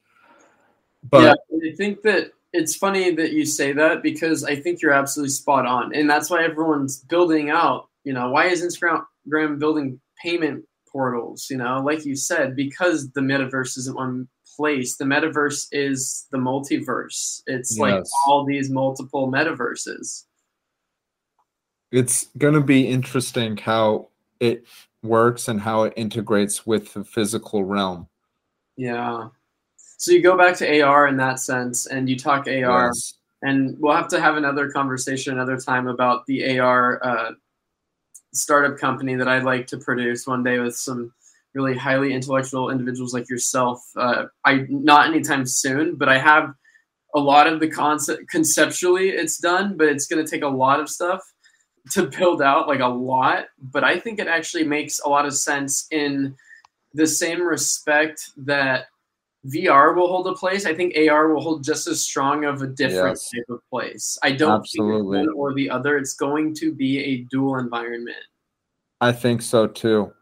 But 1.09 1.37
yeah, 1.51 1.69
I 1.71 1.75
think 1.75 2.01
that 2.03 2.31
it's 2.53 2.75
funny 2.75 3.11
that 3.15 3.33
you 3.33 3.45
say 3.45 3.73
that 3.73 4.03
because 4.03 4.43
I 4.43 4.55
think 4.55 4.81
you're 4.81 4.93
absolutely 4.93 5.31
spot 5.31 5.65
on, 5.65 5.93
and 5.93 6.09
that's 6.09 6.29
why 6.29 6.43
everyone's 6.43 6.99
building 6.99 7.49
out. 7.49 7.89
You 8.03 8.13
know, 8.13 8.29
why 8.29 8.45
is 8.45 8.63
Instagram 8.63 9.59
building 9.59 9.99
payment 10.21 10.65
portals? 10.89 11.47
You 11.49 11.57
know, 11.57 11.81
like 11.81 12.05
you 12.05 12.15
said, 12.15 12.55
because 12.55 13.11
the 13.11 13.21
metaverse 13.21 13.77
isn't 13.77 13.95
one 13.95 14.27
place. 14.55 14.97
The 14.97 15.05
metaverse 15.05 15.67
is 15.71 16.27
the 16.31 16.37
multiverse. 16.37 17.41
It's 17.47 17.77
yes. 17.77 17.79
like 17.79 18.03
all 18.27 18.45
these 18.45 18.69
multiple 18.69 19.31
metaverses. 19.31 20.23
It's 21.91 22.27
going 22.37 22.55
to 22.55 22.61
be 22.61 22.87
interesting 22.87 23.57
how 23.57 24.09
it 24.39 24.65
works 25.03 25.47
and 25.47 25.59
how 25.59 25.83
it 25.83 25.93
integrates 25.95 26.65
with 26.65 26.93
the 26.93 27.03
physical 27.03 27.63
realm. 27.63 28.07
Yeah. 28.77 29.27
So 29.97 30.11
you 30.11 30.21
go 30.21 30.37
back 30.37 30.55
to 30.57 30.81
AR 30.81 31.07
in 31.07 31.17
that 31.17 31.39
sense 31.39 31.85
and 31.87 32.09
you 32.09 32.17
talk 32.17 32.47
AR. 32.47 32.87
Yes. 32.87 33.13
And 33.41 33.77
we'll 33.79 33.95
have 33.95 34.07
to 34.09 34.21
have 34.21 34.37
another 34.37 34.71
conversation 34.71 35.33
another 35.33 35.57
time 35.57 35.87
about 35.87 36.25
the 36.25 36.59
AR 36.59 37.05
uh, 37.05 37.31
startup 38.33 38.77
company 38.77 39.15
that 39.15 39.27
I'd 39.27 39.43
like 39.43 39.67
to 39.67 39.77
produce 39.77 40.25
one 40.25 40.43
day 40.43 40.59
with 40.59 40.75
some 40.75 41.13
really 41.53 41.77
highly 41.77 42.13
intellectual 42.13 42.71
individuals 42.71 43.13
like 43.13 43.29
yourself. 43.29 43.83
Uh, 43.95 44.25
I 44.45 44.65
not 44.69 45.07
anytime 45.07 45.45
soon, 45.45 45.95
but 45.95 46.09
I 46.09 46.17
have 46.17 46.53
a 47.15 47.19
lot 47.19 47.45
of 47.45 47.59
the 47.59 47.69
concept 47.69 48.27
conceptually 48.29 49.09
it's 49.09 49.37
done, 49.37 49.77
but 49.77 49.87
it's 49.87 50.07
going 50.07 50.23
to 50.23 50.29
take 50.29 50.43
a 50.43 50.47
lot 50.47 50.79
of 50.79 50.89
stuff 50.89 51.32
to 51.91 52.07
build 52.07 52.41
out 52.41 52.67
like 52.67 52.79
a 52.79 52.87
lot, 52.87 53.45
but 53.71 53.83
I 53.83 53.99
think 53.99 54.19
it 54.19 54.27
actually 54.27 54.63
makes 54.63 54.99
a 54.99 55.09
lot 55.09 55.25
of 55.25 55.33
sense 55.33 55.87
in 55.91 56.35
the 56.93 57.07
same 57.07 57.41
respect 57.41 58.29
that 58.37 58.85
VR 59.47 59.95
will 59.95 60.07
hold 60.07 60.27
a 60.27 60.33
place. 60.33 60.65
I 60.65 60.73
think 60.73 60.95
AR 60.97 61.33
will 61.33 61.41
hold 61.41 61.63
just 61.63 61.87
as 61.87 62.01
strong 62.01 62.45
of 62.45 62.61
a 62.61 62.67
different 62.67 63.19
yes. 63.19 63.29
type 63.29 63.49
of 63.49 63.59
place. 63.69 64.17
I 64.23 64.31
don't 64.31 64.61
Absolutely. 64.61 65.19
think 65.19 65.35
one 65.35 65.35
or 65.35 65.53
the 65.53 65.69
other. 65.69 65.97
It's 65.97 66.13
going 66.13 66.53
to 66.55 66.73
be 66.73 66.99
a 66.99 67.17
dual 67.29 67.57
environment. 67.57 68.23
I 69.01 69.11
think 69.11 69.41
so 69.41 69.67
too. 69.67 70.13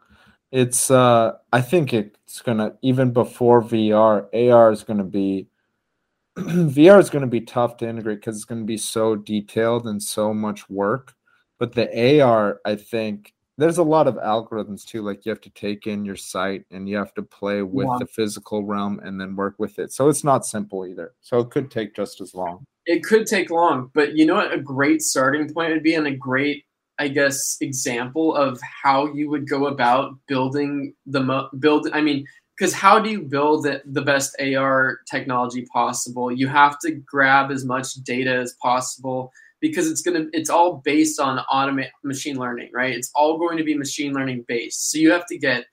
It's 0.50 0.90
uh 0.90 1.32
I 1.52 1.60
think 1.60 1.94
it's 1.94 2.42
gonna 2.42 2.74
even 2.82 3.12
before 3.12 3.62
VR, 3.62 4.26
AR 4.50 4.72
is 4.72 4.82
gonna 4.82 5.04
be 5.04 5.46
VR 6.36 6.98
is 6.98 7.08
gonna 7.08 7.28
be 7.28 7.42
tough 7.42 7.76
to 7.76 7.88
integrate 7.88 8.18
because 8.18 8.34
it's 8.34 8.44
gonna 8.44 8.64
be 8.64 8.76
so 8.76 9.14
detailed 9.14 9.86
and 9.86 10.02
so 10.02 10.34
much 10.34 10.68
work 10.68 11.14
but 11.62 11.74
the 11.74 12.20
AR, 12.20 12.60
I 12.64 12.74
think 12.74 13.34
there's 13.56 13.78
a 13.78 13.84
lot 13.84 14.08
of 14.08 14.16
algorithms 14.16 14.84
too. 14.84 15.00
Like 15.00 15.24
you 15.24 15.30
have 15.30 15.40
to 15.42 15.50
take 15.50 15.86
in 15.86 16.04
your 16.04 16.16
sight 16.16 16.64
and 16.72 16.88
you 16.88 16.96
have 16.96 17.14
to 17.14 17.22
play 17.22 17.62
with 17.62 17.86
yeah. 17.86 17.98
the 18.00 18.06
physical 18.06 18.64
realm 18.64 18.98
and 19.04 19.20
then 19.20 19.36
work 19.36 19.54
with 19.60 19.78
it. 19.78 19.92
So 19.92 20.08
it's 20.08 20.24
not 20.24 20.44
simple 20.44 20.84
either. 20.84 21.12
So 21.20 21.38
it 21.38 21.50
could 21.50 21.70
take 21.70 21.94
just 21.94 22.20
as 22.20 22.34
long. 22.34 22.66
It 22.86 23.04
could 23.04 23.28
take 23.28 23.48
long, 23.48 23.92
but 23.94 24.16
you 24.16 24.26
know 24.26 24.34
what? 24.34 24.52
A 24.52 24.58
great 24.58 25.02
starting 25.02 25.54
point 25.54 25.72
would 25.72 25.84
be 25.84 25.94
and 25.94 26.08
a 26.08 26.16
great, 26.16 26.64
I 26.98 27.06
guess, 27.06 27.58
example 27.60 28.34
of 28.34 28.58
how 28.82 29.14
you 29.14 29.30
would 29.30 29.48
go 29.48 29.68
about 29.68 30.18
building 30.26 30.94
the 31.06 31.20
mo- 31.20 31.48
build. 31.60 31.88
I 31.92 32.00
mean, 32.00 32.26
because 32.58 32.74
how 32.74 32.98
do 32.98 33.08
you 33.08 33.22
build 33.22 33.66
the, 33.66 33.82
the 33.86 34.02
best 34.02 34.34
AR 34.40 34.98
technology 35.08 35.64
possible? 35.72 36.32
You 36.32 36.48
have 36.48 36.80
to 36.80 36.90
grab 36.90 37.52
as 37.52 37.64
much 37.64 37.94
data 38.02 38.34
as 38.34 38.56
possible 38.60 39.30
because 39.62 39.90
it's 39.90 40.02
going 40.02 40.20
to 40.20 40.38
it's 40.38 40.50
all 40.50 40.82
based 40.84 41.18
on 41.18 41.42
automate 41.50 41.88
machine 42.04 42.36
learning 42.36 42.68
right? 42.74 42.94
It's 42.94 43.10
all 43.14 43.38
going 43.38 43.56
to 43.56 43.64
be 43.64 43.74
machine 43.74 44.12
learning 44.12 44.44
based. 44.46 44.90
So 44.90 44.98
you 44.98 45.10
have 45.10 45.24
to 45.26 45.38
get 45.38 45.64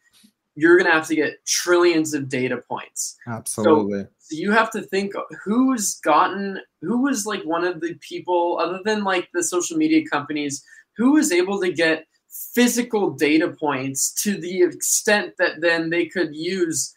you're 0.55 0.77
going 0.77 0.87
to 0.87 0.93
have 0.93 1.07
to 1.07 1.15
get 1.15 1.45
trillions 1.45 2.13
of 2.13 2.29
data 2.29 2.57
points. 2.69 3.17
Absolutely. 3.27 4.03
So, 4.03 4.09
so 4.19 4.35
you 4.35 4.51
have 4.51 4.69
to 4.71 4.81
think 4.81 5.13
who's 5.43 5.99
gotten 5.99 6.59
who 6.81 7.01
was 7.01 7.25
like 7.25 7.43
one 7.43 7.65
of 7.65 7.81
the 7.81 7.95
people 7.95 8.59
other 8.61 8.79
than 8.85 9.03
like 9.03 9.27
the 9.33 9.43
social 9.43 9.75
media 9.75 10.05
companies 10.07 10.63
who 10.95 11.13
was 11.13 11.31
able 11.31 11.59
to 11.59 11.73
get 11.73 12.05
physical 12.53 13.09
data 13.09 13.49
points 13.59 14.13
to 14.23 14.39
the 14.39 14.61
extent 14.61 15.33
that 15.39 15.61
then 15.61 15.89
they 15.89 16.05
could 16.05 16.35
use 16.35 16.93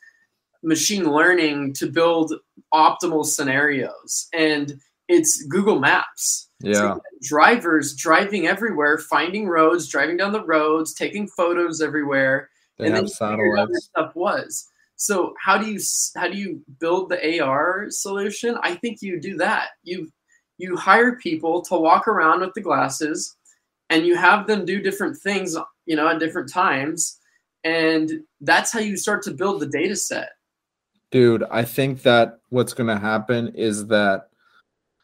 machine 0.62 1.10
learning 1.10 1.72
to 1.74 1.86
build 1.86 2.34
optimal 2.74 3.24
scenarios? 3.24 4.28
And 4.34 4.78
it's 5.08 5.44
google 5.44 5.78
maps. 5.78 6.48
Yeah. 6.60 6.74
so 6.74 7.00
drivers 7.22 7.96
driving 7.96 8.46
everywhere 8.46 8.98
finding 8.98 9.48
roads 9.48 9.88
driving 9.88 10.16
down 10.16 10.32
the 10.32 10.44
roads 10.44 10.94
taking 10.94 11.28
photos 11.28 11.80
everywhere. 11.80 12.48
They 12.78 12.86
and 12.86 12.94
have 12.94 13.10
then 13.18 13.30
you 13.30 13.34
out 13.34 13.38
where 13.38 13.56
satellites. 13.56 13.84
stuff 13.86 14.14
was. 14.14 14.68
So 14.96 15.34
how 15.40 15.58
do 15.58 15.70
you 15.70 15.80
how 16.16 16.28
do 16.28 16.38
you 16.38 16.62
build 16.78 17.08
the 17.08 17.40
ar 17.40 17.86
solution? 17.90 18.56
I 18.62 18.76
think 18.76 19.02
you 19.02 19.20
do 19.20 19.36
that. 19.38 19.70
You 19.82 20.10
you 20.58 20.76
hire 20.76 21.16
people 21.16 21.62
to 21.62 21.76
walk 21.76 22.06
around 22.06 22.40
with 22.40 22.54
the 22.54 22.60
glasses 22.60 23.36
and 23.90 24.06
you 24.06 24.16
have 24.16 24.46
them 24.46 24.64
do 24.64 24.80
different 24.80 25.16
things 25.18 25.56
you 25.86 25.96
know 25.96 26.08
at 26.08 26.20
different 26.20 26.52
times. 26.52 27.18
And 27.64 28.10
that's 28.40 28.72
how 28.72 28.80
you 28.80 28.96
start 28.96 29.22
to 29.24 29.32
build 29.32 29.60
the 29.60 29.66
data 29.66 29.96
set. 29.96 30.30
Dude, 31.10 31.44
I 31.50 31.64
think 31.64 32.02
that 32.02 32.38
what's 32.48 32.72
going 32.72 32.88
to 32.88 32.98
happen 32.98 33.48
is 33.54 33.86
that 33.88 34.30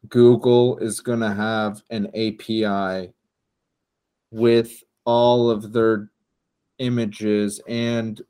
Google 0.06 0.78
is 0.78 1.00
going 1.00 1.20
to 1.20 1.32
have 1.32 1.82
an 1.90 2.06
API 2.08 3.12
with 4.30 4.82
all 5.04 5.50
of 5.50 5.72
their 5.72 6.10
images 6.78 7.60
and 7.66 8.20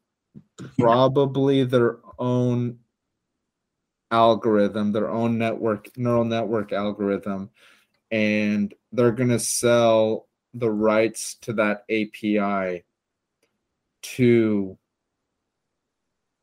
probably 0.79 1.65
their 1.65 1.99
own 2.19 2.79
algorithm, 4.11 4.93
their 4.93 5.11
own 5.11 5.39
network, 5.39 5.97
neural 5.97 6.25
network 6.25 6.73
algorithm, 6.73 7.51
and 8.11 8.75
they're 8.93 9.13
going 9.13 9.29
to 9.29 9.39
sell 9.39 10.27
the 10.55 10.71
rights 10.71 11.35
to 11.43 11.53
that 11.53 11.85
API 11.91 12.85
to 14.01 14.79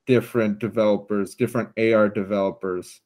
different 0.06 0.60
developers, 0.60 1.36
different 1.36 1.70
AR 1.80 2.10
developers. 2.10 3.02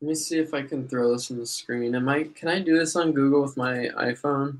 Let 0.00 0.08
me 0.08 0.14
see 0.14 0.38
if 0.38 0.54
i 0.54 0.62
can 0.62 0.88
throw 0.88 1.12
this 1.12 1.30
on 1.30 1.38
the 1.38 1.46
screen 1.46 1.94
am 1.94 2.08
i 2.08 2.24
can 2.34 2.48
i 2.48 2.58
do 2.58 2.78
this 2.78 2.96
on 2.96 3.12
google 3.12 3.42
with 3.42 3.56
my 3.56 3.88
iphone 3.98 4.58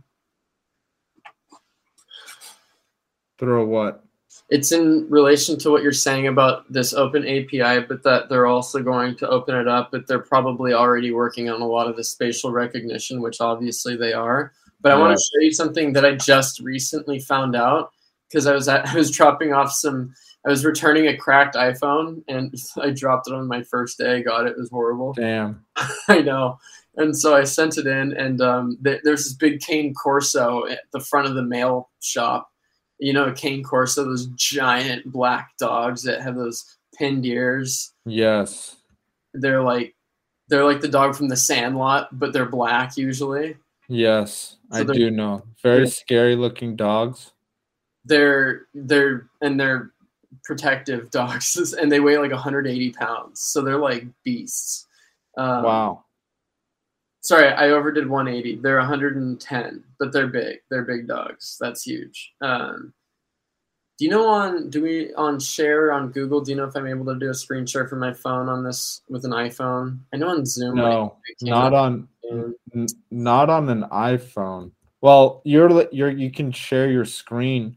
Throw 3.39 3.65
what? 3.65 4.05
it's 4.51 4.73
in 4.73 5.07
relation 5.09 5.57
to 5.59 5.71
what 5.71 5.83
you're 5.83 5.93
saying 5.93 6.27
about 6.27 6.71
this 6.71 6.93
open 6.93 7.23
API, 7.23 7.87
but 7.87 8.03
that 8.03 8.29
they're 8.29 8.47
also 8.47 8.83
going 8.83 9.17
to 9.17 9.29
open 9.29 9.55
it 9.55 9.69
up, 9.69 9.93
but 9.93 10.07
they're 10.09 10.19
probably 10.19 10.73
already 10.73 11.13
working 11.13 11.49
on 11.49 11.61
a 11.61 11.67
lot 11.67 11.87
of 11.87 11.97
the 11.97 12.03
spatial 12.03 12.51
recognition, 12.51 13.21
which 13.23 13.41
obviously 13.41 13.97
they 13.97 14.13
are. 14.13 14.53
But 14.81 14.93
I 14.93 14.99
want 14.99 15.17
to 15.17 15.23
show 15.23 15.41
you 15.41 15.53
something 15.53 15.93
that 15.93 16.05
I 16.05 16.17
just 16.17 16.59
recently 16.61 17.21
found 17.21 17.55
out 17.55 17.93
because 18.29 18.47
I 18.47 18.53
was 18.53 18.67
at, 18.69 18.89
I 18.89 18.95
was 18.95 19.11
dropping 19.11 19.53
off 19.53 19.71
some 19.71 20.15
I 20.47 20.51
was 20.51 20.65
returning 20.65 21.07
a 21.07 21.17
cracked 21.17 21.55
iPhone 21.55 22.23
and 22.29 22.55
I 22.83 22.91
dropped 22.91 23.29
it 23.29 23.35
on 23.35 23.47
my 23.47 23.63
first 23.63 23.99
day. 23.99 24.17
I 24.17 24.21
got 24.23 24.47
it. 24.47 24.53
It 24.53 24.59
was 24.59 24.71
horrible. 24.71 25.13
Damn. 25.13 25.65
I 26.09 26.21
know. 26.21 26.59
And 26.97 27.17
so 27.17 27.37
I 27.37 27.45
sent 27.45 27.79
it 27.79 27.87
in, 27.87 28.13
and 28.17 28.41
um, 28.41 28.77
th- 28.83 29.01
there's 29.05 29.25
this 29.25 29.33
big 29.33 29.61
cane 29.61 29.95
Corso 29.95 30.67
at 30.67 30.81
the 30.93 30.99
front 31.01 31.29
of 31.29 31.35
the 31.35 31.43
mail 31.43 31.89
shop. 32.01 32.51
You 32.99 33.13
know, 33.13 33.27
a 33.27 33.33
cane 33.33 33.63
Corso, 33.63 34.05
those 34.05 34.27
giant 34.35 35.11
black 35.11 35.53
dogs 35.57 36.03
that 36.03 36.21
have 36.21 36.35
those 36.35 36.77
pinned 36.99 37.25
ears. 37.25 37.93
Yes. 38.05 38.77
They're 39.33 39.63
like, 39.63 39.95
they're 40.49 40.65
like 40.65 40.81
the 40.81 40.89
dog 40.89 41.15
from 41.15 41.29
The 41.29 41.37
Sandlot, 41.37 42.09
but 42.19 42.33
they're 42.33 42.45
black 42.45 42.97
usually. 42.97 43.57
Yes. 43.89 44.57
So 44.73 44.81
I 44.81 44.85
do 44.85 45.11
know. 45.11 45.45
Very 45.63 45.89
scary 45.89 46.37
looking 46.37 46.77
dogs. 46.77 47.33
They're 48.05 48.67
they're 48.75 49.29
and 49.41 49.59
they're 49.59 49.93
protective 50.45 51.11
dogs, 51.13 51.75
and 51.75 51.91
they 51.91 52.01
weigh 52.01 52.19
like 52.19 52.33
180 52.33 52.93
pounds, 52.93 53.41
so 53.41 53.63
they're 53.63 53.79
like 53.79 54.07
beasts. 54.25 54.87
Um, 55.37 55.65
wow. 55.65 56.05
Sorry, 57.23 57.49
I 57.49 57.71
overdid 57.71 58.09
180. 58.09 58.57
They're 58.63 58.79
110, 58.79 59.85
but 59.99 60.13
they're 60.13 60.27
big. 60.27 60.61
They're 60.71 60.85
big 60.85 61.07
dogs. 61.07 61.59
That's 61.61 61.83
huge. 61.83 62.33
Um, 62.41 62.95
do 64.01 64.07
you 64.07 64.11
know 64.11 64.27
on 64.31 64.71
do 64.71 64.83
we 64.83 65.13
on 65.13 65.39
share 65.39 65.93
on 65.93 66.09
Google? 66.09 66.41
Do 66.41 66.51
you 66.51 66.57
know 66.57 66.65
if 66.65 66.75
I'm 66.75 66.87
able 66.87 67.05
to 67.13 67.19
do 67.19 67.29
a 67.29 67.35
screen 67.35 67.67
share 67.67 67.87
from 67.87 67.99
my 67.99 68.15
phone 68.15 68.49
on 68.49 68.65
this 68.65 69.03
with 69.11 69.27
an 69.27 69.33
iPhone? 69.33 69.99
I 70.15 70.17
know 70.17 70.29
on 70.29 70.47
Zoom. 70.47 70.77
No, 70.77 71.19
can't 71.45 71.75
on 71.75 72.09
n- 72.33 72.87
not 73.11 73.51
on 73.51 73.69
an 73.69 73.83
iPhone. 73.93 74.71
Well, 75.03 75.43
you're 75.45 75.87
you're 75.93 76.09
you 76.09 76.31
can 76.31 76.51
share 76.51 76.91
your 76.91 77.05
screen 77.05 77.77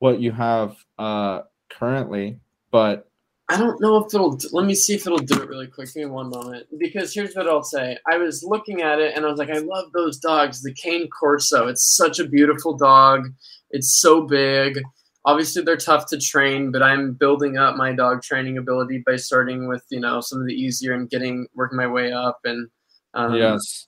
what 0.00 0.18
you 0.18 0.32
have 0.32 0.76
uh 0.98 1.42
currently, 1.78 2.38
but 2.70 3.08
I 3.48 3.58
don't 3.58 3.80
know 3.80 3.98
if 3.98 4.14
it'll. 4.14 4.38
Let 4.52 4.66
me 4.66 4.74
see 4.74 4.94
if 4.94 5.06
it'll 5.06 5.18
do 5.18 5.42
it 5.42 5.48
really 5.48 5.66
quick. 5.66 5.92
Give 5.92 6.04
me 6.04 6.10
one 6.10 6.30
moment. 6.30 6.66
Because 6.78 7.12
here's 7.12 7.34
what 7.34 7.48
I'll 7.48 7.62
say. 7.62 7.98
I 8.10 8.16
was 8.16 8.42
looking 8.42 8.80
at 8.80 8.98
it 8.98 9.14
and 9.14 9.26
I 9.26 9.28
was 9.28 9.38
like, 9.38 9.50
I 9.50 9.58
love 9.58 9.92
those 9.92 10.18
dogs. 10.18 10.62
The 10.62 10.72
Cane 10.72 11.08
Corso. 11.10 11.66
It's 11.66 11.94
such 11.96 12.18
a 12.18 12.26
beautiful 12.26 12.76
dog. 12.76 13.28
It's 13.70 14.00
so 14.00 14.22
big. 14.22 14.80
Obviously, 15.24 15.62
they're 15.62 15.76
tough 15.76 16.06
to 16.06 16.18
train, 16.18 16.72
but 16.72 16.82
I'm 16.82 17.12
building 17.12 17.58
up 17.58 17.76
my 17.76 17.92
dog 17.92 18.22
training 18.22 18.56
ability 18.56 19.02
by 19.04 19.16
starting 19.16 19.68
with 19.68 19.84
you 19.90 20.00
know 20.00 20.20
some 20.20 20.40
of 20.40 20.46
the 20.46 20.54
easier 20.54 20.94
and 20.94 21.10
getting 21.10 21.46
working 21.54 21.76
my 21.76 21.86
way 21.86 22.10
up. 22.10 22.38
And 22.44 22.68
um, 23.12 23.34
yes. 23.34 23.86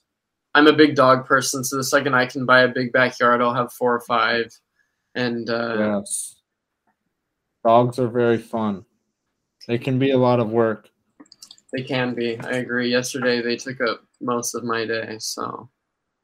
I'm 0.53 0.67
a 0.67 0.73
big 0.73 0.95
dog 0.95 1.25
person, 1.25 1.63
so 1.63 1.75
the 1.75 1.83
second 1.83 2.13
I 2.13 2.27
can 2.27 2.45
buy 2.45 2.61
a 2.61 2.67
big 2.67 2.93
backyard, 2.93 3.41
I'll 3.41 3.53
have 3.53 3.73
four 3.73 3.95
or 3.95 4.01
five. 4.01 4.51
And 5.15 5.49
uh, 5.49 5.75
Yes. 5.99 6.34
Dogs 7.65 7.97
are 7.97 8.07
very 8.07 8.37
fun. 8.37 8.85
They 9.67 9.79
can 9.79 9.97
be 9.97 10.11
a 10.11 10.17
lot 10.17 10.39
of 10.39 10.49
work. 10.49 10.89
They 11.73 11.81
can 11.81 12.13
be. 12.13 12.37
I 12.39 12.57
agree. 12.57 12.91
Yesterday 12.91 13.41
they 13.41 13.55
took 13.55 13.81
up 13.81 14.03
most 14.21 14.53
of 14.53 14.63
my 14.63 14.85
day. 14.85 15.15
So 15.19 15.67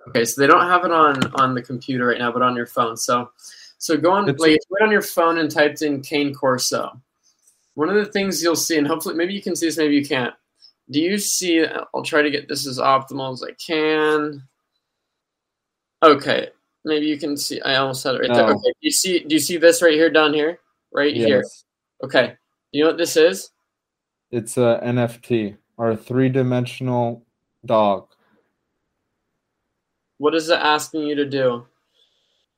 okay, 0.10 0.24
so 0.24 0.40
they 0.40 0.48
don't 0.48 0.68
have 0.68 0.86
it 0.86 0.92
on 0.92 1.18
on 1.42 1.56
the 1.56 1.62
computer 1.62 2.06
right 2.06 2.20
now, 2.20 2.32
but 2.32 2.44
on 2.44 2.56
your 2.56 2.68
phone. 2.68 2.96
So 2.96 3.32
so 3.80 3.98
go 3.98 4.12
on 4.12 4.30
It's- 4.30 4.40
like 4.40 4.60
right 4.70 4.86
on 4.86 4.92
your 4.92 5.02
phone 5.02 5.40
and 5.40 5.50
typed 5.50 5.82
in 5.82 6.02
Cane 6.02 6.34
Corso. 6.34 7.02
One 7.74 7.90
of 7.90 7.96
the 7.96 8.06
things 8.12 8.44
you'll 8.44 8.56
see, 8.56 8.78
and 8.78 8.86
hopefully 8.86 9.16
maybe 9.16 9.34
you 9.34 9.42
can 9.42 9.56
see 9.56 9.66
this, 9.66 9.78
maybe 9.78 9.96
you 9.96 10.06
can't. 10.06 10.36
Do 10.92 11.00
you 11.00 11.18
see? 11.18 11.66
I'll 11.66 12.04
try 12.04 12.22
to 12.22 12.30
get 12.30 12.48
this 12.48 12.68
as 12.68 12.78
optimal 12.78 13.34
as 13.34 13.42
I 13.44 13.54
can. 13.54 14.44
Okay, 16.04 16.50
maybe 16.86 17.08
you 17.08 17.18
can 17.18 17.36
see. 17.36 17.62
I 17.62 17.78
almost 17.78 18.04
had 18.04 18.16
it 18.16 18.20
right 18.22 18.34
there. 18.34 18.46
Okay, 18.46 18.70
do 18.70 18.74
you 18.82 18.92
see? 18.92 19.20
Do 19.20 19.34
you 19.34 19.40
see 19.40 19.58
this 19.58 19.82
right 19.82 19.94
here 19.94 20.10
down 20.12 20.34
here? 20.34 20.60
Right 20.94 21.16
here. 21.16 21.44
Okay. 22.04 22.36
You 22.72 22.84
know 22.84 22.90
what 22.90 22.98
this 22.98 23.16
is? 23.18 23.52
It's 24.32 24.58
a 24.58 24.80
NFT 24.84 25.58
or 25.78 25.92
a 25.92 25.98
three-dimensional 25.98 27.24
dog. 27.66 28.08
What 30.18 30.36
is 30.36 30.50
it 30.50 30.60
asking 30.60 31.02
you 31.08 31.16
to 31.16 31.26
do? 31.26 31.66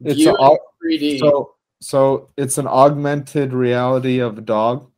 It's 0.04 0.16
View 0.16 0.30
a, 0.30 0.34
it 0.34 0.38
au- 0.40 0.58
in 0.84 1.00
3D. 1.00 1.20
so 1.20 1.54
so 1.82 2.30
it's 2.38 2.58
an 2.58 2.68
augmented 2.68 3.54
reality 3.54 4.20
of 4.20 4.38
a 4.38 4.42
dog. 4.42 4.90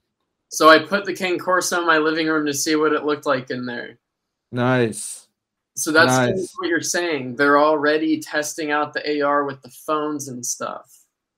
So 0.49 0.69
I 0.69 0.79
put 0.79 1.05
the 1.05 1.13
Cane 1.13 1.39
Corso 1.39 1.79
in 1.81 1.87
my 1.87 1.97
living 1.97 2.27
room 2.27 2.45
to 2.45 2.53
see 2.53 2.75
what 2.75 2.93
it 2.93 3.03
looked 3.03 3.25
like 3.25 3.49
in 3.49 3.65
there. 3.65 3.97
Nice. 4.51 5.27
So 5.75 5.91
that's 5.91 6.11
Nice. 6.11 6.53
what 6.57 6.69
you're 6.69 6.81
saying. 6.81 7.35
They're 7.35 7.57
already 7.59 8.19
testing 8.19 8.71
out 8.71 8.93
the 8.93 9.21
AR 9.23 9.43
with 9.45 9.61
the 9.61 9.69
phones 9.69 10.27
and 10.29 10.45
stuff 10.45 10.89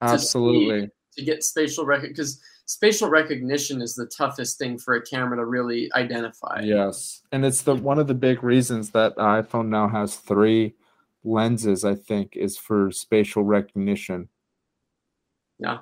Absolutely. 0.02 0.90
To 1.18 1.24
get 1.24 1.44
spatial 1.44 1.86
rec 1.86 2.02
because 2.02 2.42
spatial 2.66 3.10
recognition 3.10 3.82
is 3.82 3.96
the 3.96 4.06
toughest 4.06 4.58
thing 4.58 4.78
for 4.78 4.96
a 4.96 5.02
camera 5.02 5.38
to 5.38 5.46
really 5.46 5.92
identify. 5.94 6.62
Yes. 6.64 7.22
And 7.32 7.46
it's 7.46 7.62
the 7.62 7.76
one 7.76 8.00
of 8.00 8.08
the 8.08 8.14
big 8.14 8.44
reasons 8.44 8.92
that 8.92 9.16
iPhone 9.18 9.68
now 9.68 9.88
has 9.88 10.16
three 10.16 10.76
lenses, 11.24 11.84
I 11.84 11.96
think, 11.96 12.36
is 12.36 12.58
for 12.58 12.92
spatial 12.92 13.44
recognition. 13.44 14.30
Yeah. 15.60 15.80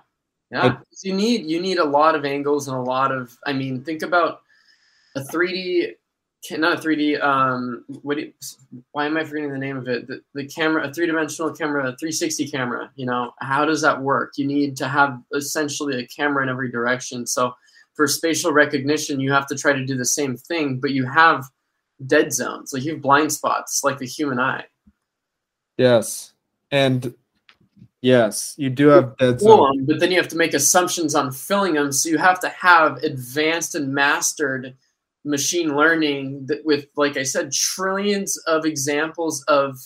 Yeah. 0.52 0.78
you 1.04 1.14
need 1.14 1.50
you 1.50 1.60
need 1.60 1.80
a 1.80 1.84
lot 1.84 2.16
of 2.16 2.24
angles 2.24 2.68
and 2.68 2.78
a 2.78 2.82
lot 2.82 3.12
of 3.12 3.36
I 3.46 3.54
mean, 3.54 3.84
think 3.84 4.04
about 4.04 4.42
a 5.16 5.22
3D 5.22 5.82
ca- 5.82 5.96
not 6.52 6.80
a 6.80 6.82
3D 6.82 7.22
um 7.24 7.86
what 8.02 8.18
do 8.18 8.24
you, 8.24 8.34
why 8.92 9.06
am 9.06 9.18
I 9.18 9.24
forgetting 9.24 9.52
the 9.52 9.58
name 9.58 9.78
of 9.78 9.88
it? 9.88 10.08
The, 10.08 10.22
the 10.34 10.46
camera 10.48 10.88
a 10.88 10.94
three-dimensional 10.94 11.54
camera, 11.54 11.82
a 11.82 11.98
360 11.98 12.50
camera, 12.50 12.92
you 12.96 13.06
know, 13.06 13.32
how 13.40 13.66
does 13.66 13.82
that 13.82 14.02
work? 14.02 14.34
You 14.38 14.46
need 14.46 14.76
to 14.78 14.88
have 14.88 15.20
essentially 15.34 16.00
a 16.00 16.08
camera 16.08 16.44
in 16.44 16.50
every 16.50 16.72
direction. 16.72 17.26
So 17.26 17.54
for 17.94 18.08
spatial 18.08 18.52
recognition, 18.52 19.20
you 19.20 19.32
have 19.32 19.48
to 19.48 19.56
try 19.56 19.74
to 19.74 19.86
do 19.86 19.96
the 19.98 20.06
same 20.06 20.36
thing, 20.36 20.80
but 20.80 20.92
you 20.92 21.06
have 21.06 21.46
dead 22.06 22.34
zones. 22.34 22.74
Like 22.74 22.84
you 22.84 22.94
have 22.94 23.02
blind 23.02 23.32
spots 23.32 23.82
like 23.84 23.98
the 23.98 24.06
human 24.06 24.40
eye. 24.40 24.66
Yes. 25.78 26.34
And 26.72 27.14
yes, 28.02 28.54
you 28.58 28.70
do 28.70 28.88
have 28.88 29.18
dead 29.18 29.40
Pull 29.40 29.58
zone. 29.58 29.80
'em, 29.80 29.86
but 29.86 30.00
then 30.00 30.12
you 30.12 30.18
have 30.18 30.28
to 30.30 30.38
make 30.38 30.54
assumptions 30.54 31.16
on 31.16 31.32
filling 31.32 31.74
them. 31.74 31.92
So 31.92 32.10
you 32.10 32.18
have 32.18 32.40
to 32.42 32.50
have 32.50 32.98
advanced 32.98 33.76
and 33.76 33.94
mastered 33.94 34.76
machine 35.26 35.76
learning 35.76 36.46
that 36.48 36.64
with, 36.66 36.86
like 36.96 37.18
I 37.18 37.24
said, 37.24 37.52
trillions 37.52 38.38
of 38.48 38.66
examples 38.66 39.44
of 39.48 39.78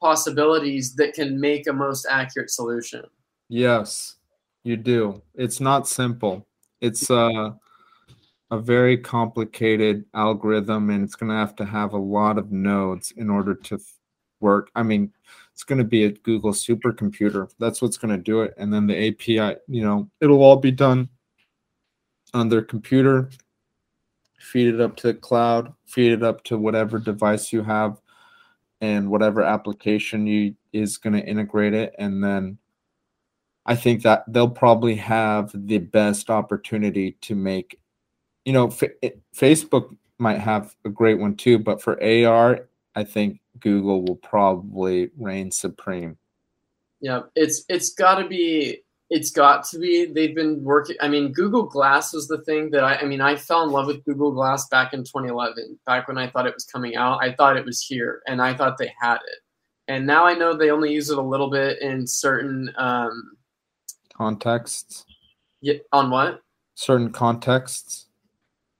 possibilities 0.00 0.94
that 0.94 1.14
can 1.14 1.40
make 1.40 1.66
a 1.66 1.72
most 1.72 2.06
accurate 2.08 2.50
solution. 2.50 3.02
Yes, 3.48 4.16
you 4.62 4.76
do. 4.76 5.22
It's 5.34 5.60
not 5.60 5.88
simple. 5.88 6.46
It's 6.80 7.10
uh, 7.10 7.50
a 8.50 8.58
very 8.58 8.96
complicated 8.96 10.04
algorithm, 10.14 10.90
and 10.90 11.02
it's 11.02 11.14
going 11.14 11.30
to 11.30 11.36
have 11.36 11.56
to 11.56 11.64
have 11.64 11.92
a 11.92 11.98
lot 11.98 12.38
of 12.38 12.52
nodes 12.52 13.12
in 13.16 13.30
order 13.30 13.54
to 13.54 13.78
work. 14.40 14.70
I 14.74 14.82
mean, 14.82 15.12
it's 15.52 15.64
going 15.64 15.78
to 15.78 15.84
be 15.84 16.04
a 16.04 16.12
Google 16.12 16.52
supercomputer. 16.52 17.50
That's 17.58 17.80
what's 17.80 17.96
going 17.96 18.16
to 18.16 18.22
do 18.22 18.42
it. 18.42 18.54
And 18.58 18.72
then 18.72 18.86
the 18.86 19.08
API, 19.08 19.56
you 19.68 19.82
know, 19.82 20.10
it'll 20.20 20.42
all 20.42 20.56
be 20.56 20.70
done 20.70 21.08
on 22.34 22.48
their 22.48 22.62
computer. 22.62 23.30
Feed 24.44 24.74
it 24.74 24.80
up 24.80 24.96
to 24.96 25.08
the 25.08 25.14
cloud, 25.14 25.72
feed 25.86 26.12
it 26.12 26.22
up 26.22 26.44
to 26.44 26.58
whatever 26.58 26.98
device 26.98 27.52
you 27.52 27.62
have, 27.62 28.00
and 28.80 29.10
whatever 29.10 29.42
application 29.42 30.26
you 30.26 30.54
is 30.72 30.98
going 30.98 31.14
to 31.14 31.26
integrate 31.26 31.72
it. 31.72 31.94
And 31.98 32.22
then 32.22 32.58
I 33.66 33.74
think 33.74 34.02
that 34.02 34.24
they'll 34.28 34.48
probably 34.48 34.96
have 34.96 35.50
the 35.54 35.78
best 35.78 36.28
opportunity 36.28 37.12
to 37.22 37.34
make, 37.34 37.80
you 38.44 38.52
know, 38.52 38.66
F- 38.66 38.82
eh, 39.02 39.10
Facebook 39.34 39.96
might 40.18 40.38
have 40.38 40.76
a 40.84 40.90
great 40.90 41.18
one 41.18 41.36
too, 41.36 41.58
but 41.58 41.80
for 41.80 42.02
AR, 42.02 42.68
I 42.94 43.04
think 43.04 43.40
Google 43.60 44.02
will 44.04 44.16
probably 44.16 45.10
reign 45.16 45.50
supreme. 45.50 46.18
Yeah, 47.00 47.22
it's 47.34 47.64
it's 47.68 47.94
got 47.94 48.16
to 48.16 48.28
be 48.28 48.83
it's 49.10 49.30
got 49.30 49.64
to 49.64 49.78
be 49.78 50.06
they've 50.06 50.34
been 50.34 50.62
working 50.64 50.96
i 51.00 51.08
mean 51.08 51.32
google 51.32 51.64
glass 51.64 52.12
was 52.12 52.26
the 52.26 52.42
thing 52.42 52.70
that 52.70 52.82
I, 52.82 52.96
I 52.96 53.04
mean 53.04 53.20
i 53.20 53.36
fell 53.36 53.62
in 53.62 53.70
love 53.70 53.86
with 53.86 54.04
google 54.04 54.32
glass 54.32 54.66
back 54.68 54.94
in 54.94 55.00
2011 55.00 55.78
back 55.86 56.08
when 56.08 56.18
i 56.18 56.28
thought 56.28 56.46
it 56.46 56.54
was 56.54 56.64
coming 56.64 56.96
out. 56.96 57.22
I 57.22 57.32
thought 57.32 57.56
it 57.56 57.64
was 57.64 57.82
here 57.82 58.22
and 58.26 58.40
i 58.40 58.54
thought 58.54 58.78
they 58.78 58.92
had 59.00 59.16
it. 59.16 59.40
And 59.88 60.06
now 60.06 60.24
i 60.24 60.34
know 60.34 60.56
they 60.56 60.70
only 60.70 60.92
use 60.92 61.10
it 61.10 61.18
a 61.18 61.22
little 61.22 61.50
bit 61.50 61.80
in 61.82 62.06
certain 62.06 62.72
um 62.76 63.36
contexts? 64.14 65.04
Yeah 65.60 65.74
on 65.92 66.10
what? 66.10 66.40
Certain 66.74 67.12
contexts? 67.12 68.06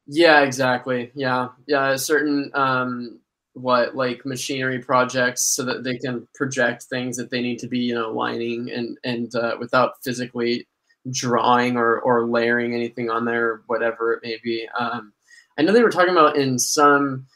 Yeah 0.06 0.40
exactly. 0.40 1.12
Yeah. 1.14 1.48
Yeah 1.66 1.96
certain 1.96 2.50
um 2.54 3.20
what 3.54 3.94
like 3.94 4.26
machinery 4.26 4.80
projects 4.80 5.42
so 5.42 5.64
that 5.64 5.84
they 5.84 5.96
can 5.96 6.26
project 6.34 6.84
things 6.84 7.16
that 7.16 7.30
they 7.30 7.40
need 7.40 7.58
to 7.58 7.68
be 7.68 7.78
you 7.78 7.94
know 7.94 8.10
lining 8.10 8.70
and 8.70 8.98
and 9.04 9.34
uh, 9.36 9.56
without 9.58 10.02
physically 10.02 10.66
drawing 11.10 11.76
or 11.76 12.00
or 12.00 12.26
layering 12.26 12.74
anything 12.74 13.10
on 13.10 13.24
there 13.24 13.62
whatever 13.66 14.12
it 14.12 14.20
may 14.22 14.38
be. 14.42 14.68
Um, 14.78 15.12
i 15.56 15.62
know 15.62 15.72
they 15.72 15.82
were 15.82 15.90
talking 15.90 16.12
about 16.12 16.36
in 16.36 16.58
some 16.58 17.26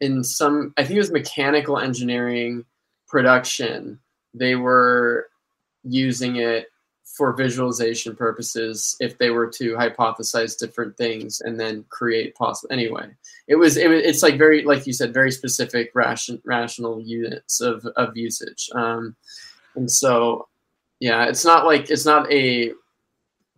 in 0.00 0.24
some 0.24 0.72
i 0.78 0.82
think 0.82 0.96
it 0.96 1.00
was 1.00 1.12
mechanical 1.12 1.78
engineering 1.78 2.64
production 3.06 3.98
they 4.32 4.56
were 4.56 5.28
using 5.84 6.36
it 6.36 6.71
for 7.16 7.34
visualization 7.34 8.16
purposes 8.16 8.96
if 9.00 9.18
they 9.18 9.30
were 9.30 9.46
to 9.46 9.74
hypothesize 9.74 10.58
different 10.58 10.96
things 10.96 11.42
and 11.42 11.60
then 11.60 11.84
create 11.90 12.34
possible 12.34 12.72
anyway. 12.72 13.06
It 13.48 13.56
was, 13.56 13.76
it 13.76 13.90
it's 13.90 14.22
like 14.22 14.38
very 14.38 14.62
like 14.64 14.86
you 14.86 14.92
said 14.92 15.12
very 15.12 15.30
specific 15.30 15.90
ration, 15.94 16.40
rational 16.44 17.00
units 17.00 17.60
of, 17.60 17.84
of 17.96 18.16
usage. 18.16 18.70
Um, 18.74 19.14
and 19.74 19.90
so 19.90 20.48
yeah 21.00 21.24
it's 21.24 21.44
not 21.44 21.66
like 21.66 21.90
it's 21.90 22.06
not 22.06 22.30
a 22.30 22.72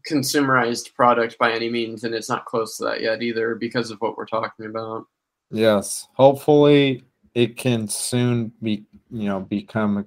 consumerized 0.08 0.94
product 0.94 1.38
by 1.38 1.52
any 1.52 1.70
means 1.70 2.04
and 2.04 2.14
it's 2.14 2.28
not 2.28 2.44
close 2.44 2.76
to 2.76 2.84
that 2.84 3.00
yet 3.00 3.22
either 3.22 3.54
because 3.54 3.90
of 3.90 3.98
what 4.00 4.16
we're 4.16 4.26
talking 4.26 4.66
about. 4.66 5.06
Yes. 5.50 6.08
Hopefully 6.14 7.04
it 7.34 7.56
can 7.56 7.86
soon 7.88 8.52
be 8.62 8.84
you 9.10 9.28
know 9.28 9.40
become 9.40 9.98
a 9.98 10.04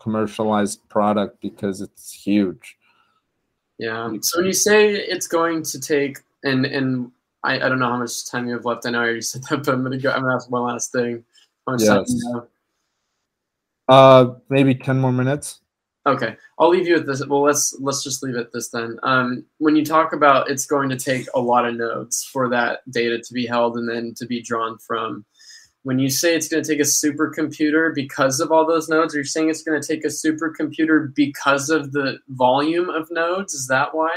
commercialized 0.00 0.86
product 0.88 1.40
because 1.40 1.80
it's 1.80 2.12
huge 2.12 2.78
yeah. 3.78 4.12
So 4.22 4.38
when 4.38 4.46
you 4.46 4.52
say 4.52 4.94
it's 4.94 5.28
going 5.28 5.62
to 5.62 5.80
take, 5.80 6.18
and 6.42 6.66
and 6.66 7.10
I, 7.44 7.56
I 7.56 7.68
don't 7.68 7.78
know 7.78 7.88
how 7.88 7.96
much 7.96 8.28
time 8.28 8.46
you 8.48 8.54
have 8.54 8.64
left. 8.64 8.86
I 8.86 8.90
know 8.90 9.00
I 9.00 9.04
already 9.04 9.20
said 9.22 9.44
that, 9.44 9.64
but 9.64 9.72
I'm 9.72 9.82
gonna 9.82 9.98
go. 9.98 10.10
I'm 10.10 10.22
gonna 10.22 10.34
ask 10.34 10.50
one 10.50 10.64
last 10.64 10.92
thing. 10.92 11.24
How 11.66 11.72
much 11.72 11.82
yes. 11.82 12.24
Uh, 13.88 14.34
maybe 14.48 14.74
ten 14.74 14.98
more 14.98 15.12
minutes. 15.12 15.60
Okay, 16.06 16.36
I'll 16.58 16.70
leave 16.70 16.88
you 16.88 16.94
with 16.94 17.06
this. 17.06 17.24
Well, 17.24 17.42
let's 17.42 17.76
let's 17.80 18.02
just 18.02 18.22
leave 18.22 18.34
it 18.34 18.52
this 18.52 18.68
then. 18.68 18.98
Um, 19.02 19.44
when 19.58 19.76
you 19.76 19.84
talk 19.84 20.12
about 20.12 20.50
it's 20.50 20.66
going 20.66 20.88
to 20.88 20.96
take 20.96 21.26
a 21.34 21.40
lot 21.40 21.66
of 21.66 21.76
nodes 21.76 22.24
for 22.24 22.48
that 22.48 22.80
data 22.90 23.18
to 23.18 23.34
be 23.34 23.46
held 23.46 23.76
and 23.76 23.88
then 23.88 24.14
to 24.14 24.26
be 24.26 24.42
drawn 24.42 24.78
from 24.78 25.24
when 25.88 25.98
you 25.98 26.10
say 26.10 26.36
it's 26.36 26.48
going 26.48 26.62
to 26.62 26.70
take 26.70 26.80
a 26.80 26.82
supercomputer 26.82 27.94
because 27.94 28.40
of 28.40 28.52
all 28.52 28.66
those 28.66 28.90
nodes, 28.90 29.14
are 29.14 29.16
you're 29.16 29.24
saying 29.24 29.48
it's 29.48 29.62
going 29.62 29.80
to 29.80 29.88
take 29.88 30.04
a 30.04 30.08
supercomputer 30.08 31.14
because 31.14 31.70
of 31.70 31.92
the 31.92 32.18
volume 32.28 32.90
of 32.90 33.10
nodes. 33.10 33.54
Is 33.54 33.68
that 33.68 33.94
why? 33.94 34.14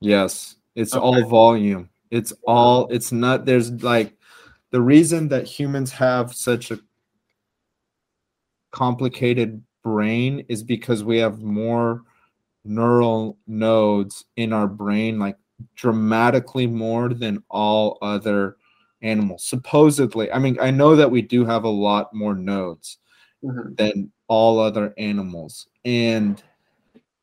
Yes, 0.00 0.56
it's 0.74 0.92
okay. 0.92 1.00
all 1.00 1.28
volume. 1.28 1.88
It's 2.10 2.32
all. 2.48 2.88
It's 2.88 3.12
not. 3.12 3.44
There's 3.44 3.70
like 3.80 4.12
the 4.72 4.80
reason 4.80 5.28
that 5.28 5.46
humans 5.46 5.92
have 5.92 6.34
such 6.34 6.72
a 6.72 6.80
complicated 8.72 9.62
brain 9.84 10.44
is 10.48 10.64
because 10.64 11.04
we 11.04 11.18
have 11.18 11.42
more 11.42 12.02
neural 12.64 13.38
nodes 13.46 14.24
in 14.34 14.52
our 14.52 14.66
brain, 14.66 15.20
like 15.20 15.36
dramatically 15.76 16.66
more 16.66 17.08
than 17.10 17.40
all 17.50 17.98
other 18.02 18.56
animals. 19.04 19.44
Supposedly, 19.44 20.32
I 20.32 20.38
mean, 20.38 20.58
I 20.60 20.70
know 20.70 20.96
that 20.96 21.10
we 21.10 21.22
do 21.22 21.44
have 21.44 21.64
a 21.64 21.68
lot 21.68 22.12
more 22.12 22.34
nodes 22.34 22.98
mm-hmm. 23.44 23.74
than 23.74 24.10
all 24.26 24.58
other 24.58 24.94
animals. 24.98 25.68
And 25.84 26.42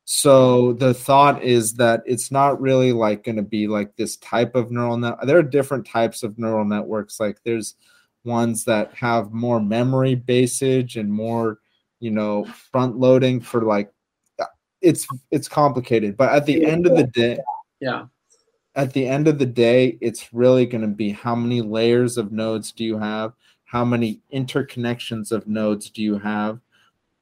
so 0.04 0.72
the 0.74 0.94
thought 0.94 1.42
is 1.42 1.74
that 1.74 2.02
it's 2.06 2.30
not 2.30 2.60
really 2.60 2.92
like 2.92 3.24
going 3.24 3.36
to 3.36 3.42
be 3.42 3.66
like 3.66 3.96
this 3.96 4.16
type 4.18 4.54
of 4.54 4.70
neural 4.70 4.96
net. 4.96 5.18
There 5.24 5.38
are 5.38 5.42
different 5.42 5.86
types 5.86 6.22
of 6.22 6.38
neural 6.38 6.64
networks. 6.64 7.20
Like 7.20 7.38
there's 7.44 7.74
ones 8.24 8.64
that 8.64 8.94
have 8.94 9.32
more 9.32 9.60
memory 9.60 10.14
basage 10.16 10.96
and 10.96 11.12
more, 11.12 11.58
you 11.98 12.10
know, 12.10 12.44
front 12.44 12.96
loading 12.96 13.40
for 13.40 13.62
like 13.62 13.92
it's 14.80 15.06
it's 15.30 15.48
complicated. 15.48 16.16
But 16.16 16.32
at 16.32 16.46
the 16.46 16.64
end 16.64 16.86
of 16.86 16.96
the 16.96 17.06
day, 17.06 17.38
yeah 17.80 18.06
at 18.74 18.92
the 18.92 19.06
end 19.06 19.28
of 19.28 19.38
the 19.38 19.46
day, 19.46 19.98
it's 20.00 20.32
really 20.32 20.66
going 20.66 20.82
to 20.82 20.88
be 20.88 21.10
how 21.10 21.34
many 21.34 21.60
layers 21.60 22.16
of 22.16 22.32
nodes 22.32 22.72
do 22.72 22.84
you 22.84 22.98
have? 22.98 23.32
How 23.64 23.84
many 23.84 24.20
interconnections 24.32 25.32
of 25.32 25.46
nodes 25.46 25.90
do 25.90 26.02
you 26.02 26.18
have? 26.18 26.60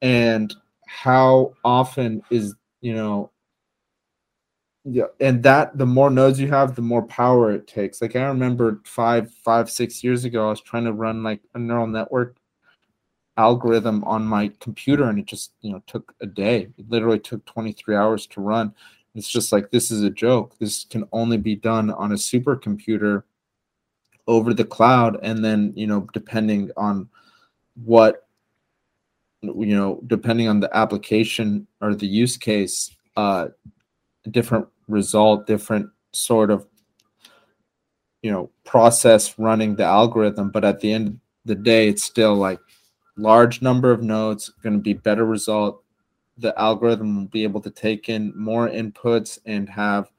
And 0.02 0.54
how 0.86 1.54
often 1.64 2.22
is, 2.30 2.54
you 2.80 2.94
know, 2.94 3.30
yeah, 4.84 5.04
and 5.20 5.42
that 5.42 5.76
the 5.76 5.86
more 5.86 6.08
nodes 6.08 6.40
you 6.40 6.48
have, 6.48 6.74
the 6.74 6.82
more 6.82 7.02
power 7.02 7.52
it 7.52 7.66
takes. 7.66 8.00
Like 8.00 8.16
I 8.16 8.22
remember 8.24 8.80
five, 8.84 9.30
five, 9.44 9.70
six 9.70 10.02
years 10.02 10.24
ago, 10.24 10.46
I 10.46 10.50
was 10.50 10.62
trying 10.62 10.84
to 10.84 10.92
run 10.92 11.22
like 11.22 11.40
a 11.54 11.58
neural 11.58 11.86
network 11.86 12.36
algorithm 13.36 14.04
on 14.04 14.24
my 14.24 14.50
computer 14.60 15.04
and 15.04 15.18
it 15.18 15.24
just 15.24 15.52
you 15.62 15.72
know 15.72 15.82
took 15.86 16.14
a 16.20 16.26
day 16.26 16.68
it 16.76 16.90
literally 16.90 17.18
took 17.18 17.42
23 17.46 17.96
hours 17.96 18.26
to 18.26 18.40
run 18.40 18.74
it's 19.14 19.28
just 19.28 19.52
like 19.52 19.70
this 19.70 19.90
is 19.90 20.02
a 20.02 20.10
joke. 20.10 20.56
This 20.58 20.84
can 20.84 21.04
only 21.12 21.36
be 21.36 21.56
done 21.56 21.90
on 21.90 22.12
a 22.12 22.16
supercomputer 22.16 23.24
over 24.26 24.54
the 24.54 24.64
cloud, 24.64 25.18
and 25.22 25.44
then 25.44 25.72
you 25.74 25.86
know, 25.86 26.06
depending 26.12 26.70
on 26.76 27.08
what 27.84 28.26
you 29.42 29.76
know, 29.76 30.00
depending 30.06 30.48
on 30.48 30.60
the 30.60 30.74
application 30.76 31.66
or 31.80 31.94
the 31.94 32.06
use 32.06 32.36
case, 32.36 32.94
uh, 33.16 33.48
different 34.30 34.68
result, 34.86 35.46
different 35.46 35.88
sort 36.12 36.50
of 36.50 36.66
you 38.22 38.30
know 38.30 38.50
process 38.64 39.38
running 39.38 39.74
the 39.74 39.84
algorithm. 39.84 40.50
But 40.50 40.64
at 40.64 40.80
the 40.80 40.92
end 40.92 41.08
of 41.08 41.14
the 41.46 41.54
day, 41.56 41.88
it's 41.88 42.04
still 42.04 42.36
like 42.36 42.60
large 43.16 43.60
number 43.60 43.90
of 43.90 44.02
nodes, 44.02 44.52
going 44.62 44.74
to 44.74 44.82
be 44.82 44.92
better 44.92 45.24
result, 45.24 45.82
the 46.40 46.58
algorithm 46.58 47.16
will 47.16 47.28
be 47.28 47.42
able 47.44 47.60
to 47.60 47.70
take 47.70 48.08
in 48.08 48.32
more 48.36 48.68
inputs 48.68 49.38
and 49.46 49.68
have 49.68 50.10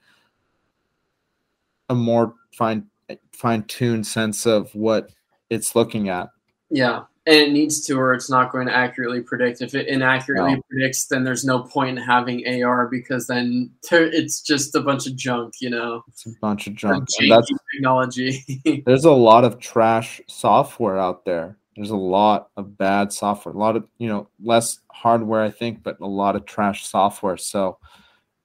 a 1.89 1.95
more 1.95 2.35
fine 2.53 2.87
fine 3.33 3.63
tuned 3.63 4.07
sense 4.07 4.45
of 4.45 4.73
what 4.73 5.11
it's 5.49 5.75
looking 5.75 6.09
at. 6.09 6.29
Yeah. 6.69 7.03
And 7.27 7.35
it 7.35 7.51
needs 7.51 7.85
to, 7.85 7.99
or 7.99 8.13
it's 8.13 8.31
not 8.31 8.51
going 8.51 8.65
to 8.65 8.75
accurately 8.75 9.21
predict. 9.21 9.61
If 9.61 9.75
it 9.75 9.87
inaccurately 9.87 10.55
no. 10.55 10.61
predicts, 10.69 11.05
then 11.05 11.23
there's 11.23 11.45
no 11.45 11.59
point 11.59 11.97
in 11.99 12.03
having 12.03 12.63
AR 12.63 12.87
because 12.87 13.27
then 13.27 13.69
it's 13.91 14.41
just 14.41 14.73
a 14.73 14.81
bunch 14.81 15.05
of 15.05 15.15
junk, 15.15 15.55
you 15.59 15.69
know. 15.69 16.03
It's 16.07 16.25
a 16.25 16.31
bunch 16.41 16.65
of 16.65 16.73
junk. 16.73 17.07
That's 17.29 17.51
technology. 17.75 18.83
there's 18.87 19.05
a 19.05 19.11
lot 19.11 19.43
of 19.43 19.59
trash 19.59 20.19
software 20.27 20.97
out 20.97 21.25
there 21.25 21.57
there's 21.81 21.89
a 21.89 21.95
lot 21.95 22.49
of 22.57 22.77
bad 22.77 23.11
software, 23.11 23.55
a 23.55 23.57
lot 23.57 23.75
of 23.75 23.87
you 23.97 24.07
know 24.07 24.27
less 24.39 24.79
hardware, 24.91 25.41
I 25.41 25.49
think, 25.49 25.81
but 25.81 25.99
a 25.99 26.05
lot 26.05 26.35
of 26.35 26.45
trash 26.45 26.85
software. 26.85 27.37
So 27.37 27.79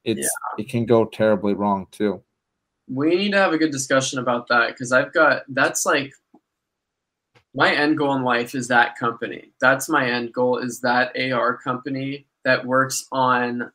it's 0.05 0.21
yeah. 0.21 0.65
it 0.65 0.71
can 0.71 0.87
go 0.87 1.05
terribly 1.05 1.53
wrong 1.53 1.87
too. 1.91 2.23
We 2.89 3.15
need 3.15 3.33
to 3.33 3.39
have 3.39 3.53
a 3.53 3.59
good 3.59 3.73
discussion 3.73 4.21
about 4.21 4.49
that 4.49 4.69
because 4.69 4.91
I've 4.91 5.13
got 5.13 5.43
that's 5.49 5.85
like 5.85 6.15
my 7.55 7.75
end 7.75 7.99
goal 7.99 8.15
in 8.15 8.23
life 8.23 8.55
is 8.55 8.69
that 8.69 8.97
company. 8.97 9.53
That's 9.61 9.87
my 9.87 10.11
end 10.11 10.33
goal 10.33 10.57
is 10.57 10.81
that 10.81 11.15
AR 11.19 11.59
company 11.59 12.27
that 12.47 12.65
works 12.65 13.07
on 13.13 13.71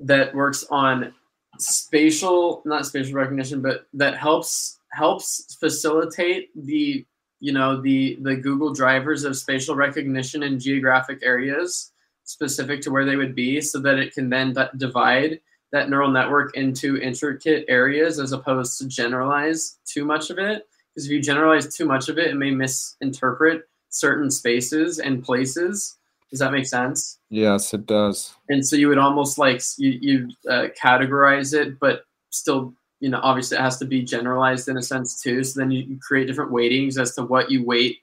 that 0.00 0.34
works 0.34 0.64
on 0.72 1.14
spatial 1.58 2.62
not 2.64 2.86
spatial 2.86 3.14
recognition 3.14 3.60
but 3.60 3.86
that 3.92 4.16
helps 4.16 4.80
helps 4.92 5.56
facilitate 5.60 6.48
the 6.56 7.04
you 7.40 7.52
know 7.52 7.80
the 7.80 8.18
the 8.22 8.36
Google 8.36 8.72
drivers 8.72 9.24
of 9.24 9.36
spatial 9.36 9.74
recognition 9.74 10.42
in 10.42 10.58
geographic 10.60 11.20
areas 11.22 11.92
specific 12.24 12.80
to 12.82 12.90
where 12.90 13.04
they 13.04 13.16
would 13.16 13.34
be 13.34 13.60
so 13.60 13.80
that 13.80 13.98
it 13.98 14.14
can 14.14 14.28
then 14.30 14.52
d- 14.52 14.62
divide 14.76 15.40
that 15.72 15.90
neural 15.90 16.10
network 16.10 16.56
into 16.56 16.96
intricate 16.98 17.64
areas 17.68 18.20
as 18.20 18.32
opposed 18.32 18.78
to 18.78 18.86
generalize 18.86 19.78
too 19.84 20.04
much 20.04 20.30
of 20.30 20.38
it. 20.38 20.66
Because 20.94 21.06
if 21.06 21.12
you 21.12 21.20
generalize 21.20 21.74
too 21.74 21.86
much 21.86 22.08
of 22.08 22.18
it 22.18 22.28
it 22.28 22.36
may 22.36 22.50
misinterpret 22.50 23.68
certain 23.88 24.30
spaces 24.30 24.98
and 25.00 25.24
places. 25.24 25.96
Does 26.30 26.38
that 26.38 26.52
make 26.52 26.66
sense? 26.66 27.18
Yes, 27.30 27.74
it 27.74 27.86
does. 27.86 28.32
and 28.48 28.64
so 28.64 28.76
you 28.76 28.88
would 28.88 28.98
almost 28.98 29.36
like 29.38 29.60
you 29.78 29.98
you 30.00 30.28
uh, 30.48 30.68
categorize 30.80 31.52
it, 31.54 31.80
but 31.80 32.04
still, 32.30 32.72
you 33.00 33.08
know, 33.08 33.20
obviously 33.22 33.56
it 33.56 33.62
has 33.62 33.78
to 33.78 33.84
be 33.84 34.02
generalized 34.02 34.68
in 34.68 34.76
a 34.76 34.82
sense 34.82 35.20
too. 35.20 35.42
So 35.42 35.60
then 35.60 35.70
you, 35.70 35.98
create 36.00 36.26
different 36.26 36.52
weightings 36.52 36.98
as 36.98 37.14
to 37.14 37.22
what 37.24 37.50
you 37.50 37.64
weight 37.64 37.98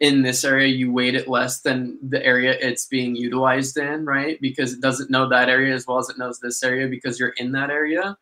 in 0.00 0.22
this 0.22 0.44
area. 0.44 0.68
You 0.68 0.92
weight 0.92 1.14
it 1.14 1.28
less 1.28 1.60
than 1.60 1.98
the 2.06 2.24
area 2.24 2.56
it's 2.60 2.86
being 2.86 3.16
utilized 3.16 3.78
in, 3.78 4.04
right? 4.04 4.40
Because 4.40 4.72
it 4.72 4.80
doesn't 4.80 5.10
know 5.10 5.28
that 5.28 5.48
area 5.48 5.74
as 5.74 5.86
well 5.86 5.98
as 5.98 6.10
it 6.10 6.18
knows 6.18 6.38
this 6.38 6.62
area 6.62 6.88
because 6.88 7.18
you're 7.18 7.34
in 7.38 7.52
that 7.52 7.70
area. 7.70 8.16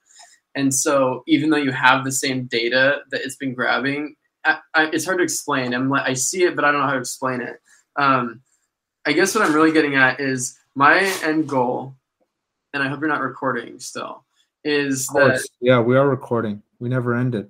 And 0.55 0.73
so 0.73 1.23
even 1.27 1.51
though 1.51 1.57
you 1.57 1.73
have 1.73 2.05
the 2.05 2.13
same 2.13 2.47
data 2.47 3.01
that 3.11 3.21
it's 3.23 3.37
been 3.37 3.55
grabbing, 3.55 4.17
I, 4.45 4.59
I, 4.75 4.87
it's 4.87 5.05
hard 5.05 5.19
to 5.19 5.25
explain. 5.25 5.75
I'm 5.75 5.91
like 5.91 6.09
I 6.09 6.15
see 6.15 6.45
it, 6.45 6.57
but 6.57 6.65
I 6.65 6.71
don't 6.71 6.81
know 6.81 6.87
how 6.87 6.95
to 6.95 7.01
explain 7.01 7.41
it. 7.41 7.61
Um, 7.97 8.43
I 9.05 9.13
guess 9.13 9.35
what 9.35 9.45
I'm 9.45 9.55
really 9.55 9.73
getting 9.73 9.97
at 9.97 10.21
is 10.21 10.59
my 10.75 10.99
end 11.23 11.49
goal, 11.49 11.95
and 12.73 12.83
I 12.83 12.89
hope 12.89 13.01
you're 13.01 13.09
not 13.09 13.21
recording 13.21 13.79
still, 13.81 14.25
is 14.67 15.09
Of 15.11 15.15
that. 15.17 15.49
Yeah, 15.61 15.81
we 15.81 15.97
are 15.97 16.09
recording. 16.09 16.63
We 16.81 16.89
never 16.89 17.15
ended. 17.15 17.49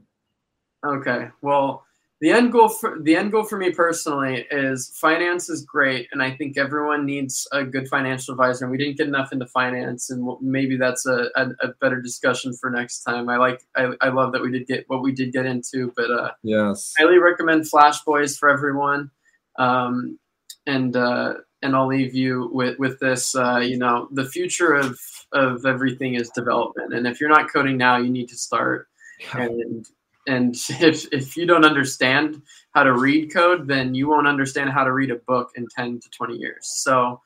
okay. 0.85 1.29
Well, 1.43 1.85
the 2.23 2.31
end 2.31 2.51
goal 2.53 2.71
for 2.71 2.99
the 3.03 3.15
end 3.15 3.31
goal 3.33 3.45
for 3.45 3.59
me 3.59 3.73
personally 3.73 4.47
is 4.51 4.91
finance 4.99 5.51
is 5.51 5.65
great, 5.67 6.09
and 6.13 6.23
I 6.23 6.31
think 6.31 6.57
everyone 6.57 7.05
needs 7.05 7.47
a 7.53 7.63
good 7.63 7.89
financial 7.89 8.33
advisor. 8.33 8.65
And 8.65 8.73
we 8.73 8.79
didn't 8.79 8.97
get 8.97 9.07
enough 9.07 9.33
into 9.33 9.47
finance, 9.47 10.09
and 10.09 10.27
maybe 10.41 10.79
that's 10.79 11.05
a, 11.07 11.29
a, 11.37 11.49
a 11.61 11.69
better 11.81 12.01
discussion 12.01 12.55
for 12.55 12.71
next 12.71 13.03
time. 13.03 13.29
I 13.29 13.37
like 13.37 13.61
I, 13.77 13.93
I 14.01 14.09
love 14.09 14.33
that 14.33 14.41
we 14.41 14.51
did 14.51 14.67
get 14.67 14.85
what 14.89 15.03
we 15.03 15.13
did 15.13 15.33
get 15.33 15.45
into, 15.45 15.93
but 15.97 16.11
uh, 16.11 16.31
Yes. 16.43 16.95
highly 16.99 17.19
recommend 17.19 17.69
Flash 17.69 18.03
Boys 18.05 18.39
for 18.39 18.49
everyone. 18.49 19.11
Um, 19.59 20.19
and 20.67 20.97
uh, 20.97 21.35
and 21.63 21.75
I'll 21.75 21.87
leave 21.87 22.15
you 22.15 22.51
with 22.53 22.79
with 22.79 22.99
this. 23.01 23.35
Uh, 23.35 23.59
you 23.59 23.79
know, 23.79 24.09
the 24.13 24.25
future 24.25 24.75
of 24.75 24.99
of 25.33 25.67
everything 25.67 26.15
is 26.15 26.31
development, 26.31 26.95
and 26.95 27.07
if 27.07 27.21
you're 27.21 27.31
not 27.31 27.53
coding 27.53 27.77
now, 27.77 27.97
you 27.97 28.11
need 28.11 28.29
to 28.29 28.37
start. 28.37 28.89
And 29.33 29.87
and 30.27 30.55
if 30.69 31.13
if 31.13 31.37
you 31.37 31.47
don't 31.47 31.65
understand 31.65 32.43
how 32.73 32.83
to 32.83 32.93
read 32.93 33.33
code, 33.33 33.67
then 33.69 33.95
you 33.95 34.09
won't 34.09 34.29
understand 34.29 34.71
how 34.71 34.85
to 34.85 34.93
read 34.93 35.11
a 35.11 35.17
book 35.17 35.51
in 35.57 35.67
ten 35.75 36.01
to 36.01 36.11
twenty 36.11 36.37
years. 36.37 36.67
So. 36.67 37.21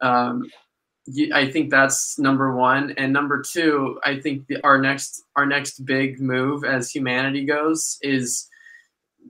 Um, 0.00 0.48
I 1.32 1.50
think 1.50 1.70
that's 1.70 2.18
number 2.18 2.54
one, 2.54 2.92
and 2.98 3.14
number 3.14 3.42
two, 3.42 3.98
I 4.04 4.20
think 4.20 4.46
the, 4.46 4.62
our 4.62 4.78
next 4.78 5.22
our 5.36 5.46
next 5.46 5.86
big 5.86 6.20
move 6.20 6.64
as 6.64 6.90
humanity 6.90 7.46
goes 7.46 7.96
is 8.02 8.46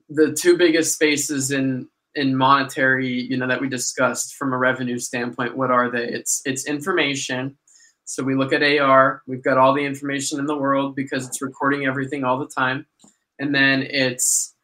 the 0.09 0.33
two 0.33 0.57
biggest 0.57 0.95
spaces 0.95 1.51
in 1.51 1.89
in 2.19 2.37
monetary 2.37 3.09
you 3.09 3.37
know 3.37 3.47
that 3.47 3.61
we 3.61 3.69
discussed 3.69 4.35
from 4.35 4.53
a 4.53 4.59
revenue 4.59 4.99
standpoint 4.99 5.57
what 5.57 5.71
are 5.71 5.91
they? 5.91 6.05
It's 6.05 6.43
it's 6.45 6.67
information. 6.67 7.57
So 8.05 8.23
we 8.23 8.35
look 8.35 8.53
at 8.53 8.63
ar 8.81 9.23
we've 9.27 9.43
got 9.45 9.59
all 9.59 9.73
the 9.73 9.85
information 9.85 10.39
in 10.39 10.47
the 10.47 10.57
world 10.57 10.97
because 10.97 11.27
it's 11.27 11.41
recording 11.41 11.87
everything 11.87 12.25
all 12.25 12.39
the 12.39 12.49
time. 12.49 12.87
And 13.39 13.55
then 13.55 13.83
it's 13.83 14.55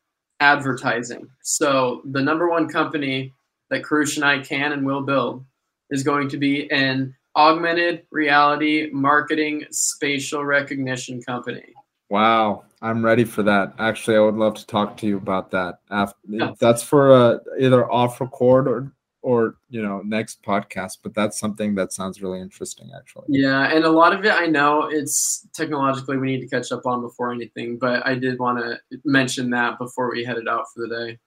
advertising. 0.41 1.29
So 1.43 2.03
the 2.05 2.21
number 2.21 2.51
one 2.51 2.69
company 2.69 3.33
that 3.71 3.83
Karush 3.83 4.17
and 4.17 4.25
i 4.25 4.41
can 4.41 4.73
and 4.73 4.85
will 4.85 5.03
build 5.03 5.45
is 5.91 6.03
going 6.03 6.29
to 6.31 6.37
be 6.37 6.71
an 6.71 7.15
augmented 7.37 8.03
reality 8.11 8.91
marketing 8.93 9.65
spatial 9.71 10.45
recognition 10.45 11.23
company. 11.23 11.73
Wow, 12.11 12.65
I'm 12.85 13.03
ready 13.03 13.25
for 13.25 13.43
that. 13.45 13.73
Actually, 13.79 14.19
I 14.19 14.21
would 14.21 14.35
love 14.35 14.55
to 14.57 14.67
talk 14.67 14.99
to 14.99 15.07
you 15.07 15.17
about 15.17 15.51
that. 15.53 15.79
After 15.91 16.55
that's 16.61 16.83
for 16.83 17.13
uh, 17.13 17.39
either 17.59 17.91
off 17.91 18.21
record 18.21 18.69
or 18.69 18.93
or 19.23 19.57
you 19.71 19.83
know 19.83 20.03
next 20.05 20.43
podcast. 20.43 20.99
But 21.03 21.15
that's 21.15 21.39
something 21.41 21.75
that 21.77 21.95
sounds 21.95 22.21
really 22.21 22.43
interesting. 22.43 22.91
Actually, 22.95 23.25
Yeah, 23.29 23.75
and 23.75 23.87
a 23.87 23.91
lot 23.91 24.13
of 24.13 24.23
it 24.27 24.33
I 24.35 24.47
know 24.47 24.87
it's 24.91 25.49
technologically 25.55 26.19
we 26.19 26.27
need 26.27 26.43
to 26.43 26.47
catch 26.47 26.73
up 26.73 26.85
on 26.85 27.01
before 27.01 27.33
anything, 27.33 27.79
but 27.79 28.07
I 28.07 28.17
did 28.17 28.39
want 28.39 28.59
to 28.59 28.79
mention 29.07 29.49
that 29.51 29.79
before 29.79 30.11
we 30.11 30.23
headed 30.23 30.47
out 30.47 30.67
for 30.75 30.87
the 30.87 30.95
day. 30.95 31.19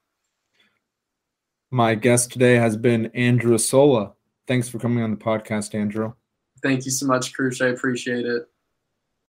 my 1.71 1.95
guest 1.95 2.31
today 2.31 2.53
has 2.53 2.77
been 2.77 3.07
Andrew 3.15 3.57
Sola. 3.57 4.13
Thanks 4.45 4.69
for 4.69 4.77
coming 4.77 5.03
on 5.03 5.09
the 5.09 5.17
podcast, 5.17 5.73
Andrew. 5.73 6.13
Thank 6.61 6.85
you 6.85 6.91
so 6.91 7.07
much, 7.07 7.33
Krush. 7.33 7.65
I 7.65 7.69
appreciate 7.69 8.27
it. 8.27 8.43